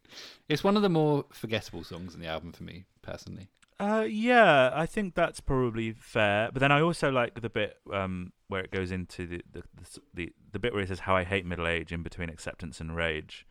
It's 0.50 0.64
one 0.64 0.76
of 0.76 0.82
the 0.82 0.90
more 0.90 1.26
forgettable 1.32 1.84
songs 1.84 2.14
in 2.16 2.20
the 2.22 2.28
album 2.28 2.52
for 2.52 2.64
me 2.64 2.86
personally. 3.02 3.50
Uh, 3.80 4.06
yeah, 4.08 4.72
I 4.74 4.86
think 4.86 5.16
that's 5.16 5.40
probably 5.40 5.92
fair. 5.94 6.50
But 6.54 6.60
then 6.60 6.72
I 6.72 6.82
also 6.82 7.10
like 7.12 7.40
the 7.42 7.50
bit 7.50 7.78
um, 7.92 8.32
where 8.48 8.62
it 8.62 8.72
goes 8.72 8.92
into 8.92 9.26
the 9.26 9.42
the, 9.52 9.64
the 9.76 10.02
the 10.14 10.34
the 10.52 10.60
bit 10.60 10.74
where 10.74 10.84
it 10.84 10.88
says 10.90 11.00
how 11.00 11.16
I 11.16 11.24
hate 11.24 11.46
middle 11.46 11.68
age 11.68 11.92
in 11.92 12.04
between 12.04 12.30
acceptance 12.30 12.80
and 12.82 12.96
rage. 12.96 13.48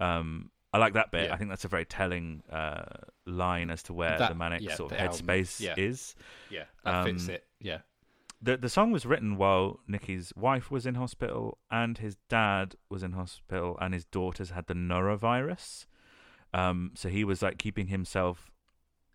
Um, 0.00 0.50
I 0.72 0.78
like 0.78 0.94
that 0.94 1.10
bit. 1.10 1.24
Yeah. 1.28 1.34
I 1.34 1.36
think 1.36 1.50
that's 1.50 1.64
a 1.64 1.68
very 1.68 1.84
telling 1.84 2.42
uh, 2.50 2.82
line 3.26 3.70
as 3.70 3.82
to 3.84 3.92
where 3.92 4.18
That- 4.18 4.28
the 4.30 4.34
manic 4.34 4.62
yeah, 4.62 4.74
sort 4.74 4.92
of 4.92 4.98
headspace 4.98 5.60
yeah. 5.60 5.74
is. 5.76 6.14
Yeah, 6.50 6.64
that 6.84 7.04
fits 7.04 7.28
Um, 7.28 7.34
it. 7.34 7.44
Yeah. 7.60 7.78
The 8.40 8.56
The 8.56 8.68
song 8.68 8.90
was 8.90 9.06
written 9.06 9.36
while 9.36 9.80
Nicky's 9.86 10.32
wife 10.36 10.70
was 10.70 10.86
in 10.86 10.94
hospital 10.94 11.58
and 11.70 11.98
his 11.98 12.16
dad 12.28 12.76
was 12.88 13.02
in 13.02 13.12
hospital 13.12 13.76
and 13.80 13.94
his 13.94 14.04
daughters 14.04 14.50
had 14.50 14.66
the 14.66 14.74
norovirus. 14.74 15.86
Um, 16.52 16.92
so 16.94 17.08
he 17.08 17.24
was 17.24 17.42
like 17.42 17.58
keeping 17.58 17.88
himself, 17.88 18.50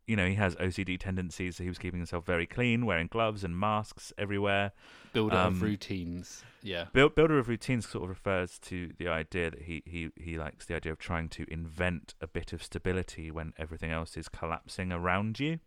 you 0.08 0.16
know, 0.16 0.28
he 0.28 0.36
has 0.36 0.56
OCD 0.56 1.00
tendencies, 1.00 1.58
so 1.58 1.64
he 1.64 1.70
was 1.70 1.78
keeping 1.78 2.00
himself 2.00 2.26
very 2.26 2.46
clean, 2.46 2.86
wearing 2.86 3.08
gloves 3.08 3.44
and 3.44 3.60
masks 3.60 4.14
everywhere. 4.18 4.72
Builder 5.12 5.36
um, 5.36 5.56
of 5.56 5.62
routines. 5.62 6.44
Yeah. 6.62 6.86
Build, 6.94 7.16
builder 7.16 7.40
of 7.40 7.50
routines 7.50 7.90
sort 7.90 8.04
of 8.04 8.10
refers 8.10 8.58
to 8.60 8.92
the 8.98 9.08
idea 9.08 9.52
that 9.52 9.64
he, 9.64 9.84
he, 9.86 10.10
he 10.16 10.38
likes 10.38 10.66
the 10.66 10.76
idea 10.76 10.92
of 10.92 11.00
trying 11.00 11.30
to 11.30 11.46
invent 11.52 12.14
a 12.22 12.28
bit 12.28 12.54
of 12.54 12.64
stability 12.64 13.32
when 13.32 13.54
everything 13.58 13.92
else 13.92 14.16
is 14.16 14.30
collapsing 14.30 14.92
around 14.92 15.40
you. 15.40 15.60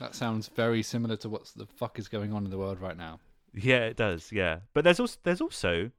That 0.00 0.14
sounds 0.14 0.48
very 0.48 0.82
similar 0.82 1.16
to 1.18 1.28
what 1.28 1.50
the 1.56 1.66
fuck 1.66 1.98
is 1.98 2.08
going 2.08 2.32
on 2.32 2.44
in 2.44 2.50
the 2.50 2.58
world 2.58 2.80
right 2.80 2.96
now. 2.96 3.20
Yeah, 3.54 3.84
it 3.84 3.96
does. 3.96 4.32
Yeah, 4.32 4.58
but 4.72 4.82
there's 4.84 4.98
also 5.00 5.18
there's 5.22 5.40
also 5.40 5.90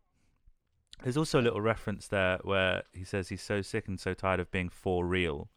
there's 1.04 1.18
also 1.18 1.40
a 1.40 1.44
little 1.44 1.62
reference 1.62 2.08
there 2.08 2.40
where 2.44 2.84
he 2.94 3.04
says 3.04 3.30
he's 3.30 3.42
so 3.42 3.62
sick 3.62 3.88
and 3.88 4.00
so 4.00 4.14
tired 4.14 4.40
of 4.40 4.52
being 4.52 4.70
for 4.70 5.06
real, 5.06 5.50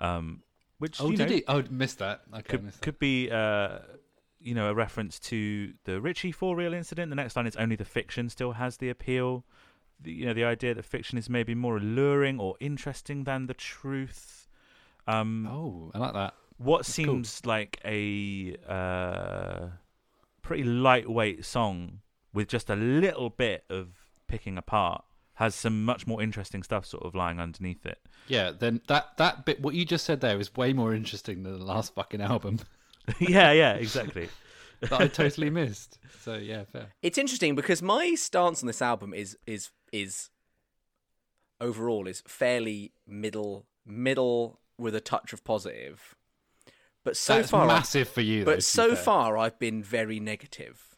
um, 0.00 0.42
which 0.78 1.00
Oh, 1.00 1.10
you 1.10 1.16
did 1.16 1.28
know, 1.28 1.34
he? 1.36 1.44
Oh, 1.48 1.62
missed 1.70 1.98
that. 1.98 2.22
Okay, 2.32 2.42
could 2.42 2.64
missed 2.64 2.80
that. 2.80 2.84
could 2.84 2.98
be 2.98 3.30
uh, 3.30 3.78
you 4.38 4.54
know 4.54 4.68
a 4.70 4.74
reference 4.74 5.18
to 5.20 5.72
the 5.84 6.00
Richey 6.00 6.30
for 6.32 6.54
real 6.54 6.74
incident. 6.74 7.10
The 7.10 7.16
next 7.16 7.34
line 7.36 7.46
is 7.46 7.56
only 7.56 7.74
the 7.76 7.84
fiction 7.84 8.28
still 8.28 8.52
has 8.52 8.76
the 8.76 8.88
appeal. 8.90 9.44
The, 10.00 10.12
you 10.12 10.26
know 10.26 10.34
the 10.34 10.44
idea 10.44 10.74
that 10.74 10.84
fiction 10.84 11.18
is 11.18 11.28
maybe 11.28 11.54
more 11.56 11.76
alluring 11.78 12.38
or 12.38 12.54
interesting 12.60 13.24
than 13.24 13.46
the 13.46 13.54
truth. 13.54 14.46
Um, 15.08 15.48
Oh, 15.50 15.90
I 15.94 15.98
like 15.98 16.12
that. 16.14 16.34
What 16.62 16.78
That's 16.78 16.96
cool. 16.96 17.04
seems 17.04 17.46
like 17.46 17.80
a 17.84 18.56
uh, 18.68 19.68
pretty 20.42 20.64
lightweight 20.64 21.44
song 21.44 22.00
with 22.32 22.48
just 22.48 22.70
a 22.70 22.76
little 22.76 23.30
bit 23.30 23.64
of 23.70 23.88
picking 24.26 24.56
apart 24.56 25.04
has 25.34 25.54
some 25.54 25.84
much 25.84 26.06
more 26.06 26.22
interesting 26.22 26.62
stuff 26.62 26.84
sort 26.86 27.04
of 27.04 27.14
lying 27.14 27.40
underneath 27.40 27.84
it. 27.86 27.98
Yeah, 28.28 28.52
then 28.56 28.80
that 28.88 29.16
that 29.16 29.44
bit 29.44 29.60
what 29.60 29.74
you 29.74 29.84
just 29.84 30.04
said 30.04 30.20
there 30.20 30.38
is 30.38 30.54
way 30.54 30.72
more 30.72 30.94
interesting 30.94 31.42
than 31.42 31.58
the 31.58 31.64
last 31.64 31.94
fucking 31.94 32.20
album 32.20 32.58
yeah, 33.18 33.52
yeah, 33.52 33.74
exactly. 33.74 34.28
that 34.80 34.92
I 34.92 35.08
totally 35.08 35.50
missed. 35.50 35.98
So 36.20 36.34
yeah, 36.34 36.64
fair. 36.64 36.88
It's 37.02 37.18
interesting 37.18 37.54
because 37.54 37.82
my 37.82 38.14
stance 38.14 38.62
on 38.62 38.66
this 38.66 38.82
album 38.82 39.14
is 39.14 39.36
is 39.46 39.70
is 39.92 40.30
overall 41.60 42.06
is 42.06 42.22
fairly 42.26 42.92
middle 43.06 43.66
middle 43.84 44.60
with 44.78 44.94
a 44.94 45.00
touch 45.00 45.32
of 45.32 45.44
positive. 45.44 46.14
But 47.04 47.16
so 47.16 47.36
That's 47.38 47.50
far, 47.50 47.64
I- 47.64 47.66
massive 47.66 48.08
for 48.08 48.20
you. 48.20 48.40
though, 48.44 48.52
but 48.52 48.56
be 48.58 48.60
so 48.62 48.88
fair. 48.94 49.04
far 49.04 49.38
I've 49.38 49.58
been 49.58 49.82
very 49.82 50.20
negative. 50.20 50.96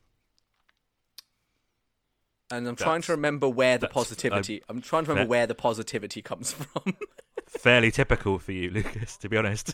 And 2.50 2.68
I'm 2.68 2.76
trying 2.76 3.00
to 3.02 3.12
remember 3.12 3.48
where 3.48 3.78
the 3.78 3.86
that's- 3.86 3.96
um, 3.96 4.00
positivity. 4.02 4.62
I'm 4.68 4.80
trying 4.82 5.04
to 5.04 5.10
remember 5.10 5.24
fair- 5.26 5.30
where 5.30 5.46
the 5.46 5.54
positivity 5.54 6.20
comes 6.22 6.52
from. 6.54 6.94
Fairly 7.48 7.90
typical 7.90 8.38
for 8.38 8.52
you, 8.52 8.70
Lucas, 8.78 9.16
to 9.18 9.28
be 9.28 9.36
honest. 9.36 9.72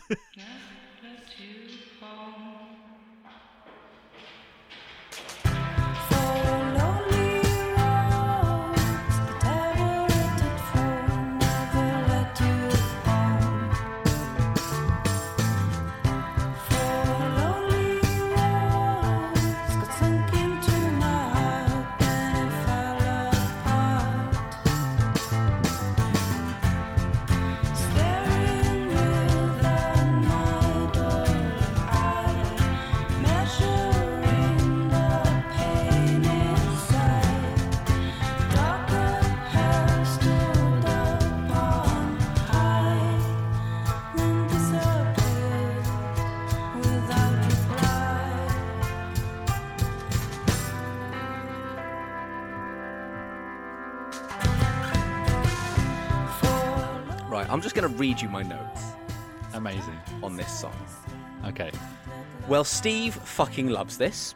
I'm 57.51 57.61
just 57.61 57.75
going 57.75 57.89
to 57.91 57.97
read 57.97 58.21
you 58.21 58.29
my 58.29 58.43
notes 58.43 58.81
amazing. 59.53 59.99
on 60.23 60.37
this 60.37 60.49
song. 60.61 60.73
Okay. 61.45 61.69
Well, 62.47 62.63
Steve 62.63 63.13
fucking 63.13 63.67
loves 63.69 63.97
this. 63.97 64.33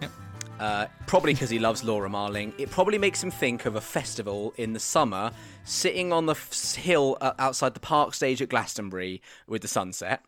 Yep. 0.00 0.10
Uh, 0.60 0.86
probably 1.08 1.34
because 1.34 1.50
he 1.50 1.58
loves 1.58 1.82
Laura 1.82 2.08
Marling. 2.08 2.52
It 2.56 2.70
probably 2.70 2.98
makes 2.98 3.20
him 3.20 3.32
think 3.32 3.66
of 3.66 3.74
a 3.74 3.80
festival 3.80 4.54
in 4.56 4.74
the 4.74 4.78
summer, 4.80 5.32
sitting 5.64 6.12
on 6.12 6.26
the 6.26 6.34
f- 6.34 6.76
hill 6.76 7.18
uh, 7.20 7.32
outside 7.40 7.74
the 7.74 7.80
park 7.80 8.14
stage 8.14 8.40
at 8.40 8.48
Glastonbury 8.48 9.20
with 9.48 9.62
the 9.62 9.68
sunset. 9.68 10.22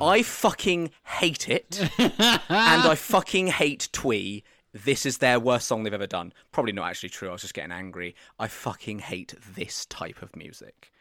I 0.00 0.22
fucking 0.22 0.90
hate 1.04 1.48
it, 1.48 1.80
and 1.98 2.20
I 2.50 2.94
fucking 2.94 3.46
hate 3.46 3.88
Twee 3.92 4.42
this 4.72 5.04
is 5.06 5.18
their 5.18 5.40
worst 5.40 5.66
song 5.66 5.82
they've 5.82 5.92
ever 5.92 6.06
done. 6.06 6.32
Probably 6.52 6.72
not 6.72 6.88
actually 6.88 7.08
true. 7.08 7.28
I 7.28 7.32
was 7.32 7.42
just 7.42 7.54
getting 7.54 7.72
angry. 7.72 8.14
I 8.38 8.48
fucking 8.48 9.00
hate 9.00 9.34
this 9.54 9.86
type 9.86 10.22
of 10.22 10.36
music. 10.36 10.92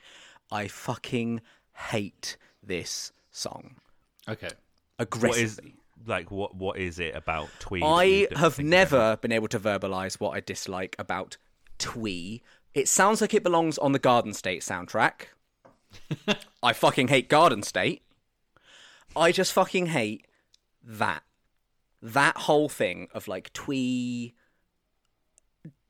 I 0.51 0.67
fucking 0.67 1.41
hate 1.73 2.37
this 2.63 3.11
song 3.31 3.75
Okay. 4.29 4.49
What 4.97 5.07
is 5.37 5.57
aggressively. 5.57 5.75
like 6.05 6.29
what? 6.29 6.55
What 6.55 6.77
is 6.77 6.99
it 6.99 7.15
about 7.15 7.49
Twee? 7.59 7.81
I 7.83 8.27
have 8.35 8.59
never 8.59 9.17
been 9.17 9.31
able 9.31 9.47
to 9.49 9.59
verbalize 9.59 10.19
what 10.19 10.31
I 10.35 10.39
dislike 10.39 10.95
about 10.99 11.37
Twee. 11.79 12.43
It 12.73 12.87
sounds 12.87 13.21
like 13.21 13.33
it 13.33 13.43
belongs 13.43 13.77
on 13.77 13.93
the 13.93 13.99
Garden 13.99 14.33
State 14.33 14.61
soundtrack. 14.61 15.27
I 16.63 16.73
fucking 16.73 17.07
hate 17.07 17.29
Garden 17.29 17.63
State. 17.63 18.03
I 19.15 19.31
just 19.31 19.53
fucking 19.53 19.87
hate 19.87 20.27
that. 20.83 21.23
That 22.01 22.37
whole 22.37 22.69
thing 22.69 23.07
of 23.13 23.27
like 23.27 23.51
Twee. 23.53 24.33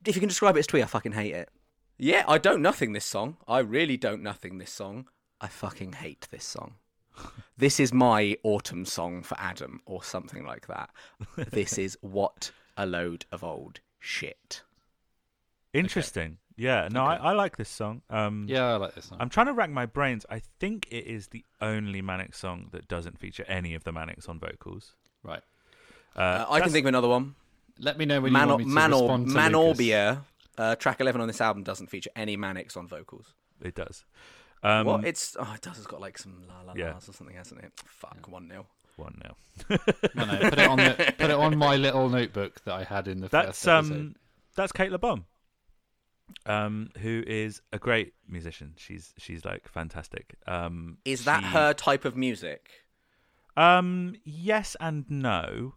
If 0.06 0.16
you 0.16 0.20
can 0.20 0.28
describe 0.28 0.56
it 0.56 0.60
as 0.60 0.66
Twee, 0.66 0.82
I 0.82 0.86
fucking 0.86 1.12
hate 1.12 1.34
it. 1.34 1.50
Yeah, 1.98 2.24
I 2.26 2.38
don't 2.38 2.62
nothing 2.62 2.92
this 2.94 3.04
song. 3.04 3.36
I 3.46 3.58
really 3.58 3.96
don't 3.96 4.22
nothing 4.22 4.58
this 4.58 4.72
song. 4.72 5.06
I 5.40 5.48
fucking 5.48 5.92
hate 5.94 6.26
this 6.30 6.44
song. 6.44 6.74
This 7.56 7.78
is 7.78 7.92
my 7.92 8.36
autumn 8.42 8.86
song 8.86 9.22
for 9.22 9.36
Adam, 9.38 9.82
or 9.84 10.02
something 10.02 10.44
like 10.44 10.66
that. 10.68 10.90
This 11.50 11.76
is 11.76 11.98
what 12.00 12.50
a 12.76 12.86
load 12.86 13.26
of 13.30 13.44
old 13.44 13.80
shit. 13.98 14.62
Interesting. 15.74 16.38
Yeah. 16.56 16.88
No, 16.90 17.04
I, 17.04 17.16
I 17.16 17.32
like 17.32 17.56
this 17.56 17.68
song. 17.68 18.02
Um, 18.10 18.46
Yeah, 18.48 18.72
I 18.72 18.76
like 18.76 18.94
this 18.94 19.06
song. 19.06 19.18
I'm 19.20 19.28
trying 19.28 19.46
to 19.46 19.52
rack 19.52 19.70
my 19.70 19.86
brains. 19.86 20.24
I 20.30 20.40
think 20.58 20.86
it 20.90 21.06
is 21.06 21.28
the 21.28 21.44
only 21.60 22.02
Manic 22.02 22.34
song 22.34 22.68
that 22.72 22.88
doesn't 22.88 23.18
feature 23.18 23.44
any 23.48 23.74
of 23.74 23.84
the 23.84 23.92
Manics 23.92 24.28
on 24.28 24.38
vocals. 24.38 24.94
right. 25.22 25.42
Uh, 26.16 26.20
Uh, 26.20 26.46
I 26.50 26.60
can 26.60 26.70
think 26.70 26.84
of 26.84 26.88
another 26.88 27.08
one. 27.08 27.34
Let 27.78 27.96
me 27.98 28.04
know 28.04 28.20
when 28.20 28.32
Man- 28.32 28.42
you 28.42 28.48
want 28.48 28.58
me 28.60 28.64
to 28.66 28.70
Manor- 28.70 28.96
respond 28.96 29.28
to 29.28 29.32
Lucas. 29.34 29.52
Manorbier, 29.54 30.24
uh, 30.58 30.76
track 30.76 31.00
11 31.00 31.20
on 31.20 31.26
this 31.28 31.40
album, 31.40 31.62
doesn't 31.62 31.86
feature 31.88 32.10
any 32.14 32.36
Manics 32.36 32.76
on 32.76 32.86
vocals. 32.86 33.32
It 33.62 33.74
does. 33.74 34.04
Um, 34.62 34.86
what? 34.86 35.04
It's 35.06 35.36
oh, 35.40 35.52
it 35.54 35.62
does. 35.62 35.78
It's 35.78 35.86
got 35.86 36.00
like 36.00 36.18
some 36.18 36.42
la 36.46 36.60
la 36.62 36.74
Yeah. 36.76 36.92
la's 36.92 37.08
or 37.08 37.12
something, 37.12 37.36
hasn't 37.36 37.62
it? 37.64 37.72
Fuck 37.86 38.28
one 38.28 38.48
nil. 38.48 38.66
One 38.96 39.18
now. 39.24 39.36
No, 40.14 40.24
no, 40.26 40.38
put 40.50 40.58
it 40.58 40.68
on 40.68 40.76
the 40.78 41.14
put 41.18 41.30
it 41.30 41.36
on 41.36 41.56
my 41.56 41.76
little 41.76 42.08
notebook 42.10 42.62
that 42.64 42.74
I 42.74 42.84
had 42.84 43.08
in 43.08 43.20
the 43.20 43.28
That's 43.28 43.62
first 43.64 43.66
episode. 43.68 43.94
um, 43.94 44.16
that's 44.56 44.72
Cate 44.72 44.90
Le 44.92 44.98
Bon, 44.98 45.24
um, 46.46 46.90
who 46.98 47.22
is 47.26 47.62
a 47.72 47.78
great 47.78 48.12
musician. 48.28 48.74
She's 48.76 49.14
she's 49.16 49.44
like 49.44 49.68
fantastic. 49.68 50.34
Um, 50.46 50.98
Is 51.06 51.24
that 51.24 51.40
she- 51.40 51.46
her 51.50 51.72
type 51.72 52.04
of 52.04 52.16
music? 52.16 52.68
Um, 53.56 54.16
yes 54.24 54.76
and 54.80 55.04
no. 55.10 55.74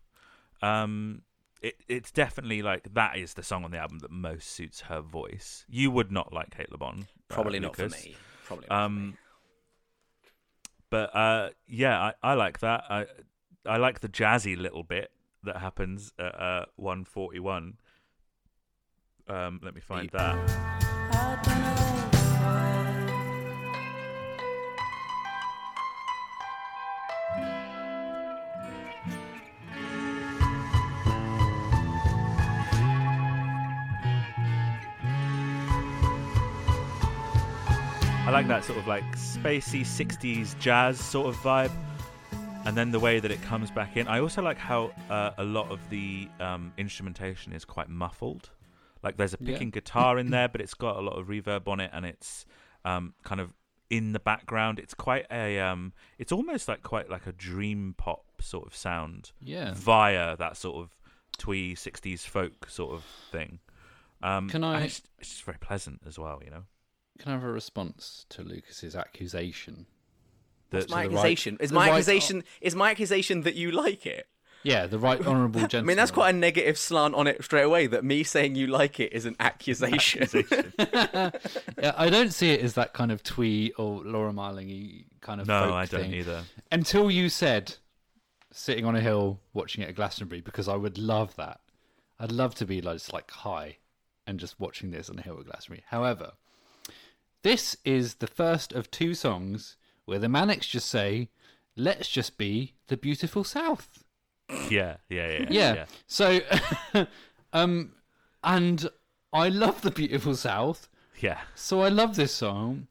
Um, 0.64 1.22
it 1.62 1.76
it's 1.88 2.12
definitely 2.12 2.62
like 2.62 2.94
that 2.94 3.18
is 3.18 3.34
the 3.34 3.44
song 3.44 3.64
on 3.64 3.72
the 3.72 3.78
album 3.78 4.00
that 4.00 4.12
most 4.12 4.50
suits 4.50 4.82
her 4.82 5.02
voice. 5.02 5.66
You 5.70 5.92
would 5.92 6.12
not 6.12 6.34
like 6.34 6.56
Cate 6.56 6.72
Le 6.72 6.78
Bon, 6.78 7.08
uh, 7.30 7.34
Probably 7.34 7.60
not 7.60 7.76
for 7.76 7.90
me. 7.90 8.16
Probably 8.46 8.68
not 8.70 8.86
for 8.86 8.90
me. 8.90 9.08
Um, 9.08 9.18
but 10.90 11.16
uh, 11.16 11.50
yeah, 11.68 12.00
I, 12.00 12.32
I 12.32 12.34
like 12.36 12.60
that. 12.60 12.84
I 12.90 13.06
I 13.66 13.78
like 13.78 14.02
the 14.02 14.10
jazzy 14.10 14.58
little 14.58 14.84
bit 14.84 15.12
that 15.44 15.58
happens 15.58 16.14
at 16.20 16.40
uh, 16.40 16.66
141. 16.76 17.78
Um, 19.28 19.60
let 19.64 19.74
me 19.74 19.82
find 19.82 20.10
that. 20.12 21.83
Like 38.34 38.48
that 38.48 38.64
sort 38.64 38.80
of 38.80 38.88
like 38.88 39.04
spacey 39.16 39.82
60s 39.82 40.58
jazz 40.60 41.00
sort 41.00 41.28
of 41.28 41.36
vibe. 41.38 41.72
And 42.66 42.76
then 42.78 42.92
the 42.92 43.00
way 43.00 43.20
that 43.20 43.30
it 43.30 43.42
comes 43.44 43.70
back 43.70 43.96
in. 43.98 44.08
I 44.08 44.20
also 44.22 44.42
like 44.42 44.58
how 44.58 44.92
uh, 45.10 45.32
a 45.38 45.44
lot 45.44 45.70
of 45.70 45.80
the 45.90 46.28
um, 46.40 46.74
instrumentation 46.78 47.52
is 47.54 47.64
quite 47.66 47.90
muffled. 47.90 48.50
Like 49.04 49.18
there's 49.18 49.34
a 49.34 49.38
Yeah. 49.40 49.52
picking 49.54 49.70
guitar 49.70 50.18
in 50.18 50.30
there, 50.32 50.48
but 50.48 50.62
it's 50.62 50.74
got 50.74 50.96
a 50.96 51.02
lot 51.02 51.20
of 51.20 51.28
reverb 51.28 51.68
on 51.68 51.80
it, 51.82 51.92
and 51.94 52.06
it's 52.06 52.46
um, 52.86 53.14
kind 53.24 53.40
of 53.42 53.54
in 53.90 54.14
the 54.14 54.20
background. 54.20 54.80
It's 54.80 54.94
quite 54.94 55.26
a. 55.30 55.60
Um, 55.60 55.92
it's 56.18 56.32
almost 56.32 56.68
like 56.70 56.82
quite 56.84 57.10
like 57.10 57.28
a 57.28 57.34
dream 57.34 57.94
pop 57.98 58.24
sort 58.42 58.66
of 58.66 58.74
sound 58.76 59.32
Yeah. 59.42 59.74
via 59.76 60.38
that 60.38 60.56
sort 60.58 60.78
of 60.78 60.90
twee 61.38 61.76
60s 61.76 62.22
folk 62.26 62.70
sort 62.70 62.94
of 62.96 63.04
thing. 63.30 63.60
Um, 64.24 64.50
Can 64.50 64.64
I- 64.64 64.86
It's, 64.86 65.02
it's 65.20 65.30
just 65.32 65.44
very 65.44 65.58
pleasant 65.60 66.02
as 66.08 66.18
well, 66.18 66.42
you 66.44 66.50
know. 66.50 66.64
Can 67.24 67.32
I 67.32 67.36
have 67.36 67.44
a 67.46 67.52
response 67.52 68.26
to 68.30 68.44
Lucas's 68.44 68.96
accusation? 68.98 69.86
What's 70.70 70.88
That- 70.88 70.92
my 70.92 71.04
the 71.04 71.10
right- 71.10 71.18
accusation? 71.20 71.58
is 71.62 71.72
my 71.72 71.88
right- 71.88 71.94
accusation 71.94 72.44
is 72.60 72.76
my 72.76 72.92
accusation 72.92 73.42
that 73.44 73.56
you 73.56 73.72
like 73.72 74.06
it? 74.06 74.28
Yeah, 74.64 74.88
the 74.88 75.00
right 75.00 75.20
honourable 75.26 75.62
gentleman. 75.62 75.86
I 75.86 75.88
mean, 75.88 75.98
that's 75.98 76.12
quite 76.12 76.30
a 76.36 76.38
negative 76.38 76.78
slant 76.78 77.16
on 77.16 77.28
it 77.28 77.42
straight 77.44 77.64
away. 77.64 77.88
That 77.88 78.04
me 78.04 78.24
saying 78.24 78.56
you 78.56 78.68
like 78.68 79.00
it 79.00 79.14
is 79.14 79.26
an 79.26 79.38
accusation. 79.40 80.28
Yeah, 81.82 81.94
I 81.98 82.10
don't 82.10 82.32
see 82.32 82.52
it 82.52 82.62
as 82.62 82.74
that 82.76 82.94
kind 82.94 83.12
of 83.12 83.24
twee 83.24 83.72
or 83.78 84.02
Laura 84.04 84.32
Marling 84.34 85.06
kind 85.22 85.40
of. 85.42 85.48
No, 85.48 85.64
folk 85.66 85.74
I 85.74 85.86
don't 85.86 86.02
thing. 86.02 86.14
either. 86.14 86.44
Until 86.72 87.10
you 87.12 87.28
said 87.30 87.76
sitting 88.52 88.86
on 88.86 88.96
a 88.96 89.02
hill 89.02 89.40
watching 89.54 89.84
it 89.84 89.90
at 89.90 89.96
Glastonbury, 89.96 90.42
because 90.42 90.68
I 90.68 90.76
would 90.76 90.98
love 90.98 91.36
that. 91.38 91.60
I'd 92.20 92.32
love 92.32 92.56
to 92.56 92.66
be 92.66 92.82
like, 92.82 92.96
just 92.98 93.12
like 93.14 93.30
high 93.32 93.78
and 94.28 94.40
just 94.40 94.60
watching 94.60 94.92
this 94.92 95.10
on 95.10 95.20
a 95.20 95.22
hill 95.22 95.38
at 95.40 95.46
Glastonbury. 95.46 95.84
However, 95.88 96.34
this 97.44 97.78
is 97.86 98.16
the 98.16 98.28
first 98.28 98.74
of 98.74 98.90
two 98.92 99.14
songs 99.14 99.78
where 100.06 100.20
the 100.20 100.28
Manics 100.30 100.68
just 100.68 100.90
say, 100.90 101.30
"Let's 101.78 102.10
just 102.10 102.38
be 102.38 102.74
the 102.88 102.98
beautiful 102.98 103.44
South." 103.44 104.04
Yeah, 104.70 104.98
yeah, 105.10 105.46
yeah, 105.50 105.74
yeah. 105.74 105.86
So, 106.08 106.40
um, 107.54 107.94
and 108.44 108.90
I 109.32 109.50
love 109.50 109.82
the 109.82 109.92
beautiful 109.92 110.36
South. 110.36 110.90
yeah. 111.20 111.40
So 111.56 111.82
I 111.82 111.90
love 111.90 112.16
this 112.16 112.34
song. 112.34 112.88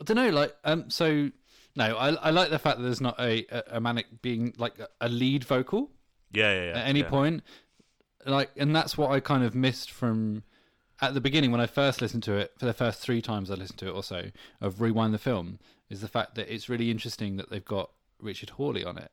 I 0.00 0.04
don't 0.04 0.16
know, 0.16 0.30
like, 0.30 0.54
um, 0.64 0.90
so 0.90 1.30
no, 1.74 1.96
I 1.96 2.08
I 2.14 2.30
like 2.30 2.50
the 2.50 2.58
fact 2.58 2.78
that 2.78 2.84
there's 2.84 3.00
not 3.00 3.18
a 3.20 3.44
a, 3.50 3.76
a 3.76 3.80
manic 3.80 4.06
being 4.22 4.54
like 4.58 4.78
a, 4.78 4.88
a 5.00 5.08
lead 5.08 5.44
vocal 5.44 5.90
Yeah, 6.32 6.52
yeah, 6.54 6.64
yeah. 6.64 6.78
at 6.80 6.86
any 6.88 7.00
yeah. 7.00 7.08
point, 7.08 7.42
like, 8.24 8.50
and 8.56 8.74
that's 8.74 8.96
what 8.98 9.10
I 9.10 9.20
kind 9.20 9.44
of 9.44 9.54
missed 9.54 9.90
from 9.90 10.42
at 11.00 11.14
the 11.14 11.20
beginning 11.20 11.50
when 11.52 11.60
I 11.60 11.66
first 11.66 12.00
listened 12.00 12.22
to 12.24 12.34
it 12.34 12.52
for 12.58 12.66
the 12.66 12.72
first 12.72 13.00
three 13.00 13.20
times 13.20 13.50
I 13.50 13.54
listened 13.54 13.78
to 13.80 13.88
it 13.88 13.92
or 13.92 14.02
so 14.02 14.30
of 14.60 14.80
rewind 14.80 15.12
the 15.14 15.18
film 15.18 15.58
is 15.90 16.00
the 16.00 16.08
fact 16.08 16.34
that 16.36 16.52
it's 16.52 16.68
really 16.68 16.90
interesting 16.90 17.36
that 17.36 17.50
they've 17.50 17.64
got 17.64 17.90
Richard 18.20 18.50
Hawley 18.50 18.84
on 18.84 18.96
it, 18.98 19.10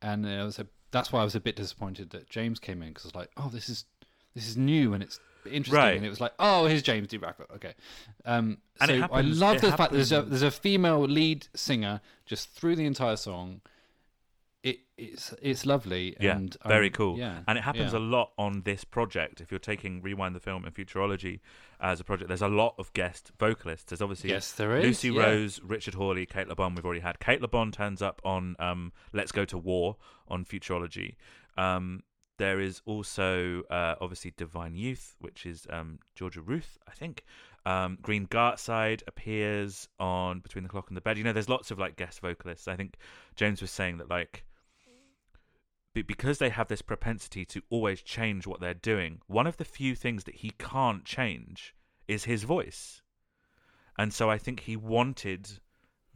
and 0.00 0.26
I 0.26 0.44
was 0.44 0.58
a, 0.58 0.66
that's 0.90 1.12
why 1.12 1.20
I 1.20 1.24
was 1.24 1.34
a 1.34 1.40
bit 1.40 1.56
disappointed 1.56 2.10
that 2.10 2.30
James 2.30 2.58
came 2.58 2.82
in 2.82 2.88
because 2.90 3.04
I 3.04 3.08
was 3.08 3.14
like, 3.14 3.30
oh, 3.36 3.48
this 3.52 3.68
is 3.68 3.84
this 4.34 4.48
is 4.48 4.56
new 4.56 4.94
and 4.94 5.02
it's 5.02 5.18
interesting, 5.44 5.74
Right. 5.76 5.96
and 5.96 6.06
it 6.06 6.10
was 6.10 6.20
like, 6.20 6.32
oh, 6.38 6.66
here's 6.66 6.82
James 6.82 7.08
D. 7.08 7.18
Rackford, 7.18 7.50
okay. 7.56 7.74
Um, 8.24 8.58
And 8.80 8.90
so 8.90 8.94
it 8.96 9.10
I 9.12 9.20
love 9.22 9.60
the 9.60 9.68
fact 9.72 9.90
that 9.90 9.96
there's 9.96 10.12
a 10.12 10.22
there's 10.22 10.42
a 10.42 10.50
female 10.50 11.00
lead 11.00 11.48
singer 11.54 12.00
just 12.26 12.50
through 12.50 12.76
the 12.76 12.86
entire 12.86 13.16
song. 13.16 13.60
It 14.68 14.80
it's 14.98 15.32
it's 15.40 15.64
lovely. 15.64 16.16
Yeah, 16.20 16.36
and, 16.36 16.56
very 16.66 16.88
um, 16.88 16.92
cool. 16.92 17.18
Yeah, 17.18 17.38
and 17.46 17.56
it 17.56 17.64
happens 17.64 17.92
yeah. 17.92 17.98
a 17.98 18.00
lot 18.00 18.32
on 18.36 18.62
this 18.62 18.84
project. 18.84 19.40
If 19.40 19.50
you're 19.50 19.58
taking 19.58 20.02
Rewind 20.02 20.34
the 20.34 20.40
Film 20.40 20.64
and 20.64 20.74
Futurology 20.74 21.40
as 21.80 22.00
a 22.00 22.04
project, 22.04 22.28
there's 22.28 22.42
a 22.42 22.48
lot 22.48 22.74
of 22.78 22.92
guest 22.92 23.32
vocalists. 23.38 23.88
There's 23.88 24.02
obviously 24.02 24.30
Yes, 24.30 24.52
there 24.52 24.76
is, 24.76 24.84
Lucy 24.84 25.08
yeah. 25.08 25.22
Rose, 25.22 25.60
Richard 25.62 25.94
Hawley, 25.94 26.26
Cate 26.26 26.48
Le 26.48 26.54
Bon. 26.54 26.74
We've 26.74 26.84
already 26.84 27.00
had 27.00 27.18
Cate 27.18 27.40
Le 27.40 27.48
Bon 27.48 27.72
turns 27.72 28.02
up 28.02 28.20
on 28.24 28.56
um, 28.58 28.92
Let's 29.12 29.32
Go 29.32 29.44
to 29.46 29.56
War 29.56 29.96
on 30.28 30.44
Futurology. 30.44 31.14
Um, 31.56 32.02
there 32.38 32.60
is 32.60 32.82
also 32.84 33.62
uh, 33.70 33.94
obviously 34.00 34.32
Divine 34.36 34.74
Youth, 34.74 35.16
which 35.18 35.46
is 35.46 35.66
um, 35.70 35.98
Georgia 36.14 36.40
Ruth, 36.40 36.76
I 36.86 36.92
think. 36.92 37.24
Um, 37.66 37.98
Green 38.00 38.26
Gartside 38.26 39.02
appears 39.06 39.88
on 39.98 40.40
Between 40.40 40.62
the 40.62 40.70
Clock 40.70 40.88
and 40.88 40.96
the 40.96 41.00
Bed. 41.00 41.18
You 41.18 41.24
know, 41.24 41.32
there's 41.32 41.48
lots 41.48 41.70
of 41.70 41.78
like 41.78 41.96
guest 41.96 42.20
vocalists. 42.20 42.68
I 42.68 42.76
think 42.76 42.96
James 43.34 43.60
was 43.60 43.70
saying 43.70 43.98
that 43.98 44.08
like 44.08 44.44
because 46.02 46.38
they 46.38 46.50
have 46.50 46.68
this 46.68 46.82
propensity 46.82 47.44
to 47.46 47.62
always 47.70 48.02
change 48.02 48.46
what 48.46 48.60
they're 48.60 48.74
doing, 48.74 49.20
one 49.26 49.46
of 49.46 49.56
the 49.56 49.64
few 49.64 49.94
things 49.94 50.24
that 50.24 50.36
he 50.36 50.50
can't 50.58 51.04
change 51.04 51.74
is 52.06 52.24
his 52.24 52.44
voice. 52.44 53.02
And 53.98 54.12
so 54.12 54.30
I 54.30 54.38
think 54.38 54.60
he 54.60 54.76
wanted 54.76 55.48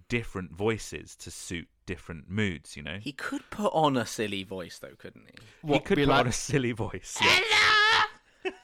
different 0.09 0.53
voices 0.53 1.17
to 1.17 1.31
suit 1.31 1.69
different 1.87 2.31
moods, 2.31 2.77
you 2.77 2.83
know? 2.83 2.99
he 3.01 3.13
could 3.13 3.43
put 3.51 3.73
on 3.73 3.97
a 3.97 4.07
silly 4.07 4.45
voice 4.45 4.79
though, 4.79 4.95
couldn't 4.99 5.25
he? 5.27 5.73
he 5.73 5.81
could 5.81 5.99
put 5.99 6.09
like- 6.09 6.21
on 6.21 6.27
a 6.29 6.33
silly 6.33 6.73
voice. 6.73 7.19
yeah. 7.23 8.51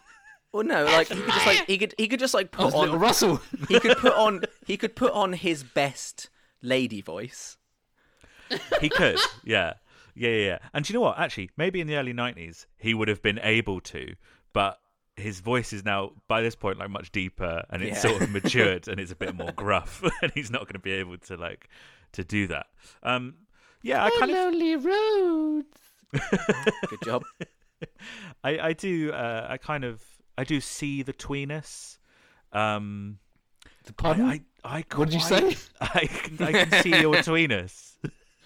Well, 0.50 0.64
no, 0.64 0.84
like 0.84 1.08
he 1.08 1.14
could 1.20 1.26
just 1.34 1.46
like 1.46 1.66
he 1.66 1.76
could 1.78 1.94
he 1.98 2.08
could 2.08 2.20
just 2.20 2.32
like 2.32 2.48
Oh, 2.54 2.56
put 2.56 2.66
it's 2.68 2.74
on 2.74 2.98
Russell. 2.98 3.40
he 3.68 3.78
could 3.78 3.98
put 3.98 4.14
on 4.14 4.40
he 4.66 4.78
could 4.78 4.96
put 4.96 5.12
on 5.12 5.34
his 5.34 5.62
best 5.62 6.30
lady 6.62 7.02
voice. 7.02 7.58
He 8.80 8.88
could, 8.88 9.18
yeah. 9.44 9.74
Yeah, 10.18 10.30
yeah, 10.30 10.44
yeah. 10.46 10.58
And 10.74 10.84
do 10.84 10.92
you 10.92 10.98
know 10.98 11.02
what? 11.04 11.18
Actually, 11.18 11.50
maybe 11.56 11.80
in 11.80 11.86
the 11.86 11.96
early 11.96 12.12
'90s 12.12 12.66
he 12.76 12.94
would 12.94 13.08
have 13.08 13.22
been 13.22 13.38
able 13.42 13.80
to, 13.82 14.14
but 14.52 14.78
his 15.16 15.40
voice 15.40 15.72
is 15.72 15.84
now 15.84 16.12
by 16.28 16.40
this 16.42 16.54
point 16.54 16.78
like 16.78 16.90
much 16.90 17.10
deeper 17.10 17.64
and 17.70 17.82
it's 17.82 18.02
Yeah. 18.04 18.10
sort 18.10 18.22
of 18.22 18.30
matured 18.38 18.86
and 18.88 19.00
it's 19.00 19.10
a 19.12 19.16
bit 19.16 19.34
more 19.34 19.52
gruff, 19.52 20.02
and 20.22 20.30
he's 20.34 20.50
not 20.50 20.62
going 20.62 20.74
to 20.74 20.78
be 20.78 20.92
able 20.92 21.18
to 21.18 21.36
like 21.36 21.68
to 22.12 22.24
do 22.24 22.46
that. 22.48 22.66
Um, 23.02 23.34
yeah, 23.82 24.04
I 24.04 24.10
kind 24.10 24.30
of 24.30 24.36
Lonely 24.36 24.76
roads. 24.76 25.78
Good 26.88 27.00
job. 27.04 27.22
I, 28.42 28.58
I 28.58 28.72
do 28.72 29.12
uh, 29.12 29.46
I 29.48 29.56
kind 29.58 29.84
of 29.84 30.02
I 30.36 30.44
do 30.44 30.60
see 30.60 31.02
the 31.02 31.12
tweeness. 31.12 31.98
Um, 32.52 33.18
Pardon? 33.96 34.26
I, 34.26 34.40
I, 34.64 34.78
I 34.78 34.84
What 34.94 35.06
did 35.10 35.14
you 35.14 35.20
say? 35.20 35.56
I 35.80 36.06
can, 36.06 36.42
I 36.46 36.52
can 36.64 36.82
see 36.82 36.90
your 37.00 37.14
tweeness. 37.16 37.96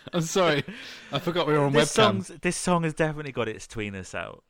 I'm 0.12 0.22
sorry. 0.22 0.64
I 1.12 1.18
forgot 1.18 1.46
we 1.46 1.52
were 1.54 1.60
on 1.64 1.72
this 1.72 1.90
webcam. 1.92 1.94
song's 1.94 2.28
this 2.28 2.56
song 2.56 2.84
has 2.84 2.94
definitely 2.94 3.32
got 3.32 3.48
its 3.48 3.66
tweeness 3.66 4.14
out. 4.14 4.44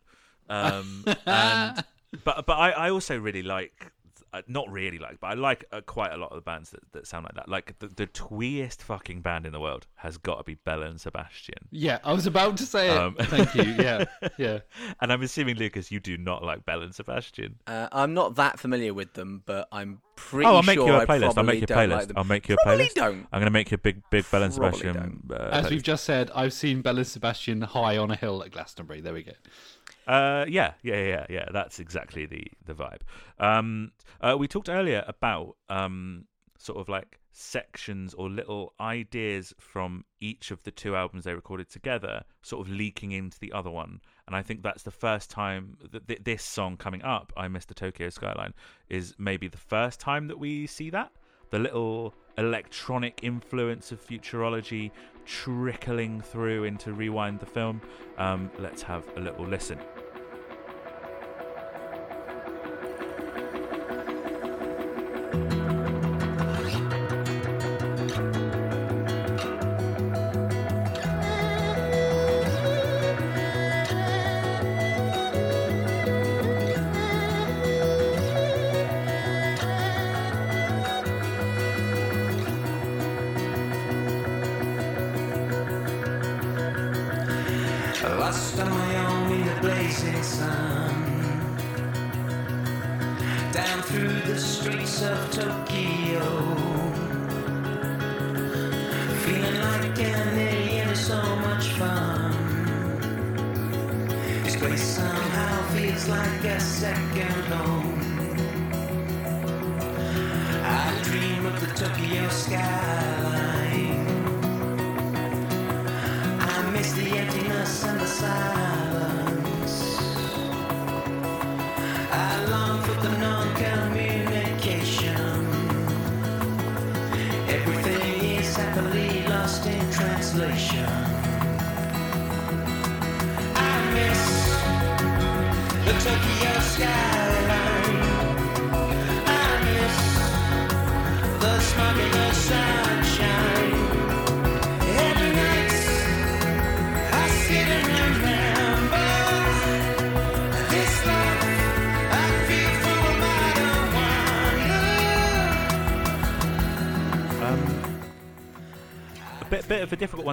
Um, 0.48 1.04
and 1.26 1.84
but 2.24 2.46
but 2.46 2.54
I, 2.54 2.70
I 2.70 2.90
also 2.90 3.18
really 3.18 3.42
like 3.42 3.92
uh, 4.32 4.42
not 4.46 4.70
really 4.70 4.98
like, 4.98 5.20
but 5.20 5.26
I 5.28 5.34
like 5.34 5.64
uh, 5.72 5.80
quite 5.82 6.12
a 6.12 6.16
lot 6.16 6.30
of 6.30 6.36
the 6.36 6.42
bands 6.42 6.70
that, 6.70 6.80
that 6.92 7.06
sound 7.06 7.24
like 7.24 7.34
that. 7.34 7.48
Like 7.48 7.78
the, 7.80 7.88
the 7.88 8.06
tweest 8.06 8.82
fucking 8.82 9.20
band 9.20 9.44
in 9.46 9.52
the 9.52 9.60
world 9.60 9.86
has 9.96 10.16
got 10.16 10.38
to 10.38 10.44
be 10.44 10.54
Belle 10.54 10.82
and 10.82 11.00
Sebastian. 11.00 11.68
Yeah, 11.70 11.98
I 12.04 12.12
was 12.12 12.26
about 12.26 12.56
to 12.58 12.66
say 12.66 12.90
it. 12.90 12.96
Um, 12.96 13.14
Thank 13.20 13.54
you. 13.54 13.62
Yeah, 13.64 14.04
yeah. 14.38 14.60
And 15.00 15.12
I'm 15.12 15.22
assuming 15.22 15.56
Lucas, 15.56 15.90
you 15.92 16.00
do 16.00 16.16
not 16.16 16.42
like 16.42 16.64
Belle 16.64 16.82
and 16.82 16.94
Sebastian. 16.94 17.56
Uh, 17.66 17.88
I'm 17.92 18.14
not 18.14 18.36
that 18.36 18.58
familiar 18.58 18.94
with 18.94 19.12
them, 19.14 19.42
but 19.44 19.68
I'm 19.70 20.00
pretty 20.16 20.46
Oh, 20.46 20.56
I'll 20.56 20.62
make 20.62 20.78
sure 20.78 20.86
you 20.88 20.94
a 20.94 21.06
playlist. 21.06 21.36
I'll 21.36 21.44
make 21.44 21.60
you 21.60 21.64
a 21.64 21.66
playlist. 21.66 21.90
like 21.90 22.08
them. 22.08 22.16
I'll 22.16 22.24
make 22.24 22.48
you 22.48 22.54
a 22.54 22.58
Probably 22.64 22.86
playlist. 22.86 22.94
don't. 22.94 23.26
I'm 23.32 23.40
going 23.40 23.44
to 23.44 23.50
make 23.50 23.70
you 23.70 23.74
a 23.76 23.78
big, 23.78 24.02
big 24.10 24.30
Belle 24.30 24.42
and 24.44 24.54
Probably 24.54 24.78
Sebastian. 24.78 25.22
Uh, 25.30 25.34
As 25.34 25.64
playlist. 25.66 25.70
we've 25.70 25.82
just 25.82 26.04
said, 26.04 26.30
I've 26.34 26.52
seen 26.52 26.80
Belle 26.82 26.98
and 26.98 27.06
Sebastian 27.06 27.60
high 27.62 27.96
on 27.98 28.10
a 28.10 28.16
hill 28.16 28.42
at 28.42 28.50
Glastonbury. 28.52 29.00
There 29.00 29.12
we 29.14 29.22
go. 29.24 29.32
Uh, 30.12 30.44
yeah, 30.46 30.74
yeah, 30.82 31.02
yeah, 31.02 31.26
yeah. 31.30 31.46
That's 31.50 31.80
exactly 31.80 32.26
the 32.26 32.44
the 32.66 32.74
vibe. 32.74 33.00
Um, 33.38 33.92
uh, 34.20 34.36
we 34.38 34.46
talked 34.46 34.68
earlier 34.68 35.02
about 35.08 35.56
um, 35.70 36.26
sort 36.58 36.78
of 36.78 36.90
like 36.90 37.18
sections 37.32 38.12
or 38.12 38.28
little 38.28 38.74
ideas 38.78 39.54
from 39.58 40.04
each 40.20 40.50
of 40.50 40.62
the 40.64 40.70
two 40.70 40.94
albums 40.94 41.24
they 41.24 41.32
recorded 41.32 41.70
together, 41.70 42.24
sort 42.42 42.66
of 42.66 42.70
leaking 42.70 43.12
into 43.12 43.38
the 43.40 43.52
other 43.52 43.70
one. 43.70 44.02
And 44.26 44.36
I 44.36 44.42
think 44.42 44.62
that's 44.62 44.82
the 44.82 44.90
first 44.90 45.30
time 45.30 45.78
that 45.90 46.06
th- 46.06 46.20
this 46.22 46.42
song 46.42 46.76
coming 46.76 47.02
up, 47.02 47.32
"I 47.34 47.48
Miss 47.48 47.64
the 47.64 47.72
Tokyo 47.72 48.10
Skyline," 48.10 48.52
is 48.90 49.14
maybe 49.16 49.48
the 49.48 49.56
first 49.56 49.98
time 49.98 50.26
that 50.26 50.38
we 50.38 50.66
see 50.66 50.90
that 50.90 51.10
the 51.52 51.58
little 51.58 52.14
electronic 52.36 53.20
influence 53.22 53.92
of 53.92 54.06
futurology 54.06 54.90
trickling 55.24 56.20
through 56.20 56.64
into 56.64 56.92
Rewind 56.92 57.40
the 57.40 57.46
film. 57.46 57.80
Um, 58.18 58.50
let's 58.58 58.82
have 58.82 59.04
a 59.16 59.20
little 59.20 59.46
listen. 59.46 59.78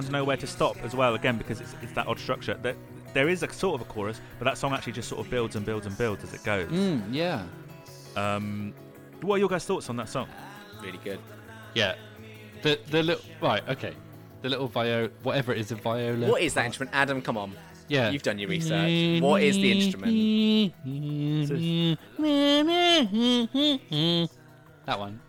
one 0.00 0.04
to 0.04 0.12
know 0.12 0.24
where 0.24 0.36
to 0.36 0.46
stop 0.46 0.76
as 0.84 0.94
well. 0.94 1.14
Again, 1.14 1.36
because 1.38 1.60
it's, 1.60 1.74
it's 1.82 1.92
that 1.92 2.06
odd 2.06 2.18
structure. 2.18 2.54
That 2.62 2.76
there 3.14 3.28
is 3.28 3.42
a 3.42 3.52
sort 3.52 3.80
of 3.80 3.86
a 3.86 3.90
chorus, 3.90 4.20
but 4.38 4.44
that 4.44 4.56
song 4.58 4.72
actually 4.72 4.92
just 4.94 5.08
sort 5.08 5.24
of 5.24 5.30
builds 5.30 5.56
and 5.56 5.64
builds 5.66 5.86
and 5.86 5.96
builds 5.98 6.24
as 6.24 6.32
it 6.34 6.42
goes. 6.44 6.70
Mm, 6.70 7.02
yeah, 7.12 7.42
Um, 8.16 8.72
what 9.22 9.36
are 9.36 9.38
your 9.38 9.48
guys' 9.48 9.64
thoughts 9.64 9.88
on 9.90 9.96
that 9.96 10.08
song? 10.08 10.28
Really 10.82 10.98
good. 11.04 11.18
yeah. 11.74 11.94
The 12.62 12.78
the 12.90 13.02
little 13.02 13.24
right, 13.40 13.62
okay. 13.68 13.94
The 14.42 14.48
little 14.50 14.68
viola, 14.68 15.08
whatever 15.22 15.52
it 15.52 15.58
is, 15.60 15.72
a 15.72 15.76
viola. 15.76 16.28
What 16.30 16.42
is 16.42 16.54
that 16.54 16.66
instrument? 16.66 16.94
Adam, 16.94 17.20
come 17.22 17.36
on. 17.38 17.52
Yeah, 17.88 18.10
You've 18.10 18.22
done 18.22 18.38
your 18.38 18.48
research. 18.48 19.20
What 19.22 19.42
is 19.42 19.56
the 19.56 19.72
instrument? 19.72 20.12
That 24.86 24.98
one. 24.98 25.20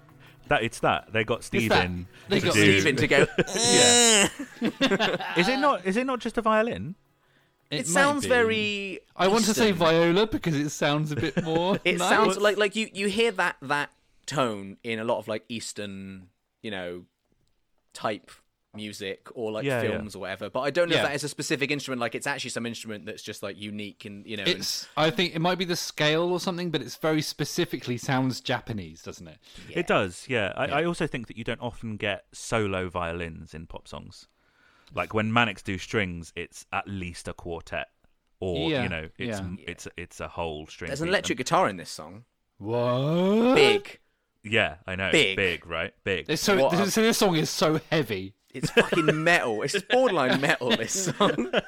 That 0.51 0.63
it's 0.63 0.81
that 0.81 1.13
they 1.13 1.23
got. 1.23 1.45
Stephen. 1.45 2.07
They 2.27 2.41
to 2.41 2.45
got 2.47 2.55
do- 2.55 2.81
Stephen 2.81 2.97
to 2.97 3.07
go. 3.07 3.25
Eh. 3.37 4.27
Yeah. 4.59 5.33
Is 5.37 5.47
it 5.47 5.59
not? 5.59 5.85
Is 5.85 5.95
it 5.95 6.05
not 6.05 6.19
just 6.19 6.37
a 6.37 6.41
violin? 6.41 6.95
It, 7.69 7.77
might 7.77 7.87
sounds 7.87 8.25
very. 8.25 8.99
I 9.15 9.29
want 9.29 9.45
to 9.45 9.53
say 9.53 9.71
viola 9.71 10.27
because 10.27 10.55
it 10.57 10.71
sounds 10.71 11.13
a 11.13 11.15
bit 11.15 11.41
more. 11.41 11.79
It 11.85 11.99
nice. 11.99 12.09
sounds 12.09 12.37
like 12.37 12.57
like 12.57 12.75
you 12.75 12.89
you 12.93 13.07
hear 13.07 13.31
that 13.31 13.55
that 13.61 13.91
tone 14.25 14.75
in 14.83 14.99
a 14.99 15.05
lot 15.05 15.19
of 15.19 15.29
like 15.29 15.45
Eastern, 15.47 16.27
you 16.61 16.69
know, 16.69 17.05
type 17.93 18.29
music 18.73 19.27
or 19.35 19.51
like 19.51 19.65
Yeah, 19.65 19.81
yeah. 19.81 19.89
films 19.91 20.15
or 20.15 20.19
whatever. 20.19 20.49
But 20.49 20.61
I 20.61 20.69
don't 20.69 20.89
know 20.89 20.95
Yeah. 20.95 21.01
if 21.03 21.07
that 21.09 21.15
is 21.15 21.23
a 21.23 21.29
specific 21.29 21.71
instrument. 21.71 21.99
Like 21.99 22.15
it's 22.15 22.27
actually 22.27 22.51
some 22.51 22.65
instrument 22.65 23.05
that's 23.05 23.21
just 23.21 23.43
like 23.43 23.59
unique 23.59 24.05
and 24.05 24.25
you 24.25 24.37
know. 24.37 24.43
and- 24.43 24.51
It's. 24.53 24.87
I 24.95 25.09
think 25.09 25.35
it 25.35 25.39
might 25.39 25.57
be 25.57 25.65
the 25.65 25.75
scale 25.75 26.23
or 26.31 26.39
something, 26.39 26.71
but 26.71 26.81
it's 26.81 26.95
very 26.95 27.21
specifically 27.21 27.97
sounds 27.97 28.39
Japanese, 28.41 29.01
doesn't 29.03 29.27
it? 29.27 29.37
It 29.69 29.87
does, 29.87 30.25
yeah. 30.29 30.53
I, 30.55 30.65
I 30.81 30.83
also 30.85 31.07
think 31.07 31.27
that 31.27 31.37
you 31.37 31.43
don't 31.43 31.61
often 31.61 31.97
get 31.97 32.25
solo 32.31 32.89
violins 32.89 33.53
in 33.53 33.67
pop 33.67 33.87
songs. 33.87 34.27
Like 34.93 35.13
when 35.13 35.31
Manics 35.31 35.61
do 35.61 35.77
strings, 35.77 36.33
it's 36.35 36.65
at 36.73 36.87
least 36.87 37.27
a 37.27 37.33
quartet, 37.33 37.87
or 38.39 38.69
Yeah, 38.69 38.83
you 38.83 38.89
know, 38.89 39.09
it's 39.17 39.39
yeah. 39.39 39.55
it's 39.67 39.87
it's 39.97 40.19
a 40.19 40.27
whole 40.27 40.67
string. 40.67 40.87
There's 40.89 41.01
an 41.01 41.07
piece. 41.07 41.11
electric 41.11 41.37
guitar 41.37 41.69
in 41.69 41.77
this 41.77 41.89
song. 41.89 42.25
What? 42.57 43.55
Big. 43.55 43.99
Yeah, 44.43 44.75
I 44.87 44.95
know. 44.95 45.11
Big. 45.11 45.35
big, 45.35 45.65
right? 45.67 45.93
Big. 46.03 46.25
It's 46.27 46.41
so 46.41 46.61
What 46.63 46.73
a- 46.73 46.89
so 46.91 47.01
this 47.01 47.17
song 47.17 47.35
is 47.35 47.49
so 47.49 47.79
heavy. 47.89 48.33
It's 48.53 48.69
fucking 48.71 49.23
metal. 49.23 49.61
It's 49.63 49.79
borderline 49.83 50.41
metal. 50.41 50.69
This 50.75 51.05
song. 51.05 51.51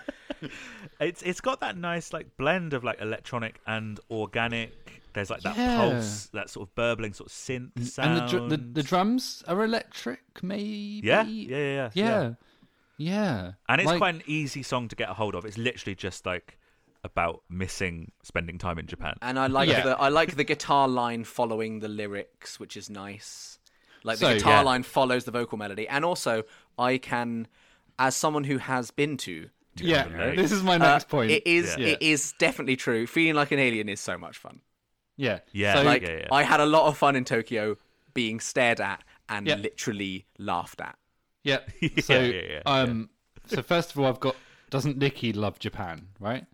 It's 0.99 1.21
it's 1.21 1.41
got 1.41 1.59
that 1.61 1.77
nice 1.77 2.13
like 2.13 2.37
blend 2.37 2.73
of 2.73 2.83
like 2.83 3.01
electronic 3.01 3.59
and 3.65 3.99
organic. 4.11 5.01
There's 5.13 5.29
like 5.29 5.41
that 5.41 5.55
Yeah. 5.57 5.77
pulse, 5.77 6.29
that 6.33 6.49
sort 6.49 6.67
of 6.69 6.75
burbling 6.75 7.13
sort 7.13 7.29
of 7.29 7.33
synth 7.35 7.85
sound. 7.87 8.19
And 8.19 8.27
the, 8.29 8.37
dr- 8.37 8.49
the 8.49 8.57
the 8.57 8.83
drums 8.83 9.43
are 9.47 9.63
electric, 9.63 10.21
maybe. 10.43 11.01
yeah, 11.03 11.23
yeah, 11.23 11.57
yeah, 11.57 11.57
yeah, 11.57 11.89
yeah, 11.93 12.33
yeah. 12.97 13.51
And 13.69 13.81
it's 13.81 13.87
Like- 13.87 13.97
quite 13.99 14.15
an 14.15 14.23
easy 14.27 14.63
song 14.63 14.87
to 14.89 14.95
get 14.95 15.09
a 15.09 15.13
hold 15.13 15.35
of. 15.35 15.45
It's 15.45 15.57
literally 15.57 15.95
just 15.95 16.25
like 16.25 16.57
about 17.03 17.41
missing 17.49 18.11
spending 18.23 18.57
time 18.57 18.79
in 18.79 18.87
Japan. 18.87 19.15
And 19.21 19.37
I 19.39 19.47
like 19.47 19.69
Yeah. 19.69 19.81
the 19.83 19.99
I 19.99 20.09
like 20.09 20.35
the 20.35 20.43
guitar 20.45 20.87
line 20.87 21.23
following 21.25 21.79
the 21.79 21.89
lyrics, 21.89 22.59
which 22.59 22.77
is 22.77 22.89
nice. 22.89 23.59
Like 24.03 24.19
the 24.19 24.25
So, 24.27 24.33
guitar 24.35 24.53
yeah. 24.53 24.61
line 24.61 24.83
follows 24.83 25.23
the 25.25 25.31
vocal 25.31 25.57
melody, 25.57 25.87
and 25.87 26.03
also 26.05 26.43
I 26.77 26.97
can, 26.97 27.47
as 27.99 28.15
someone 28.15 28.43
who 28.43 28.57
has 28.57 28.91
been 28.91 29.17
to 29.17 29.49
Yeah, 29.77 30.07
Right. 30.13 30.35
this 30.35 30.51
is 30.51 30.61
my 30.61 30.75
Uh, 30.75 30.79
next 30.79 31.07
point. 31.09 31.31
It 31.31 31.47
is. 31.47 31.75
Yeah. 31.77 31.87
It 31.87 32.01
is 32.01 32.33
definitely 32.37 32.75
true. 32.75 33.07
Feeling 33.07 33.33
like 33.35 33.51
an 33.51 33.59
alien 33.59 33.89
is 33.89 33.99
so 33.99 34.17
much 34.19 34.37
fun. 34.37 34.61
Yeah, 35.17 35.39
Yeah, 35.51 35.73
So, 35.75 35.79
like- 35.83 36.01
Like 36.03 36.09
yeah, 36.11 36.17
yeah. 36.17 36.27
I 36.31 36.43
had 36.43 36.59
a 36.59 36.65
lot 36.65 36.87
of 36.87 36.97
fun 36.97 37.15
in 37.15 37.23
Tokyo, 37.25 37.77
being 38.13 38.39
stared 38.39 38.79
at 38.81 39.03
and 39.29 39.47
Yeah. 39.47 39.55
literally 39.55 40.25
laughed 40.37 40.79
at. 40.81 40.97
yeah. 41.43 41.59
Yeah, 41.81 41.89
So, 42.01 42.19
yeah, 42.19 42.41
yeah, 42.41 42.61
um, 42.65 43.09
so 43.47 43.61
first 43.63 43.91
of 43.91 43.99
all, 43.99 44.05
I've 44.05 44.19
got. 44.19 44.35
Doesn't 44.69 44.97
Nicky 44.97 45.33
love 45.33 45.59
Japan? 45.59 46.07
Right. 46.19 46.45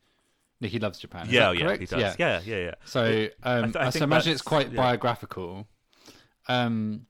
Nicky 0.62 0.80
loves 0.80 1.00
Japan. 1.00 1.28
Is 1.28 1.34
yeah, 1.34 1.48
that 1.50 1.56
yeah, 1.58 1.66
correct? 1.66 1.80
he 1.80 1.86
does. 1.88 2.16
Yeah, 2.20 2.42
yeah, 2.46 2.58
yeah. 2.58 2.74
So, 2.86 3.28
um, 3.44 3.64
I 3.64 3.66
th- 3.66 3.76
I 3.78 3.86
I, 3.88 3.90
so 3.92 4.04
imagine 4.04 4.34
it's 4.34 4.42
quite 4.42 4.72
yeah. 4.72 4.78
biographical. 4.78 5.68
Um, 6.48 7.06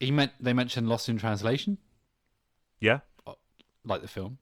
he 0.00 0.10
meant 0.10 0.32
they 0.40 0.52
mentioned 0.52 0.88
Lost 0.88 1.08
in 1.08 1.18
Translation, 1.18 1.78
Yeah. 2.80 3.00
like 3.84 4.02
the 4.02 4.08
film. 4.08 4.38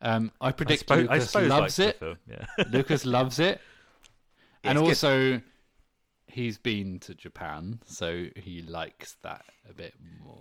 Um, 0.00 0.30
I 0.40 0.48
I 0.48 0.52
predict 0.52 0.80
suppose, 0.80 1.08
Lucas 1.08 1.30
suppose 1.30 1.48
loves 1.48 1.78
like 1.78 1.88
it. 1.88 1.98
film, 1.98 2.18
Yeah. 2.28 2.64
Lucas 2.70 3.04
loves 3.04 3.38
it, 3.38 3.60
and 4.64 4.78
it's 4.78 4.82
good. 4.82 4.88
also 4.88 5.42
he's 6.38 6.56
been 6.58 7.00
to 7.00 7.14
Japan, 7.14 7.80
so 7.84 8.26
he 8.36 8.62
likes 8.62 9.16
that 9.22 9.44
a 9.68 9.72
bit 9.72 9.94
more. 10.24 10.36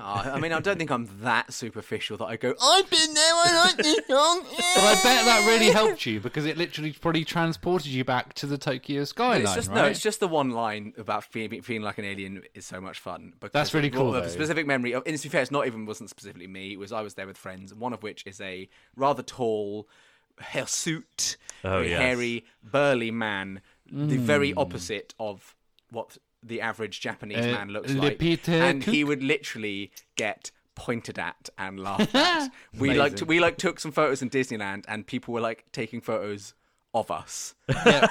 Oh, 0.00 0.02
I 0.02 0.38
mean, 0.38 0.52
I 0.52 0.60
don't 0.60 0.78
think 0.78 0.92
I'm 0.92 1.08
that 1.22 1.52
superficial 1.52 2.16
that 2.18 2.26
I 2.26 2.36
go. 2.36 2.54
I've 2.62 2.88
been 2.88 3.14
there. 3.14 3.32
I 3.34 3.64
like 3.64 3.76
this 3.78 4.06
song. 4.06 4.42
But 4.76 4.84
I 4.84 4.94
bet 5.02 5.24
that 5.24 5.44
really 5.44 5.72
helped 5.72 6.06
you 6.06 6.20
because 6.20 6.46
it 6.46 6.56
literally 6.56 6.92
probably 6.92 7.24
transported 7.24 7.88
you 7.88 8.04
back 8.04 8.34
to 8.34 8.46
the 8.46 8.56
Tokyo 8.56 9.02
skyline. 9.02 9.42
It's 9.42 9.54
just 9.54 9.68
right? 9.70 9.74
no. 9.74 9.84
It's 9.86 10.00
just 10.00 10.20
the 10.20 10.28
one 10.28 10.50
line 10.50 10.92
about 10.98 11.24
feeling, 11.24 11.62
feeling 11.62 11.82
like 11.82 11.98
an 11.98 12.04
alien 12.04 12.42
is 12.54 12.64
so 12.64 12.80
much 12.80 13.00
fun. 13.00 13.32
Because 13.40 13.52
That's 13.52 13.74
really 13.74 13.90
cool, 13.90 14.12
well. 14.12 14.22
A 14.22 14.28
specific 14.28 14.68
memory. 14.68 14.92
Of, 14.92 15.02
and 15.04 15.16
to 15.16 15.22
be 15.22 15.28
fair, 15.28 15.42
it's 15.42 15.50
not 15.50 15.66
even 15.66 15.84
wasn't 15.84 16.10
specifically 16.10 16.46
me. 16.46 16.72
It 16.74 16.78
was 16.78 16.92
I 16.92 17.00
was 17.00 17.14
there 17.14 17.26
with 17.26 17.36
friends. 17.36 17.74
One 17.74 17.92
of 17.92 18.04
which 18.04 18.24
is 18.24 18.40
a 18.40 18.68
rather 18.94 19.24
tall, 19.24 19.88
hirsute, 20.40 21.36
Oh, 21.64 21.80
yes. 21.80 22.00
hairy, 22.00 22.44
burly 22.62 23.10
man. 23.10 23.62
The 23.90 24.16
very 24.18 24.52
Hmm. 24.52 24.58
opposite 24.58 25.14
of 25.18 25.56
what 25.90 26.18
the 26.42 26.60
average 26.60 27.00
Japanese 27.00 27.38
Uh, 27.44 27.52
man 27.52 27.68
looks 27.70 27.92
like. 27.92 28.18
Peter 28.18 28.52
And 28.52 28.84
he 28.84 29.02
would 29.04 29.22
literally 29.22 29.90
get 30.16 30.50
pointed 30.74 31.18
at 31.18 31.48
and 31.58 31.80
laughed 31.88 32.14
at. 32.14 32.50
we 32.78 32.94
like 32.94 33.12
Amazing. 33.12 33.28
we 33.28 33.40
like 33.40 33.56
took 33.58 33.80
some 33.80 33.90
photos 33.92 34.22
in 34.22 34.30
Disneyland, 34.30 34.84
and 34.88 35.06
people 35.06 35.34
were 35.34 35.40
like 35.40 35.64
taking 35.72 36.00
photos 36.00 36.54
of 36.94 37.10
us. 37.10 37.54
yeah. 37.68 38.06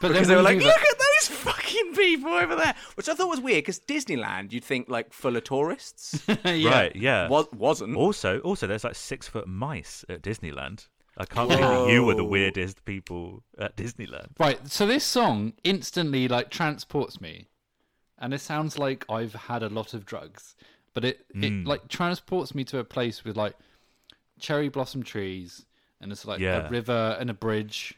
But 0.00 0.08
Because 0.12 0.28
they 0.28 0.36
were 0.36 0.42
like, 0.42 0.58
look 0.58 0.72
think 0.74 0.90
at 0.90 0.98
those 0.98 1.36
fucking 1.38 1.94
people 1.94 2.30
over 2.32 2.54
there. 2.54 2.74
Which 2.96 3.08
I 3.08 3.14
thought 3.14 3.28
was 3.28 3.40
weird 3.40 3.64
because 3.64 3.80
Disneyland, 3.80 4.52
you'd 4.52 4.64
think 4.64 4.88
like 4.90 5.12
full 5.12 5.36
of 5.36 5.44
tourists. 5.44 6.22
yeah. 6.44 6.68
Right, 6.70 6.94
yeah. 6.96 7.28
Was, 7.28 7.46
wasn't. 7.52 7.96
Also, 7.96 8.40
also, 8.40 8.66
there's 8.66 8.84
like 8.84 8.94
six 8.94 9.26
foot 9.26 9.48
mice 9.48 10.04
at 10.10 10.20
Disneyland. 10.22 10.88
I 11.20 11.26
can't 11.26 11.48
believe 11.50 11.90
you 11.90 12.02
were 12.04 12.14
the 12.14 12.24
weirdest 12.24 12.84
people 12.86 13.42
at 13.58 13.76
Disneyland. 13.76 14.30
Right. 14.38 14.66
So 14.68 14.86
this 14.86 15.04
song 15.04 15.52
instantly 15.64 16.28
like 16.28 16.48
transports 16.50 17.20
me, 17.20 17.48
and 18.18 18.32
it 18.32 18.40
sounds 18.40 18.78
like 18.78 19.04
I've 19.10 19.34
had 19.34 19.62
a 19.62 19.68
lot 19.68 19.92
of 19.92 20.06
drugs, 20.06 20.56
but 20.94 21.04
it 21.04 21.26
Mm. 21.34 21.44
it 21.44 21.66
like 21.66 21.88
transports 21.88 22.54
me 22.54 22.64
to 22.64 22.78
a 22.78 22.84
place 22.84 23.22
with 23.22 23.36
like 23.36 23.54
cherry 24.38 24.70
blossom 24.70 25.02
trees, 25.02 25.66
and 26.00 26.10
it's 26.10 26.24
like 26.24 26.40
Yeah. 26.40 26.66
a 26.66 26.70
river 26.70 27.16
and 27.20 27.28
a 27.28 27.34
bridge, 27.34 27.94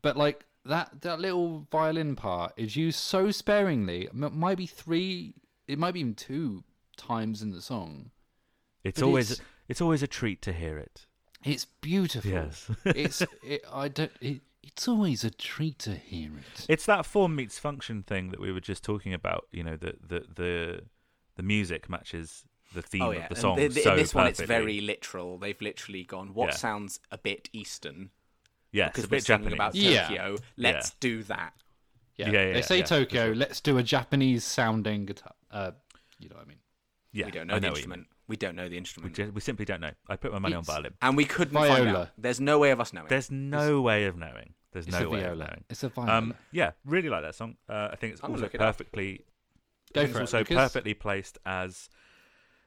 but 0.00 0.16
like 0.16 0.46
that 0.64 1.02
that 1.02 1.20
little 1.20 1.66
violin 1.70 2.16
part 2.16 2.54
is 2.56 2.74
used 2.74 2.98
so 2.98 3.30
sparingly. 3.30 4.04
It 4.06 4.14
might 4.14 4.56
be 4.56 4.66
three. 4.66 5.34
It 5.68 5.78
might 5.78 5.92
be 5.92 6.00
even 6.00 6.14
two 6.14 6.64
times 6.96 7.42
in 7.42 7.50
the 7.50 7.60
song. 7.60 8.10
It's 8.82 9.02
always 9.02 9.32
it's- 9.32 9.46
it's 9.68 9.80
always 9.82 10.02
a 10.02 10.06
treat 10.06 10.40
to 10.42 10.52
hear 10.54 10.78
it. 10.78 11.06
It's 11.44 11.66
beautiful. 11.80 12.30
Yes. 12.30 12.70
it's 12.86 13.22
it, 13.42 13.62
I 13.72 13.88
don't. 13.88 14.12
It, 14.20 14.40
it's 14.62 14.88
always 14.88 15.24
a 15.24 15.30
treat 15.30 15.78
to 15.80 15.94
hear 15.94 16.30
it. 16.38 16.66
It's 16.68 16.86
that 16.86 17.04
form 17.04 17.36
meets 17.36 17.58
function 17.58 18.02
thing 18.02 18.30
that 18.30 18.40
we 18.40 18.50
were 18.50 18.60
just 18.60 18.82
talking 18.82 19.12
about. 19.12 19.46
You 19.52 19.62
know, 19.62 19.76
the 19.76 19.94
the 20.06 20.24
the, 20.34 20.80
the 21.36 21.42
music 21.42 21.88
matches 21.90 22.44
the 22.74 22.82
theme 22.82 23.02
oh, 23.02 23.10
yeah. 23.10 23.24
of 23.24 23.28
the 23.28 23.36
song 23.36 23.56
th- 23.56 23.72
th- 23.74 23.84
so 23.84 23.92
in 23.92 23.96
this 23.98 24.14
one, 24.14 24.26
it's 24.26 24.40
very 24.40 24.80
literal. 24.80 25.38
They've 25.38 25.60
literally 25.60 26.02
gone, 26.02 26.34
what 26.34 26.48
Yeah. 26.48 26.54
sounds 26.54 26.98
a 27.12 27.18
bit 27.18 27.48
Eastern? 27.52 28.10
yeah, 28.72 28.88
Because 28.88 29.04
it's 29.04 29.10
a 29.10 29.14
we're 29.14 29.16
bit 29.18 29.24
singing 29.24 29.50
Japanese. 29.50 29.54
about 29.54 29.74
Yeah. 29.76 30.08
Tokyo. 30.08 30.36
Let's 30.56 30.90
do 30.98 31.22
that. 31.24 31.52
Yeah, 32.16 32.30
Yeah, 32.30 32.46
yeah, 32.46 32.52
they 32.54 32.62
say 32.62 32.78
yeah, 32.78 32.84
Tokyo. 32.84 33.26
sure. 33.26 33.34
Let's 33.36 33.60
do 33.60 33.78
a 33.78 33.82
Japanese 33.84 34.42
sounding 34.44 35.06
guitar. 35.06 35.34
Uh, 35.52 35.70
you 36.18 36.28
know 36.28 36.36
what 36.36 36.46
I 36.46 36.48
mean? 36.48 36.58
yeah, 37.12 37.26
we 37.26 37.30
don't 37.32 37.48
I 37.50 37.54
know 37.54 37.60
the 37.60 37.70
what 37.70 37.82
you 37.82 37.88
mean. 37.88 37.98
instrument. 38.00 38.06
We 38.26 38.36
don't 38.36 38.56
know 38.56 38.64
the 38.64 38.70
We, 38.72 38.78
instrument. 38.78 39.34
we 39.34 39.40
simply 39.40 39.64
don't 39.66 39.80
know. 39.80 39.90
I 40.08 40.16
put 40.16 40.32
my 40.32 40.38
money 40.38 40.54
on 40.54 40.62
It's- 40.62 40.74
violin. 40.74 40.94
and 41.02 41.16
we 41.16 41.24
couldn't 41.26 41.52
find 41.54 41.84
Viola. 41.84 42.00
out. 42.02 42.08
There's 42.16 42.40
no 42.40 42.58
way 42.58 42.70
of 42.70 42.80
us 42.80 42.92
knowing. 42.92 43.08
There's 43.08 43.30
no 43.30 43.80
way 43.82 44.04
of 44.06 44.16
knowing. 44.16 44.54
There's 44.72 44.86
It's 44.86 44.96
no 44.98 45.06
a 45.06 45.10
way 45.10 45.18
of 45.20 45.24
viola. 45.36 45.44
knowing. 45.44 45.64
It's 45.68 45.82
a 45.82 45.88
viola. 45.90 46.12
Um, 46.18 46.34
yeah, 46.50 46.72
really 46.84 47.08
like 47.10 47.22
that 47.22 47.34
song. 47.34 47.56
Uh, 47.68 47.88
I 47.92 47.96
think 47.96 48.14
it's 48.14 48.22
I'm 48.22 48.28
gonna 48.30 48.34
also 48.38 48.42
look 48.44 48.54
it 48.54 48.60
up. 48.60 48.66
perfectly. 48.76 49.24
Go 49.92 50.00
think 50.02 50.14
for 50.14 50.22
it's 50.22 50.32
it, 50.32 50.36
also 50.36 50.38
because- 50.44 50.56
perfectly 50.56 50.94
placed 50.94 51.38
as 51.44 51.88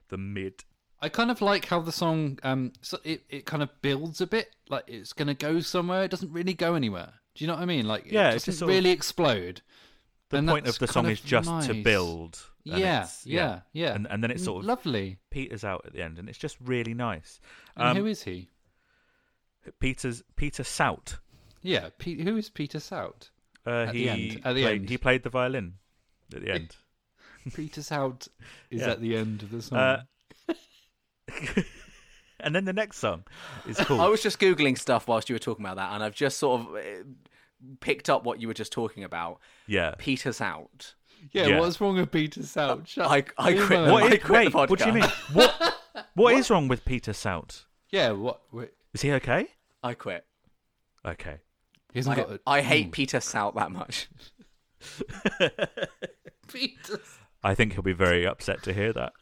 the 0.10 0.18
mid. 0.18 0.64
I 1.02 1.10
kind 1.10 1.30
of 1.30 1.42
like 1.42 1.66
how 1.66 1.80
the 1.82 1.92
song 1.92 2.40
um 2.44 2.74
so 2.82 2.98
it, 3.04 3.24
it 3.30 3.46
kind 3.46 3.62
of 3.62 3.70
builds 3.82 4.20
a 4.22 4.26
bit 4.28 4.56
like 4.70 4.84
it's 4.88 5.12
gonna 5.14 5.34
go 5.34 5.60
somewhere. 5.60 6.04
It 6.04 6.12
doesn't 6.12 6.32
really 6.32 6.54
go 6.54 6.76
anywhere. 6.76 7.14
Do 7.36 7.44
you 7.44 7.48
know 7.48 7.54
what 7.56 7.62
I 7.64 7.66
mean? 7.66 7.88
Like 7.88 8.06
Yeah, 8.12 8.30
it 8.32 8.36
it's 8.36 8.46
doesn't 8.46 8.52
just 8.52 8.60
sort 8.60 8.70
of- 8.72 8.76
really 8.78 8.90
explode. 8.92 9.62
The 10.30 10.38
And 10.38 10.48
point 10.48 10.66
that's 10.66 10.78
of 10.78 10.80
the 10.80 10.88
kind 10.88 11.06
song 11.06 11.12
is 11.12 11.22
just 11.22 11.48
to 11.68 11.74
nice. 11.74 11.84
build. 11.84 12.50
And 12.72 12.80
Yeah, 12.80 13.08
yeah, 13.24 13.60
yeah. 13.74 13.94
And, 13.96 14.08
and 14.10 14.24
then 14.24 14.32
it 14.32 14.40
sort 14.40 14.60
of 14.62 14.66
lovely. 14.66 15.18
peters 15.30 15.64
out 15.64 15.84
at 15.86 15.94
the 15.94 16.02
end, 16.02 16.18
and 16.20 16.28
it's 16.30 16.38
just 16.38 16.58
really 16.64 16.94
nice. 16.94 17.40
And 17.76 17.90
Um, 17.90 17.98
who 17.98 18.06
is 18.06 18.24
he? 18.24 18.50
Peter's 19.80 20.24
Peter 20.36 20.64
Sout. 20.64 21.18
Yeah, 21.62 21.90
Pe- 21.98 22.24
who 22.24 22.38
is 22.38 22.50
Peter 22.50 22.80
Sout? 22.80 23.30
Uh, 23.66 23.86
At 23.88 23.94
the 23.94 24.10
end, 24.10 24.42
at 24.46 24.56
the 24.56 24.64
played, 24.64 24.80
end. 24.82 24.90
he 24.90 24.98
played 24.98 25.24
the 25.24 25.30
violin 25.30 25.74
at 26.34 26.42
the 26.42 26.52
end. 26.52 26.76
Peter 27.54 27.82
Sout 27.82 28.28
is 28.72 28.82
Yeah. 28.82 28.92
at 28.92 29.02
the 29.02 29.16
end 29.18 29.44
of 29.44 29.52
the 29.52 29.62
song. 29.62 29.78
Uh, 29.78 30.04
and 32.40 32.56
then 32.56 32.66
the 32.66 32.74
next 32.74 32.98
song 32.98 33.24
is 33.68 33.78
called. 33.82 34.00
I 34.00 34.08
was 34.08 34.22
just 34.24 34.40
googling 34.40 34.78
stuff 34.78 35.08
whilst 35.08 35.30
you 35.30 35.36
were 35.36 35.40
talking 35.40 35.66
about 35.66 35.76
that, 35.78 35.94
and 35.94 36.04
I've 36.04 36.16
just 36.16 36.38
sort 36.38 36.62
of 36.62 36.76
uh, 36.76 36.80
picked 37.80 38.10
up 38.10 38.24
what 38.24 38.40
you 38.42 38.48
were 38.48 38.54
just 38.54 38.72
talking 38.72 39.04
about. 39.04 39.40
yeah. 39.66 39.96
Peter's 39.98 40.40
out. 40.42 40.94
Yeah, 41.32 41.48
yeah. 41.48 41.60
what's 41.60 41.80
wrong 41.80 41.96
with 41.96 42.12
Peter 42.12 42.44
Sout? 42.44 42.80
Uh, 42.80 42.86
Shut 42.86 43.08
I, 43.08 43.20
up. 43.20 43.26
I 43.38 43.54
quit. 43.54 43.72
him 43.72 43.92
What. 43.92 44.04
I 44.04 44.18
quit 44.18 44.30
wait, 44.30 44.52
the 44.52 44.58
what 44.58 44.80
do 44.80 44.86
you 44.86 44.94
mean? 44.94 45.04
podcast. 45.04 45.36
What 45.36 45.74
What 46.14 46.34
is 46.34 46.50
wrong 46.50 46.68
with 46.68 46.86
Peter 46.86 47.14
Sout? 47.14 47.66
Yeah, 47.92 48.12
what? 48.12 48.42
Wait, 48.52 48.72
Is 48.94 49.02
he 49.02 49.12
okay? 49.14 49.48
I 49.84 49.94
quit. 49.94 50.26
Okay. 51.06 51.38
he 51.94 52.00
hasn't 52.00 52.18
I, 52.18 52.22
got. 52.22 52.32
A, 52.32 52.40
I 52.46 52.62
hate 52.62 52.86
hmm. 52.86 52.92
Peter 52.92 53.20
Sout 53.20 53.56
that 53.56 53.72
much. 53.72 54.10
Peter. 56.48 57.00
I 57.44 57.56
think 57.56 57.74
he'll 57.74 57.84
be 57.84 57.94
very 57.94 58.26
upset 58.26 58.64
to 58.64 58.74
hear 58.74 58.94
that. 58.94 59.14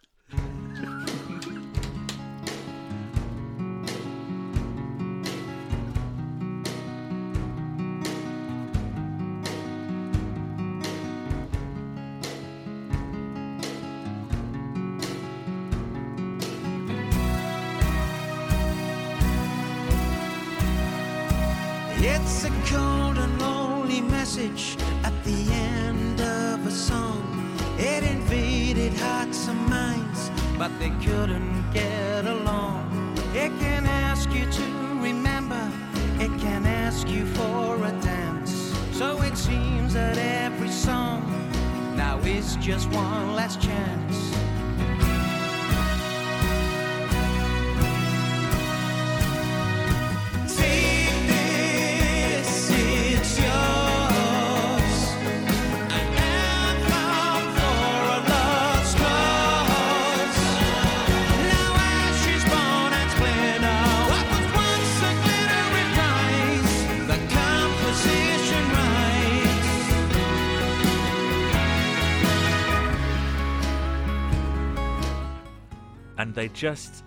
Just 76.56 77.04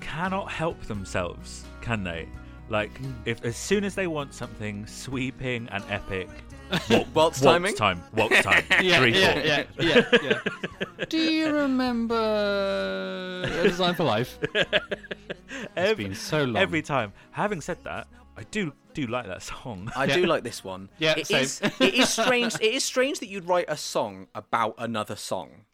cannot 0.00 0.50
help 0.50 0.80
themselves, 0.82 1.64
can 1.80 2.02
they? 2.04 2.28
Like, 2.68 2.96
hmm. 2.98 3.12
if 3.24 3.44
as 3.44 3.56
soon 3.56 3.84
as 3.84 3.94
they 3.94 4.06
want 4.06 4.34
something 4.34 4.86
sweeping 4.86 5.68
and 5.70 5.82
epic, 5.88 6.28
Waltz 6.90 7.08
waltz 7.14 7.40
timing. 7.40 7.74
time, 7.74 8.02
waltz 8.14 8.42
time, 8.42 8.62
Yeah, 8.82 8.98
three, 9.00 9.18
yeah, 9.18 9.32
four. 9.32 9.42
yeah, 9.42 9.64
yeah, 9.80 10.18
yeah. 10.22 11.04
Do 11.08 11.16
you 11.18 11.50
remember 11.50 13.42
A 13.46 13.62
Design 13.62 13.94
for 13.94 14.04
Life? 14.04 14.38
It's 14.54 15.68
Every, 15.76 16.04
been 16.04 16.14
so 16.14 16.44
long. 16.44 16.56
every 16.56 16.82
time. 16.82 17.12
Having 17.30 17.62
said 17.62 17.82
that, 17.84 18.06
I 18.36 18.42
do 18.50 18.72
do 18.92 19.06
like 19.06 19.26
that 19.26 19.42
song. 19.42 19.90
I 19.96 20.04
Yeah. 20.04 20.16
do 20.16 20.26
like 20.26 20.44
this 20.44 20.62
one. 20.62 20.90
Yeah, 20.98 21.14
it 21.16 21.26
same. 21.28 21.42
is. 21.42 21.60
It 21.80 21.94
is 21.94 22.08
strange. 22.10 22.54
it 22.56 22.74
is 22.74 22.84
strange 22.84 23.20
that 23.20 23.28
you'd 23.28 23.46
write 23.46 23.64
a 23.68 23.76
song 23.76 24.26
about 24.34 24.74
another 24.78 25.16
song 25.16 25.64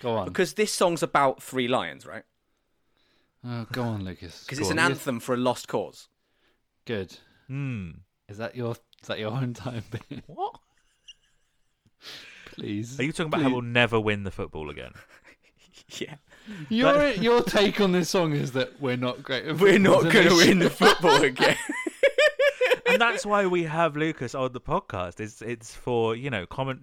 Go 0.00 0.16
on. 0.16 0.24
because 0.26 0.54
this 0.54 0.72
song's 0.72 1.02
about 1.04 1.40
three 1.42 1.68
lions, 1.68 2.04
right? 2.06 2.24
Oh, 3.50 3.66
go 3.72 3.82
on, 3.82 4.04
Lucas. 4.04 4.42
Because 4.44 4.58
Go 4.58 4.62
it's 4.64 4.70
an 4.72 4.78
on. 4.78 4.92
anthem 4.92 5.20
for 5.20 5.34
a 5.34 5.38
lost 5.38 5.68
cause. 5.68 6.08
Good. 6.84 7.16
Hmm. 7.46 7.90
Is 8.28 8.36
that 8.38 8.54
your 8.54 8.72
is 9.00 9.08
that 9.08 9.18
your 9.18 9.30
own 9.32 9.54
time 9.54 9.84
bit? 9.90 10.22
What? 10.26 10.58
Please. 12.52 12.98
Are 12.98 13.04
you 13.04 13.12
talking 13.12 13.26
about 13.28 13.42
how 13.42 13.50
we'll 13.50 13.62
never 13.62 13.98
win 14.00 14.24
the 14.24 14.30
football 14.30 14.70
again? 14.70 14.92
Yeah, 15.90 16.16
Your 16.68 17.12
your 17.12 17.42
take 17.42 17.80
on 17.80 17.92
this 17.92 18.10
song 18.10 18.32
is 18.34 18.52
that 18.52 18.78
we're 18.78 18.96
not 18.98 19.22
great. 19.22 19.46
at 19.46 19.58
we're 19.58 19.78
not 19.78 20.02
going 20.12 20.28
to 20.28 20.34
win 20.34 20.58
the 20.58 20.68
football 20.68 21.22
again. 21.22 21.56
and 22.86 23.00
that's 23.00 23.24
why 23.24 23.46
we 23.46 23.62
have 23.62 23.96
Lucas 23.96 24.34
on 24.34 24.52
the 24.52 24.60
podcast. 24.60 25.18
It's 25.20 25.40
it's 25.40 25.72
for 25.74 26.14
you 26.14 26.28
know 26.28 26.44
comment, 26.44 26.80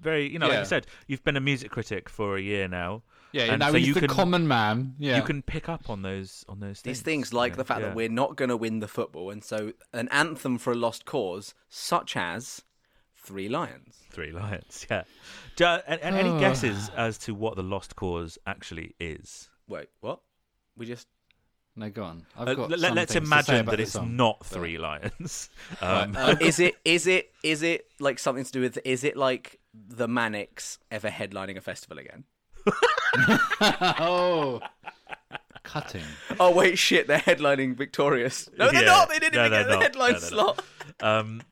very 0.00 0.30
you 0.32 0.38
know 0.38 0.46
like 0.46 0.54
Yeah. 0.54 0.60
you 0.60 0.64
said, 0.66 0.86
you've 1.06 1.24
been 1.24 1.36
a 1.36 1.40
music 1.40 1.70
critic 1.70 2.08
for 2.08 2.38
a 2.38 2.40
year 2.40 2.66
now. 2.66 3.02
Yeah, 3.34 3.50
and 3.52 3.58
now 3.58 3.70
so 3.72 3.78
he's 3.78 3.88
you 3.88 3.94
the 3.94 4.00
can 4.00 4.08
common 4.10 4.46
man. 4.46 4.94
Yeah, 4.98 5.16
you 5.16 5.22
can 5.22 5.42
pick 5.42 5.68
up 5.68 5.90
on 5.90 6.02
those 6.02 6.44
on 6.48 6.60
those 6.60 6.80
things. 6.80 6.98
These 6.98 7.02
things 7.02 7.32
like 7.32 7.52
you 7.52 7.56
know, 7.56 7.62
the 7.62 7.64
fact 7.64 7.80
yeah. 7.80 7.86
that 7.88 7.96
we're 7.96 8.08
not 8.08 8.36
going 8.36 8.48
to 8.48 8.56
win 8.56 8.78
the 8.80 8.86
football, 8.88 9.30
and 9.30 9.42
so 9.42 9.72
an 9.92 10.08
anthem 10.10 10.56
for 10.58 10.72
a 10.72 10.76
lost 10.76 11.04
cause, 11.04 11.52
such 11.68 12.16
as 12.16 12.62
Three 13.16 13.48
Lions. 13.48 13.96
three 14.10 14.32
lions. 14.32 14.86
Yeah. 14.90 15.02
Do, 15.56 15.64
and, 15.64 16.00
and 16.00 16.14
any 16.14 16.38
guesses 16.40 16.90
as 16.96 17.16
to 17.18 17.34
what 17.34 17.56
the 17.56 17.62
lost 17.62 17.96
cause 17.96 18.38
actually 18.46 18.94
is? 19.00 19.48
Wait, 19.66 19.88
what? 20.00 20.20
We 20.76 20.84
just 20.86 21.08
No, 21.74 21.88
go 21.90 22.04
on. 22.04 22.26
I've 22.38 22.48
Uh, 22.48 22.54
got 22.54 22.70
let, 22.70 22.80
some 22.80 22.94
let's 22.94 23.12
things 23.14 23.28
to 23.28 23.44
say 23.44 23.58
imagine 23.58 23.66
that 23.66 23.80
it's 23.80 23.92
song. 23.92 24.14
not 24.16 24.44
three 24.46 24.76
lions. 24.78 25.48
Um, 25.80 26.14
Uh, 26.16 26.36
is 26.40 26.60
it 26.60 26.74
is 26.84 27.06
it 27.08 27.32
is 27.42 27.62
it 27.62 27.86
like 27.98 28.18
something 28.18 28.44
to 28.44 28.52
do 28.52 28.60
with 28.60 28.78
is 28.84 29.02
it 29.04 29.16
like 29.16 29.58
the 29.74 30.06
Manics 30.06 30.78
ever 30.90 31.08
headlining 31.08 31.56
a 31.56 31.60
festival 31.62 31.98
again? 31.98 32.24
Oh, 34.00 34.60
cutting. 35.62 36.02
Oh 36.40 36.50
wait, 36.52 36.78
shit! 36.78 37.06
They're 37.06 37.18
headlining 37.18 37.76
Victorious. 37.76 38.48
No, 38.58 38.70
they're 38.70 38.82
Yeah. 38.82 38.88
not. 38.88 39.08
They 39.08 39.18
didn't 39.18 39.34
No, 39.34 39.46
even 39.46 39.50
they're 39.52 39.62
get 39.62 39.68
the 39.68 39.74
not. 39.74 39.82
headline 39.82 40.12
No, 40.14 40.18
slot. 40.18 40.64
Um, 41.00 41.42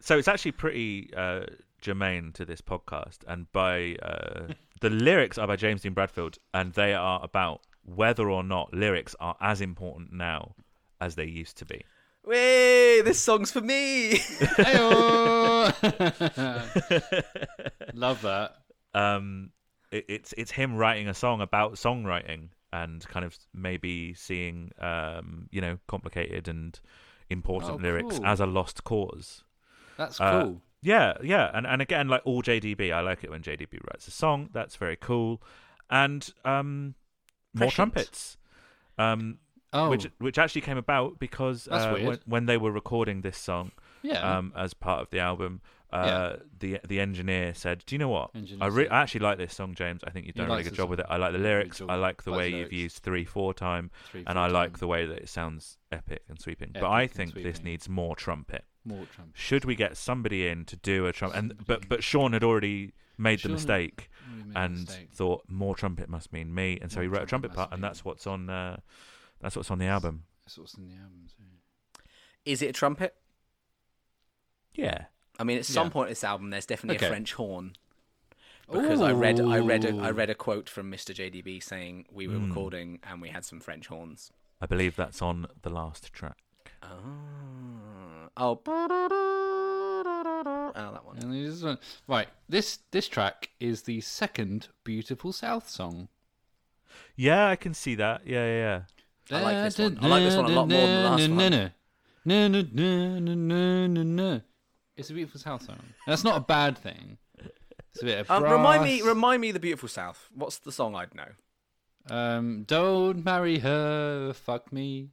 so 0.00 0.18
it's 0.18 0.28
actually 0.28 0.52
pretty 0.52 1.10
uh, 1.16 1.46
germane 1.80 2.32
to 2.32 2.44
this 2.44 2.60
podcast, 2.60 3.18
and 3.26 3.50
by 3.52 3.96
uh, 4.02 4.48
the 4.80 4.90
lyrics 4.90 5.38
are 5.38 5.46
by 5.46 5.56
James 5.56 5.82
Dean 5.82 5.92
Bradfield, 5.94 6.38
and 6.54 6.72
they 6.74 6.94
are 6.94 7.20
about 7.22 7.60
whether 7.84 8.28
or 8.30 8.42
not 8.42 8.74
lyrics 8.74 9.14
are 9.20 9.36
as 9.40 9.60
important 9.60 10.12
now 10.12 10.54
as 11.00 11.14
they 11.14 11.24
used 11.26 11.56
to 11.58 11.64
be. 11.64 11.82
Way, 12.24 13.02
this 13.02 13.20
song's 13.20 13.52
for 13.52 13.60
me. 13.60 14.14
Heyo! 14.58 15.72
Love 17.94 18.22
that. 18.22 18.56
Um, 18.96 19.50
it, 19.90 20.04
it's 20.08 20.34
it's 20.36 20.50
him 20.52 20.76
writing 20.76 21.08
a 21.08 21.14
song 21.14 21.40
about 21.40 21.74
songwriting 21.74 22.48
and 22.72 23.06
kind 23.08 23.24
of 23.24 23.36
maybe 23.54 24.14
seeing 24.14 24.72
um, 24.80 25.48
you 25.50 25.60
know 25.60 25.78
complicated 25.86 26.48
and 26.48 26.78
important 27.30 27.72
Oh, 27.72 27.76
lyrics 27.76 28.16
cool. 28.18 28.26
as 28.26 28.40
a 28.40 28.46
lost 28.46 28.84
cause. 28.84 29.44
That's 29.96 30.20
Uh, 30.20 30.42
cool. 30.42 30.62
Yeah, 30.82 31.14
yeah, 31.22 31.50
and 31.54 31.66
and 31.66 31.80
again, 31.82 32.08
like 32.08 32.22
all 32.24 32.42
JDB, 32.42 32.92
I 32.92 33.00
like 33.00 33.24
it 33.24 33.30
when 33.30 33.42
JDB 33.42 33.80
writes 33.90 34.06
a 34.06 34.10
song. 34.12 34.50
That's 34.52 34.76
very 34.76 34.96
cool, 34.96 35.42
and 35.90 36.28
um, 36.44 36.94
more 37.54 37.68
Prescient. 37.68 37.74
trumpets, 37.74 38.36
um, 38.98 39.38
oh, 39.72 39.88
which 39.90 40.06
which 40.18 40.38
actually 40.38 40.60
came 40.60 40.76
about 40.76 41.18
because 41.18 41.66
uh, 41.68 41.96
when, 42.00 42.18
when 42.26 42.46
they 42.46 42.56
were 42.56 42.70
recording 42.70 43.22
this 43.22 43.38
song 43.38 43.72
yeah. 44.02 44.36
um, 44.38 44.52
as 44.54 44.74
part 44.74 45.00
of 45.00 45.10
the 45.10 45.18
album, 45.18 45.60
uh, 45.92 46.36
the 46.58 46.80
the 46.86 47.00
engineer 47.00 47.54
said, 47.54 47.84
"Do 47.86 47.94
you 47.94 47.98
know 47.98 48.08
what? 48.08 48.30
I, 48.60 48.66
re- 48.66 48.88
I 48.88 49.02
actually 49.02 49.20
like 49.20 49.38
this 49.38 49.54
song, 49.54 49.74
James. 49.74 50.02
I 50.04 50.10
think 50.10 50.26
you've 50.26 50.34
done 50.34 50.46
a 50.46 50.50
really 50.50 50.64
good 50.64 50.74
job 50.74 50.84
song. 50.84 50.90
with 50.90 51.00
it. 51.00 51.06
I 51.08 51.16
like 51.16 51.32
the 51.32 51.38
lyrics. 51.38 51.80
I 51.88 51.94
like 51.94 52.24
the 52.24 52.30
Likes 52.32 52.38
way 52.38 52.50
the 52.52 52.58
you've 52.58 52.72
used 52.72 52.98
three 52.98 53.24
four 53.24 53.54
time, 53.54 53.90
Three, 54.10 54.24
and 54.26 54.34
four 54.34 54.42
I 54.42 54.48
like 54.48 54.78
the 54.78 54.86
way 54.86 55.06
that 55.06 55.18
it 55.18 55.28
sounds 55.28 55.78
epic 55.92 56.22
and 56.28 56.40
sweeping. 56.40 56.70
but 56.74 56.84
I 56.84 57.02
and 57.02 57.10
think 57.10 57.34
this 57.34 57.62
needs 57.62 57.88
more 57.88 58.16
trumpet." 58.16 58.64
more 58.84 59.04
trumpet. 59.12 59.36
should 59.36 59.64
we 59.64 59.74
get 59.74 59.96
somebody 59.96 60.46
in 60.46 60.64
to 60.66 60.76
do 60.76 61.06
a 61.06 61.12
trumpet? 61.12 61.38
And 61.38 61.66
but 61.66 61.88
but 61.88 62.02
Sean 62.04 62.32
had 62.32 62.44
already 62.44 62.92
made 63.18 63.40
Sean 63.40 63.50
the 63.50 63.54
mistake 63.54 64.10
made 64.44 64.56
and 64.56 64.74
mistake. 64.80 65.08
thought 65.12 65.42
more 65.48 65.74
trumpet 65.74 66.08
must 66.08 66.32
mean 66.32 66.54
me, 66.54 66.78
and 66.82 66.90
so 66.90 66.96
More 66.98 67.02
he 67.02 67.08
wrote 67.08 67.22
a 67.22 67.26
trumpet 67.26 67.48
trumpet 67.48 67.56
part, 67.56 67.72
and 67.72 67.82
that's 67.82 68.04
what's 68.04 68.26
on. 68.26 68.48
Uh, 68.50 68.76
that's 69.40 69.56
what's 69.56 69.70
on 69.70 69.78
the 69.78 69.86
album. 69.86 70.24
That's 70.44 70.58
what's 70.58 70.74
in 70.74 70.86
the 70.88 70.94
album. 70.94 71.26
too. 71.28 72.00
Is 72.44 72.62
it 72.62 72.66
a 72.68 72.72
trumpet? 72.72 73.14
Yeah, 74.74 75.06
I 75.38 75.44
mean, 75.44 75.58
at 75.58 75.66
some 75.66 75.86
Yeah. 75.88 75.92
point 75.92 76.08
in 76.08 76.12
this 76.12 76.24
album, 76.24 76.50
there's 76.50 76.66
definitely 76.66 76.96
Okay. 76.96 77.06
a 77.06 77.10
French 77.10 77.32
horn. 77.34 77.74
Because 78.70 79.00
I 79.00 79.12
read, 79.12 79.38
I 79.40 79.58
read, 79.58 79.84
a, 79.84 79.96
I 79.98 80.10
read 80.10 80.28
a 80.30 80.34
quote 80.34 80.68
from 80.68 80.90
Mr. 80.90 81.14
JDB 81.14 81.60
saying 81.62 82.06
we 82.10 82.26
were 82.26 82.34
Mm. 82.34 82.48
recording 82.48 82.98
and 83.04 83.22
we 83.22 83.28
had 83.28 83.44
some 83.44 83.60
French 83.60 83.86
horns. 83.86 84.32
I 84.60 84.66
believe 84.66 84.96
that's 84.96 85.22
on 85.22 85.46
the 85.62 85.70
last 85.70 86.12
track. 86.12 86.38
Oh, 86.82 86.88
oh, 88.36 88.58
oh, 90.74 90.92
that 90.92 91.04
one. 91.04 91.18
And 91.18 91.32
this 91.32 91.62
one- 91.62 91.78
right, 92.08 92.28
this 92.48 92.78
this 92.90 93.08
track 93.08 93.50
is 93.60 93.82
the 93.82 94.00
second 94.00 94.68
"Beautiful 94.84 95.32
South" 95.32 95.68
song. 95.68 96.08
Yeah, 97.14 97.48
I 97.48 97.56
can 97.56 97.72
see 97.74 97.94
that. 97.96 98.26
Yeah, 98.26 98.44
yeah. 98.46 98.82
yeah. 99.30 99.38
I 99.38 99.42
like 99.42 99.56
this 99.64 99.78
one. 99.78 99.98
I 100.02 100.06
like 100.08 100.22
this 100.24 100.36
one 100.36 100.44
a 100.46 100.48
lot 100.48 100.68
more 100.68 100.80
than 100.80 101.02
the 101.02 101.10
last 101.10 101.28
one. 101.30 101.72
It's 104.96 105.10
a 105.10 105.14
beautiful 105.14 105.40
South 105.40 105.62
song. 105.62 105.80
That's 106.06 106.24
not 106.24 106.36
a 106.36 106.40
bad 106.40 106.78
thing. 106.78 107.18
It's 107.38 108.02
a 108.02 108.04
bit 108.04 108.18
of 108.20 108.30
Um, 108.30 108.42
remind 108.44 108.82
me, 108.84 109.02
remind 109.02 109.40
me, 109.40 109.52
the 109.52 109.60
beautiful 109.60 109.88
South. 109.88 110.28
What's 110.34 110.58
the 110.58 110.72
song 110.72 110.94
I'd 110.94 111.14
know? 111.14 111.28
Um, 112.08 112.64
don't 112.66 113.24
marry 113.24 113.58
her, 113.58 114.32
fuck 114.32 114.72
me. 114.72 115.10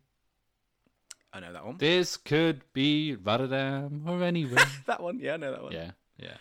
I 1.34 1.40
know 1.40 1.52
that 1.52 1.66
one. 1.66 1.78
This 1.78 2.16
could 2.18 2.62
be 2.74 3.16
Rotterdam 3.16 4.04
or 4.08 4.22
anywhere. 4.24 4.64
That 4.86 5.02
one, 5.02 5.20
yeah, 5.20 5.34
I 5.34 5.38
know 5.38 5.52
that 5.52 5.64
one. 5.64 5.72
yeah, 5.72 5.92
yeah. 6.18 6.36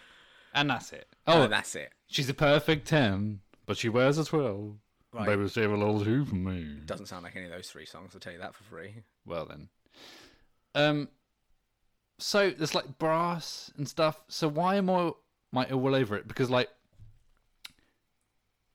And 0.54 0.68
that's 0.68 0.92
it. 0.92 1.08
Oh, 1.26 1.44
Oh, 1.44 1.46
that's 1.46 1.74
it. 1.74 1.90
she's 2.08 2.28
a 2.28 2.34
perfect 2.34 2.86
10, 2.86 3.40
but 3.64 3.78
she 3.78 3.88
wears 3.88 4.18
a 4.18 4.24
12. 4.24 4.76
Right. 5.14 5.26
Baby, 5.26 5.48
save 5.48 5.70
a 5.70 5.76
little 5.76 6.02
two 6.04 6.24
for 6.26 6.34
me. 6.34 6.80
Doesn't 6.86 7.06
sound 7.06 7.22
like 7.24 7.36
any 7.36 7.46
of 7.46 7.50
those 7.52 7.68
three 7.70 7.86
songs. 7.86 8.10
I'll 8.14 8.20
tell 8.20 8.32
you 8.32 8.38
that 8.38 8.54
for 8.54 8.64
free. 8.64 8.94
Well 9.26 9.46
then. 9.46 9.68
Um 10.74 11.08
so 12.22 12.50
there's 12.50 12.74
like 12.74 12.98
brass 12.98 13.70
and 13.76 13.88
stuff. 13.88 14.20
So 14.28 14.48
why 14.48 14.76
am 14.76 14.88
I 14.90 15.12
might 15.50 15.70
all 15.72 15.94
over 15.94 16.16
it? 16.16 16.26
Because 16.28 16.50
like 16.50 16.68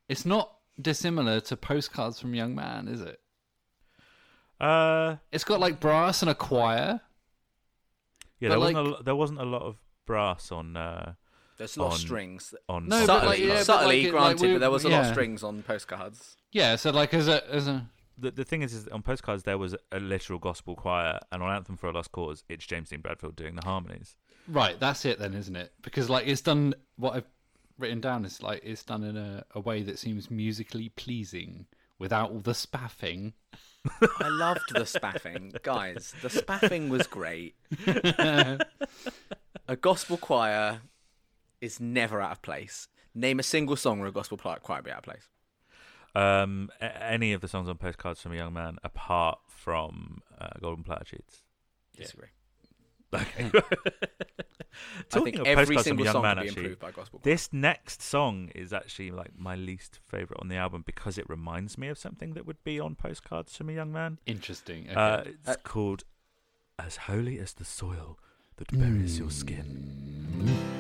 it's 0.10 0.26
not 0.26 0.54
dissimilar 0.82 1.40
to 1.42 1.58
postcards 1.58 2.20
from 2.20 2.34
Young 2.34 2.56
Man, 2.56 2.88
is 2.88 3.02
it? 3.02 3.20
Uh, 4.60 5.18
It's 5.32 5.44
got 5.44 5.60
like 5.60 5.80
brass 5.80 6.22
and 6.22 6.30
a 6.32 6.36
choir. 6.36 7.02
yeah. 8.40 8.50
But, 8.50 8.50
There 8.50 8.60
wasn't 8.60 9.00
a, 9.00 9.04
there 9.04 9.16
wasn't 9.16 9.40
a 9.42 9.46
lot 9.46 9.62
of 9.64 9.78
brass 10.06 10.52
on 10.52 10.78
uh, 10.78 11.14
There's 11.58 11.76
a 11.78 11.82
lot 11.82 11.88
On- 11.88 11.94
of 11.94 12.00
strings. 12.00 12.54
on. 12.70 12.88
No, 12.88 12.96
on 13.02 13.02
but, 13.02 13.06
subtly, 13.08 13.28
like, 13.30 13.40
yeah, 13.40 13.64
subtly 13.64 13.86
like, 13.88 13.96
it- 13.98 14.04
like, 14.04 14.12
granted, 14.38 14.42
we- 14.48 14.54
but 14.54 14.60
there 14.60 14.72
was 14.72 14.86
a 14.86 14.90
lot 14.90 15.02
of 15.06 15.12
strings 15.12 15.44
on 15.44 15.64
postcards. 15.64 16.38
Yeah, 16.52 16.76
so 16.78 16.92
like 16.92 17.14
as 17.14 17.28
a 17.28 17.48
as 17.54 17.68
a 17.68 17.86
the, 18.18 18.32
the 18.32 18.44
thing 18.44 18.62
is, 18.62 18.74
is 18.74 18.88
on 18.88 19.02
postcards 19.02 19.44
there 19.44 19.58
was 19.58 19.76
a 19.92 20.00
literal 20.00 20.40
gospel 20.40 20.76
choir, 20.76 21.20
and 21.32 21.44
on 21.44 21.56
Anthem 21.56 21.78
for 21.78 21.88
a 21.88 21.92
Lost 21.92 22.12
Cause, 22.12 22.44
it's 22.50 22.66
James 22.66 22.90
Dean 22.90 23.02
Bradfield 23.02 23.36
doing 23.36 23.56
the 23.56 23.66
harmonies. 23.66 24.16
Right, 24.48 24.80
that's 24.80 25.06
it 25.06 25.20
then, 25.20 25.34
isn't 25.34 25.56
it? 25.56 25.74
Because 25.82 26.10
like 26.10 26.26
it's 26.28 26.42
done 26.42 26.74
what 26.96 27.16
I've 27.16 27.28
written 27.78 28.02
down 28.02 28.26
is 28.26 28.42
like 28.42 28.62
it's 28.64 28.84
done 28.84 29.04
in 29.04 29.18
a, 29.18 29.44
a 29.52 29.60
way 29.60 29.84
that 29.84 30.00
seems 30.00 30.32
musically 30.32 30.90
pleasing 30.90 31.66
without 32.00 32.32
all 32.32 32.40
the 32.40 32.54
spaffing. 32.54 33.34
I 34.20 34.30
loved 34.30 34.74
the 34.74 34.86
spaffing, 34.86 35.54
guys. 35.64 36.14
The 36.22 36.30
spaffing 36.30 36.90
was 36.90 37.08
great. 37.08 37.56
a 37.88 39.76
gospel 39.80 40.18
choir 40.18 40.82
is 41.62 41.80
never 41.80 42.22
out 42.22 42.32
of 42.32 42.42
place. 42.42 42.88
Name 43.14 43.40
a 43.40 43.44
single 43.44 43.76
song 43.76 44.00
where 44.00 44.10
a 44.10 44.12
gospel 44.12 44.38
choir 44.38 44.60
choir 44.60 44.80
would 44.80 44.86
be 44.86 44.92
out 44.92 45.00
of 45.00 45.04
place. 45.04 45.30
Um, 46.16 46.70
a- 46.82 47.04
any 47.04 47.34
of 47.34 47.42
the 47.42 47.48
songs 47.48 47.70
on 47.70 47.78
postcards 47.78 48.22
from 48.22 48.34
a 48.34 48.36
young 48.36 48.54
man, 48.54 48.78
apart 48.84 49.40
from 49.48 50.22
uh, 50.40 50.48
Golden 50.62 50.84
Platitudes. 50.84 51.44
Disagree. 51.96 52.30
Okay. 53.14 53.52
I 54.80 55.04
Talking 55.10 55.34
think 55.34 55.38
of 55.40 55.48
every 55.48 55.76
Postcards 55.76 55.88
from 55.88 55.98
a 55.98 56.04
single 56.04 56.06
Young 56.06 56.14
song 56.14 56.22
Man, 56.24 56.36
be 56.36 56.42
actually, 56.42 56.62
improved 56.62 56.80
by 56.80 56.92
Gospel. 56.92 57.20
This 57.24 57.50
next 57.52 58.02
song 58.02 58.50
is 58.54 58.74
actually 58.74 59.12
like 59.12 59.32
my 59.38 59.56
least 59.56 60.00
favorite 60.06 60.40
on 60.40 60.50
the 60.50 60.56
album 60.56 60.84
because 60.86 61.18
it 61.18 61.28
reminds 61.30 61.78
me 61.78 61.88
of 61.88 61.98
something 61.98 62.34
that 62.34 62.46
would 62.46 62.64
be 62.64 62.80
on 62.80 62.96
Postcards 62.96 63.56
from 63.56 63.70
a 63.70 63.74
Young 63.74 63.92
Man. 63.92 64.20
Interesting. 64.26 64.86
Okay. 64.90 64.96
Uh, 64.96 65.24
it's 65.26 65.58
called 65.64 66.04
"As 66.78 66.98
Holy 66.98 67.40
as 67.40 67.54
the 67.54 67.66
Soil 67.66 68.20
That 68.58 68.68
Buries 68.78 69.18
Your 69.18 69.32
Skin." 69.32 70.77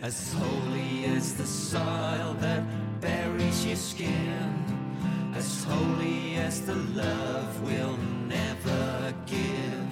As 0.00 0.32
holy 0.32 1.06
as 1.06 1.34
the 1.34 1.44
soil 1.44 2.36
that 2.38 2.62
buries 3.00 3.66
your 3.66 3.74
skin, 3.74 4.64
as 5.34 5.64
holy 5.64 6.36
as 6.36 6.60
the 6.60 6.76
love 6.76 7.62
we'll 7.62 7.96
never 8.28 9.12
give, 9.26 9.88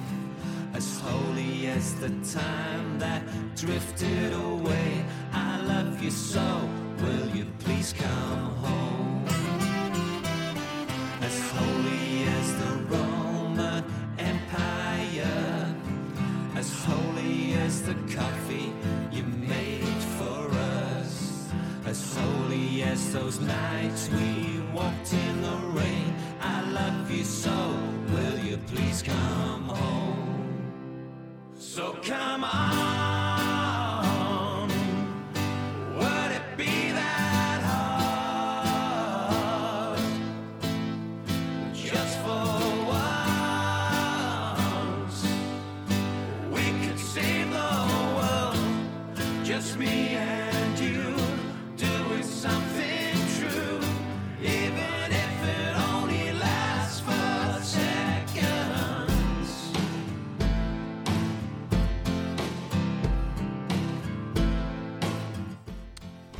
as 0.73 1.01
holy 1.01 1.67
as 1.67 1.95
the 1.95 2.09
time 2.23 2.97
that 2.99 3.21
drifted 3.57 4.31
away. 4.31 5.03
I 5.33 5.59
love 5.63 6.01
you 6.01 6.11
so, 6.11 6.61
will 7.01 7.27
you 7.35 7.45
please 7.59 7.91
come 7.91 8.55
home? 8.63 9.25
As 11.21 11.51
holy 11.51 12.23
as 12.39 12.55
the 12.55 12.73
Roman 12.95 13.83
Empire, 14.17 15.75
as 16.55 16.85
holy 16.85 17.55
as 17.55 17.81
the 17.81 17.95
coffee 18.15 18.71
as 22.83 23.13
those 23.13 23.39
nights 23.39 24.09
we 24.09 24.61
walked 24.73 25.13
in 25.13 25.41
the 25.41 25.57
rain. 25.79 26.13
I 26.41 26.61
love 26.69 27.09
you 27.09 27.23
so, 27.23 27.51
will 28.09 28.39
you 28.39 28.57
please 28.67 29.01
come 29.01 29.63
home? 29.63 30.57
So 31.57 31.97
come 32.03 32.43
on, 32.43 33.26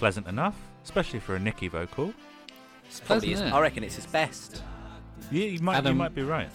Pleasant 0.07 0.27
enough, 0.27 0.55
especially 0.85 1.19
for 1.19 1.35
a 1.35 1.39
Nicky 1.39 1.67
vocal. 1.67 2.13
It's 2.85 3.01
probably 3.01 3.33
Isn't 3.33 3.47
his- 3.47 3.51
it? 3.51 3.55
I 3.57 3.59
reckon 3.59 3.83
it's 3.83 3.95
his 3.97 4.05
best. 4.05 4.63
Yeah, 5.29 5.47
you 5.47 5.59
might, 5.59 5.83
you 5.85 5.93
might 5.93 6.15
be 6.15 6.23
right. 6.23 6.49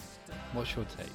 What's 0.54 0.74
your 0.74 0.86
take? 0.86 1.10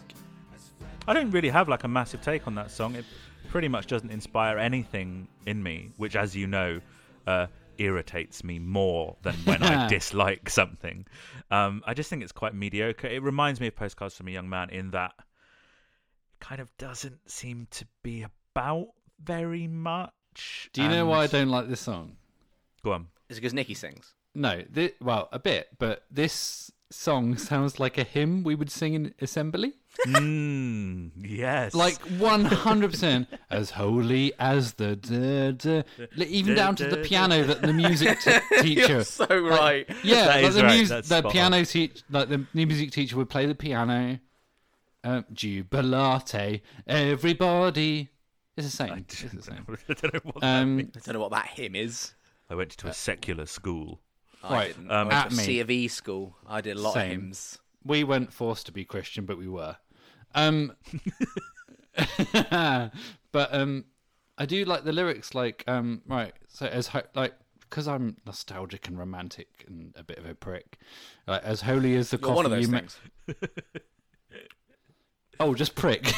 I 1.07 1.15
don't 1.15 1.31
really 1.31 1.49
have 1.49 1.68
like 1.68 1.84
a 1.84 1.88
massive 1.88 2.22
take 2.22 2.45
on 2.45 2.53
that 2.53 2.69
song. 2.69 2.93
It 2.93 3.05
pretty 3.49 3.69
much 3.69 3.88
doesn't 3.88 4.11
inspire 4.11 4.59
anything 4.59 5.27
in 5.47 5.64
me, 5.64 5.89
which, 5.97 6.15
as 6.15 6.35
you 6.35 6.45
know, 6.45 6.80
uh, 7.26 7.47
irritates 7.80 8.43
me 8.43 8.59
more 8.59 9.15
than 9.23 9.34
when 9.38 9.64
I 9.64 9.88
dislike 9.89 10.47
something. 10.47 11.07
Um, 11.49 11.81
I 11.88 11.95
just 11.95 12.07
think 12.07 12.22
it's 12.22 12.31
quite 12.31 12.53
mediocre. 12.53 13.07
It 13.07 13.23
reminds 13.23 13.59
me 13.59 13.65
of 13.65 13.76
Postcards 13.76 14.15
from 14.15 14.27
a 14.27 14.31
Young 14.31 14.47
Man 14.47 14.69
in 14.69 14.91
that 14.91 15.14
it 15.18 16.39
kind 16.39 16.61
of 16.61 16.69
doesn't 16.77 17.18
seem 17.31 17.65
to 17.72 17.88
be 18.03 18.27
about 18.53 18.89
very 19.23 19.65
much. 19.65 20.69
Do 20.73 20.84
you 20.84 20.89
know 20.89 21.07
why 21.07 21.23
I 21.23 21.26
don't 21.26 21.49
like 21.49 21.68
this 21.68 21.80
song? 21.81 22.16
Go 22.88 22.93
on. 22.93 23.07
Is 23.30 23.38
it 23.38 23.41
because 23.41 23.53
Nicky 23.53 23.73
sings? 23.73 24.14
No, 24.34 24.64
thi- 24.73 24.93
well, 25.01 25.27
a 25.34 25.39
bit, 25.39 25.68
but 25.77 26.03
this 26.09 26.72
song 26.89 27.38
sounds 27.38 27.80
like 27.81 27.97
a 27.97 28.03
hymn 28.03 28.43
we 28.43 28.55
would 28.55 28.72
sing 28.72 28.93
in 28.93 29.14
assembly. 29.19 29.73
Mm, 30.05 31.11
yes. 31.18 31.73
Like 31.73 31.99
100% 32.07 33.27
as 33.49 33.72
holy 33.72 34.31
as 34.39 34.73
the 34.73 34.95
da, 34.95 35.51
da, 35.51 35.84
li- 36.15 36.26
even 36.27 36.55
down 36.55 36.76
to 36.77 36.88
the 36.88 36.97
piano 36.97 37.43
that 37.43 37.61
the 37.61 37.73
music 37.73 38.19
t- 38.22 38.31
teacher 38.61 38.93
You're 38.93 39.03
so 39.03 39.26
right. 39.27 39.85
yeah 40.03 40.26
That 40.27 40.35
like 40.35 40.45
is 40.45 40.55
the, 40.55 40.64
right, 40.64 40.80
mus- 40.80 40.89
that's 40.89 41.09
the 41.09 41.22
piano 41.23 41.65
teach 41.65 42.03
like 42.09 42.30
the 42.30 42.45
music 42.53 42.91
teacher 42.91 43.18
would 43.18 43.30
play 43.30 43.45
the 43.47 43.55
piano 43.55 44.19
um, 45.03 45.26
jubilate 45.34 46.61
everybody 46.85 48.09
it's 48.55 48.68
the 48.68 48.72
same 48.76 48.97
it's 48.99 49.22
the 49.34 49.41
same 49.41 49.65
I 49.89 49.93
don't 49.93 50.14
know 50.14 50.19
what 50.23 50.41
that 50.41 50.61
um 50.61 50.76
means. 50.77 50.95
I 50.95 50.99
don't 51.05 51.14
know 51.14 51.19
what 51.22 51.31
that 51.31 51.47
hymn 51.47 51.76
is. 51.76 52.14
I 52.49 52.56
went 52.56 52.72
to 52.72 52.88
a 52.88 52.94
secular 52.94 53.45
school. 53.45 53.99
I 54.44 54.53
Right, 54.53 54.68
didn't. 54.76 54.91
um, 54.91 55.07
went 55.10 55.19
at 55.19 55.30
to 55.32 55.36
me. 55.36 55.44
C 55.44 55.60
of 55.60 55.69
E 55.69 55.88
school. 55.88 56.36
I 56.48 56.61
did 56.61 56.78
a 56.78 56.80
lot 56.82 56.94
Same. 56.94 57.06
of 57.06 57.11
hymns. 57.11 57.60
we 57.84 58.03
weren't 58.03 58.32
forced 58.34 58.65
to 58.65 58.72
be 58.72 58.84
christian 58.84 59.26
but 59.26 59.38
we 59.38 59.48
were 59.48 59.78
um 60.36 60.74
but 63.32 63.53
um 63.53 63.86
i 64.38 64.45
do 64.45 64.65
like 64.65 64.84
the 64.84 64.91
lyrics 64.91 65.34
like 65.34 65.64
um 65.68 66.02
right 66.07 66.34
so 66.49 66.65
as 66.65 66.88
ho- 66.88 67.02
like 67.15 67.34
because 67.61 67.88
i'm 67.88 68.18
nostalgic 68.26 68.88
and 68.88 68.98
romantic 68.99 69.64
and 69.68 69.94
a 69.95 70.03
bit 70.03 70.18
of 70.18 70.26
a 70.26 70.36
prick 70.36 70.78
like 71.28 71.41
as 71.44 71.61
holy 71.61 71.95
as 71.95 72.10
the 72.10 72.18
You're 72.18 72.28
coffee 72.28 72.36
one 72.36 72.45
of 72.45 72.52
those 72.52 72.65
you 72.65 72.72
ma- 72.72 72.80
things. 72.80 72.98
Oh, 75.40 75.53
just 75.53 75.76
prick. 75.76 76.11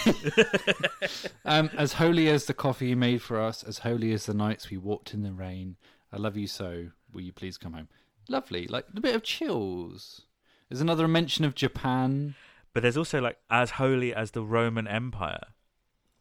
um, 1.45 1.69
as 1.77 1.91
holy 1.91 2.29
as 2.29 2.45
the 2.45 2.53
coffee 2.53 2.87
you 2.87 2.95
made 2.95 3.21
for 3.21 3.37
us, 3.37 3.63
as 3.63 3.79
holy 3.79 4.13
as 4.13 4.25
the 4.25 4.33
nights 4.33 4.69
we 4.69 4.77
walked 4.77 5.13
in 5.13 5.23
the 5.23 5.33
rain. 5.33 5.75
I 6.11 6.17
love 6.17 6.35
you 6.37 6.47
so. 6.47 6.87
Will 7.13 7.21
you 7.21 7.31
please 7.31 7.57
come 7.57 7.73
home? 7.73 7.87
Lovely, 8.27 8.67
like 8.67 8.85
a 8.95 8.99
bit 9.01 9.15
of 9.15 9.23
chills. 9.23 10.21
There's 10.69 10.81
another 10.81 11.07
mention 11.07 11.45
of 11.45 11.55
Japan. 11.55 12.35
But 12.73 12.83
there's 12.83 12.97
also 12.97 13.19
like 13.19 13.37
as 13.49 13.71
holy 13.71 14.13
as 14.13 14.31
the 14.31 14.43
Roman 14.43 14.87
Empire, 14.87 15.47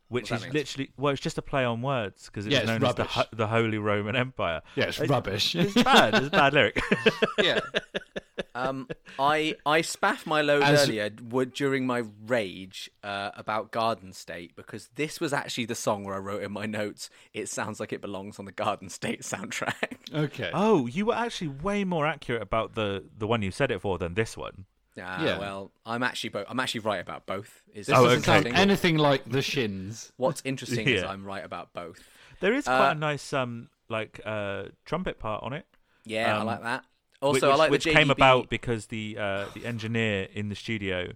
which 0.09 0.25
is 0.33 0.41
that 0.41 0.43
means? 0.47 0.55
literally 0.55 0.91
well, 0.97 1.13
it's 1.13 1.21
just 1.21 1.37
a 1.37 1.43
play 1.43 1.65
on 1.65 1.83
words 1.83 2.27
because 2.27 2.47
it's 2.47 2.53
Yeah, 2.55 2.61
it's 2.61 2.67
known 2.69 2.83
as 2.85 2.95
the, 2.95 3.03
rubbish. 3.03 3.15
ho- 3.15 3.25
the 3.37 3.47
Holy 3.49 3.77
Roman 3.79 4.17
Empire. 4.17 4.63
Yeah, 4.75 4.85
it's 4.87 4.99
rubbish. 5.01 5.55
It's 5.55 5.75
bad. 5.75 6.15
It's 6.15 6.29
a 6.29 6.31
bad 6.31 6.55
lyric. 6.55 6.81
yeah, 7.43 7.61
Um, 8.59 8.89
I 9.19 9.55
I 9.65 9.81
spaffed 9.83 10.27
my 10.27 10.43
load 10.43 10.63
As- 10.63 10.83
earlier 10.89 11.09
w- 11.11 11.51
during 11.51 11.87
my 11.87 12.05
rage 12.27 12.91
uh, 13.03 13.31
about 13.37 13.71
Garden 13.73 14.13
State 14.13 14.57
because 14.57 14.89
this 14.97 15.21
was 15.21 15.33
actually 15.33 15.67
the 15.67 15.75
song 15.75 16.05
where 16.05 16.15
I 16.15 16.19
wrote 16.19 16.43
in 16.43 16.53
my 16.53 16.67
notes. 16.67 17.11
It 17.33 17.49
sounds 17.49 17.81
like 17.81 17.93
it 17.93 18.01
belongs 18.01 18.39
on 18.39 18.45
the 18.45 18.53
Garden 18.53 18.89
State 18.89 19.23
soundtrack. 19.23 19.97
okay. 20.15 20.51
oh, 20.55 20.87
you 20.87 21.07
were 21.07 21.15
actually 21.15 21.49
way 21.49 21.85
more 21.85 22.07
accurate 22.07 22.43
about 22.43 22.75
the 22.75 23.05
the 23.17 23.27
one 23.27 23.43
you 23.43 23.51
said 23.51 23.71
it 23.71 23.81
for 23.81 23.99
than 23.99 24.15
this 24.15 24.37
one. 24.37 24.65
Ah, 25.01 25.23
Yeah. 25.23 25.39
Well, 25.39 25.71
I'm 25.87 26.03
actually 26.03 26.31
bo- 26.31 26.45
I'm 26.49 26.59
actually 26.59 26.81
right 26.81 27.01
about 27.01 27.25
both. 27.27 27.63
Is 27.73 27.87
this 27.87 27.97
Oh, 27.97 28.05
doesn't 28.05 28.29
okay. 28.29 28.43
sound 28.49 28.57
anything 28.57 28.97
like 28.99 29.25
the 29.31 29.43
Shins. 29.43 30.13
What's 30.17 30.43
interesting 30.45 30.89
is 30.89 31.05
I'm 31.05 31.25
right 31.25 31.45
about 31.45 31.73
both. 31.73 32.01
There 32.41 32.53
is 32.53 32.65
quite 32.65 32.89
Uh, 32.89 32.93
a 32.93 32.95
nice 32.97 33.33
um 33.33 33.69
like 33.89 34.21
uh 34.25 34.65
trumpet 34.85 35.19
part 35.21 35.45
on 35.45 35.53
it. 35.53 35.67
Yeah, 36.05 36.37
I 36.37 36.41
Um, 36.41 36.47
like 36.47 36.63
that. 36.63 36.85
Whi- 37.21 37.27
Also, 37.29 37.47
which, 37.49 37.53
I 37.55 37.57
like 37.57 37.71
which 37.71 37.85
the 37.85 37.93
came 37.93 38.11
about 38.11 38.49
because 38.49 38.87
the 38.87 39.17
uh, 39.19 39.47
the 39.55 39.67
engineer 39.67 40.29
in 40.33 40.49
the 40.49 40.55
studio 40.55 41.13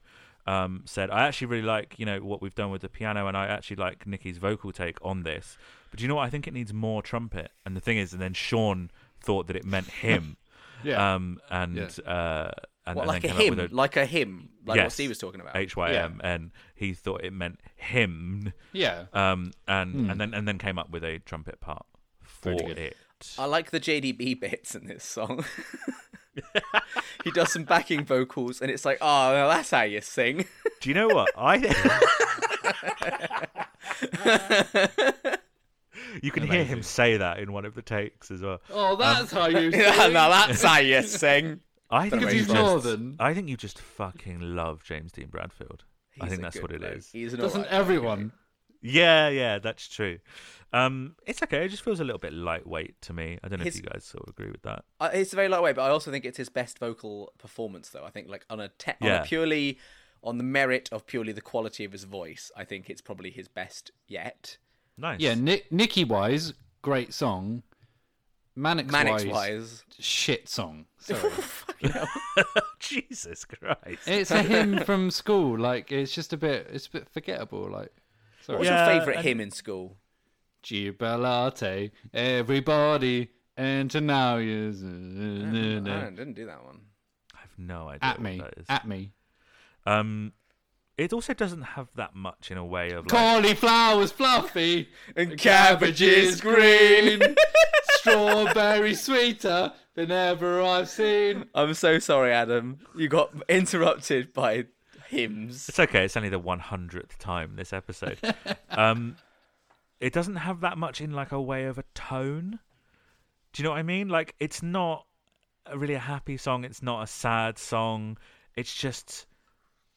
um, 0.47 0.83
said, 0.85 1.11
"I 1.11 1.27
actually 1.29 1.47
really 1.49 1.63
like 1.67 1.95
you 1.99 2.07
know 2.07 2.19
what 2.21 2.43
we've 2.43 2.55
done 2.55 2.71
with 2.71 2.83
the 2.83 2.89
piano, 2.89 3.27
and 3.29 3.37
I 3.37 3.47
actually 3.47 3.77
like 3.77 4.07
Nicky's 4.07 4.39
vocal 4.39 4.73
take 4.73 4.99
on 5.03 5.23
this. 5.23 5.57
But 5.91 5.99
do 5.99 6.03
you 6.05 6.09
know 6.09 6.17
what? 6.17 6.27
I 6.27 6.31
think 6.31 6.47
it 6.49 6.55
needs 6.55 6.73
more 6.73 7.03
trumpet." 7.03 7.53
And 7.65 7.77
the 7.77 7.81
thing 7.81 7.99
is, 7.99 8.13
and 8.13 8.21
then 8.21 8.33
Sean 8.35 8.91
thought 9.21 9.47
that 9.47 9.57
it 9.57 9.65
meant 9.65 9.87
him, 10.07 10.37
Yeah. 10.83 11.15
um, 11.15 11.41
and 11.51 11.77
Yeah. 11.77 11.85
uh, 12.13 12.51
and, 12.85 12.97
What, 12.97 13.03
and 13.03 13.09
like 13.09 13.23
a 13.25 13.29
then 13.29 13.37
came 13.37 13.55
hymn, 13.55 13.65
up 13.67 13.73
like 13.73 13.97
a 13.97 14.05
hymn, 14.05 14.49
like 14.67 14.77
what 14.79 14.83
Yes. 14.83 14.95
Steve 14.95 15.11
was 15.11 15.19
talking 15.19 15.41
about. 15.41 15.55
H 15.55 15.77
Y 15.77 15.93
M, 15.93 16.21
and 16.25 16.51
he 16.75 16.95
thought 16.95 17.23
it 17.23 17.33
meant 17.33 17.61
hymn, 17.77 18.53
yeah. 18.73 19.05
um, 19.13 19.53
and 19.69 19.93
Hmm. 19.95 20.11
and 20.11 20.21
then 20.21 20.35
and 20.35 20.49
then 20.49 20.59
came 20.59 20.81
up 20.81 20.91
with 20.91 21.05
a 21.05 21.21
trumpet 21.21 21.61
part 21.61 21.87
for 22.23 22.51
Really 22.51 22.93
good. 23.23 23.43
I 23.43 23.47
like 23.47 23.71
the 23.71 23.81
JDB 23.81 24.39
bits 24.39 24.75
in 24.75 24.87
this 24.87 25.05
song. 25.05 25.45
he 27.25 27.31
does 27.31 27.53
some 27.53 27.65
backing 27.65 28.05
vocals, 28.05 28.61
and 28.61 28.71
it's 28.71 28.85
like, 28.85 28.99
oh, 29.01 29.33
well, 29.33 29.49
that's 29.49 29.71
how 29.71 29.83
you 29.83 30.01
sing. 30.01 30.47
Do 30.81 30.89
you 30.89 30.95
know 30.95 31.09
what 31.09 31.31
I? 31.37 31.57
you 36.23 36.31
can 36.31 36.47
hear 36.47 36.65
him 36.65 36.83
say 36.83 37.17
that 37.17 37.39
in 37.39 37.53
one 37.53 37.65
of 37.65 37.75
the 37.75 37.83
takes 37.83 38.31
as 38.31 38.43
well. 38.43 38.61
Oh, 38.71 38.97
that's 38.97 39.33
um, 39.33 39.41
how 39.41 39.49
you. 39.49 39.71
Sing. 39.73 40.13
Now 40.13 40.29
that's 40.29 40.63
how 40.63 40.79
you 40.79 41.03
sing. 41.03 41.61
I 41.91 42.09
think 42.09 42.23
you 42.23 42.29
he's 42.29 42.47
just, 42.47 42.55
northern. 42.55 43.17
I 43.21 43.35
think 43.35 43.49
you 43.49 43.57
just 43.57 43.79
fucking 43.79 44.41
love 44.41 44.83
James 44.83 45.13
Dean 45.13 45.29
Bradfield. 45.29 45.85
I 46.21 46.29
think 46.29 46.43
that's 46.43 46.61
what 46.61 46.73
it 46.73 46.81
bloke. 46.81 46.97
is. 46.97 47.11
He's 47.11 47.33
an 47.33 47.41
Doesn't 47.41 47.61
alright 47.61 47.71
bloke, 47.71 47.81
everyone? 47.81 48.33
Yeah, 48.83 49.29
yeah, 49.29 49.59
that's 49.59 49.89
true. 49.89 50.19
Um, 50.73 51.17
it's 51.27 51.43
okay. 51.43 51.65
It 51.65 51.69
just 51.69 51.83
feels 51.85 52.01
a 52.01 52.05
little 52.05 52.19
bit 52.19 52.33
lightweight 52.33 53.01
to 53.03 53.13
me. 53.13 53.39
I 53.43 53.49
don't 53.49 53.59
know 53.59 53.65
His- 53.65 53.77
if 53.77 53.85
you 53.85 53.91
guys 53.91 54.05
sort 54.05 54.25
of 54.25 54.31
agree 54.31 54.51
with 54.51 54.63
that. 54.63 54.85
Uh, 55.01 55.11
it's 55.13 55.33
very 55.33 55.49
lightweight, 55.49 55.77
but 55.77 55.83
I 55.83 55.91
also 55.91 56.11
think 56.11 56.25
it's 56.25 56.39
his 56.39 56.49
best 56.49 56.79
vocal 56.79 57.33
performance, 57.39 57.91
though. 57.91 58.05
I 58.05 58.11
think, 58.11 58.29
like 58.29 58.45
on 58.51 58.61
a, 58.61 58.69
te- 58.69 58.93
on 59.01 59.11
a 59.11 59.23
purely 59.25 59.79
on 60.23 60.39
the 60.39 60.45
merit 60.45 60.89
of 60.93 61.07
purely 61.07 61.33
the 61.33 61.41
quality 61.41 61.85
of 61.85 61.93
his 61.93 62.05
voice, 62.05 62.51
I 62.57 62.65
think 62.65 62.89
it's 62.89 63.01
probably 63.01 63.31
his 63.31 63.49
best 63.49 63.91
yet. 64.07 64.57
Nice. 64.97 65.21
Yeah, 65.21 65.35
Nick, 65.35 65.71
Nicky 65.73 66.05
wise, 66.05 66.55
great 66.81 67.13
song. 67.13 67.63
Manics, 68.55 68.93
Manics 68.93 69.25
wise, 69.25 69.33
wise, 69.33 69.85
shit 69.99 70.49
song. 70.49 70.85
Sorry. 70.99 71.33
Jesus 72.79 73.45
Christ. 73.47 74.07
it's 74.07 74.31
a 74.31 74.43
hymn 74.43 74.79
from 74.85 75.11
school. 75.11 75.59
Like 75.59 75.91
it's 75.91 76.13
just 76.13 76.33
a 76.33 76.37
bit. 76.37 76.69
It's 76.71 76.87
a 76.87 76.91
bit 76.91 77.09
forgettable. 77.09 77.69
Like 77.71 77.93
sorry. 78.43 78.59
what's 78.59 78.69
Yeah, 78.71 78.91
your 78.91 78.99
favourite 79.01 79.17
and- 79.19 79.27
hymn 79.27 79.41
in 79.41 79.51
school? 79.51 79.97
Jubilate, 80.63 81.91
everybody, 82.15 83.31
and 83.57 83.91
to 83.91 84.01
now 84.01 84.37
is 84.39 84.83
I 84.83 84.87
didn't 84.87 86.35
do 86.35 86.47
that 86.47 86.65
one. 86.65 86.83
I 87.35 87.41
have 87.41 87.51
no 87.59 87.89
idea 87.89 87.99
at 88.03 88.19
what 88.19 88.23
me, 88.23 88.39
that 88.39 88.55
is. 88.59 88.67
at 88.69 88.87
me. 88.87 89.13
Um, 89.87 90.33
it 90.97 91.13
also 91.13 91.35
doesn't 91.35 91.63
have 91.63 91.89
that 91.97 92.15
much 92.15 92.51
in 92.53 92.59
a 92.59 92.65
way 92.65 92.91
of 92.91 93.07
like. 93.07 93.09
Cauliflower's 93.09 94.13
fluffy 94.13 94.89
And 95.17 95.37
cabbage 95.39 96.01
is 96.03 96.41
green. 96.41 97.21
Strawberry 97.95 98.95
sweeter 98.95 99.73
than 99.95 100.11
ever 100.11 100.61
I've 100.63 100.89
seen. 100.89 101.47
I'm 101.55 101.75
so 101.75 101.99
sorry, 101.99 102.33
Adam. 102.33 102.79
You 102.97 103.09
got 103.09 103.33
interrupted 103.49 104.33
by 104.33 104.67
hymns. 105.13 105.69
It's 105.69 105.79
okay. 105.79 106.05
It's 106.05 106.17
only 106.17 106.29
the 106.31 106.39
one 106.39 106.59
hundredth 106.59 107.19
time 107.19 107.57
this 107.57 107.73
episode. 107.73 108.19
um, 108.71 109.17
it 110.01 110.13
doesn't 110.13 110.37
have 110.37 110.61
that 110.63 110.79
much 110.79 111.01
in 111.01 111.13
like 111.13 111.33
a 111.33 111.41
way 111.41 111.65
of 111.67 111.79
a 111.79 111.85
tone. 111.95 112.59
Do 113.53 113.63
you 113.63 113.65
know 113.65 113.71
what 113.71 113.79
I 113.79 113.83
mean? 113.83 114.09
Like, 114.09 114.35
it's 114.41 114.63
not 114.63 115.07
a 115.67 115.79
really 115.79 115.95
a 115.95 115.99
happy 116.01 116.37
song. 116.37 116.65
It's 116.65 116.83
not 116.83 117.03
a 117.03 117.07
sad 117.07 117.59
song. 117.59 118.17
It's 118.57 118.75
just 118.75 119.27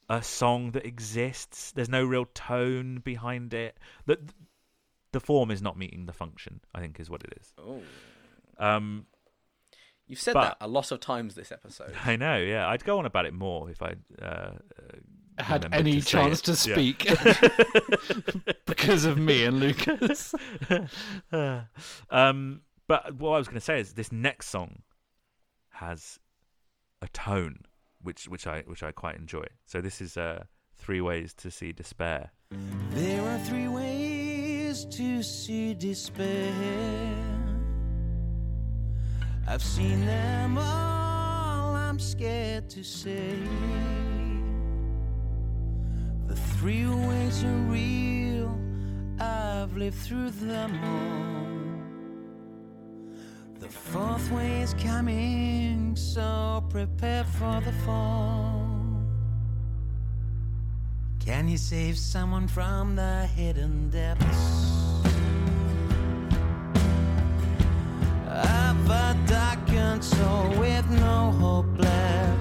a 0.08 0.22
song 0.22 0.72
that 0.72 0.86
exists. 0.86 1.72
There's 1.72 1.88
no 1.88 2.04
real 2.04 2.26
tone 2.34 3.00
behind 3.02 3.54
it. 3.54 3.76
The 4.04 4.18
the 5.12 5.20
form 5.20 5.50
is 5.50 5.62
not 5.62 5.78
meeting 5.78 6.06
the 6.06 6.12
function. 6.12 6.60
I 6.74 6.80
think 6.80 7.00
is 7.00 7.08
what 7.08 7.22
it 7.22 7.32
is. 7.40 7.52
Oh, 7.58 7.80
Um, 8.58 9.06
you've 10.06 10.20
said 10.20 10.34
But- 10.34 10.42
that 10.42 10.56
a 10.60 10.68
lot 10.68 10.92
of 10.92 11.00
times 11.00 11.34
this 11.34 11.50
episode. 11.52 11.94
I 12.04 12.16
know. 12.16 12.36
Yeah, 12.38 12.68
I'd 12.68 12.84
go 12.84 12.98
on 12.98 13.06
about 13.06 13.26
it 13.26 13.34
more 13.34 13.70
if 13.70 13.82
I 13.82 13.94
uh, 14.22 14.24
uh, 14.24 14.52
Had 15.38 15.68
any 15.72 16.00
to 16.00 16.06
chance 16.06 16.40
it. 16.40 16.54
to 16.54 16.70
Yeah. 16.70 16.74
speak 16.74 18.56
because 18.66 19.04
of 19.04 19.18
me 19.18 19.44
and 19.44 19.60
Lucas. 19.60 20.34
um, 22.10 22.60
but 22.88 23.14
what 23.16 23.30
I 23.32 23.38
was 23.38 23.48
going 23.48 23.56
to 23.56 23.60
say 23.64 23.80
is 23.80 23.94
this 23.94 24.12
next 24.12 24.48
song 24.48 24.82
has 25.70 26.18
a 27.02 27.08
tone 27.08 27.60
which 28.00 28.28
which 28.28 28.46
I 28.46 28.62
which 28.66 28.82
I 28.82 28.92
quite 28.92 29.16
enjoy. 29.16 29.44
So 29.66 29.80
this 29.80 30.00
is 30.00 30.16
uh, 30.16 30.44
three 30.76 31.00
ways 31.00 31.34
to 31.34 31.50
see 31.50 31.72
despair. 31.72 32.30
There 32.90 33.22
are 33.22 33.38
three 33.40 33.68
ways 33.68 34.84
to 34.86 35.22
see 35.22 35.74
despair. 35.74 37.35
I've 39.48 39.62
seen 39.62 40.04
them 40.04 40.58
all, 40.58 41.74
I'm 41.76 42.00
scared 42.00 42.68
to 42.70 42.82
say. 42.82 43.38
The 46.26 46.34
three 46.34 46.86
ways 46.86 47.44
are 47.44 47.60
real, 47.70 48.58
I've 49.20 49.76
lived 49.76 49.98
through 49.98 50.30
them 50.30 50.72
all. 50.82 51.46
The 53.60 53.68
fourth 53.68 54.32
way 54.32 54.62
is 54.62 54.74
coming, 54.74 55.94
so 55.94 56.64
prepare 56.68 57.24
for 57.24 57.60
the 57.64 57.72
fall. 57.84 58.66
Can 61.20 61.48
you 61.48 61.56
save 61.56 61.96
someone 61.98 62.48
from 62.48 62.96
the 62.96 63.26
hidden 63.26 63.90
depths 63.90 64.85
of 68.86 68.90
a 68.90 69.16
darkened 69.26 70.04
soul 70.04 70.48
with 70.58 70.88
no 70.90 71.32
hope 71.40 71.66
left? 71.78 72.35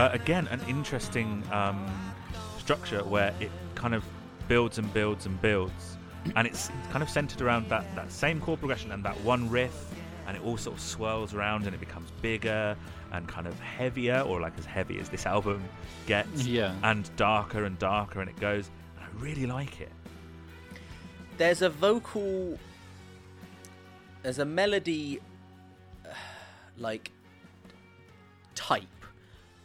Uh, 0.00 0.08
again, 0.14 0.48
an 0.48 0.62
interesting 0.66 1.44
um, 1.52 1.86
structure 2.58 3.04
where 3.04 3.34
it 3.38 3.50
kind 3.74 3.94
of 3.94 4.02
builds 4.48 4.78
and 4.78 4.90
builds 4.94 5.26
and 5.26 5.38
builds, 5.42 5.98
and 6.36 6.46
it's 6.46 6.70
kind 6.90 7.02
of 7.02 7.10
centered 7.10 7.42
around 7.42 7.68
that 7.68 7.84
that 7.94 8.10
same 8.10 8.40
chord 8.40 8.58
progression 8.60 8.92
and 8.92 9.04
that 9.04 9.14
one 9.20 9.46
riff, 9.50 9.92
and 10.26 10.38
it 10.38 10.42
all 10.42 10.56
sort 10.56 10.74
of 10.74 10.82
swirls 10.82 11.34
around 11.34 11.66
and 11.66 11.74
it 11.74 11.80
becomes 11.80 12.10
bigger 12.22 12.74
and 13.12 13.28
kind 13.28 13.46
of 13.46 13.60
heavier, 13.60 14.20
or 14.20 14.40
like 14.40 14.56
as 14.56 14.64
heavy 14.64 14.98
as 14.98 15.10
this 15.10 15.26
album 15.26 15.62
gets, 16.06 16.46
Yeah. 16.46 16.74
and 16.82 17.14
darker 17.16 17.64
and 17.64 17.78
darker, 17.78 18.22
and 18.22 18.30
it 18.30 18.40
goes. 18.40 18.70
And 18.96 19.04
I 19.04 19.22
really 19.22 19.44
like 19.44 19.82
it. 19.82 19.92
There's 21.36 21.60
a 21.60 21.68
vocal. 21.68 22.58
There's 24.22 24.38
a 24.38 24.46
melody, 24.46 25.20
uh, 26.06 26.14
like 26.78 27.10
type 28.54 28.86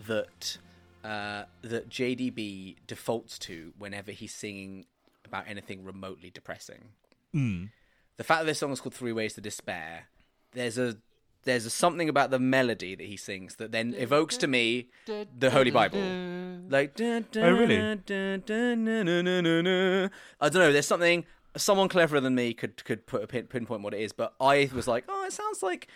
that 0.07 0.57
uh, 1.03 1.44
that 1.61 1.90
JDB 1.90 2.77
defaults 2.88 3.38
to 3.40 3.73
whenever 3.77 4.11
he's 4.11 4.34
singing 4.34 4.86
about 5.26 5.45
anything 5.48 5.84
remotely 5.84 6.30
depressing. 6.30 6.90
Mm. 7.34 7.69
The 8.18 8.23
fact 8.23 8.41
that 8.41 8.45
this 8.45 8.60
song 8.60 8.72
is 8.72 8.82
called 8.82 8.94
Three 8.94 9.11
Ways 9.11 9.34
to 9.34 9.41
Despair, 9.41 10.06
there's 10.53 10.77
a 10.77 10.98
there's 11.44 11.65
a 11.65 11.69
something 11.69 12.10
about 12.10 12.32
the 12.32 12.40
melody 12.40 12.95
that 12.95 13.06
he 13.06 13.18
sings 13.18 13.56
that 13.56 13.72
then 13.72 13.94
evokes 13.95 14.36
to 14.38 14.48
me 14.48 14.88
the 15.06 15.52
Holy 15.52 15.69
Bible. 15.72 15.99
Like, 16.69 16.95
Oh, 17.45 17.52
really? 17.52 17.77
I 20.41 20.49
don't 20.49 20.61
know. 20.61 20.72
There's 20.72 20.88
something. 20.88 21.26
Someone 21.57 21.88
cleverer 21.88 22.19
than 22.19 22.36
me 22.36 22.53
could 22.53 22.84
could 22.84 23.06
put 23.06 23.23
a 23.23 23.27
pin, 23.27 23.48
pinpoint 23.48 23.82
what 23.82 23.94
it 23.94 24.02
is, 24.02 24.11
but 24.11 24.34
I 24.41 24.69
was 24.73 24.88
like, 24.88 25.06
oh, 25.07 25.23
it 25.26 25.34
sounds 25.34 25.61
like. 25.64 25.88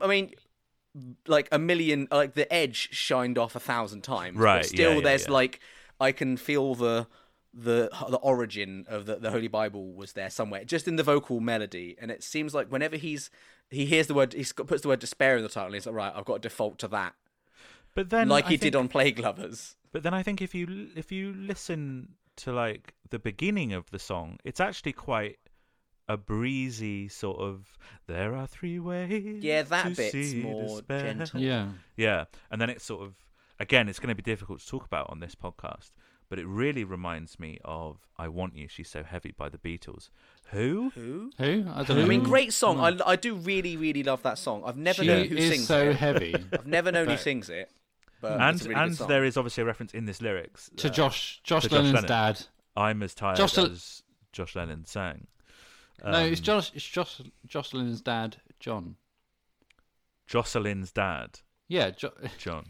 I 0.00 0.06
mean, 0.06 0.32
like 1.26 1.48
a 1.52 1.58
million, 1.58 2.08
like 2.10 2.34
the 2.34 2.52
edge 2.52 2.88
shined 2.92 3.38
off 3.38 3.54
a 3.56 3.60
thousand 3.60 4.02
times. 4.02 4.36
but 4.36 4.42
Right, 4.42 4.64
still, 4.64 4.90
yeah, 4.90 4.96
yeah, 4.96 5.02
there's 5.02 5.26
yeah. 5.26 5.32
like 5.32 5.60
I 6.00 6.12
can 6.12 6.36
feel 6.36 6.74
the 6.74 7.06
the 7.54 7.90
the 8.08 8.16
origin 8.18 8.86
of 8.88 9.06
the, 9.06 9.16
the 9.16 9.30
Holy 9.30 9.48
Bible 9.48 9.92
was 9.92 10.12
there 10.12 10.30
somewhere, 10.30 10.64
just 10.64 10.88
in 10.88 10.96
the 10.96 11.02
vocal 11.02 11.40
melody. 11.40 11.96
And 12.00 12.10
it 12.10 12.22
seems 12.22 12.54
like 12.54 12.68
whenever 12.68 12.96
he's 12.96 13.30
he 13.70 13.86
hears 13.86 14.06
the 14.06 14.14
word, 14.14 14.32
he 14.34 14.44
puts 14.44 14.82
the 14.82 14.88
word 14.88 15.00
despair 15.00 15.36
in 15.36 15.42
the 15.42 15.48
title. 15.48 15.66
And 15.66 15.74
he's 15.74 15.86
like, 15.86 15.94
right, 15.94 16.12
I've 16.14 16.24
got 16.24 16.34
to 16.42 16.48
default 16.48 16.78
to 16.80 16.88
that, 16.88 17.14
But 17.94 18.10
then, 18.10 18.28
like 18.28 18.46
I 18.46 18.50
he 18.50 18.56
think- 18.56 18.72
did 18.72 18.76
on 18.78 18.88
Plague 18.88 19.18
Lovers. 19.18 19.76
But 19.92 20.02
then 20.02 20.14
I 20.14 20.22
think 20.22 20.40
if 20.40 20.54
you 20.54 20.88
if 20.96 21.12
you 21.12 21.34
listen 21.34 22.14
to 22.36 22.52
like 22.52 22.94
the 23.10 23.18
beginning 23.18 23.74
of 23.74 23.90
the 23.90 23.98
song, 23.98 24.38
it's 24.44 24.58
actually 24.60 24.92
quite 24.94 25.38
a 26.08 26.16
breezy 26.16 27.08
sort 27.08 27.38
of. 27.40 27.76
There 28.06 28.34
are 28.34 28.46
three 28.46 28.78
ways. 28.78 29.42
Yeah, 29.42 29.62
that 29.62 29.82
to 29.84 29.94
bit's 29.96 30.12
see 30.12 30.42
more 30.42 30.68
despair." 30.68 31.14
gentle. 31.14 31.40
Yeah. 31.40 31.68
Yeah, 31.96 32.24
and 32.50 32.60
then 32.60 32.70
it's 32.70 32.84
sort 32.84 33.02
of 33.06 33.14
again, 33.60 33.88
it's 33.88 33.98
going 33.98 34.08
to 34.08 34.14
be 34.14 34.22
difficult 34.22 34.60
to 34.60 34.66
talk 34.66 34.84
about 34.84 35.08
on 35.10 35.20
this 35.20 35.34
podcast, 35.34 35.92
but 36.28 36.38
it 36.38 36.46
really 36.46 36.84
reminds 36.84 37.38
me 37.38 37.58
of 37.64 37.98
"I 38.18 38.28
Want 38.28 38.56
You." 38.56 38.68
She's 38.68 38.88
so 38.90 39.02
heavy 39.04 39.32
by 39.36 39.48
the 39.48 39.58
Beatles. 39.58 40.10
Who? 40.50 40.90
Who? 40.94 41.30
Who? 41.38 41.64
I 41.72 41.82
don't 41.84 41.96
know. 41.96 42.02
I 42.02 42.06
mean, 42.06 42.22
great 42.24 42.52
song. 42.52 42.78
I, 42.80 42.98
I 43.06 43.16
do 43.16 43.34
really, 43.34 43.76
really 43.76 44.02
love 44.02 44.22
that 44.22 44.36
song. 44.38 44.62
I've 44.66 44.76
never 44.76 45.02
She 45.02 45.08
known 45.08 45.26
who 45.28 45.36
is 45.36 45.44
sings 45.44 45.54
it, 45.54 45.58
it's 45.60 45.66
so 45.68 45.90
it. 45.90 45.96
heavy. 45.96 46.34
I've 46.52 46.66
never 46.66 46.92
known 46.92 47.08
who 47.08 47.16
sings 47.16 47.48
it. 47.48 47.70
But 48.20 48.40
and 48.40 48.60
really 48.62 48.74
and 48.74 48.94
there 48.94 49.24
is 49.24 49.36
obviously 49.36 49.62
a 49.62 49.66
reference 49.66 49.94
in 49.94 50.04
this 50.04 50.20
lyrics 50.22 50.70
to 50.76 50.88
uh, 50.88 50.92
Josh, 50.92 51.40
Josh 51.42 51.62
to 51.64 51.68
Josh 51.70 51.76
Lennon's 51.76 51.94
Lennon. 51.94 52.08
dad. 52.08 52.40
I'm 52.76 53.02
as 53.02 53.14
tired 53.14 53.36
Josh- 53.36 53.58
as 53.58 54.02
Josh 54.32 54.54
Lennon 54.54 54.84
sang. 54.84 55.26
No, 56.04 56.24
it's 56.24 56.40
Um, 56.40 56.44
Josh. 56.44 56.72
It's 56.74 56.84
Josh. 56.84 57.20
Josh 57.46 57.72
Lennon's 57.74 58.00
dad, 58.00 58.36
John. 58.60 58.96
Jocelyn's 60.26 60.92
dad, 60.92 61.40
Yeah, 61.68 61.90
jo- 61.90 62.14
John. 62.38 62.66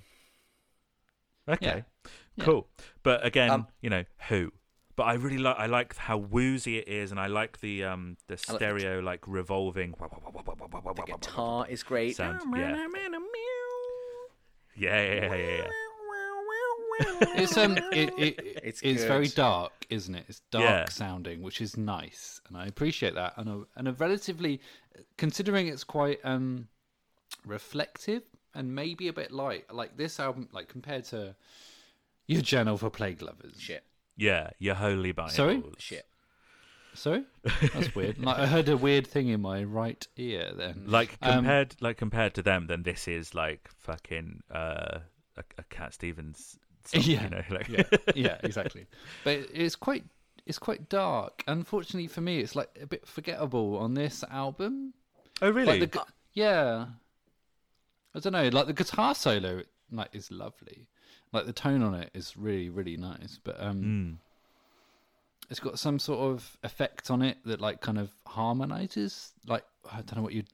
Okay, 1.48 1.84
Yeah. 2.36 2.44
cool. 2.44 2.68
But 3.02 3.24
again, 3.24 3.50
Um, 3.50 3.66
you 3.80 3.90
know 3.90 4.04
who. 4.28 4.52
But 4.96 5.04
but 5.04 5.04
I 5.04 5.12
really 5.14 5.38
like 5.38 5.56
I 5.58 5.66
like 5.66 5.96
how 5.96 6.18
woozy 6.18 6.78
it 6.78 6.88
is, 6.88 7.10
and 7.10 7.18
I 7.20 7.26
like 7.26 7.60
the 7.60 7.84
um 7.84 8.16
the 8.26 8.34
I 8.34 8.36
like 8.36 8.46
the 8.46 8.56
stereo 8.56 9.00
like 9.00 9.26
revolving. 9.26 9.92
The 9.98 11.02
guitar 11.06 11.66
is 11.68 11.82
great. 11.82 12.16
Sound, 12.16 12.40
yeah. 12.56 12.76
Yeah, 14.74 15.02
yeah, 15.02 15.14
yeah, 15.14 15.34
yeah, 15.34 15.56
yeah. 15.56 15.68
It's 17.36 17.56
um, 17.56 17.76
it, 17.92 18.12
it, 18.18 18.60
It's 18.62 18.80
it's, 18.82 19.04
very 19.04 19.28
dark, 19.28 19.72
isn't 19.90 20.14
it? 20.14 20.24
It's 20.28 20.40
dark 20.50 20.64
Yeah. 20.64 20.88
sounding, 20.88 21.42
which 21.42 21.60
is 21.60 21.76
nice, 21.76 22.40
and 22.48 22.56
I 22.56 22.66
appreciate 22.66 23.14
that. 23.14 23.34
And 23.36 23.48
a 23.48 23.62
and 23.76 23.88
a 23.88 23.92
relatively, 23.92 24.60
considering 25.16 25.68
it's 25.68 25.84
quite 25.84 26.20
um, 26.24 26.68
reflective 27.46 28.22
and 28.54 28.74
maybe 28.74 29.08
a 29.08 29.12
bit 29.12 29.30
light, 29.32 29.72
like 29.72 29.96
this 29.96 30.20
album, 30.20 30.48
like 30.52 30.68
compared 30.68 31.04
to 31.06 31.34
your 32.26 32.42
journal 32.42 32.76
for 32.76 32.90
plague 32.90 33.22
lovers. 33.22 33.54
Shit. 33.58 33.84
Yeah, 34.16 34.50
your 34.58 34.74
holy 34.74 35.12
Bible. 35.12 35.30
Sorry? 35.30 35.62
Shit. 35.78 36.06
Sorry, 36.94 37.24
that's 37.72 37.94
weird. 37.94 38.18
Like 38.18 38.38
I 38.38 38.46
heard 38.46 38.68
a 38.68 38.76
weird 38.76 39.06
thing 39.06 39.28
in 39.28 39.40
my 39.40 39.64
right 39.64 40.06
ear. 40.18 40.52
Then, 40.54 40.84
Like 40.86 41.16
Um, 41.22 41.36
compared, 41.36 41.76
like 41.80 41.96
compared 41.96 42.34
to 42.34 42.42
them, 42.42 42.66
then 42.66 42.82
this 42.82 43.08
is 43.08 43.34
like 43.34 43.70
fucking 43.78 44.42
uh, 44.50 44.98
a, 45.38 45.44
a 45.56 45.62
Cat 45.70 45.94
Stevens. 45.94 46.58
Song, 46.88 47.00
yeah, 47.04 47.22
you 47.24 47.30
know, 47.30 47.42
like 47.50 47.68
yeah, 47.68 47.82
yeah, 48.14 48.36
exactly. 48.42 48.86
But 49.24 49.40
it's 49.52 49.76
quite 49.76 50.04
it's 50.46 50.58
quite 50.58 50.88
dark. 50.88 51.42
Unfortunately 51.46 52.08
for 52.08 52.20
me, 52.20 52.40
it's 52.40 52.54
like 52.56 52.70
a 52.80 52.86
bit 52.86 53.06
forgettable 53.06 53.76
on 53.78 53.94
this 53.94 54.24
album. 54.30 54.92
oh 55.40 55.50
really? 55.50 55.80
Like 55.80 55.92
the, 55.92 56.04
yeah, 56.34 56.86
I 58.14 58.18
don't 58.18 58.32
know. 58.32 58.48
Like 58.48 58.66
the 58.66 58.72
guitar 58.72 59.14
solo, 59.14 59.62
like 59.90 60.08
is 60.14 60.30
lovely. 60.30 60.88
Like 61.32 61.46
the 61.46 61.52
tone 61.52 61.82
on 61.82 61.94
it 61.94 62.10
is 62.14 62.36
really 62.36 62.68
really 62.70 62.96
nice. 62.96 63.38
But 63.42 63.60
um, 63.62 63.82
Mm. 63.82 64.16
it's 65.50 65.60
got 65.60 65.78
some 65.78 65.98
sort 65.98 66.20
of 66.20 66.56
effect 66.62 67.10
on 67.10 67.22
it 67.22 67.38
that 67.44 67.60
like 67.60 67.80
kind 67.80 67.98
of 67.98 68.10
harmonizes. 68.26 69.32
Like 69.46 69.64
I 69.90 69.96
don't 69.96 70.16
know 70.16 70.22
what 70.22 70.32
you. 70.32 70.44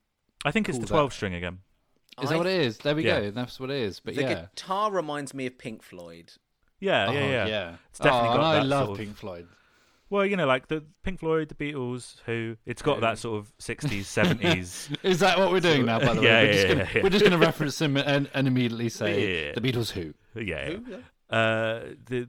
I 0.44 0.50
think 0.52 0.68
it's 0.68 0.78
the 0.78 0.84
that- 0.84 0.90
twelve 0.92 1.12
string 1.12 1.34
again. 1.34 1.58
Is 2.22 2.28
I- 2.30 2.32
that 2.34 2.38
what 2.38 2.46
it 2.46 2.60
is? 2.60 2.78
There 2.78 2.94
we 2.94 3.04
Yeah. 3.04 3.20
go. 3.20 3.30
That's 3.30 3.58
what 3.60 3.70
it 3.70 3.76
is. 3.76 4.00
But 4.00 4.14
The 4.14 4.22
yeah. 4.22 4.34
guitar 4.54 4.90
reminds 4.90 5.34
me 5.34 5.46
of 5.46 5.58
Pink 5.58 5.82
Floyd. 5.82 6.32
Yeah, 6.80 7.06
Oh, 7.08 7.12
yeah, 7.12 7.46
yeah. 7.46 7.76
It's 7.90 8.00
Oh, 8.00 8.04
definitely 8.04 8.28
and 8.30 8.38
got 8.38 8.54
I 8.56 8.62
love 8.62 8.86
sort 8.86 8.98
of- 9.00 9.04
Pink 9.04 9.16
Floyd. 9.16 9.48
Well, 10.10 10.24
you 10.24 10.36
know, 10.36 10.46
like 10.46 10.68
the 10.68 10.84
Pink 11.02 11.20
Floyd, 11.20 11.48
the 11.50 11.54
Beatles, 11.54 12.20
who 12.24 12.56
it's 12.64 12.80
got 12.80 13.00
that 13.02 13.18
sort 13.18 13.38
of 13.40 13.52
sixties, 13.58 14.08
seventies. 14.08 14.88
Is 15.02 15.20
that 15.20 15.38
what 15.38 15.50
we're 15.50 15.60
doing 15.60 15.84
now? 15.84 15.98
By 15.98 16.14
the 16.14 16.20
way, 16.22 16.26
Yeah, 16.28 16.40
we're, 16.40 16.46
yeah, 16.46 16.52
just 16.52 16.68
gonna, 16.68 16.88
yeah. 16.94 17.02
we're 17.02 17.10
just 17.10 17.24
going 17.24 17.38
to 17.38 17.46
reference 17.46 17.78
them 17.78 17.96
and, 17.98 18.30
and 18.32 18.48
immediately 18.48 18.88
say 18.88 19.44
Yeah. 19.48 19.52
the 19.52 19.60
Beatles. 19.60 19.90
Who? 19.90 20.14
Yeah, 20.40 20.78
yeah. 20.88 20.96
Uh, 21.36 21.80
the 22.06 22.26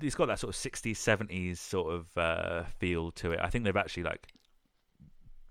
it's 0.00 0.16
got 0.16 0.26
that 0.26 0.40
sort 0.40 0.48
of 0.48 0.56
sixties, 0.56 0.98
seventies 0.98 1.60
sort 1.60 1.92
of 1.94 2.06
uh, 2.18 2.64
feel 2.80 3.12
to 3.12 3.30
it. 3.32 3.38
I 3.40 3.50
think 3.50 3.64
they've 3.66 3.76
actually 3.76 4.02
like 4.02 4.26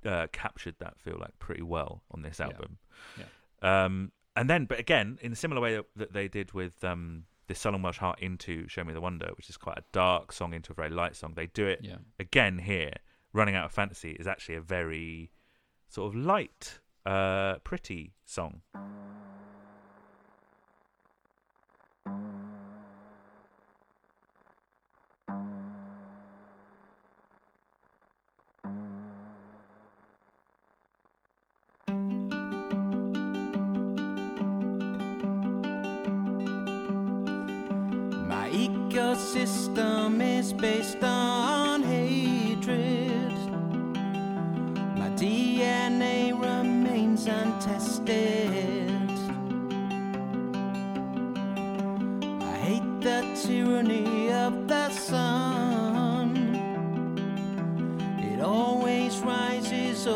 uh, 0.05 0.27
captured 0.33 0.75
that 0.79 0.99
feel 0.99 1.17
like 1.19 1.37
pretty 1.39 1.61
well 1.61 2.01
on 2.11 2.21
this 2.21 2.41
album. 2.41 2.79
Yeah. 3.17 3.25
Um, 3.61 4.11
and 4.35 4.49
then, 4.49 4.65
but 4.65 4.79
again, 4.79 5.19
in 5.21 5.31
a 5.31 5.35
similar 5.35 5.61
way 5.61 5.75
that, 5.75 5.85
that 5.95 6.13
they 6.13 6.27
did 6.27 6.53
with 6.53 6.83
um, 6.83 7.23
this 7.47 7.59
Sullen 7.59 7.81
Welsh 7.81 7.97
Heart 7.97 8.19
into 8.21 8.67
Show 8.67 8.83
Me 8.83 8.93
the 8.93 9.01
Wonder, 9.01 9.31
which 9.35 9.49
is 9.49 9.57
quite 9.57 9.77
a 9.77 9.83
dark 9.91 10.31
song 10.31 10.53
into 10.53 10.71
a 10.71 10.75
very 10.75 10.89
light 10.89 11.15
song, 11.15 11.33
they 11.35 11.47
do 11.47 11.67
it 11.67 11.79
Yeah. 11.83 11.97
again 12.19 12.59
here. 12.59 12.93
Running 13.33 13.55
Out 13.55 13.65
of 13.65 13.71
Fantasy 13.71 14.11
is 14.11 14.27
actually 14.27 14.55
a 14.55 14.61
very 14.61 15.31
sort 15.87 16.13
of 16.13 16.19
light, 16.19 16.79
uh, 17.05 17.55
pretty 17.63 18.13
song. 18.25 18.61
Based 40.53 41.03
on 41.03 41.83
hatred. 41.83 43.31
My 44.97 45.09
DNA 45.15 46.31
remains 46.33 47.27
untested. 47.27 49.09
I 52.41 52.55
hate 52.65 53.01
the 53.01 53.21
tyranny 53.43 54.31
of 54.31 54.67
the 54.67 54.89
sun. 54.89 56.55
It 58.19 58.41
always 58.41 59.19
rises, 59.19 60.07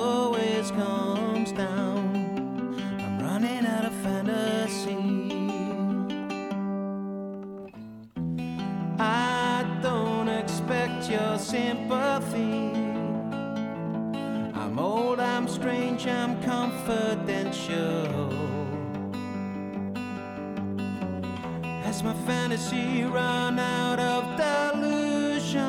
fantasy 22.25 23.03
run 23.03 23.59
out 23.59 23.99
of 23.99 24.23
delusion? 24.35 25.61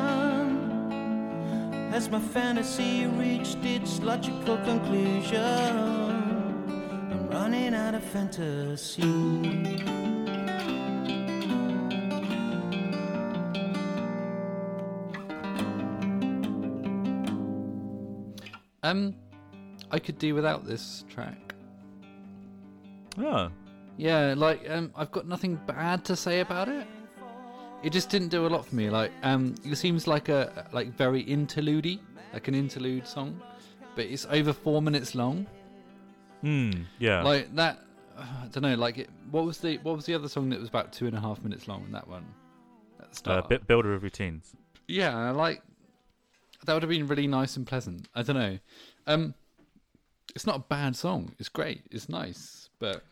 Has 1.91 2.09
my 2.09 2.19
fantasy 2.19 3.05
reached 3.05 3.63
its 3.63 3.99
logical 4.01 4.57
conclusion? 4.57 5.37
I'm 7.11 7.29
running 7.29 7.75
out 7.75 7.93
of 7.93 8.03
fantasy. 8.03 9.03
Um, 18.83 19.13
I 19.91 19.99
could 19.99 20.17
do 20.17 20.33
without 20.33 20.65
this 20.65 21.03
track. 21.09 21.53
Oh, 23.19 23.49
Yeah, 23.97 24.35
like 24.37 24.69
um, 24.69 24.91
I've 24.95 25.11
got 25.11 25.27
nothing 25.27 25.59
bad 25.67 26.05
to 26.05 26.15
say 26.15 26.39
about 26.39 26.69
it. 26.69 26.87
It 27.83 27.91
just 27.91 28.09
didn't 28.09 28.29
do 28.29 28.45
a 28.45 28.49
lot 28.49 28.65
for 28.65 28.75
me. 28.75 28.89
Like 28.89 29.11
um, 29.23 29.55
it 29.65 29.75
seems 29.75 30.07
like 30.07 30.29
a 30.29 30.67
like 30.71 30.95
very 30.95 31.21
interlude 31.21 31.99
like 32.33 32.47
an 32.47 32.55
interlude 32.55 33.07
song, 33.07 33.41
but 33.95 34.05
it's 34.05 34.25
over 34.29 34.53
four 34.53 34.81
minutes 34.81 35.15
long. 35.15 35.47
hmm, 36.41 36.71
yeah. 36.99 37.23
Like 37.23 37.53
that, 37.55 37.81
I 38.17 38.47
don't 38.51 38.63
know. 38.63 38.75
Like 38.75 38.99
it, 38.99 39.09
what 39.31 39.45
was 39.45 39.57
the 39.57 39.77
what 39.79 39.95
was 39.95 40.05
the 40.05 40.13
other 40.13 40.29
song 40.29 40.49
that 40.49 40.59
was 40.59 40.69
about 40.69 40.93
two 40.93 41.07
and 41.07 41.15
a 41.15 41.19
half 41.19 41.41
minutes 41.41 41.67
long? 41.67 41.83
In 41.85 41.91
that 41.93 42.07
one 42.07 42.25
at 42.99 43.05
the 43.05 43.11
uh, 43.11 43.13
start. 43.13 43.49
bit 43.49 43.67
builder 43.67 43.93
of 43.93 44.03
routines. 44.03 44.55
Yeah, 44.87 45.17
I 45.17 45.31
like 45.31 45.61
that 46.65 46.73
would 46.73 46.83
have 46.83 46.89
been 46.89 47.07
really 47.07 47.27
nice 47.27 47.57
and 47.57 47.65
pleasant. 47.65 48.07
I 48.13 48.23
don't 48.23 48.35
know. 48.35 48.59
Um, 49.05 49.33
it's 50.35 50.45
not 50.45 50.55
a 50.57 50.59
bad 50.59 50.95
song. 50.95 51.33
It's 51.39 51.49
great. 51.49 51.81
It's 51.89 52.09
nice, 52.09 52.69
but 52.79 53.03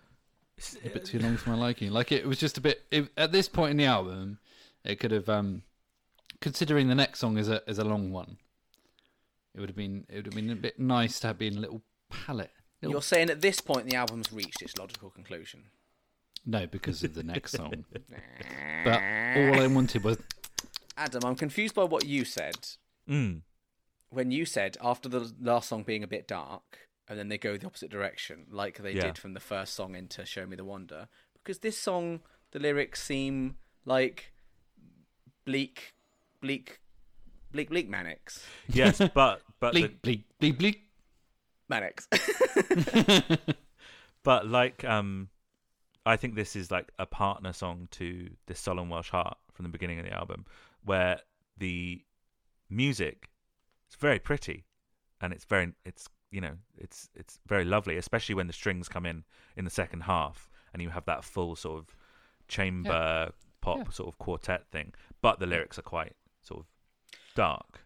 a 0.86 0.90
bit 0.90 1.06
too 1.06 1.20
long 1.20 1.38
for 1.38 1.50
my 1.52 1.56
liking. 1.58 1.92
Like 1.92 2.12
it 2.12 2.26
was 2.26 2.38
just 2.40 2.58
a 2.58 2.62
bit. 2.62 2.84
It, 2.92 3.10
at 3.18 3.32
this 3.32 3.48
point 3.50 3.72
in 3.72 3.78
the 3.78 3.86
album, 3.86 4.40
it 4.84 5.00
could 5.00 5.12
have. 5.12 5.28
Um, 5.30 5.64
considering 6.42 6.88
the 6.88 6.96
next 6.96 7.20
song 7.20 7.38
is 7.38 7.50
a 7.50 7.62
is 7.70 7.80
a 7.80 7.84
long 7.84 8.12
one, 8.12 8.38
it 9.54 9.60
would 9.60 9.70
have 9.70 9.76
been 9.76 10.06
it 10.10 10.16
would 10.18 10.26
have 10.28 10.36
been 10.36 10.50
a 10.52 10.56
bit 10.56 10.80
nice 10.80 11.20
to 11.22 11.28
have 11.28 11.38
been 11.38 11.58
a 11.58 11.60
little 11.60 11.82
palette. 12.10 12.52
Little, 12.82 12.94
You're 12.94 13.02
saying 13.02 13.30
at 13.30 13.42
this 13.42 13.62
point 13.62 13.90
the 13.90 13.96
album's 13.96 14.32
reached 14.32 14.62
its 14.62 14.78
logical 14.78 15.10
conclusion. 15.10 15.64
no, 16.46 16.68
because 16.68 17.04
of 17.04 17.16
the 17.16 17.24
next 17.24 17.54
song. 17.54 17.86
but 18.86 19.02
all 19.02 19.62
I 19.62 19.68
wanted 19.68 20.04
was 20.04 20.18
Adam, 20.98 21.22
I'm 21.26 21.36
confused 21.36 21.76
by 21.76 21.84
what 21.84 22.06
you 22.06 22.24
said 22.26 22.56
Mm. 23.10 23.42
when 24.10 24.32
you 24.32 24.46
said 24.46 24.78
after 24.82 25.08
the 25.08 25.32
last 25.40 25.70
song 25.70 25.84
being 25.84 26.04
a 26.04 26.08
bit 26.08 26.28
dark, 26.28 26.80
and 27.08 27.18
then 27.20 27.28
they 27.30 27.38
go 27.38 27.58
the 27.58 27.66
opposite 27.68 27.90
direction, 27.92 28.46
like 28.50 28.78
they 28.82 28.94
Yeah. 28.94 29.04
did 29.08 29.18
from 29.18 29.34
the 29.34 29.40
first 29.40 29.74
song 29.74 29.96
into 29.96 30.26
"Show 30.26 30.46
Me 30.46 30.56
the 30.56 30.66
Wonder." 30.66 31.08
Because 31.36 31.60
this 31.60 31.78
song, 31.78 32.22
the 32.52 32.60
lyrics 32.60 33.04
seem 33.04 33.58
like 33.86 34.34
bleak, 35.46 35.94
bleak, 36.42 36.80
bleak, 37.52 37.70
bleak 37.70 37.88
manics, 37.90 38.44
Yes, 38.68 39.00
but 39.14 39.42
but 39.60 39.74
the, 39.74 39.82
bleak, 39.88 40.02
bleak, 40.02 40.24
bleak, 40.40 40.58
bleak. 40.58 40.82
manics. 41.70 42.08
but 44.24 44.48
like 44.48 44.84
um, 44.84 45.30
I 46.06 46.16
think 46.18 46.36
this 46.36 46.56
is 46.56 46.72
like 46.72 46.92
a 47.00 47.06
partner 47.06 47.54
song 47.54 47.88
to 47.92 48.30
this 48.48 48.60
Sullen 48.60 48.90
Welsh 48.90 49.10
Heart 49.10 49.38
from 49.54 49.64
the 49.64 49.70
beginning 49.70 50.00
of 50.00 50.06
the 50.06 50.14
album, 50.14 50.46
where 50.84 51.20
the 51.58 52.02
music 52.70 53.30
is 53.90 53.96
very 53.96 54.20
pretty, 54.20 54.66
and 55.22 55.32
it's 55.34 55.46
very 55.46 55.74
it's 55.86 56.08
you 56.36 56.42
know 56.42 56.58
it's 56.78 57.10
it's 57.16 57.40
very 57.48 57.64
lovely, 57.64 57.96
especially 57.96 58.36
when 58.36 58.48
the 58.48 58.54
strings 58.54 58.90
come 58.90 59.06
in 59.06 59.24
in 59.56 59.64
the 59.64 59.72
second 59.72 60.02
half, 60.02 60.50
and 60.74 60.82
you 60.82 60.90
have 60.90 61.06
that 61.06 61.24
full 61.24 61.56
sort 61.56 61.80
of 61.80 61.96
chamber 62.50 63.32
pop 63.62 63.78
Yeah. 63.78 63.90
sort 63.90 64.10
of 64.10 64.18
quartet 64.18 64.68
thing. 64.68 64.94
But 65.22 65.40
the 65.40 65.46
lyrics 65.46 65.80
are 65.80 65.84
quite 65.84 66.14
sort 66.42 66.60
of 66.60 66.66
dark. 67.36 67.86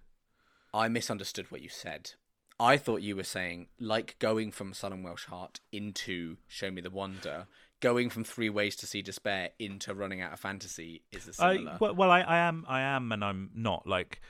I 0.74 0.88
misunderstood 0.88 1.52
what 1.52 1.62
you 1.62 1.70
said. 1.70 2.14
I 2.60 2.76
thought 2.78 3.04
you 3.04 3.16
were 3.16 3.24
saying 3.24 3.68
like 3.80 4.18
going 4.18 4.52
from 4.52 4.74
Sullen 4.74 5.04
Welsh 5.04 5.26
Heart 5.26 5.60
into 5.72 6.38
Show 6.48 6.72
Me 6.72 6.82
the 6.82 6.90
Wonder, 6.90 7.46
going 7.82 8.10
from 8.10 8.24
Three 8.24 8.50
Ways 8.50 8.76
to 8.78 8.88
See 8.88 9.04
Despair 9.04 9.52
into 9.60 9.94
Running 9.94 10.22
Out 10.22 10.34
of 10.34 10.40
Fantasy 10.40 11.04
is 11.12 11.28
a 11.28 11.34
similar. 11.34 11.74
I, 11.74 11.78
well, 11.80 11.94
well 11.94 12.12
I, 12.12 12.22
I 12.22 12.38
am, 12.40 12.66
I 12.68 12.82
am, 12.82 13.12
and 13.12 13.24
I'm 13.24 13.52
not. 13.54 13.86
Like, 13.86 14.22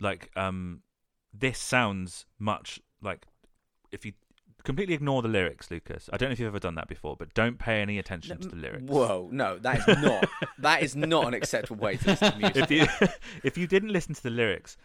like, 0.00 0.30
um, 0.36 0.82
this 1.32 1.60
sounds 1.60 2.26
much 2.40 2.80
like 3.00 3.26
if 3.92 4.04
you 4.04 4.12
completely 4.64 4.94
ignore 4.94 5.22
the 5.22 5.28
lyrics, 5.28 5.70
Lucas. 5.70 6.10
I 6.12 6.16
don't 6.16 6.28
know 6.28 6.32
if 6.32 6.40
you've 6.40 6.48
ever 6.48 6.58
done 6.58 6.74
that 6.74 6.88
before, 6.88 7.16
but 7.16 7.32
don't 7.34 7.58
pay 7.58 7.80
any 7.80 7.98
attention 7.98 8.38
to 8.38 8.48
the 8.48 8.56
lyrics. 8.56 8.84
Whoa, 8.84 9.28
no, 9.32 9.58
that 9.58 9.88
is 9.88 9.98
not 10.02 10.28
that 10.58 10.82
is 10.82 10.96
not 10.96 11.26
an 11.28 11.34
acceptable 11.34 11.82
way 11.82 11.96
to 11.96 12.06
listen 12.10 12.32
to 12.32 12.38
music. 12.38 12.56
if 12.56 12.70
you 12.70 13.08
if 13.44 13.58
you 13.58 13.66
didn't 13.66 13.90
listen 13.90 14.14
to 14.14 14.22
the 14.22 14.30
lyrics, 14.30 14.76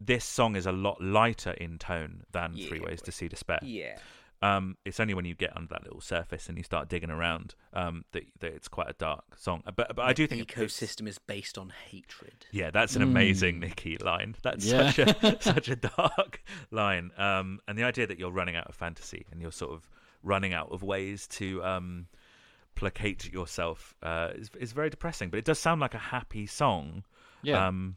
this 0.00 0.24
song 0.24 0.56
is 0.56 0.66
a 0.66 0.72
lot 0.72 1.00
lighter 1.00 1.52
in 1.52 1.78
tone 1.78 2.24
than 2.32 2.52
Yeah, 2.54 2.68
Three 2.68 2.80
Ways 2.80 3.00
to 3.02 3.12
See 3.12 3.28
Despair. 3.28 3.60
Yeah. 3.62 3.96
Um, 4.42 4.76
it's 4.84 4.98
only 4.98 5.14
when 5.14 5.24
you 5.24 5.34
get 5.34 5.56
under 5.56 5.68
that 5.68 5.84
little 5.84 6.00
surface 6.00 6.48
and 6.48 6.58
you 6.58 6.64
start 6.64 6.88
digging 6.88 7.10
around 7.10 7.54
um, 7.72 8.04
that, 8.10 8.24
that 8.40 8.52
it's 8.52 8.66
quite 8.68 8.88
a 8.90 8.92
dark 8.94 9.38
song. 9.38 9.62
But 9.64 9.94
but 9.94 10.00
I 10.00 10.12
do 10.12 10.26
think 10.26 10.42
it- 10.42 10.48
ecosystem 10.48 11.06
is 11.06 11.18
based 11.18 11.56
on 11.56 11.72
hatred. 11.90 12.46
Yeah, 12.50 12.70
that's 12.72 12.96
an 12.96 13.02
amazing 13.02 13.60
Nicky 13.60 13.98
line. 13.98 14.34
That's 14.42 14.66
Yeah. 14.66 14.90
such 14.90 14.98
a 14.98 15.38
such 15.40 15.68
a 15.68 15.76
dark 15.76 16.42
line. 16.72 17.12
Um, 17.16 17.60
and 17.68 17.78
the 17.78 17.84
idea 17.84 18.06
that 18.08 18.18
you're 18.18 18.32
running 18.32 18.56
out 18.56 18.66
of 18.68 18.74
fantasy 18.74 19.26
and 19.30 19.40
you're 19.40 19.52
sort 19.52 19.72
of 19.72 19.88
running 20.24 20.52
out 20.54 20.70
of 20.72 20.82
ways 20.82 21.26
to 21.28 21.62
um, 21.64 22.06
placate 22.74 23.32
yourself 23.32 23.94
uh, 24.02 24.30
is 24.34 24.50
is 24.58 24.72
very 24.72 24.90
depressing. 24.90 25.30
But 25.30 25.38
it 25.38 25.44
does 25.44 25.58
sound 25.58 25.80
like 25.80 25.94
a 25.94 25.98
happy 25.98 26.46
song. 26.46 27.04
Yeah. 27.42 27.66
Um. 27.66 27.96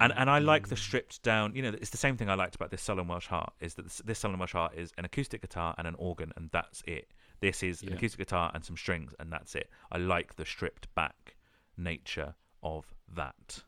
And 0.00 0.12
and 0.16 0.28
I 0.30 0.38
like 0.38 0.68
the 0.68 0.76
stripped 0.76 1.22
down. 1.22 1.54
You 1.54 1.62
know, 1.62 1.68
it's 1.70 1.90
the 1.90 1.96
same 1.96 2.16
thing 2.16 2.28
I 2.30 2.34
liked 2.34 2.54
about 2.54 2.70
this 2.70 2.82
Sullen 2.82 3.08
Welsh 3.08 3.26
Heart 3.26 3.52
is 3.60 3.74
that 3.74 3.82
this, 3.84 4.02
this 4.04 4.18
Sullen 4.18 4.38
Welsh 4.38 4.52
Heart 4.52 4.74
is 4.76 4.92
an 4.98 5.04
acoustic 5.04 5.40
guitar 5.40 5.74
and 5.78 5.86
an 5.86 5.94
organ, 5.98 6.32
and 6.36 6.50
that's 6.52 6.82
it. 6.86 7.10
This 7.40 7.62
is 7.62 7.82
an 7.82 7.92
acoustic 7.92 8.18
guitar 8.18 8.50
and 8.54 8.64
some 8.64 8.76
strings, 8.76 9.14
and 9.20 9.32
that's 9.32 9.54
it. 9.54 9.70
I 9.92 9.98
like 9.98 10.36
the 10.36 10.44
stripped 10.44 10.92
back 10.94 11.36
nature 11.76 12.34
of 12.62 12.92
that. 13.14 13.62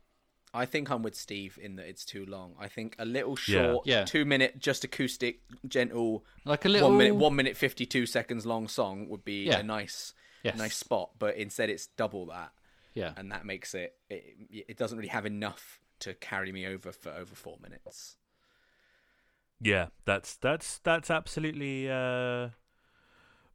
I 0.52 0.66
think 0.66 0.90
I'm 0.90 1.02
with 1.04 1.14
Steve 1.14 1.58
in 1.62 1.76
that 1.76 1.86
it's 1.86 2.04
too 2.04 2.26
long. 2.26 2.54
I 2.58 2.66
think 2.66 2.96
a 2.98 3.04
little 3.04 3.38
Yeah. 3.46 3.72
short, 3.72 3.86
Yeah. 3.86 4.04
two 4.04 4.24
minute, 4.24 4.58
just 4.58 4.82
acoustic, 4.82 5.42
gentle, 5.68 6.24
Like 6.44 6.64
a 6.64 6.68
little 6.68 6.88
one 6.88 6.98
minute, 6.98 7.14
one 7.14 7.36
minute 7.36 7.56
fifty 7.56 7.86
two 7.86 8.04
seconds 8.04 8.44
long 8.44 8.66
song 8.66 9.08
would 9.08 9.24
be 9.24 9.44
Yeah. 9.44 9.58
a 9.58 9.62
nice, 9.62 10.12
Yes. 10.42 10.58
nice 10.58 10.76
spot. 10.76 11.12
But 11.20 11.36
instead, 11.36 11.70
it's 11.70 11.86
double 11.86 12.26
that, 12.26 12.52
Yeah. 12.94 13.12
and 13.16 13.30
that 13.32 13.44
makes 13.44 13.74
it, 13.74 13.94
it. 14.08 14.36
It 14.50 14.76
doesn't 14.76 14.98
really 14.98 15.10
have 15.10 15.26
enough 15.26 15.80
to 16.00 16.14
carry 16.14 16.50
me 16.50 16.66
over 16.66 16.92
for 16.92 17.10
over 17.10 17.34
four 17.34 17.58
minutes. 17.62 18.16
Yeah, 19.60 19.88
that's 20.06 20.36
that's 20.36 20.78
that's 20.78 21.10
absolutely 21.10 21.90
uh, 21.90 22.48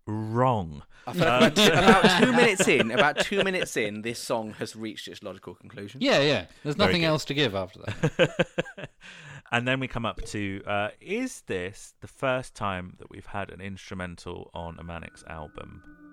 wrong. 0.06 0.84
I 1.08 1.12
about, 1.12 1.56
two, 1.56 1.64
about 1.74 2.22
two 2.22 2.32
minutes 2.32 2.68
in, 2.68 2.92
about 2.92 3.20
two 3.20 3.44
minutes 3.44 3.76
in, 3.76 4.04
this 4.04 4.20
song 4.20 4.54
has 4.60 4.76
reached 4.76 5.08
its 5.08 5.24
logical 5.24 5.56
conclusion. 5.56 6.02
Yeah, 6.02 6.20
yeah. 6.22 6.46
There's 6.64 6.78
nothing 6.78 7.04
else 7.04 7.26
to 7.26 7.34
give 7.34 7.56
after 7.56 7.80
that. 7.80 8.90
and 9.52 9.68
then 9.68 9.80
we 9.80 9.88
come 9.88 10.06
up 10.06 10.22
to 10.26 10.62
uh, 10.68 10.90
is 11.02 11.42
this 11.48 11.96
the 12.02 12.08
first 12.08 12.56
time 12.56 12.96
that 13.00 13.10
we've 13.10 13.26
had 13.26 13.50
an 13.50 13.62
instrumental 13.62 14.52
on 14.54 14.78
a 14.80 14.84
Manics 14.84 15.24
album? 15.28 16.05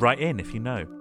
Write 0.00 0.18
in 0.18 0.40
if 0.40 0.54
you 0.54 0.60
know. 0.60 0.99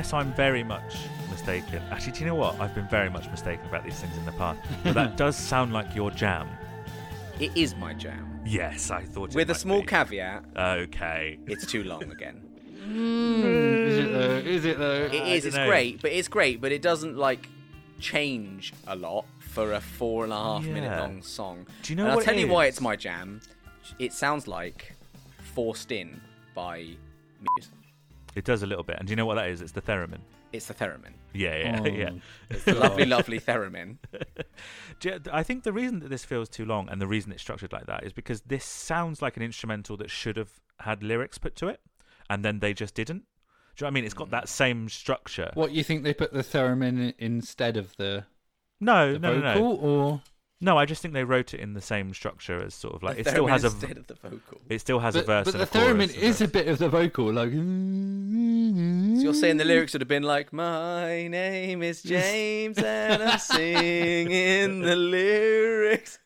Unless 0.00 0.14
I'm 0.14 0.32
very 0.32 0.64
much 0.64 0.94
mistaken, 1.28 1.82
actually, 1.90 2.12
do 2.12 2.20
you 2.20 2.26
know 2.26 2.34
what? 2.34 2.58
I've 2.58 2.74
been 2.74 2.88
very 2.88 3.10
much 3.10 3.28
mistaken 3.30 3.66
about 3.66 3.84
these 3.84 4.00
things 4.00 4.16
in 4.16 4.24
the 4.24 4.32
past, 4.32 4.58
but 4.84 4.94
that 4.94 5.18
does 5.18 5.36
sound 5.36 5.74
like 5.74 5.94
your 5.94 6.10
jam. 6.10 6.48
It 7.38 7.54
is 7.54 7.76
my 7.76 7.92
jam. 7.92 8.40
Yes, 8.46 8.90
I 8.90 9.02
thought 9.02 9.30
it 9.30 9.34
With 9.36 9.50
a 9.50 9.52
might 9.52 9.60
small 9.60 9.80
be. 9.82 9.86
caveat, 9.88 10.44
Okay. 10.56 11.38
it's 11.46 11.66
too 11.66 11.84
long 11.84 12.02
again. 12.16 12.40
Mm, 12.82 13.86
is 13.88 13.98
it 13.98 14.12
though? 14.12 14.36
Is 14.50 14.64
it 14.64 14.78
though? 14.78 15.02
It 15.12 15.14
is. 15.36 15.44
It's 15.44 15.54
dunno. 15.56 15.68
great, 15.68 16.00
but 16.00 16.12
it's 16.12 16.28
great, 16.28 16.62
but 16.62 16.72
it 16.72 16.80
doesn't 16.80 17.18
like 17.18 17.46
change 18.00 18.72
a 18.86 18.96
lot 18.96 19.26
for 19.38 19.74
a 19.74 19.80
four 19.82 20.24
and 20.24 20.32
a 20.32 20.36
half 20.36 20.64
minute 20.64 20.98
long 20.98 21.20
song. 21.20 21.66
Do 21.82 21.92
you 21.92 21.96
know 21.98 22.04
and 22.06 22.14
what 22.14 22.20
I'll 22.20 22.24
tell 22.24 22.34
it 22.38 22.40
you 22.40 22.48
why 22.48 22.66
it's 22.66 22.80
my 22.80 22.96
jam. 22.96 23.42
It 23.98 24.14
sounds 24.14 24.48
like 24.48 24.94
forced 25.54 25.92
in 25.92 26.22
by 26.54 26.86
Muse. 27.42 27.68
It 28.34 28.44
does 28.44 28.62
a 28.62 28.66
little 28.66 28.84
bit. 28.84 28.96
And 28.98 29.06
do 29.08 29.12
you 29.12 29.16
know 29.16 29.26
what 29.26 29.34
that 29.34 29.48
is? 29.48 29.60
It's 29.60 29.72
the 29.72 29.82
theremin. 29.82 30.20
It's 30.52 30.66
the 30.66 30.74
theremin. 30.74 31.12
Yeah, 31.32 31.56
yeah, 31.56 31.80
Oh. 31.84 31.86
yeah. 31.86 32.10
It's 32.48 32.64
the 32.64 32.74
lovely, 32.74 33.04
lovely 33.06 33.40
theremin. 33.40 33.96
You- 35.02 35.20
I 35.32 35.42
think 35.42 35.64
the 35.64 35.72
reason 35.72 36.00
that 36.00 36.10
this 36.10 36.24
feels 36.24 36.48
too 36.48 36.64
long 36.64 36.88
and 36.88 37.00
the 37.00 37.06
reason 37.06 37.32
it's 37.32 37.42
structured 37.42 37.72
like 37.72 37.86
that 37.86 38.04
is 38.04 38.12
because 38.12 38.42
this 38.42 38.64
sounds 38.64 39.22
like 39.22 39.36
an 39.36 39.42
instrumental 39.42 39.96
that 39.96 40.10
should 40.10 40.36
have 40.36 40.60
had 40.80 41.02
lyrics 41.02 41.38
put 41.38 41.56
to 41.56 41.68
it, 41.68 41.80
and 42.28 42.44
then 42.44 42.58
they 42.60 42.74
just 42.74 42.94
didn't. 42.94 43.24
Do 43.76 43.84
you 43.84 43.84
know 43.84 43.86
what 43.86 43.90
I 43.90 43.94
mean? 43.94 44.04
It's 44.04 44.14
got 44.14 44.30
that 44.30 44.44
mm. 44.44 44.48
same 44.48 44.88
structure. 44.88 45.50
What 45.54 45.72
you 45.72 45.82
think 45.82 46.02
they 46.04 46.12
put 46.12 46.32
the 46.32 46.40
theremin 46.40 46.98
in 46.98 47.14
instead 47.18 47.76
of 47.76 47.96
the, 47.96 48.26
No, 48.80 49.14
the 49.14 49.18
no, 49.18 49.38
no, 49.40 49.54
no. 49.54 49.76
or 49.76 50.22
No, 50.62 50.76
I 50.76 50.84
just 50.84 51.00
think 51.00 51.14
they 51.14 51.24
wrote 51.24 51.54
it 51.54 51.60
in 51.60 51.72
the 51.72 51.80
same 51.80 52.12
structure 52.12 52.62
as 52.62 52.74
sort 52.74 52.94
of 52.94 53.02
like 53.02 53.14
The 53.16 53.20
it 53.22 53.26
still 53.28 53.46
has 53.46 53.64
a 53.64 53.70
theremin 53.70 53.72
instead 53.82 53.96
of 53.98 54.06
the 54.08 54.14
vocal. 54.14 54.60
it 54.68 54.78
still 54.80 54.98
has 54.98 55.16
a 55.16 55.22
verse. 55.22 55.46
but 55.46 55.54
and 55.54 55.62
the 55.62 55.78
a 55.78 55.82
theremin 55.82 56.02
and 56.14 56.16
is 56.16 56.40
a 56.40 56.44
verse. 56.46 56.52
bit 56.52 56.68
of 56.68 56.78
the 56.78 56.88
vocal, 56.90 57.32
like. 57.32 57.50
So 57.50 59.24
you're 59.24 59.34
saying 59.34 59.56
the 59.56 59.64
lyrics 59.64 59.92
would 59.94 60.02
have 60.02 60.08
been 60.08 60.22
like, 60.22 60.52
"My 60.52 61.28
name 61.28 61.82
is 61.82 62.02
James 62.02 62.78
and 62.78 63.22
I'm 63.22 63.38
singing 63.38 64.82
the 64.82 64.96
lyrics." 64.96 66.18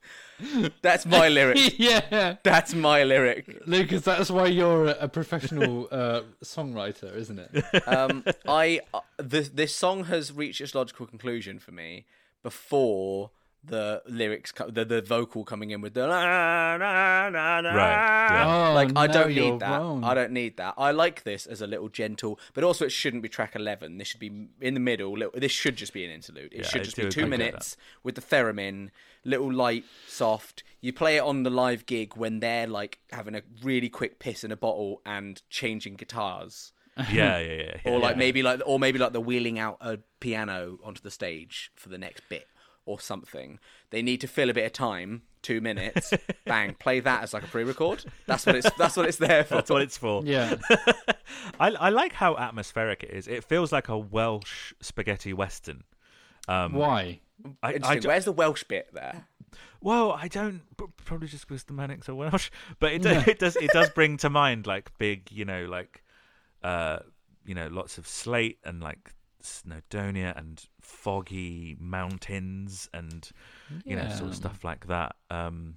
That's 0.82 1.06
my 1.06 1.28
lyric. 1.28 1.78
yeah, 1.78 2.36
That's 2.43 2.74
my 2.74 3.05
lyric. 3.05 3.62
Lucas, 3.66 4.02
that's 4.02 4.31
why 4.32 4.47
you're 4.47 4.86
a, 4.86 4.97
a 5.02 5.09
professional 5.09 5.86
uh, 5.93 6.23
songwriter, 6.43 7.15
isn't 7.16 7.39
it? 7.39 7.65
um, 7.89 8.24
I 8.47 8.81
uh, 8.93 9.01
this 9.19 9.48
this 9.51 9.74
song 9.74 10.05
has 10.05 10.32
reached 10.32 10.61
its 10.61 10.74
logical 10.74 11.06
conclusion 11.06 11.61
for 11.61 11.70
me 11.70 12.05
before 12.43 13.31
the 13.66 14.03
lyrics, 14.07 14.53
the 14.69 14.85
the 14.85 15.03
vocal 15.03 15.45
coming 15.45 15.70
in 15.70 15.81
with 15.81 15.95
the 15.95 16.07
la, 16.07 16.77
na, 16.77 17.31
na, 17.31 17.61
na, 17.61 17.69
Right, 17.70 18.31
yeah. 18.31 18.69
Oh, 18.70 18.74
like 18.74 18.91
I 18.97 19.07
no, 19.07 19.12
don't 19.12 19.35
need 19.35 19.61
that. 19.61 19.81
wrong. 19.81 20.05
I 20.05 20.15
don't 20.15 20.32
need 20.32 20.57
that. 20.59 20.74
I 20.77 20.91
like 20.91 21.24
this 21.24 21.47
as 21.47 21.61
a 21.61 21.66
little 21.66 21.89
gentle, 21.89 22.39
but 22.53 22.65
also 22.65 22.85
it 22.86 22.91
shouldn't 22.93 23.23
be 23.23 23.28
track 23.28 23.55
eleven. 23.57 23.99
This 23.99 24.09
should 24.09 24.20
be 24.20 24.49
in 24.61 24.74
the 24.74 24.81
middle. 24.81 25.12
Little, 25.16 25.39
this 25.39 25.53
should 25.53 25.77
just 25.77 25.93
be 25.93 26.05
an 26.05 26.11
interlude. 26.11 26.53
It 26.53 26.62
Yeah, 26.62 26.69
should 26.69 26.85
just 26.85 26.97
do 26.97 27.05
be 27.05 27.11
two 27.11 27.20
agree 27.20 27.31
minutes 27.31 27.77
with 28.03 28.15
the 28.16 28.20
theremin, 28.20 28.91
little 29.24 29.53
light, 29.53 29.85
soft. 30.07 30.62
You 30.81 30.93
play 30.93 31.16
it 31.16 31.23
on 31.23 31.43
the 31.43 31.51
live 31.51 31.86
gig 31.86 32.16
when 32.16 32.41
they're 32.41 32.66
like 32.66 32.99
having 33.12 33.35
a 33.35 33.43
really 33.62 33.89
quick 33.89 34.19
piss 34.19 34.45
in 34.45 34.53
a 34.53 34.57
bottle 34.57 35.01
and 35.07 35.41
changing 35.49 35.95
guitars. 35.95 36.73
yeah, 37.12 37.39
yeah, 37.39 37.41
yeah, 37.41 37.77
yeah. 37.85 37.91
or 37.93 37.99
like 37.99 38.15
yeah. 38.15 38.19
maybe 38.19 38.43
like 38.43 38.61
or 38.65 38.78
maybe 38.78 38.99
like 39.01 39.11
they're 39.12 39.20
wheeling 39.20 39.59
out 39.59 39.78
a 39.81 39.99
piano 40.20 40.78
onto 40.85 41.03
the 41.03 41.11
stage 41.11 41.73
for 41.74 41.89
the 41.89 41.99
next 41.99 42.23
bit 42.28 42.47
or 42.86 43.01
something. 43.01 43.59
They 43.90 44.02
need 44.02 44.20
to 44.20 44.28
fill 44.28 44.51
a 44.51 44.55
bit 44.55 44.66
of 44.66 44.73
time, 44.73 45.23
two 45.43 45.61
minutes. 45.61 46.12
bang, 46.47 46.74
play 46.74 47.01
that 47.01 47.23
as 47.23 47.32
like 47.32 47.44
a 47.44 47.48
pre-record. 47.48 48.05
That's 48.27 48.47
what 48.47 48.56
it's 48.56 48.70
that's 48.78 48.97
what 48.97 49.06
it's 49.06 49.19
there 49.19 49.44
for. 49.44 49.55
That's 49.55 49.70
what 49.70 49.82
it's 49.82 49.97
for. 49.97 50.23
Yeah. 50.24 50.56
I, 51.61 51.70
I 51.70 51.89
like 51.90 52.12
how 52.12 52.36
atmospheric 52.36 53.02
it 53.02 53.11
is. 53.11 53.28
It 53.28 53.44
feels 53.44 53.73
like 53.73 53.89
a 53.89 53.98
Welsh 53.98 54.73
spaghetti 54.81 55.32
western. 55.32 55.85
Why? 56.47 57.20
I, 57.62 57.69
I 57.69 57.73
Interesting. 57.73 58.02
ju- 58.02 58.09
Where's 58.09 58.24
the 58.24 58.32
Welsh 58.32 58.65
bit 58.65 58.89
there? 58.93 59.27
well, 59.81 60.12
I 60.12 60.28
don't 60.28 60.62
probably 61.05 61.28
just 61.28 61.47
because 61.47 61.65
the 61.65 61.74
Manics 61.74 62.09
are 62.09 62.15
Welsh, 62.15 62.51
but 62.81 62.93
it, 62.93 63.05
it 63.05 63.39
does 63.39 63.56
it 63.56 63.70
does 63.70 63.90
bring 63.90 64.16
to 64.19 64.31
mind 64.31 64.66
like 64.66 64.90
big, 64.98 65.31
you 65.31 65.44
know, 65.44 65.66
like 65.66 66.02
uh, 66.62 67.01
you 67.44 67.55
know, 67.55 67.69
lots 67.69 67.98
of 67.98 68.09
slate 68.09 68.59
and 68.65 68.82
like 68.82 69.12
Snowdonia 69.44 70.36
and 70.36 70.64
foggy 70.80 71.76
mountains 71.78 72.88
and 72.92 73.30
you 73.84 73.96
know, 73.96 74.08
sort 74.10 74.30
of 74.30 74.36
stuff 74.36 74.64
like 74.64 74.86
that. 74.88 75.16
Um, 75.30 75.76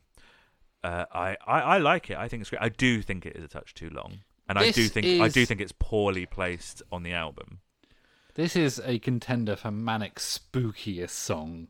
uh, 0.83 1.05
I, 1.11 1.37
I 1.45 1.59
I 1.61 1.77
like 1.79 2.09
it. 2.09 2.17
I 2.17 2.27
think 2.27 2.41
it's 2.41 2.49
great. 2.49 2.61
I 2.61 2.69
do 2.69 3.01
think 3.01 3.25
it 3.25 3.35
is 3.35 3.43
a 3.43 3.47
touch 3.47 3.73
too 3.73 3.89
long, 3.89 4.19
and 4.47 4.57
I 4.57 4.71
do 4.71 4.83
This 4.83 4.91
think 4.91 5.21
I 5.21 5.27
do 5.27 5.45
think 5.45 5.61
it's 5.61 5.73
poorly 5.77 6.25
placed 6.25 6.81
on 6.91 7.03
the 7.03 7.13
album. 7.13 7.59
This 8.35 8.55
is 8.55 8.79
a 8.85 8.99
contender 8.99 9.55
for 9.55 9.71
Manic's 9.71 10.39
spookiest 10.39 11.09
song. 11.09 11.67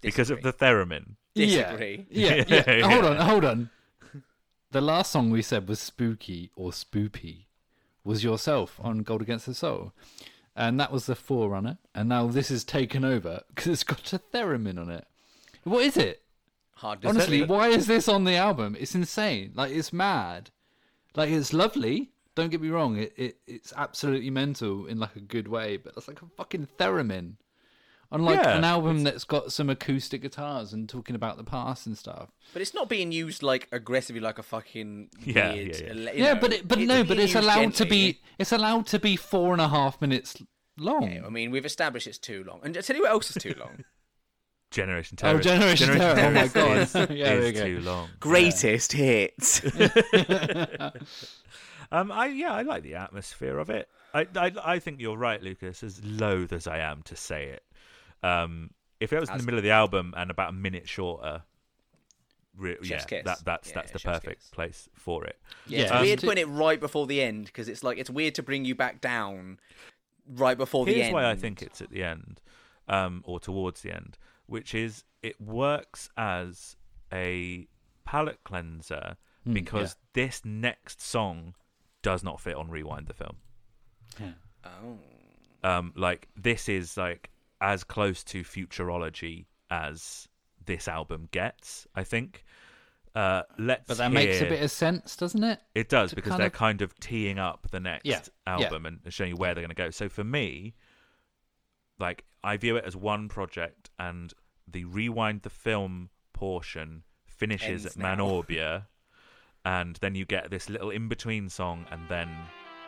because 0.00 0.30
of 0.30 0.42
the 0.42 0.52
theremin. 0.52 1.16
Disagree. 1.34 2.06
Yeah, 2.10 2.34
yeah. 2.34 2.44
Yeah, 2.46 2.64
yeah. 2.66 2.76
yeah. 2.76 2.88
Hold 2.88 3.04
on, 3.04 3.16
hold 3.16 3.44
on. 3.44 3.70
The 4.70 4.80
last 4.80 5.10
song 5.12 5.30
we 5.30 5.42
said 5.42 5.68
was 5.68 5.80
spooky 5.80 6.50
or 6.56 6.70
spoopy 6.70 7.46
was 8.04 8.22
yourself 8.22 8.78
on 8.82 8.98
Gold 9.02 9.22
Against 9.22 9.46
the 9.46 9.54
Soul. 9.54 9.92
And 10.56 10.78
that 10.78 10.92
was 10.92 11.06
the 11.06 11.16
forerunner. 11.16 11.78
And 11.94 12.08
now 12.08 12.28
this 12.28 12.50
is 12.50 12.64
taken 12.64 13.04
over 13.04 13.42
because 13.48 13.66
it's 13.72 13.84
got 13.84 14.12
a 14.12 14.20
theremin 14.32 14.78
on 14.78 14.90
it. 14.90 15.06
What 15.64 15.84
is 15.84 15.96
it? 15.96 16.22
Hard 16.76 17.02
to 17.02 17.08
Honestly, 17.08 17.40
say. 17.40 17.46
why 17.46 17.68
is 17.68 17.86
this 17.86 18.08
on 18.08 18.24
the 18.24 18.34
album? 18.36 18.76
It's 18.78 18.94
insane. 18.94 19.52
Like 19.54 19.72
it's 19.72 19.92
mad. 19.92 20.50
Like 21.16 21.30
it's 21.30 21.52
lovely. 21.52 22.10
Don't 22.34 22.50
get 22.50 22.60
me 22.60 22.68
wrong. 22.68 22.96
It, 22.96 23.12
it 23.16 23.36
it's 23.46 23.72
absolutely 23.76 24.30
mental 24.30 24.86
in 24.86 24.98
like 24.98 25.16
a 25.16 25.20
good 25.20 25.48
way. 25.48 25.76
But 25.76 25.94
it's 25.96 26.08
like 26.08 26.22
a 26.22 26.26
fucking 26.36 26.68
theremin. 26.78 27.34
On 28.14 28.22
like 28.24 28.38
Yeah, 28.38 28.56
an 28.56 28.64
album 28.64 29.02
that's 29.02 29.24
got 29.24 29.52
some 29.52 29.68
acoustic 29.68 30.22
guitars 30.22 30.72
and 30.72 30.88
talking 30.88 31.14
about 31.16 31.36
the 31.36 31.44
past 31.44 31.86
and 31.86 31.98
stuff. 31.98 32.30
But 32.52 32.62
it's 32.62 32.72
not 32.72 32.88
being 32.88 33.10
used 33.12 33.42
like 33.42 33.68
aggressively 33.72 34.20
like 34.20 34.38
a 34.38 34.42
fucking 34.42 35.10
Yeah, 35.24 35.52
weird. 35.52 35.68
yeah, 35.68 35.82
yeah. 35.82 35.90
ele- 35.90 35.98
you 36.16 36.24
yeah, 36.24 36.32
know, 36.34 36.40
but 36.40 36.52
it, 36.52 36.68
but 36.68 36.78
it's 36.78 36.88
no, 36.88 37.02
but 37.04 37.18
it's 37.18 37.34
used 37.34 37.44
allowed 37.44 37.74
to 37.74 37.84
be. 37.86 38.20
It's 38.38 38.52
allowed 38.52 38.86
to 38.86 38.98
be 38.98 39.16
four 39.16 39.52
and 39.52 39.60
a 39.60 39.68
half 39.68 40.00
minutes 40.00 40.36
long. 40.78 41.22
I 41.26 41.28
mean, 41.28 41.50
we've 41.50 41.66
established 41.66 42.06
it's 42.06 42.18
too 42.18 42.44
long. 42.44 42.60
And 42.62 42.76
I 42.78 42.80
tell 42.82 42.94
you 42.96 43.02
what 43.02 43.10
else 43.10 43.30
is 43.34 43.42
too 43.42 43.54
long. 43.58 43.84
Generation 44.70 45.16
Oh, 45.22 45.38
Terrorist. 45.38 45.48
Generation 45.82 45.88
Terror. 45.98 46.20
Oh 46.20 46.30
my 46.32 46.48
God. 46.48 46.76
is, 46.78 46.94
Yeah, 46.96 47.06
there 47.06 47.38
is 47.42 47.46
you 47.48 47.52
go. 47.52 47.64
too 47.64 47.80
long. 47.80 48.08
Greatest 48.20 48.92
hits. 48.92 49.60
Um, 51.92 52.10
I 52.10 52.26
yeah, 52.26 52.52
I 52.52 52.62
like 52.62 52.82
the 52.82 52.94
atmosphere 52.96 53.58
of 53.58 53.70
it. 53.70 53.88
I, 54.12 54.26
I 54.36 54.52
I 54.64 54.78
think 54.78 55.00
you're 55.00 55.16
right, 55.16 55.40
Lucas. 55.42 55.82
As 55.82 56.02
loath 56.04 56.52
as 56.52 56.66
I 56.66 56.78
am 56.78 57.02
to 57.02 57.14
say 57.16 57.46
it, 57.48 57.62
um, 58.24 58.70
if 59.00 59.12
it 59.12 59.20
was 59.20 59.28
in 59.30 59.38
the 59.38 59.42
middle 59.44 59.58
of 59.58 59.64
the 59.64 59.70
album 59.70 60.14
and 60.16 60.30
about 60.30 60.50
a 60.50 60.52
minute 60.52 60.88
shorter, 60.88 61.42
re- 62.56 62.76
yeah, 62.82 62.98
kiss. 63.04 63.24
that 63.24 63.44
that's 63.44 63.68
Yeah, 63.68 63.74
that's 63.74 63.90
the 63.92 63.98
perfect 64.00 64.40
kiss. 64.42 64.50
place 64.50 64.88
for 64.94 65.24
it. 65.24 65.38
Yeah, 65.66 65.80
it's 65.82 65.90
Yeah. 65.90 66.00
weird 66.00 66.24
Um, 66.24 66.28
putting 66.28 66.42
it 66.42 66.48
right 66.52 66.80
before 66.80 67.06
the 67.06 67.20
end 67.20 67.46
because 67.46 67.68
it's 67.68 67.82
like 67.82 67.98
it's 67.98 68.10
weird 68.10 68.34
to 68.36 68.42
bring 68.42 68.64
you 68.64 68.74
back 68.74 69.00
down 69.00 69.58
right 70.26 70.56
before 70.56 70.84
the 70.86 70.92
end. 70.92 70.96
Here's 70.96 71.06
end. 71.08 71.14
why 71.14 71.30
I 71.30 71.34
think 71.36 71.60
it's 71.62 71.80
at 71.82 71.90
the 71.90 72.02
end, 72.02 72.40
um, 72.88 73.22
or 73.26 73.38
towards 73.40 73.82
the 73.82 73.92
end, 73.94 74.16
which 74.46 74.74
is 74.74 75.04
it 75.22 75.40
works 75.40 76.08
as 76.16 76.76
a 77.12 77.66
palate 78.04 78.42
cleanser 78.44 79.16
because 79.50 79.96
this 80.14 80.42
next 80.44 81.00
song 81.02 81.54
does 82.02 82.22
not 82.24 82.40
fit 82.40 82.54
on 82.54 82.70
Rewind 82.70 83.06
the 83.06 83.14
film. 83.14 83.36
Oh. 84.64 84.98
um, 85.62 85.92
like 85.96 86.28
this 86.36 86.68
is 86.68 86.96
like 86.96 87.30
as 87.60 87.84
close 87.84 88.22
to 88.24 88.42
futurology 88.42 89.46
as 89.70 90.28
this 90.64 90.88
album 90.88 91.28
gets. 91.30 91.86
I 91.94 92.04
think. 92.04 92.44
Uh, 93.14 93.42
let's. 93.58 93.86
But 93.86 93.98
that 93.98 94.10
makes 94.12 94.40
a 94.40 94.46
bit 94.46 94.62
of 94.62 94.70
sense, 94.70 95.14
doesn't 95.16 95.44
it? 95.44 95.60
It 95.74 95.88
does 95.88 96.10
to 96.10 96.16
because 96.16 96.30
kind 96.30 96.40
they're 96.40 96.46
of- 96.48 96.52
kind 96.52 96.82
of 96.82 96.98
teeing 96.98 97.38
up 97.38 97.68
the 97.70 97.80
next 97.80 98.04
Yeah, 98.06 98.20
yeah. 98.46 98.52
album 98.64 98.86
and 98.86 99.00
showing 99.10 99.30
you 99.30 99.36
where 99.36 99.54
they're 99.54 99.62
going 99.62 99.68
to 99.68 99.74
go. 99.74 99.90
So 99.90 100.08
for 100.08 100.24
me, 100.24 100.74
like 101.98 102.24
I 102.42 102.56
view 102.56 102.76
it 102.76 102.84
as 102.84 102.96
one 102.96 103.28
project, 103.28 103.90
and 103.98 104.32
the 104.66 104.84
rewind 104.84 105.42
the 105.42 105.50
film 105.50 106.10
portion 106.32 107.04
finishes 107.26 107.84
Ends 107.84 107.86
at 107.86 107.96
now. 107.96 108.16
Manorbier, 108.16 108.86
and 109.64 109.96
then 110.00 110.14
you 110.16 110.24
get 110.24 110.50
this 110.50 110.68
little 110.68 110.90
in 110.90 111.08
between 111.08 111.48
song, 111.48 111.86
and 111.92 112.00
then 112.08 112.28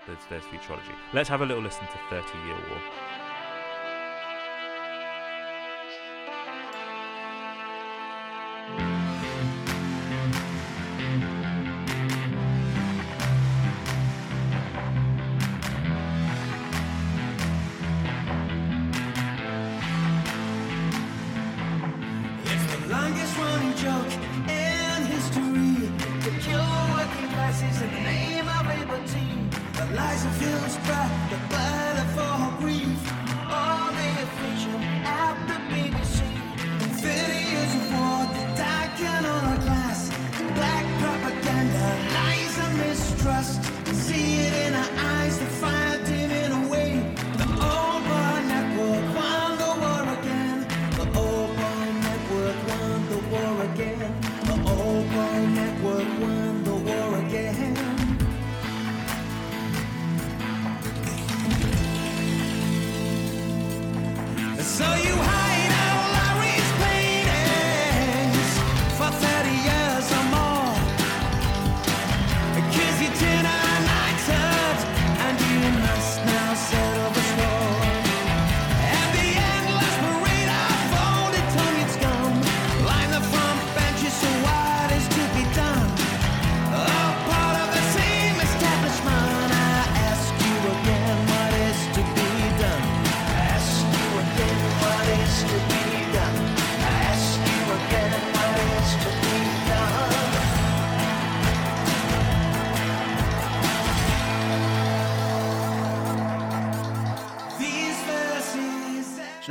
there's 0.08 0.18
there's 0.28 0.42
futurology. 0.44 0.94
Let's 1.14 1.28
have 1.28 1.40
a 1.42 1.46
little 1.46 1.62
listen 1.62 1.86
to 1.86 1.98
Thirty 2.10 2.36
Year 2.46 2.56
War. 2.68 2.78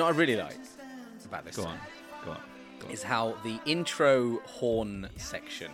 I 0.06 0.12
really 0.12 0.36
like 0.36 0.58
about 1.26 1.46
this? 1.46 1.56
Go 1.56 1.64
song? 1.64 1.80
on, 2.26 2.38
go 2.80 2.86
on. 2.86 2.92
is 2.92 3.04
how 3.04 3.36
the 3.44 3.60
intro 3.66 4.40
horn 4.46 5.10
section 5.18 5.72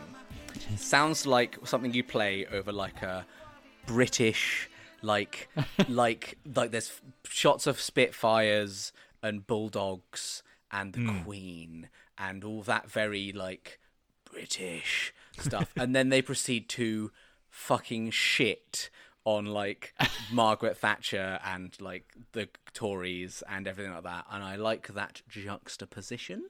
sounds 0.76 1.26
like 1.26 1.58
something 1.66 1.94
you 1.94 2.04
play 2.04 2.46
over 2.48 2.72
like 2.72 3.02
a 3.02 3.26
British 3.86 4.70
like 5.02 5.50
like 5.88 6.38
like 6.56 6.72
there's 6.72 7.02
shots 7.26 7.68
of 7.68 7.80
Spitfires 7.80 8.92
and 9.22 9.46
Bulldogs 9.46 10.44
and 10.72 10.94
the 10.94 11.00
hmm. 11.00 11.24
Queen 11.24 11.90
and 12.18 12.44
all 12.44 12.62
that 12.64 12.90
very 12.90 13.32
like 13.32 13.80
British 14.32 15.14
stuff 15.40 15.72
and 15.76 15.96
then 15.96 16.10
they 16.10 16.22
proceed 16.22 16.70
to 16.70 17.12
fucking 17.50 18.12
shit 18.12 18.90
on 19.24 19.46
like 19.46 19.94
Margaret 20.32 20.78
Thatcher 20.78 21.40
and 21.46 21.76
like 21.80 22.14
the 22.32 22.50
Tories 22.74 23.44
and 23.48 23.68
everything 23.68 23.94
like 23.94 24.04
that 24.04 24.26
and 24.32 24.44
I 24.44 24.56
like 24.56 24.88
that 24.96 25.22
juxtaposition 25.30 26.46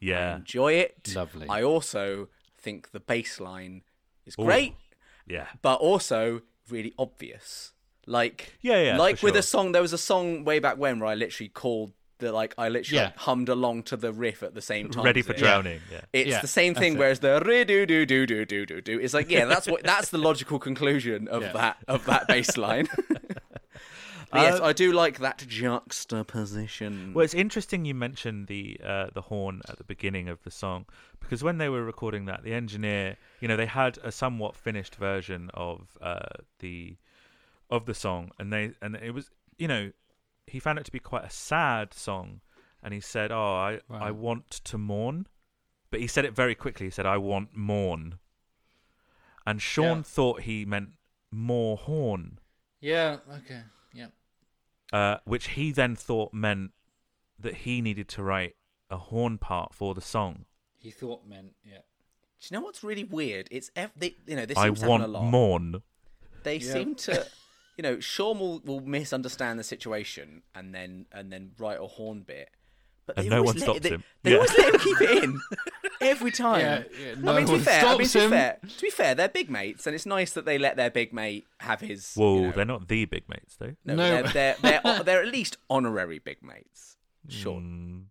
Yeah. 0.00 0.16
I 0.16 0.20
Yeah. 0.20 0.36
enjoy 0.36 0.72
it. 0.74 1.12
Lovely. 1.14 1.46
I 1.48 1.62
also 1.62 2.28
think 2.58 2.90
the 2.92 3.00
bass 3.00 3.40
line 3.40 3.82
is 4.24 4.36
great, 4.36 4.74
Yeah. 5.26 5.46
but 5.62 5.76
also 5.76 6.42
really 6.68 6.94
obvious. 6.98 7.72
Like 8.06 8.54
Yeah, 8.60 8.82
yeah, 8.82 8.96
like 8.98 9.22
with 9.22 9.34
sure. 9.34 9.40
a 9.40 9.42
song. 9.42 9.72
There 9.72 9.82
was 9.82 9.92
a 9.92 9.98
song 9.98 10.44
way 10.44 10.58
back 10.58 10.78
when 10.78 11.00
where 11.00 11.08
I 11.10 11.14
literally 11.14 11.48
called 11.48 11.92
the 12.18 12.32
like 12.32 12.54
I 12.58 12.68
literally 12.68 12.98
Yeah. 13.02 13.12
hummed 13.16 13.48
along 13.48 13.84
to 13.84 13.96
the 13.96 14.12
riff 14.12 14.42
at 14.42 14.54
the 14.54 14.62
same 14.62 14.88
time. 14.90 15.04
Ready 15.04 15.22
for 15.22 15.32
it. 15.32 15.38
drowning. 15.38 15.80
Yeah. 15.90 16.00
It's 16.12 16.30
Yeah, 16.30 16.40
the 16.40 16.46
same 16.48 16.72
that's 16.74 16.82
thing. 16.84 16.94
it. 16.94 16.98
Whereas 16.98 17.20
the 17.20 17.42
re 17.44 17.64
do 17.64 17.86
do 17.86 18.06
do 18.06 18.26
do 18.26 18.44
do 18.44 18.66
do 18.66 18.80
do. 18.80 18.98
It's 19.00 19.14
like 19.14 19.30
yeah, 19.30 19.44
that's 19.44 19.66
what 19.66 19.82
that's 19.82 20.08
the 20.10 20.18
logical 20.18 20.58
conclusion 20.58 21.28
of 21.28 21.42
that 21.52 21.76
of 21.88 22.04
that 22.06 22.26
bass 22.28 22.56
line. 22.56 22.88
Yes, 24.34 24.60
Uh, 24.60 24.64
I 24.64 24.72
do 24.72 24.92
like 24.92 25.20
that 25.20 25.44
juxtaposition. 25.46 27.12
Well, 27.14 27.24
it's 27.24 27.32
interesting 27.32 27.84
you 27.84 27.94
mentioned 27.94 28.48
the 28.48 28.78
uh, 28.84 29.06
the 29.14 29.22
horn 29.22 29.62
at 29.68 29.78
the 29.78 29.84
beginning 29.84 30.28
of 30.28 30.42
the 30.42 30.50
song 30.50 30.84
because 31.20 31.44
when 31.44 31.58
they 31.58 31.68
were 31.68 31.84
recording 31.84 32.24
that, 32.26 32.42
the 32.42 32.52
engineer, 32.52 33.16
you 33.40 33.46
know, 33.48 33.56
they 33.56 33.66
had 33.66 33.98
a 34.02 34.10
somewhat 34.10 34.56
finished 34.56 34.96
version 34.96 35.50
of 35.54 35.96
uh, 36.02 36.26
the 36.58 36.96
of 37.70 37.86
the 37.86 37.94
song, 37.94 38.30
and 38.38 38.52
they 38.52 38.72
and 38.82 38.96
it 38.96 39.12
was, 39.12 39.30
you 39.58 39.68
know, 39.68 39.92
he 40.46 40.58
found 40.60 40.78
it 40.78 40.84
to 40.86 40.92
be 40.92 40.98
quite 40.98 41.24
a 41.24 41.30
sad 41.30 41.92
song, 41.94 42.40
and 42.82 42.92
he 42.94 43.00
said, 43.00 43.30
"Oh, 43.32 43.54
I 43.54 43.80
I 43.90 44.10
want 44.10 44.50
to 44.50 44.78
mourn," 44.78 45.26
but 45.90 46.00
he 46.00 46.06
said 46.06 46.24
it 46.24 46.34
very 46.34 46.54
quickly. 46.54 46.86
He 46.86 46.90
said, 46.90 47.06
"I 47.06 47.16
want 47.18 47.56
mourn," 47.56 48.18
and 49.46 49.60
Sean 49.62 49.98
Yeah. 49.98 50.02
thought 50.02 50.42
he 50.42 50.64
meant 50.64 50.90
more 51.30 51.76
horn. 51.76 52.38
Yeah. 52.80 53.18
Okay. 53.30 53.62
Yeah. 53.92 54.08
uh, 54.92 55.18
which 55.24 55.48
he 55.48 55.72
then 55.72 55.96
thought 55.96 56.32
meant 56.32 56.70
that 57.38 57.54
he 57.58 57.80
needed 57.82 58.08
to 58.08 58.22
write 58.22 58.54
a 58.88 58.96
horn 58.96 59.36
part 59.38 59.74
for 59.74 59.94
the 59.94 60.00
song. 60.00 60.44
He 60.78 60.90
thought 60.92 61.26
meant 61.26 61.54
yeah. 61.64 61.78
do 62.40 62.46
you 62.48 62.56
know 62.56 62.64
what's 62.64 62.84
really 62.84 63.02
weird? 63.02 63.48
It's 63.50 63.70
ev- 63.74 63.90
they, 63.96 64.14
you 64.26 64.36
know 64.36 64.46
this 64.46 64.56
I 64.56 64.66
seems 64.66 64.82
a 64.84 64.88
want 64.88 65.08
lot. 65.08 65.24
mourn. 65.24 65.82
they 66.44 66.58
Yeah. 66.58 66.72
seem 66.72 66.94
to 66.94 67.26
you 67.76 67.82
know 67.82 68.00
Sean 68.00 68.38
will, 68.38 68.60
will 68.60 68.80
misunderstand 68.80 69.58
the 69.58 69.64
situation 69.64 70.42
and 70.54 70.74
then 70.74 71.06
and 71.12 71.32
then 71.32 71.52
write 71.58 71.78
a 71.80 71.86
horn 71.86 72.22
bit 72.22 72.50
but 73.06 73.18
And 73.18 73.30
no 73.30 73.42
one 73.44 73.56
stops 73.56 73.80
they, 73.80 73.90
him. 73.90 74.02
They 74.24 74.30
Yeah. 74.32 74.36
always 74.38 74.58
let 74.58 74.74
him 74.74 74.80
keep 74.80 75.00
it 75.00 75.24
in 75.24 75.40
every 76.00 76.32
time 76.32 76.60
Yeah, 76.60 76.82
yeah, 76.98 77.14
no 77.18 77.32
I 77.32 77.36
mean 77.36 77.46
to 77.46 77.52
be 77.52 77.56
one 77.58 77.64
fair 77.64 77.84
I 77.86 77.96
mean 77.96 78.08
to 78.08 78.18
be 78.20 78.28
fair 78.28 78.58
to 78.76 78.82
be 78.82 78.90
fair 78.90 79.14
they're 79.14 79.28
big 79.28 79.48
mates 79.50 79.86
and 79.86 79.94
it's 79.94 80.06
nice 80.06 80.32
that 80.32 80.44
they 80.44 80.58
let 80.58 80.76
their 80.76 80.90
big 80.90 81.12
mate 81.12 81.46
have 81.60 81.80
his 81.80 82.14
Whoa, 82.14 82.34
you 82.36 82.42
know, 82.48 82.52
they're 82.52 82.64
not 82.64 82.88
the 82.88 83.04
big 83.04 83.28
mates 83.28 83.56
though. 83.56 83.74
no, 83.84 83.94
No. 83.94 84.22
They're, 84.22 84.56
they're, 84.62 84.80
they're, 84.82 85.02
they're 85.04 85.22
at 85.22 85.28
least 85.28 85.56
honorary 85.70 86.18
big 86.18 86.42
mates 86.42 86.96
sure 87.28 87.60
Mm, 87.60 88.04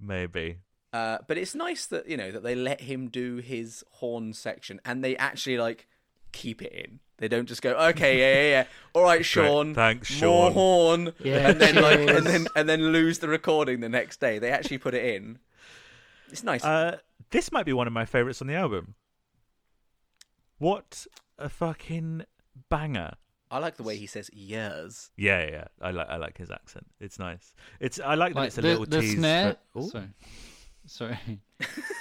maybe. 0.00 0.58
Uh, 0.92 1.18
but 1.26 1.36
it's 1.36 1.54
nice 1.54 1.86
that 1.86 2.08
you 2.08 2.16
know 2.16 2.30
that 2.30 2.42
they 2.42 2.54
let 2.54 2.80
him 2.82 3.08
do 3.08 3.36
his 3.36 3.84
horn 3.92 4.32
section, 4.32 4.80
and 4.84 5.04
they 5.04 5.16
actually 5.18 5.58
like 5.58 5.86
keep 6.32 6.62
it 6.62 6.72
in. 6.72 7.00
They 7.18 7.26
don't 7.28 7.46
just 7.46 7.62
go, 7.62 7.72
okay, 7.90 8.18
yeah, 8.18 8.42
yeah, 8.42 8.50
yeah. 8.50 8.64
All 8.94 9.02
right, 9.02 9.24
Sean, 9.24 9.74
thanks, 9.74 10.08
more 10.22 10.46
Sean." 10.48 10.52
horn, 10.52 11.12
Yeah, 11.18 11.50
and 11.50 11.60
then 11.60 11.74
like, 11.74 11.98
and 11.98 12.24
then 12.26 12.46
and 12.54 12.68
then 12.68 12.92
lose 12.92 13.18
the 13.18 13.28
recording 13.28 13.80
the 13.80 13.88
next 13.88 14.20
day. 14.20 14.38
They 14.38 14.50
actually 14.52 14.78
put 14.78 14.94
it 14.94 15.04
in. 15.04 15.38
It's 16.30 16.44
nice. 16.44 16.64
Uh, 16.64 16.98
this 17.30 17.50
might 17.50 17.66
be 17.66 17.72
one 17.72 17.86
of 17.88 17.92
my 17.92 18.04
favorites 18.04 18.40
on 18.40 18.46
the 18.46 18.54
album. 18.54 18.94
What 20.58 21.06
a 21.38 21.48
fucking 21.48 22.24
banger! 22.68 23.14
I 23.50 23.58
like 23.58 23.76
the 23.76 23.82
way 23.82 23.96
he 23.96 24.06
says 24.06 24.30
years. 24.32 25.10
Yeah, 25.16 25.44
yeah, 25.44 25.50
yeah. 25.50 25.64
I 25.80 25.90
like 25.90 26.08
I 26.08 26.16
like 26.16 26.38
his 26.38 26.50
accent. 26.50 26.86
It's 27.00 27.18
nice. 27.18 27.54
It's 27.80 27.98
I 28.00 28.14
like 28.14 28.34
that 28.34 28.40
Like 28.40 28.46
it's 28.48 28.58
a 28.58 28.62
the, 28.62 28.68
little 28.68 28.86
the 28.86 29.00
tease. 29.00 29.16
snare. 29.18 29.56
for- 29.72 29.82
Sorry. 29.88 30.08
Sorry. 30.86 31.40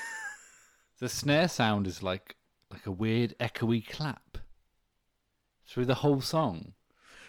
the 1.00 1.10
snare 1.10 1.48
sound 1.48 1.88
is 1.88 2.02
like 2.02 2.36
like 2.72 2.86
a 2.86 2.92
weird 2.92 3.34
echoey 3.40 3.88
clap 3.88 4.38
through 5.66 5.86
the 5.86 5.96
whole 5.96 6.22
song. 6.22 6.74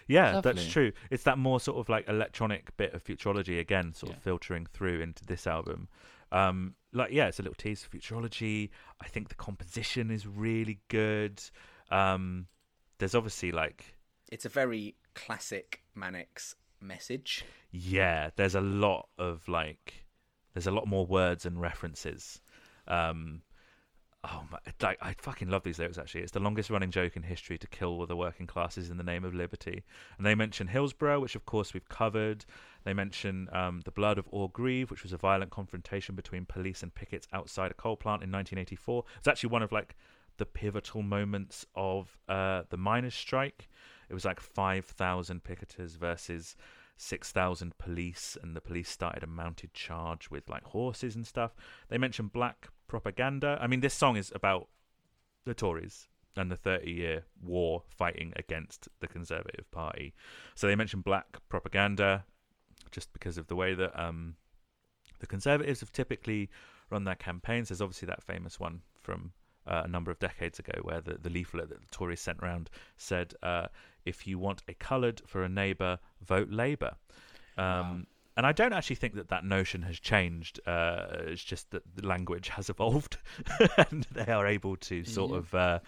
Yeah, 0.06 0.40
that's 0.40 0.66
true. 0.66 0.93
It's 1.10 1.24
that 1.24 1.36
more 1.36 1.60
sort 1.60 1.77
of 1.78 1.89
like 1.90 2.09
electronic 2.09 2.74
bit 2.78 2.94
of 2.94 3.05
futurology 3.05 3.60
again, 3.60 3.93
sort 3.93 4.12
of 4.15 4.23
filtering 4.23 4.66
through 4.73 5.01
into 5.01 5.24
this 5.27 5.47
album. 5.47 5.89
Um, 6.32 6.74
like 6.93 7.12
yeah, 7.12 7.27
it's 7.27 7.39
a 7.39 7.43
little 7.43 7.55
tease 7.56 7.85
for 7.85 7.94
futurology. 7.97 8.70
I 9.02 9.09
think 9.09 9.28
the 9.28 9.35
composition 9.35 10.10
is 10.10 10.27
really 10.27 10.78
good. 10.89 11.43
Um, 11.90 12.47
there's 12.98 13.15
obviously 13.15 13.52
like 13.52 13.97
It's 14.32 14.47
a 14.47 14.48
very 14.51 14.97
classic 15.15 15.82
Manics 15.94 16.55
message. 16.81 17.44
yeah, 17.70 18.31
there's 18.36 18.55
a 18.55 18.60
lot 18.62 19.09
of 19.19 19.47
like 19.47 20.06
there's 20.55 20.66
a 20.66 20.70
lot 20.70 20.86
more 20.86 21.05
words 21.05 21.44
and 21.44 21.60
references. 21.60 22.40
Um, 22.86 23.43
oh 24.24 24.43
my, 24.51 24.59
like 24.82 24.99
I 25.01 25.15
fucking 25.15 25.49
love 25.49 25.62
these 25.62 25.78
lyrics. 25.78 25.99
Actually, 25.99 26.23
it's 26.23 26.32
the 26.32 26.40
longest 26.40 26.70
running 26.70 26.90
joke 26.90 27.16
in 27.16 27.23
history 27.23 27.59
to 27.59 27.66
kill 27.69 28.05
the 28.07 28.16
working 28.16 28.47
classes 28.47 28.90
in 28.90 28.97
the 28.97 29.05
name 29.05 29.24
of 29.24 29.35
liberty. 29.35 29.85
And 30.16 30.27
they 30.27 30.35
mention 30.35 30.66
Hillsborough, 30.66 31.20
which 31.20 31.36
of 31.36 31.47
course 31.47 31.73
we've 31.74 31.89
covered. 31.89 32.45
They 32.85 32.95
mention 32.95 33.49
um, 33.53 33.82
the 33.85 33.90
blood 33.90 34.19
of 34.19 34.27
Orgreave, 34.31 34.90
which 34.90 35.03
was 35.03 35.12
a 35.12 35.19
violent 35.19 35.51
confrontation 35.51 36.15
between 36.15 36.47
police 36.47 36.82
and 36.82 36.95
pickets 36.95 37.28
outside 37.32 37.70
a 37.70 37.74
coal 37.74 37.97
plant 37.97 38.23
in 38.23 38.32
1984. 38.32 39.05
It's 39.19 39.28
actually 39.28 39.51
one 39.51 39.62
of 39.62 39.73
like 39.73 39.95
the 40.39 40.47
pivotal 40.47 41.03
moments 41.03 41.66
of 41.74 42.16
uh, 42.28 42.62
the 42.70 42.77
miners' 42.77 43.15
strike. 43.15 43.69
It 44.09 44.15
was 44.15 44.24
like 44.24 44.40
5,000 44.40 45.45
picketers 45.45 45.97
versus 45.97 46.57
6,000 46.97 47.77
police, 47.78 48.36
and 48.43 48.57
the 48.57 48.61
police 48.61 48.89
started 48.89 49.23
a 49.23 49.27
mounted 49.27 49.74
charge 49.74 50.31
with 50.31 50.49
like 50.49 50.65
horses 50.65 51.15
and 51.15 51.27
stuff. 51.27 51.55
They 51.89 51.99
mention 51.99 52.28
black 52.28 52.69
propaganda. 52.89 53.59
I 53.60 53.66
mean, 53.66 53.81
this 53.81 53.94
song 53.94 54.16
is 54.16 54.32
about 54.35 54.69
the 55.44 55.55
Tories 55.55 56.09
and 56.36 56.51
the 56.51 56.56
30 56.56 56.90
year 56.90 57.24
war 57.43 57.82
fighting 57.89 58.32
against 58.36 58.89
the 59.01 59.06
Conservative 59.06 59.70
Party. 59.70 60.15
So 60.55 60.66
they 60.66 60.74
mention 60.74 61.01
black 61.01 61.39
propaganda 61.48 62.24
just 62.90 63.12
because 63.12 63.39
of 63.39 63.47
the 63.48 63.56
way 63.56 63.74
that 63.74 63.98
um, 63.98 64.36
the 65.20 65.27
Conservatives 65.27 65.81
have 65.81 65.93
typically 65.93 66.51
run 66.90 67.05
their 67.05 67.15
campaigns. 67.15 67.69
There's 67.69 67.82
obviously 67.82 68.06
that 68.06 68.23
famous 68.23 68.59
one 68.59 68.82
from 69.01 69.32
uh, 69.66 69.82
a 69.85 69.89
number 69.89 70.10
of 70.10 70.19
decades 70.19 70.59
ago 70.59 70.73
where 70.82 71.01
the, 71.01 71.19
the 71.20 71.31
leaflet 71.31 71.69
that 71.69 71.81
the 71.81 71.86
Tories 71.90 72.20
sent 72.20 72.43
round 72.43 72.70
said, 72.97 73.35
uh, 73.43 73.66
if 74.05 74.27
you 74.27 74.39
want 74.39 74.62
a 74.69 74.74
coloured 74.74 75.20
for 75.27 75.43
a 75.43 75.48
neighbour, 75.48 75.98
vote 76.24 76.51
Labour. 76.51 76.97
Um, 77.59 78.06
And 78.39 78.47
I 78.47 78.52
don't 78.52 78.73
actually 78.73 78.94
think 78.94 79.15
that 79.16 79.31
that 79.31 79.44
notion 79.44 79.82
has 79.82 79.98
changed. 79.98 80.60
Uh, 80.65 81.06
it's 81.27 81.43
just 81.43 81.73
that 81.73 81.82
the 81.97 82.06
language 82.06 82.51
has 82.51 82.70
evolved, 82.70 83.19
and 83.90 84.06
they 84.12 84.31
are 84.31 84.47
able 84.47 84.77
to 84.77 85.02
sort 85.02 85.32
of 85.32 85.52
uh, 85.52 85.81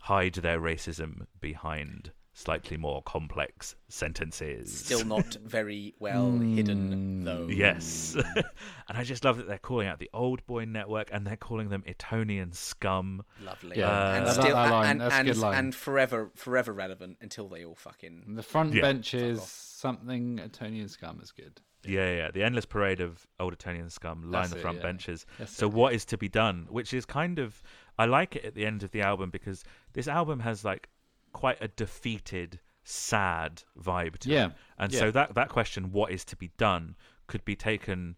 hide 0.00 0.34
their 0.34 0.60
racism 0.60 1.24
behind 1.40 2.10
slightly 2.34 2.76
more 2.76 3.00
complex 3.00 3.76
sentences. 3.88 4.76
Still 4.80 5.06
not 5.06 5.36
very 5.42 5.94
well 5.98 6.32
hidden 6.38 7.24
though. 7.24 7.48
Yes. 7.48 8.14
and 8.36 8.44
I 8.98 9.02
just 9.02 9.24
love 9.24 9.38
that 9.38 9.48
they're 9.48 9.56
calling 9.56 9.88
out 9.88 9.98
the 9.98 10.10
old 10.12 10.44
boy 10.46 10.66
network 10.66 11.08
and 11.10 11.26
they're 11.26 11.36
calling 11.36 11.70
them 11.70 11.82
Etonian 11.88 12.52
scum. 12.52 13.22
Lovely. 13.42 13.78
Yeah, 13.78 14.16
and 14.16 14.28
still 14.28 14.54
that 14.54 14.70
line, 14.70 14.90
and, 14.90 15.00
that's 15.00 15.14
a 15.14 15.18
and, 15.18 15.28
good 15.28 15.38
line. 15.38 15.54
and 15.54 15.74
forever 15.74 16.30
forever 16.34 16.74
relevant 16.74 17.16
until 17.22 17.48
they 17.48 17.64
all 17.64 17.74
fucking 17.74 18.34
The 18.34 18.42
front 18.42 18.74
Yeah. 18.74 18.82
bench 18.82 19.12
Fuck 19.12 19.20
is 19.22 19.38
off. 19.38 19.48
something 19.48 20.38
Etonian 20.38 20.90
scum 20.90 21.20
is 21.22 21.32
good. 21.32 21.62
Yeah, 21.88 22.14
yeah. 22.16 22.30
The 22.30 22.42
endless 22.42 22.66
parade 22.66 23.00
of 23.00 23.26
old 23.38 23.52
Etonian 23.52 23.90
scum 23.90 24.22
line 24.22 24.32
That's 24.32 24.50
the 24.50 24.58
it, 24.58 24.62
front 24.62 24.78
yeah. 24.78 24.82
benches. 24.82 25.26
That's 25.38 25.56
so 25.56 25.66
it, 25.66 25.72
what 25.72 25.92
is 25.94 26.04
to 26.06 26.18
be 26.18 26.28
done? 26.28 26.66
Which 26.70 26.92
is 26.94 27.04
kind 27.04 27.38
of 27.38 27.62
I 27.98 28.06
like 28.06 28.36
it 28.36 28.44
at 28.44 28.54
the 28.54 28.66
end 28.66 28.82
of 28.82 28.90
the 28.90 29.02
album 29.02 29.30
because 29.30 29.64
this 29.92 30.08
album 30.08 30.40
has 30.40 30.64
like 30.64 30.88
quite 31.32 31.58
a 31.60 31.68
defeated, 31.68 32.60
sad 32.84 33.62
vibe 33.80 34.18
to 34.18 34.30
Yeah, 34.30 34.46
it. 34.46 34.52
And 34.78 34.92
yeah. 34.92 35.00
so 35.00 35.10
that 35.10 35.34
that 35.34 35.48
question, 35.48 35.92
what 35.92 36.10
is 36.10 36.24
to 36.26 36.36
be 36.36 36.50
done, 36.56 36.96
could 37.26 37.44
be 37.44 37.56
taken 37.56 38.16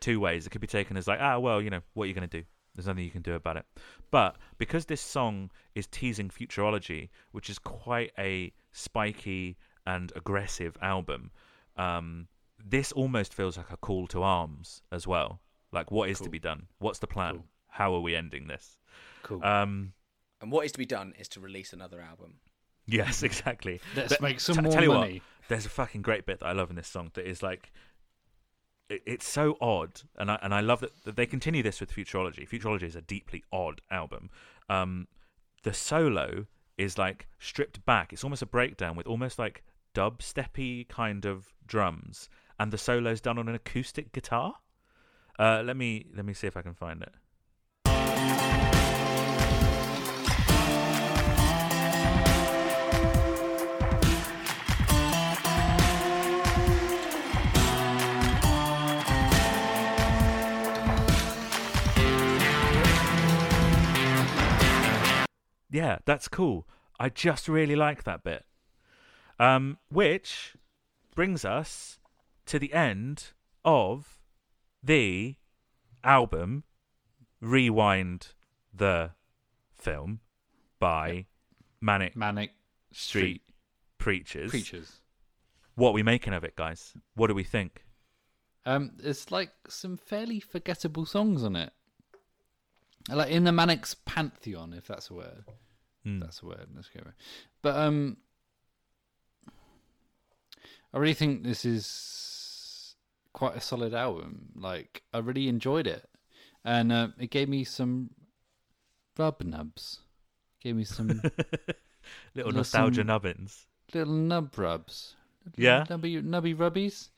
two 0.00 0.20
ways. 0.20 0.46
It 0.46 0.50
could 0.50 0.60
be 0.60 0.66
taken 0.66 0.96
as 0.96 1.06
like, 1.06 1.20
ah, 1.20 1.38
well, 1.38 1.60
you 1.60 1.70
know, 1.70 1.80
what 1.94 2.04
are 2.04 2.06
you 2.06 2.14
going 2.14 2.28
to 2.28 2.40
do? 2.40 2.44
There's 2.74 2.86
nothing 2.86 3.04
you 3.04 3.10
can 3.10 3.22
do 3.22 3.34
about 3.34 3.56
it. 3.56 3.66
But 4.10 4.36
because 4.58 4.86
this 4.86 5.00
song 5.00 5.50
is 5.74 5.86
teasing 5.86 6.28
futurology, 6.28 7.08
which 7.32 7.50
is 7.50 7.58
quite 7.58 8.12
a 8.18 8.52
spiky 8.72 9.56
and 9.86 10.12
aggressive 10.14 10.76
album, 10.80 11.30
um, 11.76 12.28
this 12.64 12.92
almost 12.92 13.34
feels 13.34 13.56
like 13.56 13.70
a 13.70 13.76
call 13.76 14.06
to 14.08 14.22
arms 14.22 14.82
as 14.92 15.06
well. 15.06 15.40
Like, 15.72 15.90
what 15.90 16.08
is 16.08 16.18
to 16.20 16.28
be 16.30 16.38
done? 16.38 16.66
What's 16.78 16.98
the 16.98 17.06
plan? 17.06 17.34
Cool. 17.36 17.44
How 17.68 17.94
are 17.94 18.00
we 18.00 18.16
ending 18.16 18.48
this? 18.48 18.76
Cool. 19.22 19.44
Um, 19.44 19.92
And 20.40 20.50
what 20.50 20.64
is 20.66 20.72
to 20.72 20.78
be 20.78 20.86
done 20.86 21.14
is 21.18 21.28
to 21.28 21.40
release 21.40 21.72
another 21.72 22.00
album. 22.00 22.34
yes, 22.86 23.22
exactly. 23.30 23.80
Let's 23.94 24.08
But 24.14 24.20
make 24.20 24.40
some 24.40 24.56
t- 24.56 24.62
more 24.62 24.72
tell 24.72 24.82
you 24.82 24.92
money. 24.92 25.12
What, 25.14 25.48
there's 25.48 25.66
a 25.66 25.70
fucking 25.70 26.02
great 26.02 26.26
bit 26.26 26.40
that 26.40 26.46
I 26.46 26.52
love 26.52 26.70
in 26.70 26.76
this 26.76 26.88
song 26.88 27.10
that 27.14 27.26
is 27.28 27.42
like, 27.42 27.72
it, 28.88 29.02
it's 29.06 29.28
so 29.28 29.56
odd, 29.60 30.00
and 30.16 30.30
I 30.30 30.38
and 30.42 30.52
I 30.52 30.60
love 30.60 30.80
that, 30.80 30.90
that 31.04 31.14
they 31.16 31.26
continue 31.26 31.62
this 31.62 31.80
with 31.80 31.92
Futurology. 31.92 32.48
Futurology 32.48 32.82
is 32.84 32.96
a 32.96 33.00
deeply 33.00 33.44
odd 33.52 33.80
album. 33.90 34.30
Um, 34.68 35.06
the 35.62 35.72
solo 35.72 36.46
is 36.78 36.98
like 36.98 37.28
stripped 37.38 37.84
back. 37.84 38.12
It's 38.12 38.24
almost 38.24 38.42
a 38.42 38.46
breakdown 38.46 38.96
with 38.96 39.06
almost 39.06 39.38
like 39.38 39.62
dubsteppy 39.94 40.88
kind 40.88 41.24
of 41.26 41.52
drums, 41.66 42.28
and 42.60 42.70
the 42.70 42.78
solo's 42.78 43.22
done 43.22 43.38
on 43.38 43.48
an 43.48 43.54
acoustic 43.54 44.12
guitar. 44.12 44.56
Uh, 45.38 45.62
let 45.64 45.78
me 45.78 46.04
let 46.14 46.26
me 46.26 46.34
see 46.34 46.46
if 46.46 46.58
I 46.58 46.60
can 46.60 46.74
find 46.74 47.02
it. 47.02 47.14
Yeah, 65.72 65.98
that's 66.04 66.28
cool. 66.28 66.68
I 66.98 67.08
just 67.08 67.48
really 67.48 67.76
like 67.76 68.04
that 68.04 68.22
bit. 68.22 68.44
Um, 69.38 69.78
which 69.88 70.56
brings 71.14 71.46
us 71.46 71.99
to 72.50 72.58
the 72.58 72.74
end 72.74 73.28
of 73.64 74.18
the 74.82 75.36
album 76.02 76.64
Rewind 77.40 78.34
the 78.74 79.12
Film 79.72 80.18
by 80.80 81.26
Manic 81.80 82.16
Manic 82.16 82.50
Street 82.90 83.42
Preachers. 83.98 84.50
Preachers. 84.50 85.00
What 85.76 85.90
are 85.90 85.92
we 85.92 86.02
making 86.02 86.32
of 86.32 86.42
it, 86.42 86.56
guys? 86.56 86.92
What 87.14 87.28
do 87.28 87.34
we 87.34 87.44
think? 87.44 87.84
Um, 88.66 88.90
there's 88.96 89.30
like 89.30 89.52
some 89.68 89.96
fairly 89.96 90.40
forgettable 90.40 91.06
songs 91.06 91.44
on 91.44 91.54
it. 91.54 91.72
Like 93.08 93.30
in 93.30 93.44
the 93.44 93.52
Manic's 93.52 93.94
pantheon, 93.94 94.74
if 94.76 94.88
that's 94.88 95.08
a 95.08 95.14
word. 95.14 95.44
Hmm. 96.02 96.18
That's 96.18 96.42
a 96.42 96.46
word. 96.46 96.66
Let's 96.74 96.88
go. 96.88 97.00
But 97.62 97.76
um, 97.76 98.16
I 100.92 100.98
really 100.98 101.14
think 101.14 101.44
this 101.44 101.64
is 101.64 102.39
quite 103.32 103.56
a 103.56 103.60
solid 103.60 103.94
album. 103.94 104.50
Like 104.56 105.02
I 105.12 105.18
really 105.18 105.48
enjoyed 105.48 105.86
it, 105.86 106.08
and 106.64 106.92
uh, 106.92 107.08
it 107.18 107.30
gave 107.30 107.48
me 107.48 107.64
some 107.64 108.10
rub 109.18 109.42
nubs. 109.42 110.00
Gave 110.62 110.76
me 110.76 110.84
some 110.84 111.22
Little 112.34 112.52
nostalgia 112.52 113.00
some- 113.00 113.06
nubbins. 113.08 113.66
little 113.94 114.12
nub 114.14 114.56
rubs. 114.58 115.14
Little 115.46 115.62
Yeah? 115.64 115.84
nubby 115.88 116.22
nubby 116.22 116.54
rubbies. 116.56 117.08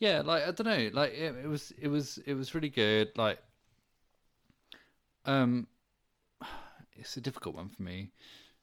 Yeah, 0.00 0.22
like 0.22 0.42
I 0.44 0.50
don't 0.52 0.66
know, 0.66 0.90
like 0.92 1.12
it, 1.12 1.34
it 1.44 1.48
was 1.48 1.72
it 1.80 1.88
was 1.88 2.18
it 2.26 2.34
was 2.34 2.54
really 2.54 2.68
good. 2.70 3.10
Like, 3.16 3.38
um, 5.24 5.66
it's 6.96 7.16
a 7.16 7.20
difficult 7.20 7.54
one 7.56 7.68
for 7.68 7.82
me. 7.82 8.10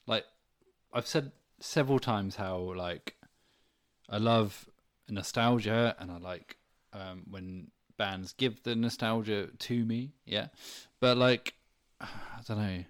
Like, 0.07 0.25
I've 0.93 1.07
said 1.07 1.31
several 1.59 1.99
times 1.99 2.35
how 2.35 2.57
like 2.75 3.15
I 4.09 4.17
love 4.17 4.69
nostalgia 5.09 5.95
and 5.99 6.11
I 6.11 6.17
like 6.17 6.57
um 6.95 7.23
when 7.29 7.71
bands 7.97 8.33
give 8.33 8.63
the 8.63 8.75
nostalgia 8.75 9.49
to 9.59 9.85
me. 9.85 10.13
Yeah, 10.25 10.47
but 10.99 11.17
like 11.17 11.53
I 12.01 12.07
don't 12.47 12.57
know. 12.57 12.83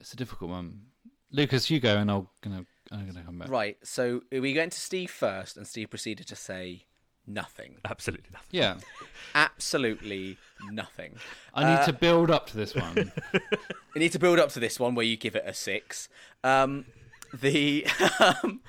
It's 0.00 0.12
a 0.12 0.16
difficult 0.16 0.50
one. 0.50 0.82
Lucas, 1.30 1.70
you 1.70 1.80
go, 1.80 1.96
and 1.96 2.10
I'll 2.10 2.30
gonna 2.42 2.66
I'm 2.90 3.06
gonna 3.06 3.22
come 3.24 3.38
back. 3.38 3.48
Right. 3.48 3.76
So 3.84 4.22
we 4.30 4.54
went 4.54 4.72
to 4.72 4.80
Steve 4.80 5.10
first, 5.10 5.56
and 5.56 5.66
Steve 5.66 5.90
proceeded 5.90 6.26
to 6.28 6.36
say 6.36 6.86
nothing. 7.26 7.76
Absolutely 7.84 8.28
nothing. 8.32 8.48
Yeah, 8.50 8.76
Absolutely 9.34 10.38
nothing. 10.70 11.14
I 11.54 11.64
need 11.64 11.80
Uh, 11.80 11.86
to 11.86 11.92
build 11.92 12.30
up 12.30 12.48
to 12.48 12.56
this 12.56 12.74
one. 12.74 13.12
you 13.94 14.00
need 14.00 14.12
to 14.12 14.18
build 14.18 14.38
up 14.38 14.50
to 14.50 14.60
this 14.60 14.78
one 14.80 14.94
where 14.94 15.06
you 15.06 15.16
give 15.16 15.36
it 15.36 15.44
a 15.46 15.54
six. 15.54 16.08
Um, 16.42 16.84
the 17.32 17.86
um, 18.18 18.42
th- 18.42 18.60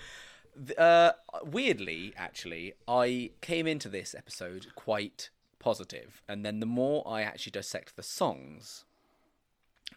uh, 0.77 1.11
weirdly, 1.43 2.13
actually, 2.17 2.73
I 2.87 3.31
came 3.41 3.67
into 3.67 3.89
this 3.89 4.13
episode 4.15 4.67
quite 4.75 5.29
positive, 5.59 6.21
and 6.27 6.45
then 6.45 6.59
the 6.59 6.65
more 6.65 7.07
I 7.07 7.21
actually 7.21 7.51
dissect 7.51 7.95
the 7.95 8.03
songs, 8.03 8.85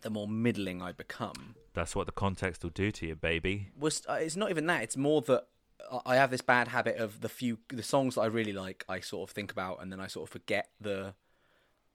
the 0.02 0.10
more 0.10 0.28
middling 0.28 0.82
I 0.82 0.92
become. 0.92 1.54
That's 1.74 1.94
what 1.96 2.06
the 2.06 2.12
context 2.12 2.62
will 2.62 2.70
do 2.70 2.90
to 2.92 3.06
you, 3.06 3.14
baby. 3.16 3.70
Was 3.78 4.02
uh, 4.08 4.14
it's 4.14 4.36
not 4.36 4.50
even 4.50 4.66
that; 4.66 4.82
it's 4.82 4.96
more 4.96 5.20
that 5.22 5.46
I- 5.90 6.00
I 6.12 6.16
have 6.16 6.30
this 6.30 6.40
bad 6.40 6.68
habit 6.68 6.96
of 6.96 7.20
the 7.20 7.28
few 7.28 7.58
the 7.68 7.82
songs 7.82 8.14
that 8.14 8.22
I 8.22 8.26
really 8.26 8.52
like. 8.52 8.84
I 8.88 9.00
sort 9.00 9.28
of 9.28 9.34
think 9.34 9.52
about, 9.52 9.82
and 9.82 9.90
then 9.92 10.00
I 10.00 10.06
sort 10.06 10.28
of 10.28 10.32
forget 10.32 10.70
the 10.80 11.14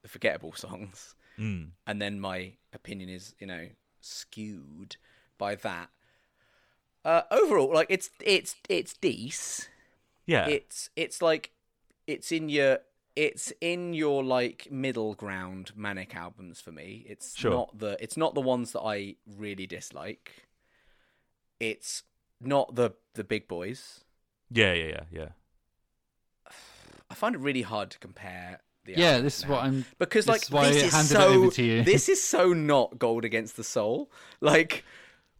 the 0.01 0.07
forgettable 0.07 0.53
songs 0.53 1.15
Mm. 1.37 1.69
and 1.87 2.01
then 2.01 2.19
my 2.19 2.53
opinion 2.73 3.07
is 3.07 3.35
you 3.39 3.47
know 3.47 3.69
skewed 4.01 4.97
by 5.37 5.55
that 5.55 5.89
uh 7.05 7.21
overall 7.31 7.73
like 7.73 7.87
it's 7.89 8.09
it's 8.23 8.55
it's 8.69 8.93
decent 8.93 9.69
Yeah. 10.25 10.47
it's 10.47 10.89
it's 10.95 11.21
like 11.21 11.51
it's 12.07 12.31
in 12.31 12.49
your 12.49 12.79
it's 13.15 13.51
in 13.59 13.93
your 13.93 14.23
like 14.23 14.67
middle 14.71 15.15
ground 15.15 15.71
manic 15.75 16.15
albums 16.15 16.61
for 16.61 16.71
me 16.71 17.05
it's 17.07 17.35
Sure. 17.37 17.51
not 17.51 17.77
the 17.77 17.97
it's 18.01 18.17
not 18.17 18.35
the 18.35 18.41
ones 18.41 18.71
that 18.73 18.81
i 18.81 19.15
really 19.25 19.67
dislike 19.67 20.47
it's 21.59 22.03
not 22.39 22.75
the 22.75 22.91
the 23.15 23.23
big 23.23 23.47
boys 23.47 24.01
yeah, 24.49 24.73
yeah, 24.73 24.85
yeah, 24.87 25.03
yeah. 25.11 26.51
i 27.09 27.13
find 27.13 27.35
it 27.35 27.39
really 27.41 27.61
hard 27.61 27.89
to 27.91 27.99
compare 27.99 28.59
the 28.83 28.93
yeah, 28.97 29.19
this 29.19 29.37
is 29.39 29.43
now. 29.45 29.51
what 29.51 29.63
I'm. 29.63 29.85
because 29.99 30.25
this 30.25 30.33
like 30.33 30.41
is 30.43 30.51
why 30.51 30.69
this 30.71 30.93
I 30.93 30.99
is 31.01 31.09
so 31.09 31.21
it 31.21 31.35
over 31.35 31.51
to 31.51 31.63
you. 31.63 31.83
this 31.83 32.09
is 32.09 32.21
so 32.21 32.51
not 32.53 32.97
gold 32.97 33.23
against 33.25 33.55
the 33.55 33.63
soul 33.63 34.09
like 34.41 34.83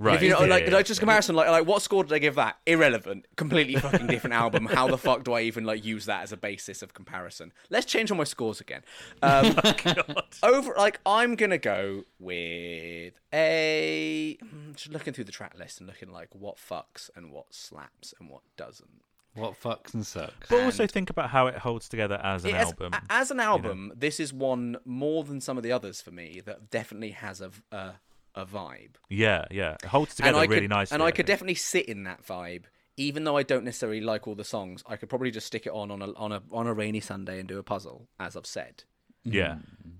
Right. 0.01 0.15
If 0.15 0.23
you 0.23 0.29
know, 0.31 0.41
yeah, 0.41 0.47
like, 0.47 0.65
yeah, 0.65 0.73
like 0.73 0.87
just 0.87 0.99
comparison, 0.99 1.35
like, 1.35 1.47
like 1.47 1.67
what 1.67 1.83
score 1.83 2.03
did 2.03 2.11
I 2.11 2.17
give 2.17 2.33
that? 2.33 2.57
Irrelevant, 2.65 3.27
completely 3.35 3.75
fucking 3.75 4.07
different 4.07 4.33
album. 4.33 4.65
How 4.65 4.87
the 4.87 4.97
fuck 4.97 5.23
do 5.23 5.33
I 5.33 5.41
even 5.41 5.63
like 5.63 5.85
use 5.85 6.05
that 6.07 6.23
as 6.23 6.31
a 6.31 6.37
basis 6.37 6.81
of 6.81 6.95
comparison? 6.95 7.53
Let's 7.69 7.85
change 7.85 8.09
all 8.09 8.17
my 8.17 8.23
scores 8.23 8.59
again. 8.59 8.81
Um, 9.21 9.55
over, 10.43 10.73
like, 10.75 10.99
I'm 11.05 11.35
gonna 11.35 11.59
go 11.59 12.05
with 12.17 13.13
a 13.31 14.39
hmm, 14.41 14.71
just 14.73 14.91
looking 14.91 15.13
through 15.13 15.25
the 15.25 15.31
track 15.31 15.53
list 15.59 15.79
and 15.79 15.87
looking 15.87 16.11
like 16.11 16.29
what 16.33 16.57
fucks 16.57 17.11
and 17.15 17.31
what 17.31 17.53
slaps 17.53 18.15
and 18.19 18.27
what 18.27 18.41
doesn't. 18.57 19.03
What 19.35 19.53
fucks 19.61 19.93
and 19.93 20.05
sucks. 20.05 20.49
But 20.49 20.63
also 20.63 20.87
think 20.87 21.11
about 21.11 21.29
how 21.29 21.45
it 21.45 21.55
holds 21.57 21.87
together 21.87 22.19
as 22.23 22.43
an 22.43 22.49
It- 22.49 22.55
as, 22.55 22.67
album. 22.67 22.93
as 23.07 23.29
an 23.29 23.39
album, 23.39 23.93
this 23.95 24.19
is 24.19 24.33
one 24.33 24.77
more 24.83 25.23
than 25.23 25.39
some 25.39 25.57
of 25.57 25.63
the 25.63 25.71
others 25.71 26.01
for 26.01 26.09
me 26.09 26.41
that 26.45 26.71
definitely 26.71 27.11
has 27.11 27.39
a 27.39 27.51
a, 27.71 27.93
a 28.35 28.45
vibe. 28.45 28.95
yeah, 29.09 29.45
yeah. 29.51 29.75
It 29.83 29.85
holds 29.85 30.15
together 30.15 30.39
really 30.41 30.61
could, 30.61 30.69
nicely. 30.69 30.95
And 30.95 31.03
I 31.03 31.11
could 31.11 31.17
think. 31.17 31.27
definitely 31.27 31.55
sit 31.55 31.85
in 31.87 32.03
that 32.03 32.25
vibe, 32.25 32.63
even 32.97 33.23
though 33.23 33.37
I 33.37 33.43
don't 33.43 33.63
necessarily 33.65 34.01
like 34.01 34.27
all 34.27 34.35
the 34.35 34.43
songs. 34.43 34.83
I 34.87 34.95
could 34.95 35.09
probably 35.09 35.31
just 35.31 35.47
stick 35.47 35.65
it 35.65 35.71
on 35.71 35.91
on 35.91 36.01
a 36.01 36.11
on 36.13 36.31
a 36.31 36.41
on 36.51 36.67
a 36.67 36.73
rainy 36.73 36.99
Sunday 36.99 37.39
and 37.39 37.47
do 37.47 37.59
a 37.59 37.63
puzzle, 37.63 38.07
as 38.19 38.35
I've 38.35 38.45
said. 38.45 38.83
Yeah. 39.23 39.57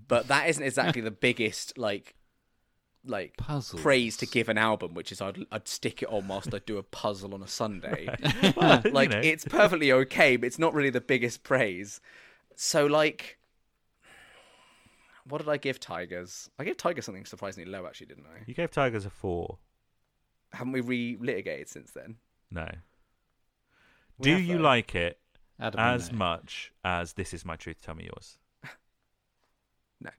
But 0.08 0.28
that 0.30 0.50
isn't 0.50 0.64
exactly 0.64 1.02
the 1.02 1.12
biggest 1.12 1.78
like 1.78 2.16
like 3.04 3.36
Puzzles. 3.38 3.82
praise 3.82 4.16
to 4.18 4.26
give 4.28 4.48
an 4.50 4.58
album, 4.58 4.94
which 4.94 5.12
is 5.12 5.22
I'd 5.22 5.46
I'd 5.52 5.68
stick 5.68 6.04
it 6.04 6.10
on 6.10 6.28
whilst 6.28 6.54
I 6.54 6.60
do 6.60 6.78
a 6.78 6.84
puzzle 6.84 7.34
on 7.34 7.42
a 7.42 7.48
Sunday. 7.48 8.08
Well, 8.56 8.82
you 8.86 8.92
like 8.92 9.10
know. 9.10 9.22
it's 9.24 9.46
perfectly 9.46 9.92
okay, 9.92 10.36
but 10.36 10.48
it's 10.48 10.60
not 10.60 10.74
really 10.74 10.90
the 10.90 11.02
biggest 11.02 11.44
praise. 11.44 12.00
So 12.56 12.86
like. 12.86 13.38
What 15.32 15.38
did 15.38 15.48
I 15.48 15.56
give 15.56 15.80
Tigers? 15.80 16.50
I 16.60 16.66
gave 16.66 16.76
Tigers 16.76 17.06
something 17.06 17.24
surprisingly 17.24 17.72
low, 17.72 17.86
actually, 17.86 18.08
didn't 18.08 18.26
I? 18.26 18.44
You 18.48 18.54
gave 18.54 18.70
Tigers 18.70 19.06
a 19.06 19.10
four. 19.10 19.60
Haven't 20.52 20.74
we 20.74 20.82
re-litigated 20.82 21.70
since 21.70 21.92
then? 21.92 22.18
No. 22.52 22.70
We 24.18 24.24
Do 24.26 24.32
have, 24.34 24.42
you 24.42 24.58
though. 24.58 24.64
like 24.64 24.94
it 24.94 25.20
Adam, 25.58 25.80
as 25.80 26.12
no. 26.12 26.18
much 26.18 26.74
as 26.84 27.14
This 27.14 27.34
Is 27.34 27.46
My 27.46 27.56
Truth, 27.56 27.82
Tell 27.82 27.96
Me 27.96 28.10
Yours? 28.12 28.40
No. 30.02 30.10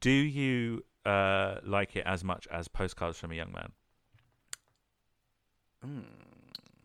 Do 0.00 0.10
you 0.10 0.82
uh, 1.04 1.56
like 1.62 1.94
it 1.94 2.04
as 2.06 2.24
much 2.24 2.48
as 2.50 2.68
Postcards 2.68 3.18
from 3.18 3.32
a 3.32 3.34
Young 3.34 3.52
Man? 3.52 3.72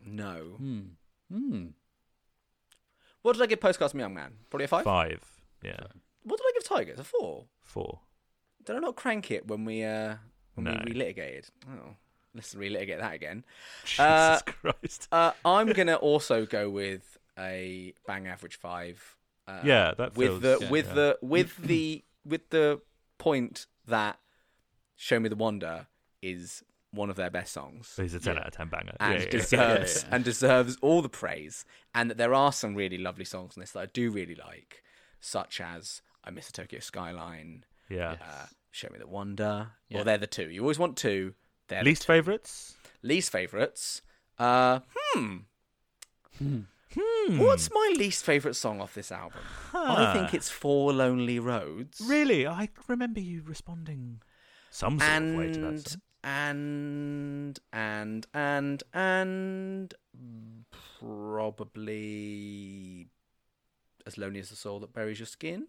No. 0.05 0.35
Hmm. 0.57 0.81
Hmm. 1.31 1.65
What 3.21 3.33
did 3.33 3.41
I 3.41 3.45
give 3.45 3.61
Postcards 3.61 3.91
from 3.93 4.01
a 4.01 4.03
Young 4.03 4.15
Man? 4.15 4.33
Probably 4.49 4.65
a 4.65 4.67
five? 4.67 4.83
Five. 4.83 5.23
Yeah. 5.63 5.85
What 6.27 6.37
did 6.37 6.45
I 6.47 6.51
give 6.55 6.63
Tigers? 6.67 6.99
A 6.99 7.03
four? 7.03 7.45
Four. 7.61 7.99
Did 8.65 8.75
I 8.75 8.79
not 8.79 8.95
crank 8.95 9.31
it 9.31 9.47
when 9.47 9.65
we 9.65 9.83
uh 9.83 10.15
when 10.55 10.65
No. 10.65 10.81
we 10.85 10.93
relitigated? 10.93 11.49
Oh, 11.69 11.95
let's 12.33 12.53
relitigate 12.55 12.99
that 12.99 13.13
again. 13.13 13.45
Jesus 13.85 13.99
Uh, 13.99 14.39
Christ. 14.45 15.07
Uh, 15.11 15.31
I'm 15.45 15.71
gonna 15.73 15.95
also 15.95 16.45
go 16.45 16.69
with 16.69 17.17
a 17.39 17.93
bang 18.05 18.27
average 18.27 18.57
five. 18.57 19.15
uh, 19.47 19.61
Yeah, 19.63 19.93
that 19.97 20.15
with 20.17 20.41
the 20.41 20.57
yeah, 20.61 20.69
with 20.69 20.87
yeah. 20.89 20.93
the 20.93 21.19
with 21.21 21.57
the 21.57 22.03
with 22.25 22.49
the 22.49 22.81
point 23.17 23.67
that 23.87 24.19
"Show 24.95 25.19
Me 25.19 25.29
the 25.29 25.35
Wonder" 25.35 25.87
is 26.21 26.63
one 26.91 27.09
of 27.09 27.15
their 27.15 27.29
best 27.29 27.53
songs 27.53 27.93
He's 27.97 28.13
a 28.15 28.19
10 28.19 28.37
out 28.39 28.47
of 28.47 28.53
10 28.53 28.69
banger. 28.69 28.95
and 28.99 29.13
yeah, 29.13 29.19
yeah, 29.19 29.25
yeah. 29.25 29.29
deserves 29.29 30.03
yeah. 30.07 30.15
and 30.15 30.23
deserves 30.23 30.77
all 30.81 31.01
the 31.01 31.09
praise. 31.09 31.63
And 31.93 32.09
that 32.09 32.17
there 32.17 32.33
are 32.33 32.51
some 32.51 32.75
really 32.75 32.97
lovely 32.97 33.25
songs 33.25 33.55
on 33.55 33.61
this 33.61 33.71
that 33.73 33.79
I 33.79 33.85
do 33.87 34.09
really 34.09 34.35
like, 34.35 34.83
such 35.19 35.61
as 35.61 36.01
"I 36.27 36.31
Miss 36.31 36.45
the 36.47 36.51
Tokyo 36.53 36.79
Skyline," 36.79 37.63
Yeah. 37.89 38.17
uh, 38.21 38.45
"Show 38.71 38.89
Me 38.91 38.99
the 38.99 39.07
Wonder." 39.07 39.71
Yeah. 39.89 39.97
Well, 39.97 40.03
they're 40.05 40.17
the 40.17 40.27
two. 40.27 40.49
You 40.49 40.61
always 40.61 40.77
want 40.79 40.97
two. 40.97 41.33
They're 41.67 41.79
the 41.79 41.85
Least 41.85 42.05
favourites? 42.05 42.75
least 43.01 43.31
favorites. 43.31 44.01
Uh, 44.37 44.79
hmm. 45.13 45.37
Hmm. 46.37 46.59
Hmm. 46.93 47.39
What's 47.39 47.69
my 47.71 47.93
least 47.97 48.23
favorite 48.25 48.53
song 48.55 48.79
off 48.81 48.93
this 48.93 49.11
album? 49.11 49.41
I 49.73 50.13
think 50.13 50.33
it's 50.33 50.49
Four 50.49 50.93
Lonely 50.93 51.37
Roads. 51.39 52.01
Really? 52.05 52.47
I 52.47 52.69
remember 52.87 53.19
you 53.19 53.41
responding 53.45 54.21
some 54.71 54.99
sort 54.99 55.11
of 55.23 55.35
way 55.35 55.51
to 55.53 55.59
that 55.59 55.67
And 55.67 55.87
song. 55.87 56.01
and 56.23 57.59
and 57.73 58.25
and 58.33 58.83
and 58.93 59.93
probably 61.77 63.07
as 64.05 64.17
lonely 64.17 64.39
as 64.39 64.49
the 64.49 64.55
soul 64.55 64.79
that 64.79 64.93
buries 64.93 65.19
your 65.19 65.25
skin. 65.27 65.67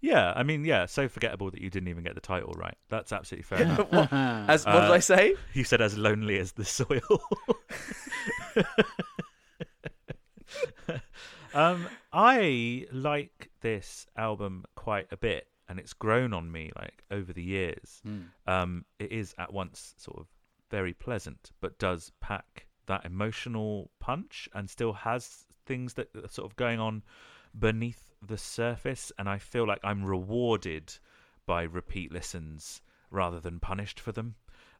Yeah, 0.00 0.32
I 0.36 0.42
mean, 0.42 0.64
yeah, 0.66 0.84
so 0.86 1.08
forgettable 1.08 1.50
that 1.50 1.60
you 1.62 1.70
didn't 1.70 1.88
even 1.88 2.04
get 2.04 2.14
the 2.14 2.20
title 2.20 2.52
right. 2.58 2.76
That's 2.90 3.10
absolutely 3.12 3.44
fair 3.44 3.62
enough. 3.62 3.78
what, 3.90 4.12
as 4.12 4.66
what 4.66 4.72
did 4.80 4.90
Uh, 4.90 4.92
I 4.92 4.98
say? 4.98 5.34
You 5.54 5.64
said 5.64 5.80
as 5.80 5.96
lonely 5.96 6.38
as 6.38 6.52
the 6.52 6.64
soil. 6.64 7.00
um, 11.54 11.86
I 12.12 12.86
like 12.92 13.50
this 13.60 14.06
album 14.16 14.64
quite 14.74 15.06
a 15.10 15.16
bit, 15.16 15.46
and 15.68 15.78
it's 15.78 15.92
grown 15.92 16.32
on 16.32 16.50
me 16.50 16.70
like 16.76 17.04
over 17.10 17.32
the 17.32 17.42
years. 17.42 18.02
Um, 18.46 18.84
it 18.98 19.12
is 19.12 19.34
at 19.38 19.52
once 19.52 19.94
sort 19.96 20.18
of 20.18 20.26
very 20.70 20.92
pleasant, 20.92 21.52
but 21.60 21.78
does 21.78 22.12
pack 22.20 22.66
that 22.86 23.04
emotional 23.06 23.90
punch, 24.00 24.48
and 24.54 24.68
still 24.68 24.92
has 24.92 25.44
things 25.66 25.94
that 25.94 26.08
are 26.14 26.28
sort 26.28 26.50
of 26.50 26.56
going 26.56 26.78
on 26.80 27.02
beneath 27.58 28.13
the 28.28 28.38
surface. 28.38 29.12
And 29.18 29.28
I 29.28 29.38
feel 29.38 29.66
like 29.66 29.80
I'm 29.84 30.04
rewarded 30.04 30.92
by 31.46 31.62
repeat 31.62 32.12
listens 32.12 32.80
rather 33.10 33.40
than 33.40 33.60
punished 33.60 34.00
for 34.00 34.12
them 34.12 34.34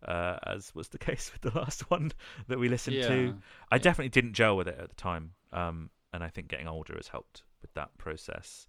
uh, 0.07 0.37
as 0.47 0.75
was 0.75 0.89
the 0.89 0.99
case 1.11 1.33
with 1.33 1.53
the 1.53 1.59
last 1.59 1.91
one 1.91 2.13
that 2.49 2.59
we 2.59 2.69
listened 2.69 2.97
Yeah. 2.97 3.07
to. 3.09 3.35
I 3.71 3.79
definitely 3.79 4.11
didn't 4.11 4.35
gel 4.35 4.57
with 4.57 4.69
it 4.69 4.79
at 4.79 4.89
the 4.89 4.95
time, 4.95 5.33
um, 5.53 5.91
and 6.13 6.23
I 6.23 6.29
think 6.29 6.49
getting 6.49 6.69
older 6.69 6.95
has 6.97 7.09
helped 7.09 7.43
with 7.63 7.73
that 7.75 7.97
process. 7.99 8.67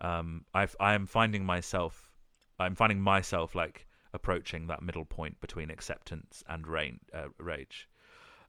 Um, 0.00 0.44
I've, 0.54 0.76
I 0.80 0.94
am 0.94 1.06
finding 1.06 1.44
myself, 1.44 2.12
I'm 2.58 2.74
finding 2.74 3.00
myself 3.00 3.54
like 3.54 3.86
approaching 4.14 4.68
that 4.68 4.82
middle 4.82 5.04
point 5.04 5.40
between 5.40 5.70
acceptance 5.70 6.42
and 6.48 6.66
rain, 6.66 7.00
uh, 7.12 7.28
rage, 7.38 7.88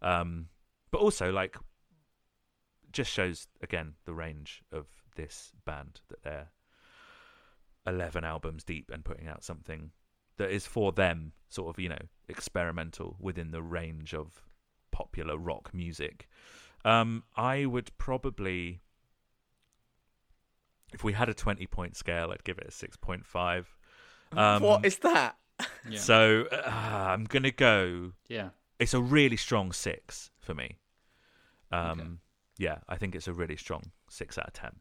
um, 0.01 0.47
but 0.91 1.01
also 1.01 1.31
like 1.31 1.57
just 2.91 3.11
shows 3.11 3.47
again 3.61 3.93
the 4.05 4.13
range 4.13 4.63
of 4.71 4.87
this 5.19 5.51
band 5.65 5.99
that 6.07 6.23
they're 6.23 6.47
11 7.85 8.23
albums 8.23 8.63
deep 8.63 8.89
and 8.93 9.03
putting 9.03 9.27
out 9.27 9.43
something 9.43 9.91
that 10.37 10.49
is 10.49 10.65
for 10.65 10.91
them 10.91 11.33
sort 11.49 11.69
of 11.69 11.81
you 11.81 11.89
know 11.89 11.99
experimental 12.29 13.17
within 13.19 13.51
the 13.51 13.61
range 13.61 14.13
of 14.13 14.43
popular 14.91 15.37
rock 15.37 15.73
music 15.73 16.29
um 16.85 17.23
i 17.35 17.65
would 17.65 17.89
probably 17.97 18.79
if 20.93 21.03
we 21.03 21.13
had 21.13 21.27
a 21.27 21.33
20 21.33 21.65
point 21.67 21.97
scale 21.97 22.31
i'd 22.31 22.43
give 22.43 22.57
it 22.57 22.67
a 22.67 22.71
6.5 22.71 23.65
um 24.37 24.63
what 24.63 24.85
is 24.85 24.97
that? 24.99 25.35
Yeah. 25.89 25.99
so 25.99 26.45
uh, 26.51 26.69
i'm 26.69 27.25
gonna 27.25 27.51
go 27.51 28.13
yeah. 28.29 28.49
it's 28.79 28.93
a 28.93 29.01
really 29.01 29.37
strong 29.37 29.73
six 29.73 30.31
for 30.39 30.53
me. 30.55 30.77
Um, 31.71 31.99
Okay. 31.99 32.09
Yeah, 32.59 32.79
I 32.89 32.97
think 32.97 33.15
it's 33.15 33.27
a 33.27 33.33
really 33.33 33.55
strong 33.55 33.91
six 34.09 34.37
out 34.37 34.47
of 34.47 34.53
ten. 34.53 34.71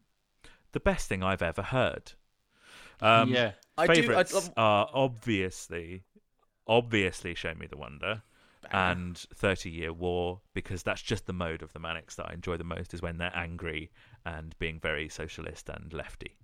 The 0.71 0.79
best 0.79 1.07
thing 1.09 1.23
I've 1.23 1.41
ever 1.41 1.61
heard. 1.63 2.13
Um, 3.01 3.29
yeah. 3.29 3.53
I 3.77 3.87
do- 3.87 3.91
I- 3.93 3.95
favorites 3.95 4.33
are 4.57 4.89
obviously, 4.93 6.03
obviously, 6.67 7.33
Show 7.35 7.53
Me 7.55 7.65
the 7.67 7.77
Wonder 7.77 8.23
and 8.71 9.17
Thirty 9.17 9.69
Year 9.69 9.93
War 9.93 10.41
because 10.53 10.83
that's 10.83 11.01
just 11.01 11.25
the 11.25 11.33
mode 11.33 11.61
of 11.63 11.71
the 11.73 11.79
Manics 11.79 12.15
that 12.15 12.27
I 12.29 12.33
enjoy 12.33 12.57
the 12.57 12.63
most 12.65 12.93
is 12.93 13.01
when 13.01 13.17
they're 13.17 13.35
angry 13.35 13.89
and 14.25 14.53
being 14.59 14.79
very 14.79 15.07
socialist 15.09 15.69
and 15.69 15.91
lefty. 15.93 16.37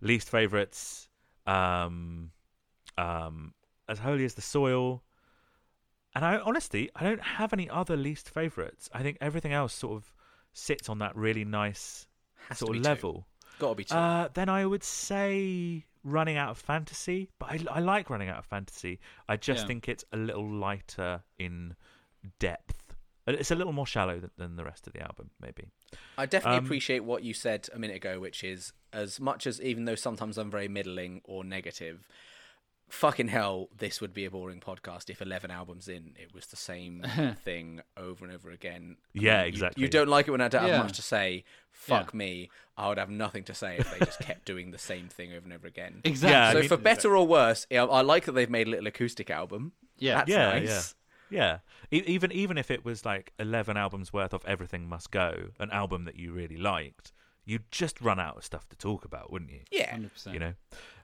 Least 0.00 0.30
favorites, 0.30 1.08
um, 1.46 2.30
um, 2.96 3.52
As 3.88 3.98
Holy 3.98 4.24
as 4.24 4.34
the 4.34 4.42
Soil. 4.42 5.02
And 6.14 6.24
I 6.24 6.38
honestly, 6.38 6.90
I 6.94 7.02
don't 7.04 7.22
have 7.22 7.52
any 7.52 7.68
other 7.68 7.96
least 7.96 8.30
favorites. 8.30 8.88
I 8.94 9.02
think 9.02 9.18
everything 9.20 9.52
else 9.52 9.74
sort 9.74 9.96
of 9.96 10.12
sits 10.52 10.88
on 10.88 11.00
that 11.00 11.14
really 11.14 11.44
nice 11.44 12.06
Has 12.48 12.58
sort 12.58 12.72
be 12.72 12.78
of 12.78 12.84
two. 12.84 13.26
Level. 13.60 13.68
Gotta 13.68 13.76
be 13.76 13.84
two. 13.84 13.94
Uh, 13.96 14.28
then 14.34 14.48
I 14.48 14.64
would 14.66 14.84
say 14.84 15.84
running 16.04 16.36
out 16.36 16.50
of 16.50 16.58
fantasy, 16.58 17.28
but 17.38 17.50
I, 17.50 17.58
I 17.70 17.80
like 17.80 18.10
running 18.10 18.28
out 18.28 18.38
of 18.38 18.46
fantasy. 18.46 19.00
I 19.28 19.36
just 19.36 19.62
Yeah. 19.62 19.66
think 19.66 19.88
it's 19.88 20.04
a 20.12 20.16
little 20.16 20.48
lighter 20.48 21.22
in 21.38 21.74
depth. 22.38 22.94
Uh, 23.26 23.32
It's 23.32 23.50
a 23.50 23.54
little 23.56 23.72
more 23.72 23.86
shallow 23.86 24.20
than, 24.20 24.30
than 24.36 24.56
the 24.56 24.64
rest 24.64 24.86
of 24.86 24.92
the 24.92 25.02
album, 25.02 25.30
maybe. 25.40 25.68
I 26.16 26.26
definitely 26.26 26.58
Um, 26.58 26.64
appreciate 26.64 27.00
what 27.04 27.22
you 27.24 27.34
said 27.34 27.68
a 27.72 27.78
minute 27.78 27.96
ago, 27.96 28.20
which 28.20 28.44
is 28.44 28.72
as 28.92 29.18
much 29.20 29.46
as 29.46 29.60
even 29.60 29.84
though 29.84 29.94
sometimes 29.96 30.38
I'm 30.38 30.50
very 30.50 30.68
middling 30.68 31.20
or 31.24 31.42
negative, 31.44 32.08
fucking 32.88 33.28
hell, 33.28 33.68
this 33.76 34.00
would 34.00 34.14
be 34.14 34.24
a 34.24 34.30
boring 34.30 34.60
podcast 34.60 35.10
if 35.10 35.20
11 35.20 35.50
albums 35.50 35.88
in 35.88 36.14
it 36.16 36.32
was 36.34 36.46
the 36.46 36.56
same 36.56 37.04
thing 37.44 37.80
over 37.96 38.24
and 38.24 38.32
over 38.34 38.50
again. 38.50 38.96
Yeah, 39.12 39.38
mean, 39.38 39.42
you- 39.44 39.48
exactly. 39.48 39.82
You, 39.82 39.88
don't 39.88 40.08
like 40.08 40.28
it 40.28 40.30
when 40.30 40.40
I 40.40 40.48
don't 40.48 40.62
have 40.62 40.70
Yeah. 40.70 40.82
much 40.82 40.96
to 40.96 41.02
say. 41.02 41.44
Fuck 41.70 42.12
Yeah. 42.12 42.18
me. 42.18 42.50
I 42.76 42.88
would 42.88 42.98
have 42.98 43.10
nothing 43.10 43.44
to 43.44 43.54
say 43.54 43.76
if 43.78 43.90
they 43.90 44.04
just 44.04 44.20
kept 44.20 44.44
doing 44.46 44.70
the 44.70 44.78
same 44.78 45.08
thing 45.08 45.32
over 45.32 45.44
and 45.44 45.52
over 45.52 45.66
again. 45.66 46.00
Exactly. 46.04 46.30
Yeah, 46.32 46.48
I 46.48 46.52
so 46.52 46.58
mean- 46.60 46.68
for 46.68 46.76
better 46.76 47.16
or 47.16 47.26
worse, 47.26 47.66
yeah, 47.70 47.84
I 47.84 48.02
like 48.02 48.24
that 48.26 48.32
they've 48.32 48.48
made 48.50 48.66
a 48.66 48.70
little 48.70 48.86
acoustic 48.86 49.30
album. 49.30 49.72
Yeah. 49.98 50.16
That's 50.16 50.30
yeah, 50.30 50.48
nice. 50.58 50.94
yeah, 51.30 51.58
yeah. 51.90 51.98
E- 51.98 52.04
even 52.06 52.30
even 52.32 52.56
if 52.58 52.70
it 52.70 52.84
was 52.84 53.04
like 53.04 53.32
eleven 53.38 53.76
albums 53.76 54.12
worth 54.12 54.32
of 54.32 54.44
Everything 54.46 54.88
Must 54.88 55.10
Go, 55.10 55.48
an 55.58 55.70
album 55.70 56.04
that 56.04 56.16
you 56.16 56.32
really 56.32 56.56
liked, 56.56 57.12
you'd 57.44 57.70
just 57.70 58.00
run 58.00 58.18
out 58.20 58.36
of 58.36 58.44
stuff 58.44 58.68
to 58.68 58.76
talk 58.76 59.04
about, 59.04 59.32
wouldn't 59.32 59.50
you? 59.50 59.60
Yeah. 59.70 59.96
100%. 59.96 60.32
You 60.32 60.38
know. 60.40 60.52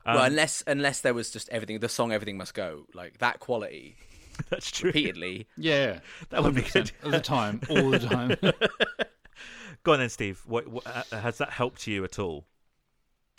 Well, 0.06 0.18
Um, 0.18 0.24
unless 0.26 0.62
unless 0.66 1.00
there 1.00 1.14
was 1.14 1.30
just 1.30 1.48
everything, 1.50 1.78
the 1.80 1.88
song 1.88 2.12
"Everything 2.12 2.36
Must 2.36 2.54
Go," 2.54 2.86
like 2.94 3.18
that 3.18 3.40
quality 3.40 3.96
that's 4.50 4.70
true. 4.70 4.88
repeatedly. 4.88 5.46
Yeah. 5.56 6.00
That 6.30 6.42
would 6.42 6.54
be 6.54 6.62
100% 6.62 6.72
good. 6.72 6.92
All 7.04 7.10
the 7.10 7.20
time. 7.20 7.60
All 7.70 7.90
the 7.90 7.98
time. 7.98 8.36
Go 9.84 9.92
on 9.92 9.98
then, 9.98 10.08
Steve. 10.08 10.40
What, 10.46 10.68
what 10.68 10.86
uh, 10.86 11.02
has 11.20 11.38
that 11.38 11.50
helped 11.50 11.86
you 11.86 12.04
at 12.04 12.18
all? 12.18 12.46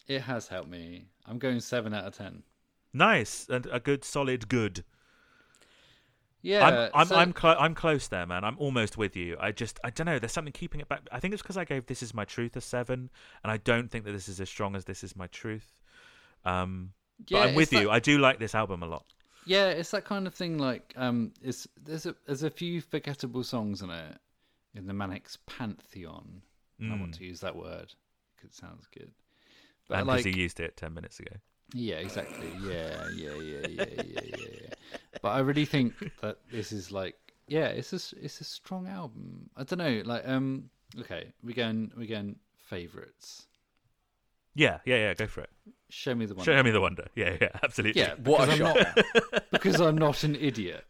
it 0.07 0.22
has 0.23 0.49
helped 0.49 0.69
me. 0.69 1.06
I'm 1.26 1.40
going 1.40 1.61
7 1.61 1.94
out 1.94 2.03
of 2.03 2.18
10. 2.18 2.44
Nice 2.91 3.48
and 3.49 3.65
a 3.72 3.80
good, 3.80 4.03
solid, 4.03 4.49
good. 4.49 4.84
Yeah. 6.41 6.68
I'm 6.68 6.90
I'm 6.94 7.07
so- 7.07 7.15
I'm, 7.15 7.31
clo- 7.34 7.56
I'm 7.57 7.73
close 7.73 8.07
there, 8.10 8.26
man. 8.26 8.44
I'm 8.44 8.57
almost 8.60 8.98
with 8.98 9.15
you. 9.15 9.38
I 9.40 9.52
just 9.53 9.80
I 9.84 9.90
don't 9.90 10.06
know. 10.06 10.19
There's 10.19 10.34
something 10.34 10.52
keeping 10.52 10.81
it 10.81 10.90
back. 10.90 11.02
I 11.11 11.19
think 11.22 11.34
it's 11.34 11.41
because 11.41 11.56
I 11.57 11.64
gave 11.64 11.85
This 11.85 12.03
Is 12.03 12.14
My 12.14 12.26
Truth 12.26 12.57
a 12.57 12.61
seven, 12.61 13.10
and 13.44 13.52
I 13.52 13.57
don't 13.57 13.90
think 13.90 14.03
that 14.06 14.11
this 14.11 14.27
is 14.27 14.41
as 14.41 14.49
strong 14.49 14.76
as 14.76 14.84
This 14.85 15.03
Is 15.06 15.15
My 15.15 15.27
Truth. 15.27 15.72
Um, 16.45 16.91
but 17.30 17.40
I'm 17.49 17.56
with 17.56 17.72
you. 17.74 17.90
I 17.90 17.99
do 17.99 18.18
like 18.20 18.40
this 18.40 18.56
album 18.56 18.84
a 18.84 18.88
lot. 18.88 19.06
Yeah, 19.45 19.70
it's 19.70 19.91
that 19.91 20.06
kind 20.06 20.26
of 20.28 20.34
thing. 20.34 20.57
Like, 20.57 20.94
um, 20.95 21.34
it's 21.41 21.68
there's 21.84 22.06
a 22.06 22.15
there's 22.26 22.44
a 22.44 22.49
few 22.49 22.82
forgettable 22.82 23.44
songs 23.44 23.82
in 23.82 23.90
it 23.90 24.18
in 24.76 24.88
the 24.88 24.94
Manics 24.94 25.38
pantheon. 25.45 26.41
I 26.90 26.94
Mm. 26.94 26.99
want 26.99 27.14
to 27.15 27.26
use 27.26 27.40
that 27.41 27.56
word 27.56 27.94
because 28.36 28.52
it 28.52 28.56
sounds 28.56 28.88
good. 28.88 29.11
But 29.88 29.99
And 29.99 30.07
because 30.07 30.26
like, 30.26 30.34
he 30.34 30.41
used 30.41 30.60
it 30.60 30.78
ten 30.78 30.94
minutes 30.94 31.20
ago. 31.20 31.36
yeah, 31.74 31.95
exactly. 31.95 32.52
Yeah, 32.52 33.07
yeah, 33.10 33.32
yeah, 33.32 33.68
yeah, 33.68 33.90
yeah, 33.90 34.22
yeah, 34.26 34.48
yeah. 34.61 34.70
But 35.22 35.30
I 35.30 35.40
really 35.40 35.65
think 35.65 35.94
that 36.22 36.40
this 36.52 36.72
is 36.72 36.91
like, 36.91 37.15
yeah, 37.48 37.68
it's 37.68 37.91
a 37.94 38.18
it's 38.24 38.41
a 38.41 38.44
strong 38.45 38.88
album. 38.88 39.49
I 39.57 39.64
don't 39.64 39.80
know, 39.80 40.02
like, 40.06 40.28
um, 40.28 40.70
okay, 40.99 41.34
we 41.44 41.53
going 41.53 41.91
we 41.98 42.07
going 42.07 42.38
favorites. 42.57 43.48
Yeah, 44.56 44.80
yeah, 44.86 44.98
yeah. 44.98 45.14
Go 45.14 45.28
for 45.28 45.41
it. 45.41 45.49
Show 45.95 46.15
me 46.15 46.26
the 46.26 46.34
one. 46.34 46.44
Show 46.44 46.61
me 46.64 46.72
the 46.72 46.82
wonder. 46.82 47.06
Yeah, 47.15 47.38
yeah, 47.40 47.49
absolutely. 47.64 48.02
Yeah, 48.02 48.15
What 48.24 48.49
a 48.49 48.52
because 48.52 48.60
I'm 48.61 48.76
shocker. 48.76 49.03
not 49.32 49.44
because 49.52 49.80
I'm 49.82 49.98
not 49.98 50.24
an 50.24 50.36
idiot. 50.36 50.84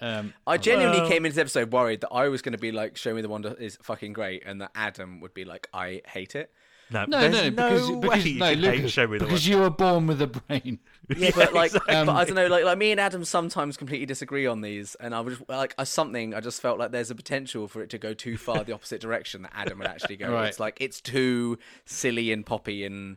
um, 0.00 0.32
I 0.46 0.56
genuinely 0.58 1.00
Well- 1.00 1.08
came 1.10 1.24
into 1.26 1.34
this 1.34 1.40
episode 1.40 1.72
worried 1.72 2.00
that 2.02 2.10
I 2.12 2.28
was 2.28 2.42
going 2.42 2.52
to 2.52 2.58
be 2.58 2.72
like, 2.72 2.96
"Show 2.96 3.14
me 3.14 3.20
the 3.22 3.28
wonder" 3.28 3.54
is 3.58 3.78
fucking 3.82 4.12
great, 4.12 4.42
and 4.46 4.60
that 4.60 4.70
Adam 4.74 5.20
would 5.20 5.34
be 5.34 5.44
like, 5.44 5.68
"I 5.74 6.02
hate 6.06 6.34
it." 6.34 6.52
No, 6.90 7.06
No, 7.06 7.20
there's 7.20 7.32
no, 7.32 7.50
because, 7.50 7.90
way 7.90 8.00
because 8.00 8.26
you 8.26 8.38
no, 8.38 8.46
hate 8.46 8.58
Lucas, 8.58 8.92
Show 8.92 9.06
Me 9.06 9.16
the 9.16 9.24
because 9.24 9.48
you 9.48 9.58
were 9.58 9.70
born 9.70 10.06
with 10.06 10.20
a 10.20 10.26
brain. 10.26 10.78
Yeah, 11.16 11.30
but 11.34 11.52
like, 11.52 11.66
exactly. 11.74 11.94
but 12.06 12.08
I 12.14 12.24
don't 12.24 12.34
know, 12.36 12.46
like, 12.46 12.64
like 12.64 12.78
me 12.78 12.90
and 12.92 13.00
Adam 13.00 13.24
sometimes 13.24 13.76
completely 13.76 14.06
disagree 14.06 14.46
on 14.46 14.60
these, 14.60 14.94
and 14.96 15.14
I 15.14 15.20
was 15.20 15.36
like, 15.48 15.74
as 15.78 15.88
something, 15.88 16.32
I 16.34 16.40
just 16.40 16.60
felt 16.62 16.78
like 16.78 16.90
there's 16.90 17.10
a 17.10 17.14
potential 17.14 17.66
for 17.66 17.82
it 17.82 17.90
to 17.90 17.98
go 17.98 18.14
too 18.14 18.36
far 18.36 18.62
the 18.62 18.72
opposite 18.72 19.00
direction 19.00 19.42
that 19.42 19.52
Adam 19.54 19.78
would 19.78 19.88
actually 19.88 20.16
go. 20.16 20.32
Right. 20.32 20.48
It's 20.48 20.60
like 20.60 20.76
it's 20.80 21.00
too 21.00 21.58
silly 21.86 22.30
and 22.32 22.46
poppy 22.46 22.84
and 22.84 23.16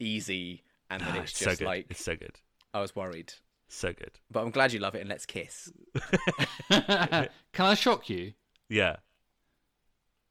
easy, 0.00 0.64
and 0.90 1.00
then 1.02 1.08
Ah, 1.12 1.20
it's 1.22 1.30
it's 1.32 1.38
so 1.40 1.46
just 1.50 1.58
good. 1.60 1.66
like 1.66 1.86
It's 1.90 2.04
so 2.04 2.16
good. 2.16 2.36
I 2.74 2.80
was 2.80 2.94
worried, 2.96 3.32
So 3.68 3.92
good. 3.92 4.18
but 4.30 4.42
I'm 4.42 4.50
glad 4.50 4.72
you 4.72 4.80
love 4.80 4.94
it, 4.96 5.00
and 5.00 5.08
let's 5.08 5.26
kiss. 5.26 5.72
Can 6.70 7.28
I 7.58 7.74
shock 7.74 8.08
you? 8.10 8.32
Yeah. 8.68 8.96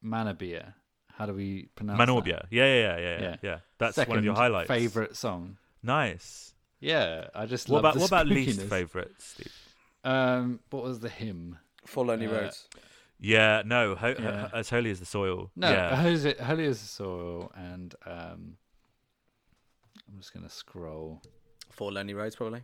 Manabia. 0.04 0.74
How 1.14 1.26
do 1.26 1.34
we 1.34 1.68
pronounce 1.74 1.98
Manorbier. 2.00 2.46
Yeah, 2.50 2.64
yeah, 2.64 2.74
yeah, 2.74 2.96
yeah, 2.98 3.00
yeah. 3.10 3.20
Yeah. 3.20 3.36
yeah. 3.42 3.58
That's 3.78 3.96
Second 3.96 4.10
one 4.10 4.18
of 4.20 4.24
your 4.24 4.34
highlights. 4.34 4.68
Favorite 4.68 5.16
song. 5.16 5.58
Nice. 5.82 6.54
Yeah, 6.80 7.26
I 7.34 7.44
just 7.46 7.68
What 7.68 7.82
love 7.82 7.84
about 7.84 7.94
the 7.94 8.00
what 8.00 8.08
about 8.08 8.26
least 8.26 8.62
favorite, 8.62 9.12
Steve? 9.18 9.52
Um, 10.02 10.60
what 10.70 10.82
was 10.82 11.00
the 11.00 11.10
hymn? 11.10 11.58
For 11.84 12.04
Lonely 12.06 12.26
Uh, 12.26 12.32
Roads. 12.32 12.68
Yeah, 13.18 13.62
no, 13.66 13.94
ho- 13.96 14.14
Yeah. 14.18 14.48
as 14.54 14.70
holy 14.70 14.90
as 14.90 14.98
the 14.98 15.04
soil. 15.04 15.50
No, 15.56 15.70
yeah. 15.70 15.94
Holy, 15.94 16.34
Holy 16.42 16.64
as 16.66 16.80
the 16.80 16.86
Soil, 16.88 17.52
and 17.54 17.94
um, 18.06 18.56
I'm 20.12 20.18
just 20.18 20.32
gonna 20.34 20.48
scroll. 20.50 21.22
For 21.70 21.92
Lonely 21.92 22.14
Roads, 22.14 22.34
probably. 22.36 22.62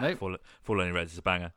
Nope. 0.00 0.18
Fall, 0.18 0.36
Fall 0.62 0.80
Only 0.80 0.92
Reds 0.92 1.12
is 1.12 1.18
a 1.18 1.22
banger. 1.22 1.52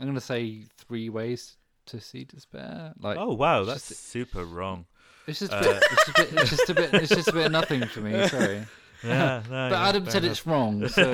I'm 0.00 0.06
gonna 0.06 0.20
say 0.20 0.64
Three 0.76 1.08
Ways 1.08 1.56
to 1.86 2.00
See 2.00 2.24
Despair. 2.24 2.92
Like, 3.00 3.16
Oh 3.18 3.34
wow, 3.34 3.64
that's 3.64 3.88
just- 3.88 4.08
super 4.08 4.44
wrong. 4.44 4.86
It's 5.26 5.40
just, 5.40 5.52
a 5.52 5.56
Uh, 5.56 5.62
bit, 5.62 5.82
it's, 5.90 5.90
just 6.06 6.08
a 6.08 6.14
bit, 6.14 6.32
it's 6.40 6.50
just 6.50 6.68
a 6.70 6.74
bit. 6.74 6.94
It's 6.94 7.14
just 7.14 7.28
a 7.28 7.32
bit 7.32 7.46
of 7.46 7.52
nothing 7.52 7.84
for 7.86 8.00
me. 8.00 8.26
Sorry, 8.28 8.64
Yeah, 9.04 9.42
no, 9.44 9.50
but 9.50 9.70
yeah, 9.72 9.88
Adam 9.88 10.06
said 10.08 10.24
enough. 10.24 10.30
it's 10.32 10.46
wrong, 10.46 10.88
so 10.88 11.04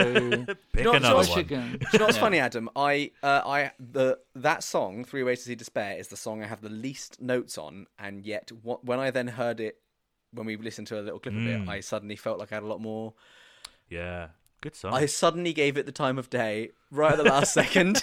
Pick 0.72 0.84
No, 0.84 0.92
so 0.92 0.94
another 0.94 1.16
one. 1.16 1.26
should 1.26 1.48
go. 1.48 1.56
Do 1.60 1.86
you 1.92 1.98
know 1.98 2.04
what's 2.06 2.16
Yeah. 2.16 2.20
funny, 2.22 2.38
Adam? 2.38 2.70
I, 2.76 3.10
uh, 3.24 3.42
I, 3.44 3.72
the 3.80 4.18
that 4.36 4.62
song, 4.62 5.04
Three 5.04 5.22
Ways 5.24 5.40
to 5.40 5.46
See 5.46 5.54
Despair, 5.56 5.98
is 5.98 6.08
the 6.08 6.16
song 6.16 6.42
I 6.42 6.46
have 6.46 6.60
the 6.60 6.68
least 6.70 7.20
notes 7.20 7.58
on, 7.58 7.86
and 7.98 8.24
yet 8.24 8.52
what, 8.62 8.84
when 8.84 9.00
I 9.00 9.10
then 9.10 9.26
heard 9.26 9.58
it, 9.60 9.80
when 10.34 10.46
we 10.46 10.56
listened 10.56 10.86
to 10.88 10.98
a 11.00 11.02
little 11.02 11.18
clip 11.18 11.34
of 11.34 11.40
Mm. 11.40 11.62
it, 11.64 11.68
I 11.68 11.80
suddenly 11.80 12.16
felt 12.16 12.38
like 12.38 12.52
I 12.52 12.56
had 12.56 12.62
a 12.64 12.66
lot 12.66 12.80
more. 12.80 13.14
Yeah, 13.88 14.28
good 14.60 14.74
song. 14.74 14.92
I 14.94 15.06
suddenly 15.06 15.52
gave 15.52 15.76
it 15.78 15.86
the 15.86 15.92
time 15.92 16.18
of 16.18 16.28
day 16.30 16.70
right 16.90 17.12
at 17.12 17.16
the 17.18 17.24
last 17.24 17.52
second. 17.60 18.02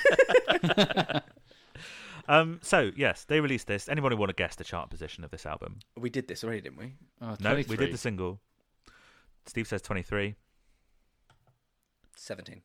Um, 2.27 2.59
so 2.61 2.91
yes, 2.95 3.25
they 3.25 3.41
released 3.41 3.67
this. 3.67 3.89
Anybody 3.89 4.15
want 4.15 4.29
to 4.29 4.35
guess 4.35 4.55
the 4.55 4.63
chart 4.63 4.89
position 4.89 5.23
of 5.25 5.31
this 5.31 5.45
album? 5.45 5.79
we 5.97 6.09
did 6.09 6.27
this 6.27 6.43
already, 6.43 6.61
didn't 6.61 6.77
we? 6.77 6.93
Oh, 7.21 7.35
No, 7.41 7.55
we 7.55 7.63
did 7.75 7.91
the 7.91 7.97
single. 7.97 8.39
Steve 9.47 9.67
says 9.67 9.81
twenty-three. 9.81 10.35
Seventeen. 12.15 12.61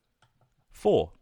Four. 0.71 1.13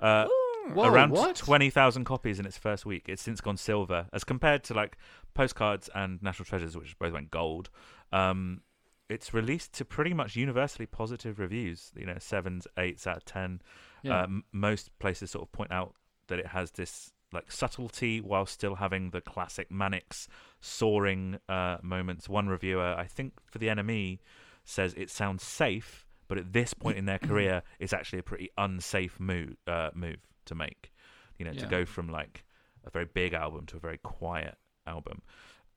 Uh, 0.00 0.26
Whoa, 0.72 0.88
around 0.88 1.10
what? 1.10 1.36
20,000 1.36 2.04
copies 2.04 2.38
in 2.38 2.46
its 2.46 2.56
first 2.56 2.86
week. 2.86 3.06
It's 3.08 3.22
since 3.22 3.40
gone 3.40 3.56
silver, 3.56 4.06
as 4.12 4.24
compared 4.24 4.64
to 4.64 4.74
like 4.74 4.96
Postcards 5.34 5.88
and 5.94 6.22
National 6.22 6.44
Treasures, 6.44 6.76
which 6.76 6.98
both 6.98 7.12
went 7.12 7.30
gold. 7.30 7.70
Um, 8.12 8.62
it's 9.08 9.34
released 9.34 9.72
to 9.74 9.84
pretty 9.84 10.14
much 10.14 10.36
universally 10.36 10.86
positive 10.86 11.38
reviews. 11.38 11.92
You 11.96 12.06
know, 12.06 12.16
sevens, 12.18 12.66
eights 12.78 13.06
out 13.06 13.18
of 13.18 13.24
ten. 13.24 13.60
Yeah. 14.02 14.22
Um, 14.22 14.44
most 14.52 14.96
places 14.98 15.30
sort 15.30 15.46
of 15.46 15.52
point 15.52 15.72
out 15.72 15.94
that 16.28 16.38
it 16.38 16.48
has 16.48 16.72
this 16.72 17.12
like 17.32 17.50
subtlety 17.50 18.20
while 18.20 18.46
still 18.46 18.74
having 18.74 19.10
the 19.10 19.20
classic 19.20 19.70
Manics 19.70 20.28
soaring 20.60 21.38
uh, 21.48 21.78
moments. 21.82 22.28
One 22.28 22.48
reviewer, 22.48 22.94
I 22.96 23.06
think 23.06 23.34
for 23.46 23.58
the 23.58 23.68
NME, 23.68 24.18
says 24.64 24.94
it 24.96 25.10
sounds 25.10 25.42
safe, 25.42 26.06
but 26.28 26.38
at 26.38 26.52
this 26.52 26.74
point 26.74 26.98
in 26.98 27.06
their 27.06 27.18
career, 27.18 27.62
it's 27.78 27.92
actually 27.92 28.20
a 28.20 28.22
pretty 28.22 28.50
unsafe 28.58 29.18
move 29.18 29.56
uh, 29.66 29.90
move 29.94 30.18
to 30.46 30.54
make. 30.54 30.92
You 31.38 31.46
know, 31.46 31.52
to 31.54 31.66
go 31.66 31.84
from 31.84 32.08
like 32.08 32.44
a 32.84 32.90
very 32.90 33.06
big 33.06 33.32
album 33.32 33.66
to 33.66 33.76
a 33.76 33.80
very 33.80 33.98
quiet 33.98 34.56
album. 34.86 35.22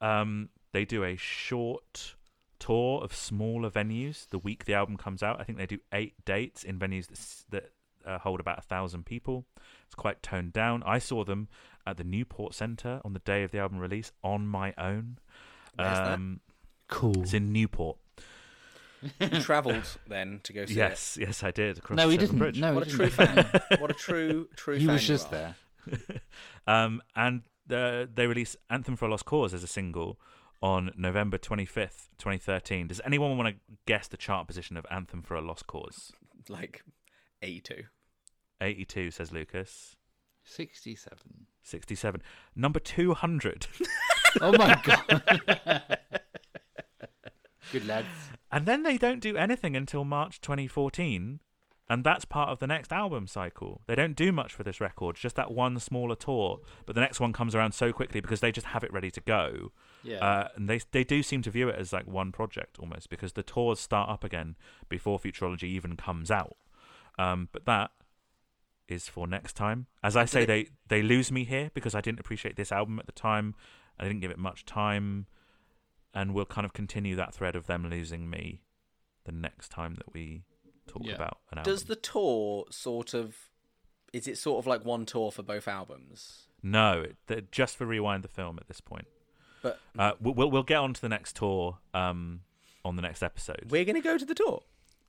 Um, 0.01 0.49
they 0.73 0.85
do 0.85 1.03
a 1.03 1.15
short 1.15 2.15
tour 2.59 3.03
of 3.03 3.13
smaller 3.13 3.69
venues 3.69 4.27
the 4.29 4.39
week 4.39 4.65
the 4.65 4.73
album 4.73 4.97
comes 4.97 5.23
out. 5.23 5.39
I 5.39 5.43
think 5.43 5.57
they 5.57 5.65
do 5.65 5.79
eight 5.91 6.13
dates 6.25 6.63
in 6.63 6.79
venues 6.79 7.07
that, 7.07 7.45
that 7.51 7.71
uh, 8.05 8.19
hold 8.19 8.39
about 8.39 8.59
a 8.59 8.61
thousand 8.61 9.05
people. 9.05 9.45
It's 9.85 9.95
quite 9.95 10.21
toned 10.21 10.53
down. 10.53 10.83
I 10.85 10.99
saw 10.99 11.23
them 11.23 11.47
at 11.85 11.97
the 11.97 12.03
Newport 12.03 12.53
Centre 12.53 13.01
on 13.03 13.13
the 13.13 13.19
day 13.19 13.43
of 13.43 13.51
the 13.51 13.59
album 13.59 13.79
release 13.79 14.11
on 14.23 14.47
my 14.47 14.73
own. 14.77 15.17
Um, 15.77 16.39
cool. 16.87 17.23
It's 17.23 17.33
in 17.33 17.51
Newport. 17.51 17.97
You 19.19 19.29
travelled 19.41 19.83
then 20.07 20.39
to 20.43 20.53
go 20.53 20.65
see 20.65 20.75
Yes, 20.75 21.17
yes, 21.19 21.43
I 21.43 21.51
did. 21.51 21.77
Across 21.77 21.97
No, 21.97 22.09
he 22.09 22.17
didn't. 22.17 22.37
Bridge. 22.39 22.59
No, 22.59 22.73
What 22.73 22.87
he 22.87 22.93
a 22.93 22.95
true 22.95 23.09
didn't. 23.09 23.47
What 23.79 23.91
a 23.91 23.93
true, 23.93 24.47
true. 24.55 24.75
he 24.75 24.79
fan 24.85 24.89
He 24.89 24.93
was 24.93 25.07
just 25.07 25.31
there. 25.31 25.55
Um, 26.67 27.01
and 27.15 27.43
uh, 27.71 28.07
they 28.11 28.25
released 28.25 28.55
Anthem 28.71 28.95
for 28.95 29.05
a 29.05 29.09
Lost 29.09 29.25
Cause 29.25 29.53
as 29.53 29.63
a 29.63 29.67
single 29.67 30.19
on 30.61 30.91
November 30.97 31.37
25th, 31.37 32.09
2013. 32.17 32.87
Does 32.87 32.99
anyone 33.05 33.37
want 33.37 33.55
to 33.55 33.61
guess 33.85 34.07
the 34.07 34.17
chart 34.17 34.47
position 34.47 34.77
of 34.77 34.85
Anthem 34.89 35.21
for 35.21 35.35
a 35.35 35.41
Lost 35.41 35.67
Cause? 35.67 36.11
Like 36.49 36.81
eighty-two. 37.43 37.83
82, 38.61 39.11
says 39.11 39.31
Lucas. 39.31 39.95
67. 40.43 41.17
67. 41.61 42.21
Number 42.55 42.79
200. 42.79 43.67
Oh 44.41 44.51
my 44.53 44.81
god. 44.83 45.99
Good 47.71 47.85
lads. 47.87 48.07
and 48.51 48.65
then 48.65 48.83
they 48.83 48.97
don't 48.97 49.19
do 49.19 49.35
anything 49.37 49.75
until 49.75 50.03
March 50.03 50.41
2014. 50.41 51.39
And 51.87 52.03
that's 52.03 52.25
part 52.25 52.49
of 52.49 52.57
the 52.57 52.65
next 52.65 52.91
album 52.91 53.27
cycle. 53.27 53.81
They 53.85 53.93
don't 53.93 54.15
do 54.15 54.31
much 54.31 54.53
for 54.55 54.63
this 54.63 54.81
record, 54.81 55.17
just 55.17 55.35
that 55.35 55.51
one 55.51 55.77
smaller 55.79 56.15
tour. 56.15 56.59
But 56.87 56.95
the 56.95 57.01
next 57.01 57.19
one 57.19 57.31
comes 57.31 57.53
around 57.53 57.73
so 57.73 57.93
quickly 57.93 58.21
because 58.21 58.39
they 58.39 58.51
just 58.51 58.65
have 58.67 58.83
it 58.83 58.91
ready 58.91 59.11
to 59.11 59.21
go. 59.21 59.71
Yeah. 60.03 60.17
Uh, 60.17 60.47
and 60.55 60.67
they 60.67 60.79
they 60.91 61.03
do 61.03 61.21
seem 61.21 61.43
to 61.43 61.51
view 61.51 61.69
it 61.69 61.75
as 61.75 61.93
like 61.93 62.07
one 62.07 62.31
project 62.31 62.79
almost 62.79 63.07
because 63.11 63.33
the 63.33 63.43
tours 63.43 63.79
start 63.79 64.09
up 64.09 64.23
again 64.23 64.55
before 64.89 65.19
Futurology 65.19 65.65
even 65.65 65.95
comes 65.95 66.31
out. 66.31 66.57
Um, 67.19 67.49
but 67.51 67.65
that 67.65 67.91
is 68.87 69.07
for 69.07 69.27
next 69.27 69.53
time. 69.53 69.85
As 70.01 70.15
I 70.15 70.25
say, 70.25 70.43
they 70.43 70.69
they 70.87 71.03
lose 71.03 71.31
me 71.31 71.43
here 71.43 71.69
because 71.75 71.93
I 71.93 72.01
didn't 72.01 72.19
appreciate 72.19 72.55
this 72.55 72.71
album 72.71 72.97
at 72.97 73.05
the 73.05 73.11
time. 73.11 73.53
I 73.99 74.05
didn't 74.05 74.21
give 74.21 74.31
it 74.31 74.39
much 74.39 74.65
time, 74.65 75.27
and 76.15 76.33
we'll 76.33 76.45
kind 76.45 76.65
of 76.65 76.73
continue 76.73 77.15
that 77.17 77.33
thread 77.35 77.55
of 77.55 77.67
them 77.67 77.87
losing 77.89 78.29
me 78.29 78.61
the 79.25 79.31
next 79.31 79.69
time 79.69 79.93
that 79.95 80.11
we 80.13 80.43
talk 80.87 81.01
Yeah. 81.05 81.13
about 81.15 81.37
an 81.51 81.57
album. 81.59 81.71
Does 81.73 81.83
the 81.83 81.95
tour 81.95 82.65
sort 82.71 83.13
of? 83.13 83.35
Is 84.13 84.27
it 84.27 84.37
sort 84.37 84.59
of 84.59 84.65
like 84.67 84.85
one 84.85 85.05
tour 85.05 85.31
for 85.31 85.43
both 85.43 85.67
albums? 85.67 86.47
No, 86.63 87.01
it, 87.01 87.17
they're 87.27 87.41
just 87.51 87.75
for 87.75 87.85
rewind 87.85 88.23
the 88.23 88.27
film 88.29 88.57
at 88.59 88.67
this 88.67 88.79
point. 88.81 89.07
But 89.61 89.79
Uh, 89.97 90.13
we'll, 90.21 90.33
we'll 90.35 90.51
we'll 90.51 90.63
get 90.63 90.77
on 90.77 90.93
to 90.93 91.01
the 91.01 91.09
next 91.09 91.35
tour 91.35 91.79
um, 91.93 92.41
on 92.85 92.95
the 92.95 93.01
next 93.01 93.21
episode. 93.21 93.65
we're 93.69 93.83
going 93.85 93.95
to 93.95 94.01
go 94.01 94.17
to 94.17 94.25
the 94.25 94.35
tour. 94.35 94.63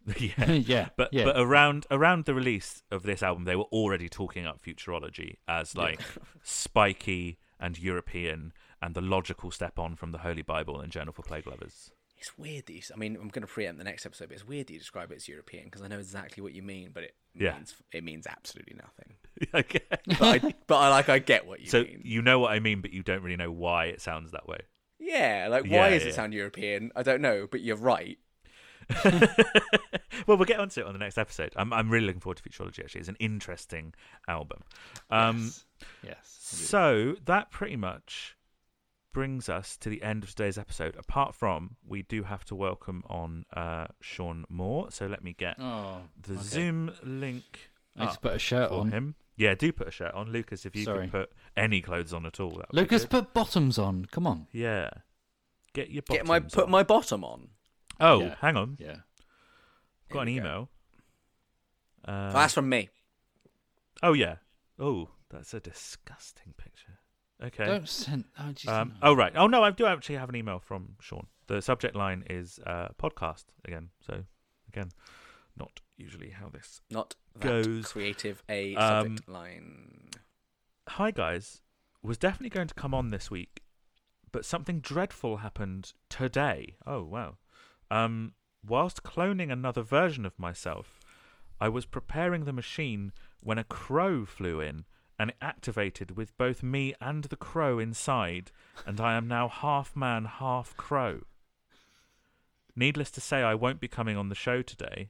yeah. 0.18 0.52
yeah. 0.52 0.88
But 0.96 1.12
yeah. 1.12 1.24
but 1.24 1.36
around 1.38 1.86
around 1.90 2.24
the 2.24 2.34
release 2.34 2.82
of 2.90 3.02
this 3.04 3.22
album, 3.22 3.44
they 3.44 3.56
were 3.56 3.64
already 3.64 4.08
talking 4.08 4.46
up 4.46 4.62
futurology 4.62 5.36
as 5.46 5.76
like 5.76 6.00
spiky 6.42 7.38
and 7.60 7.78
European 7.78 8.52
and 8.82 8.94
the 8.94 9.00
logical 9.00 9.50
step 9.50 9.78
on 9.78 9.96
from 9.96 10.12
the 10.12 10.18
Holy 10.18 10.42
Bible 10.42 10.80
and 10.80 10.90
Journal 10.92 11.12
for 11.12 11.22
Plague 11.22 11.46
Lovers. 11.46 11.90
It's 12.18 12.36
weird 12.38 12.64
that 12.66 12.72
you. 12.72 12.80
I 12.94 12.96
mean, 12.96 13.14
I'm 13.16 13.28
going 13.28 13.42
to 13.46 13.46
preempt 13.46 13.78
the 13.78 13.84
next 13.84 14.06
episode, 14.06 14.28
but 14.28 14.34
it's 14.36 14.46
weird 14.46 14.68
that 14.68 14.72
you 14.72 14.78
describe 14.78 15.12
it 15.12 15.16
as 15.16 15.28
European 15.28 15.64
because 15.64 15.82
I 15.82 15.88
know 15.88 15.98
exactly 15.98 16.42
what 16.42 16.54
you 16.54 16.62
mean, 16.62 16.90
but 16.94 17.02
it 17.04 17.14
Yeah. 17.34 17.52
means 17.54 17.74
it 17.92 18.04
means 18.04 18.26
absolutely 18.26 18.74
nothing. 18.76 19.16
okay. 19.54 19.80
But 20.18 20.22
I, 20.44 20.54
but 20.66 20.76
I 20.76 20.88
like 20.88 21.08
I 21.10 21.18
get 21.18 21.46
what 21.46 21.60
you 21.60 21.66
So 21.68 21.82
mean. 21.82 22.00
you 22.04 22.22
know 22.22 22.38
what 22.38 22.52
I 22.52 22.60
mean, 22.60 22.80
but 22.80 22.92
you 22.92 23.02
don't 23.02 23.22
really 23.22 23.36
know 23.36 23.52
why 23.52 23.86
it 23.86 24.00
sounds 24.00 24.32
that 24.32 24.48
way. 24.48 24.60
Yeah, 24.98 25.48
like 25.50 25.66
Yeah, 25.66 25.78
why 25.78 25.90
does 25.90 26.04
yeah. 26.04 26.08
it 26.08 26.14
sound 26.14 26.32
European? 26.32 26.90
I 26.96 27.02
don't 27.02 27.20
know, 27.20 27.46
but 27.50 27.60
you're 27.60 27.76
right. 27.76 28.18
well, 29.04 30.36
we'll 30.36 30.44
get 30.44 30.60
onto 30.60 30.80
it 30.80 30.86
on 30.86 30.92
the 30.92 30.98
next 30.98 31.18
episode. 31.18 31.52
I'm 31.56 31.72
I'm 31.72 31.90
really 31.90 32.06
looking 32.06 32.20
forward 32.20 32.38
to 32.38 32.42
Futurology. 32.48 32.80
Actually, 32.82 33.00
it's 33.00 33.08
an 33.08 33.16
interesting 33.18 33.94
album. 34.28 34.62
Um, 35.10 35.52
yes. 36.02 36.16
So 36.24 37.16
that 37.26 37.50
pretty 37.50 37.76
much 37.76 38.35
brings 39.16 39.48
us 39.48 39.78
to 39.78 39.88
the 39.88 40.02
end 40.02 40.22
of 40.24 40.28
today's 40.28 40.58
episode. 40.58 40.94
Apart 40.98 41.34
from, 41.34 41.76
we 41.88 42.02
do 42.02 42.22
have 42.24 42.44
to 42.44 42.54
welcome 42.54 43.02
on 43.08 43.46
uh, 43.54 43.86
Sean 44.02 44.44
Moore. 44.50 44.90
So 44.90 45.06
let 45.06 45.24
me 45.24 45.32
get 45.32 45.56
Oh. 45.58 46.02
the 46.20 46.34
okay. 46.34 46.42
Zoom 46.42 46.92
link 47.02 47.70
I 47.96 48.04
need 48.04 48.12
to 48.12 48.20
put 48.20 48.34
a 48.34 48.38
shirt 48.38 48.70
on. 48.70 48.90
him. 48.92 49.14
Yeah, 49.38 49.54
do 49.54 49.72
put 49.72 49.88
a 49.88 49.90
shirt 49.90 50.12
on, 50.12 50.30
Lucas. 50.32 50.66
If 50.66 50.76
you 50.76 50.84
Sorry. 50.84 51.08
can 51.08 51.10
put 51.10 51.32
any 51.56 51.80
clothes 51.80 52.12
on 52.12 52.26
at 52.26 52.38
all, 52.40 52.50
that 52.50 52.56
would 52.68 52.72
be 52.72 52.76
Lucas, 52.76 53.02
good. 53.04 53.10
put 53.10 53.32
bottoms 53.32 53.78
on. 53.78 54.04
Come 54.04 54.26
on. 54.26 54.48
Yeah, 54.52 54.90
get 55.72 55.88
your 55.90 56.02
Get 56.02 56.26
my 56.26 56.38
bottoms 56.38 56.54
put 56.54 56.64
on. 56.64 56.70
my 56.70 56.82
bottom 56.82 57.24
on. 57.24 57.48
Oh, 57.98 58.20
Yeah. 58.20 58.34
hang 58.42 58.56
on, 58.58 58.76
Yeah. 58.78 58.96
got 60.10 60.20
an 60.22 60.28
Here 60.28 60.42
we 60.42 60.46
go. 60.46 60.46
email. 60.46 60.68
Uh, 62.06 62.28
Oh, 62.28 62.32
that's 62.34 62.52
from 62.52 62.68
me. 62.68 62.90
oh 64.02 64.12
yeah. 64.12 64.36
Oh, 64.78 65.08
that's 65.30 65.54
a 65.54 65.60
disgusting 65.60 66.52
picture. 66.58 66.95
Okay. 67.42 67.66
Don't 67.66 67.88
send. 67.88 68.24
Oh, 68.38 68.52
geez, 68.52 68.70
Um, 68.70 68.94
no. 69.02 69.10
oh 69.10 69.14
right. 69.14 69.32
Oh 69.36 69.46
no, 69.46 69.62
I 69.62 69.70
do 69.70 69.86
actually 69.86 70.16
have 70.16 70.28
an 70.28 70.36
email 70.36 70.58
from 70.58 70.96
Sean. 71.00 71.26
The 71.48 71.60
subject 71.60 71.94
line 71.94 72.24
is 72.30 72.58
uh, 72.66 72.88
podcast 72.98 73.44
again. 73.64 73.90
So 74.06 74.24
again, 74.68 74.88
not 75.56 75.80
usually 75.96 76.30
how 76.30 76.48
this 76.48 76.80
Not 76.90 77.14
that 77.38 77.42
Goes. 77.64 77.92
creative 77.92 78.42
a 78.48 78.74
Um, 78.74 79.04
subject 79.18 79.28
line. 79.28 80.08
Hi 80.88 81.10
guys, 81.10 81.60
was 82.02 82.16
definitely 82.16 82.50
going 82.50 82.68
to 82.68 82.74
come 82.74 82.94
on 82.94 83.10
this 83.10 83.30
week, 83.30 83.62
but 84.32 84.44
something 84.44 84.80
dreadful 84.80 85.38
happened 85.38 85.92
today. 86.08 86.76
Oh 86.86 87.02
wow. 87.04 87.36
Um 87.90 88.32
whilst 88.66 89.02
cloning 89.02 89.52
another 89.52 89.82
version 89.82 90.24
of 90.24 90.38
myself, 90.38 90.98
I 91.60 91.68
was 91.68 91.84
preparing 91.86 92.44
the 92.44 92.52
machine 92.52 93.12
when 93.40 93.58
a 93.58 93.64
crow 93.64 94.24
flew 94.24 94.60
in 94.60 94.84
and 95.18 95.30
it 95.30 95.36
activated 95.40 96.16
with 96.16 96.36
both 96.36 96.62
me 96.62 96.94
and 97.00 97.24
the 97.24 97.36
crow 97.36 97.78
inside, 97.78 98.50
and 98.86 99.00
I 99.00 99.14
am 99.16 99.26
now 99.26 99.48
half 99.48 99.96
man, 99.96 100.26
half 100.26 100.76
crow. 100.76 101.20
Needless 102.74 103.10
to 103.12 103.20
say, 103.20 103.42
I 103.42 103.54
won't 103.54 103.80
be 103.80 103.88
coming 103.88 104.16
on 104.16 104.28
the 104.28 104.34
show 104.34 104.60
today. 104.60 105.08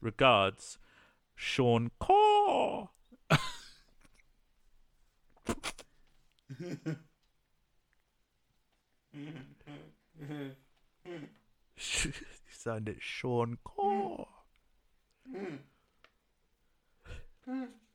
Regards, 0.00 0.78
Sean 1.34 1.90
Caw. 1.98 2.86
you 6.60 6.86
sounded 12.48 12.98
Sean 13.00 13.58
Caw. 13.64 14.24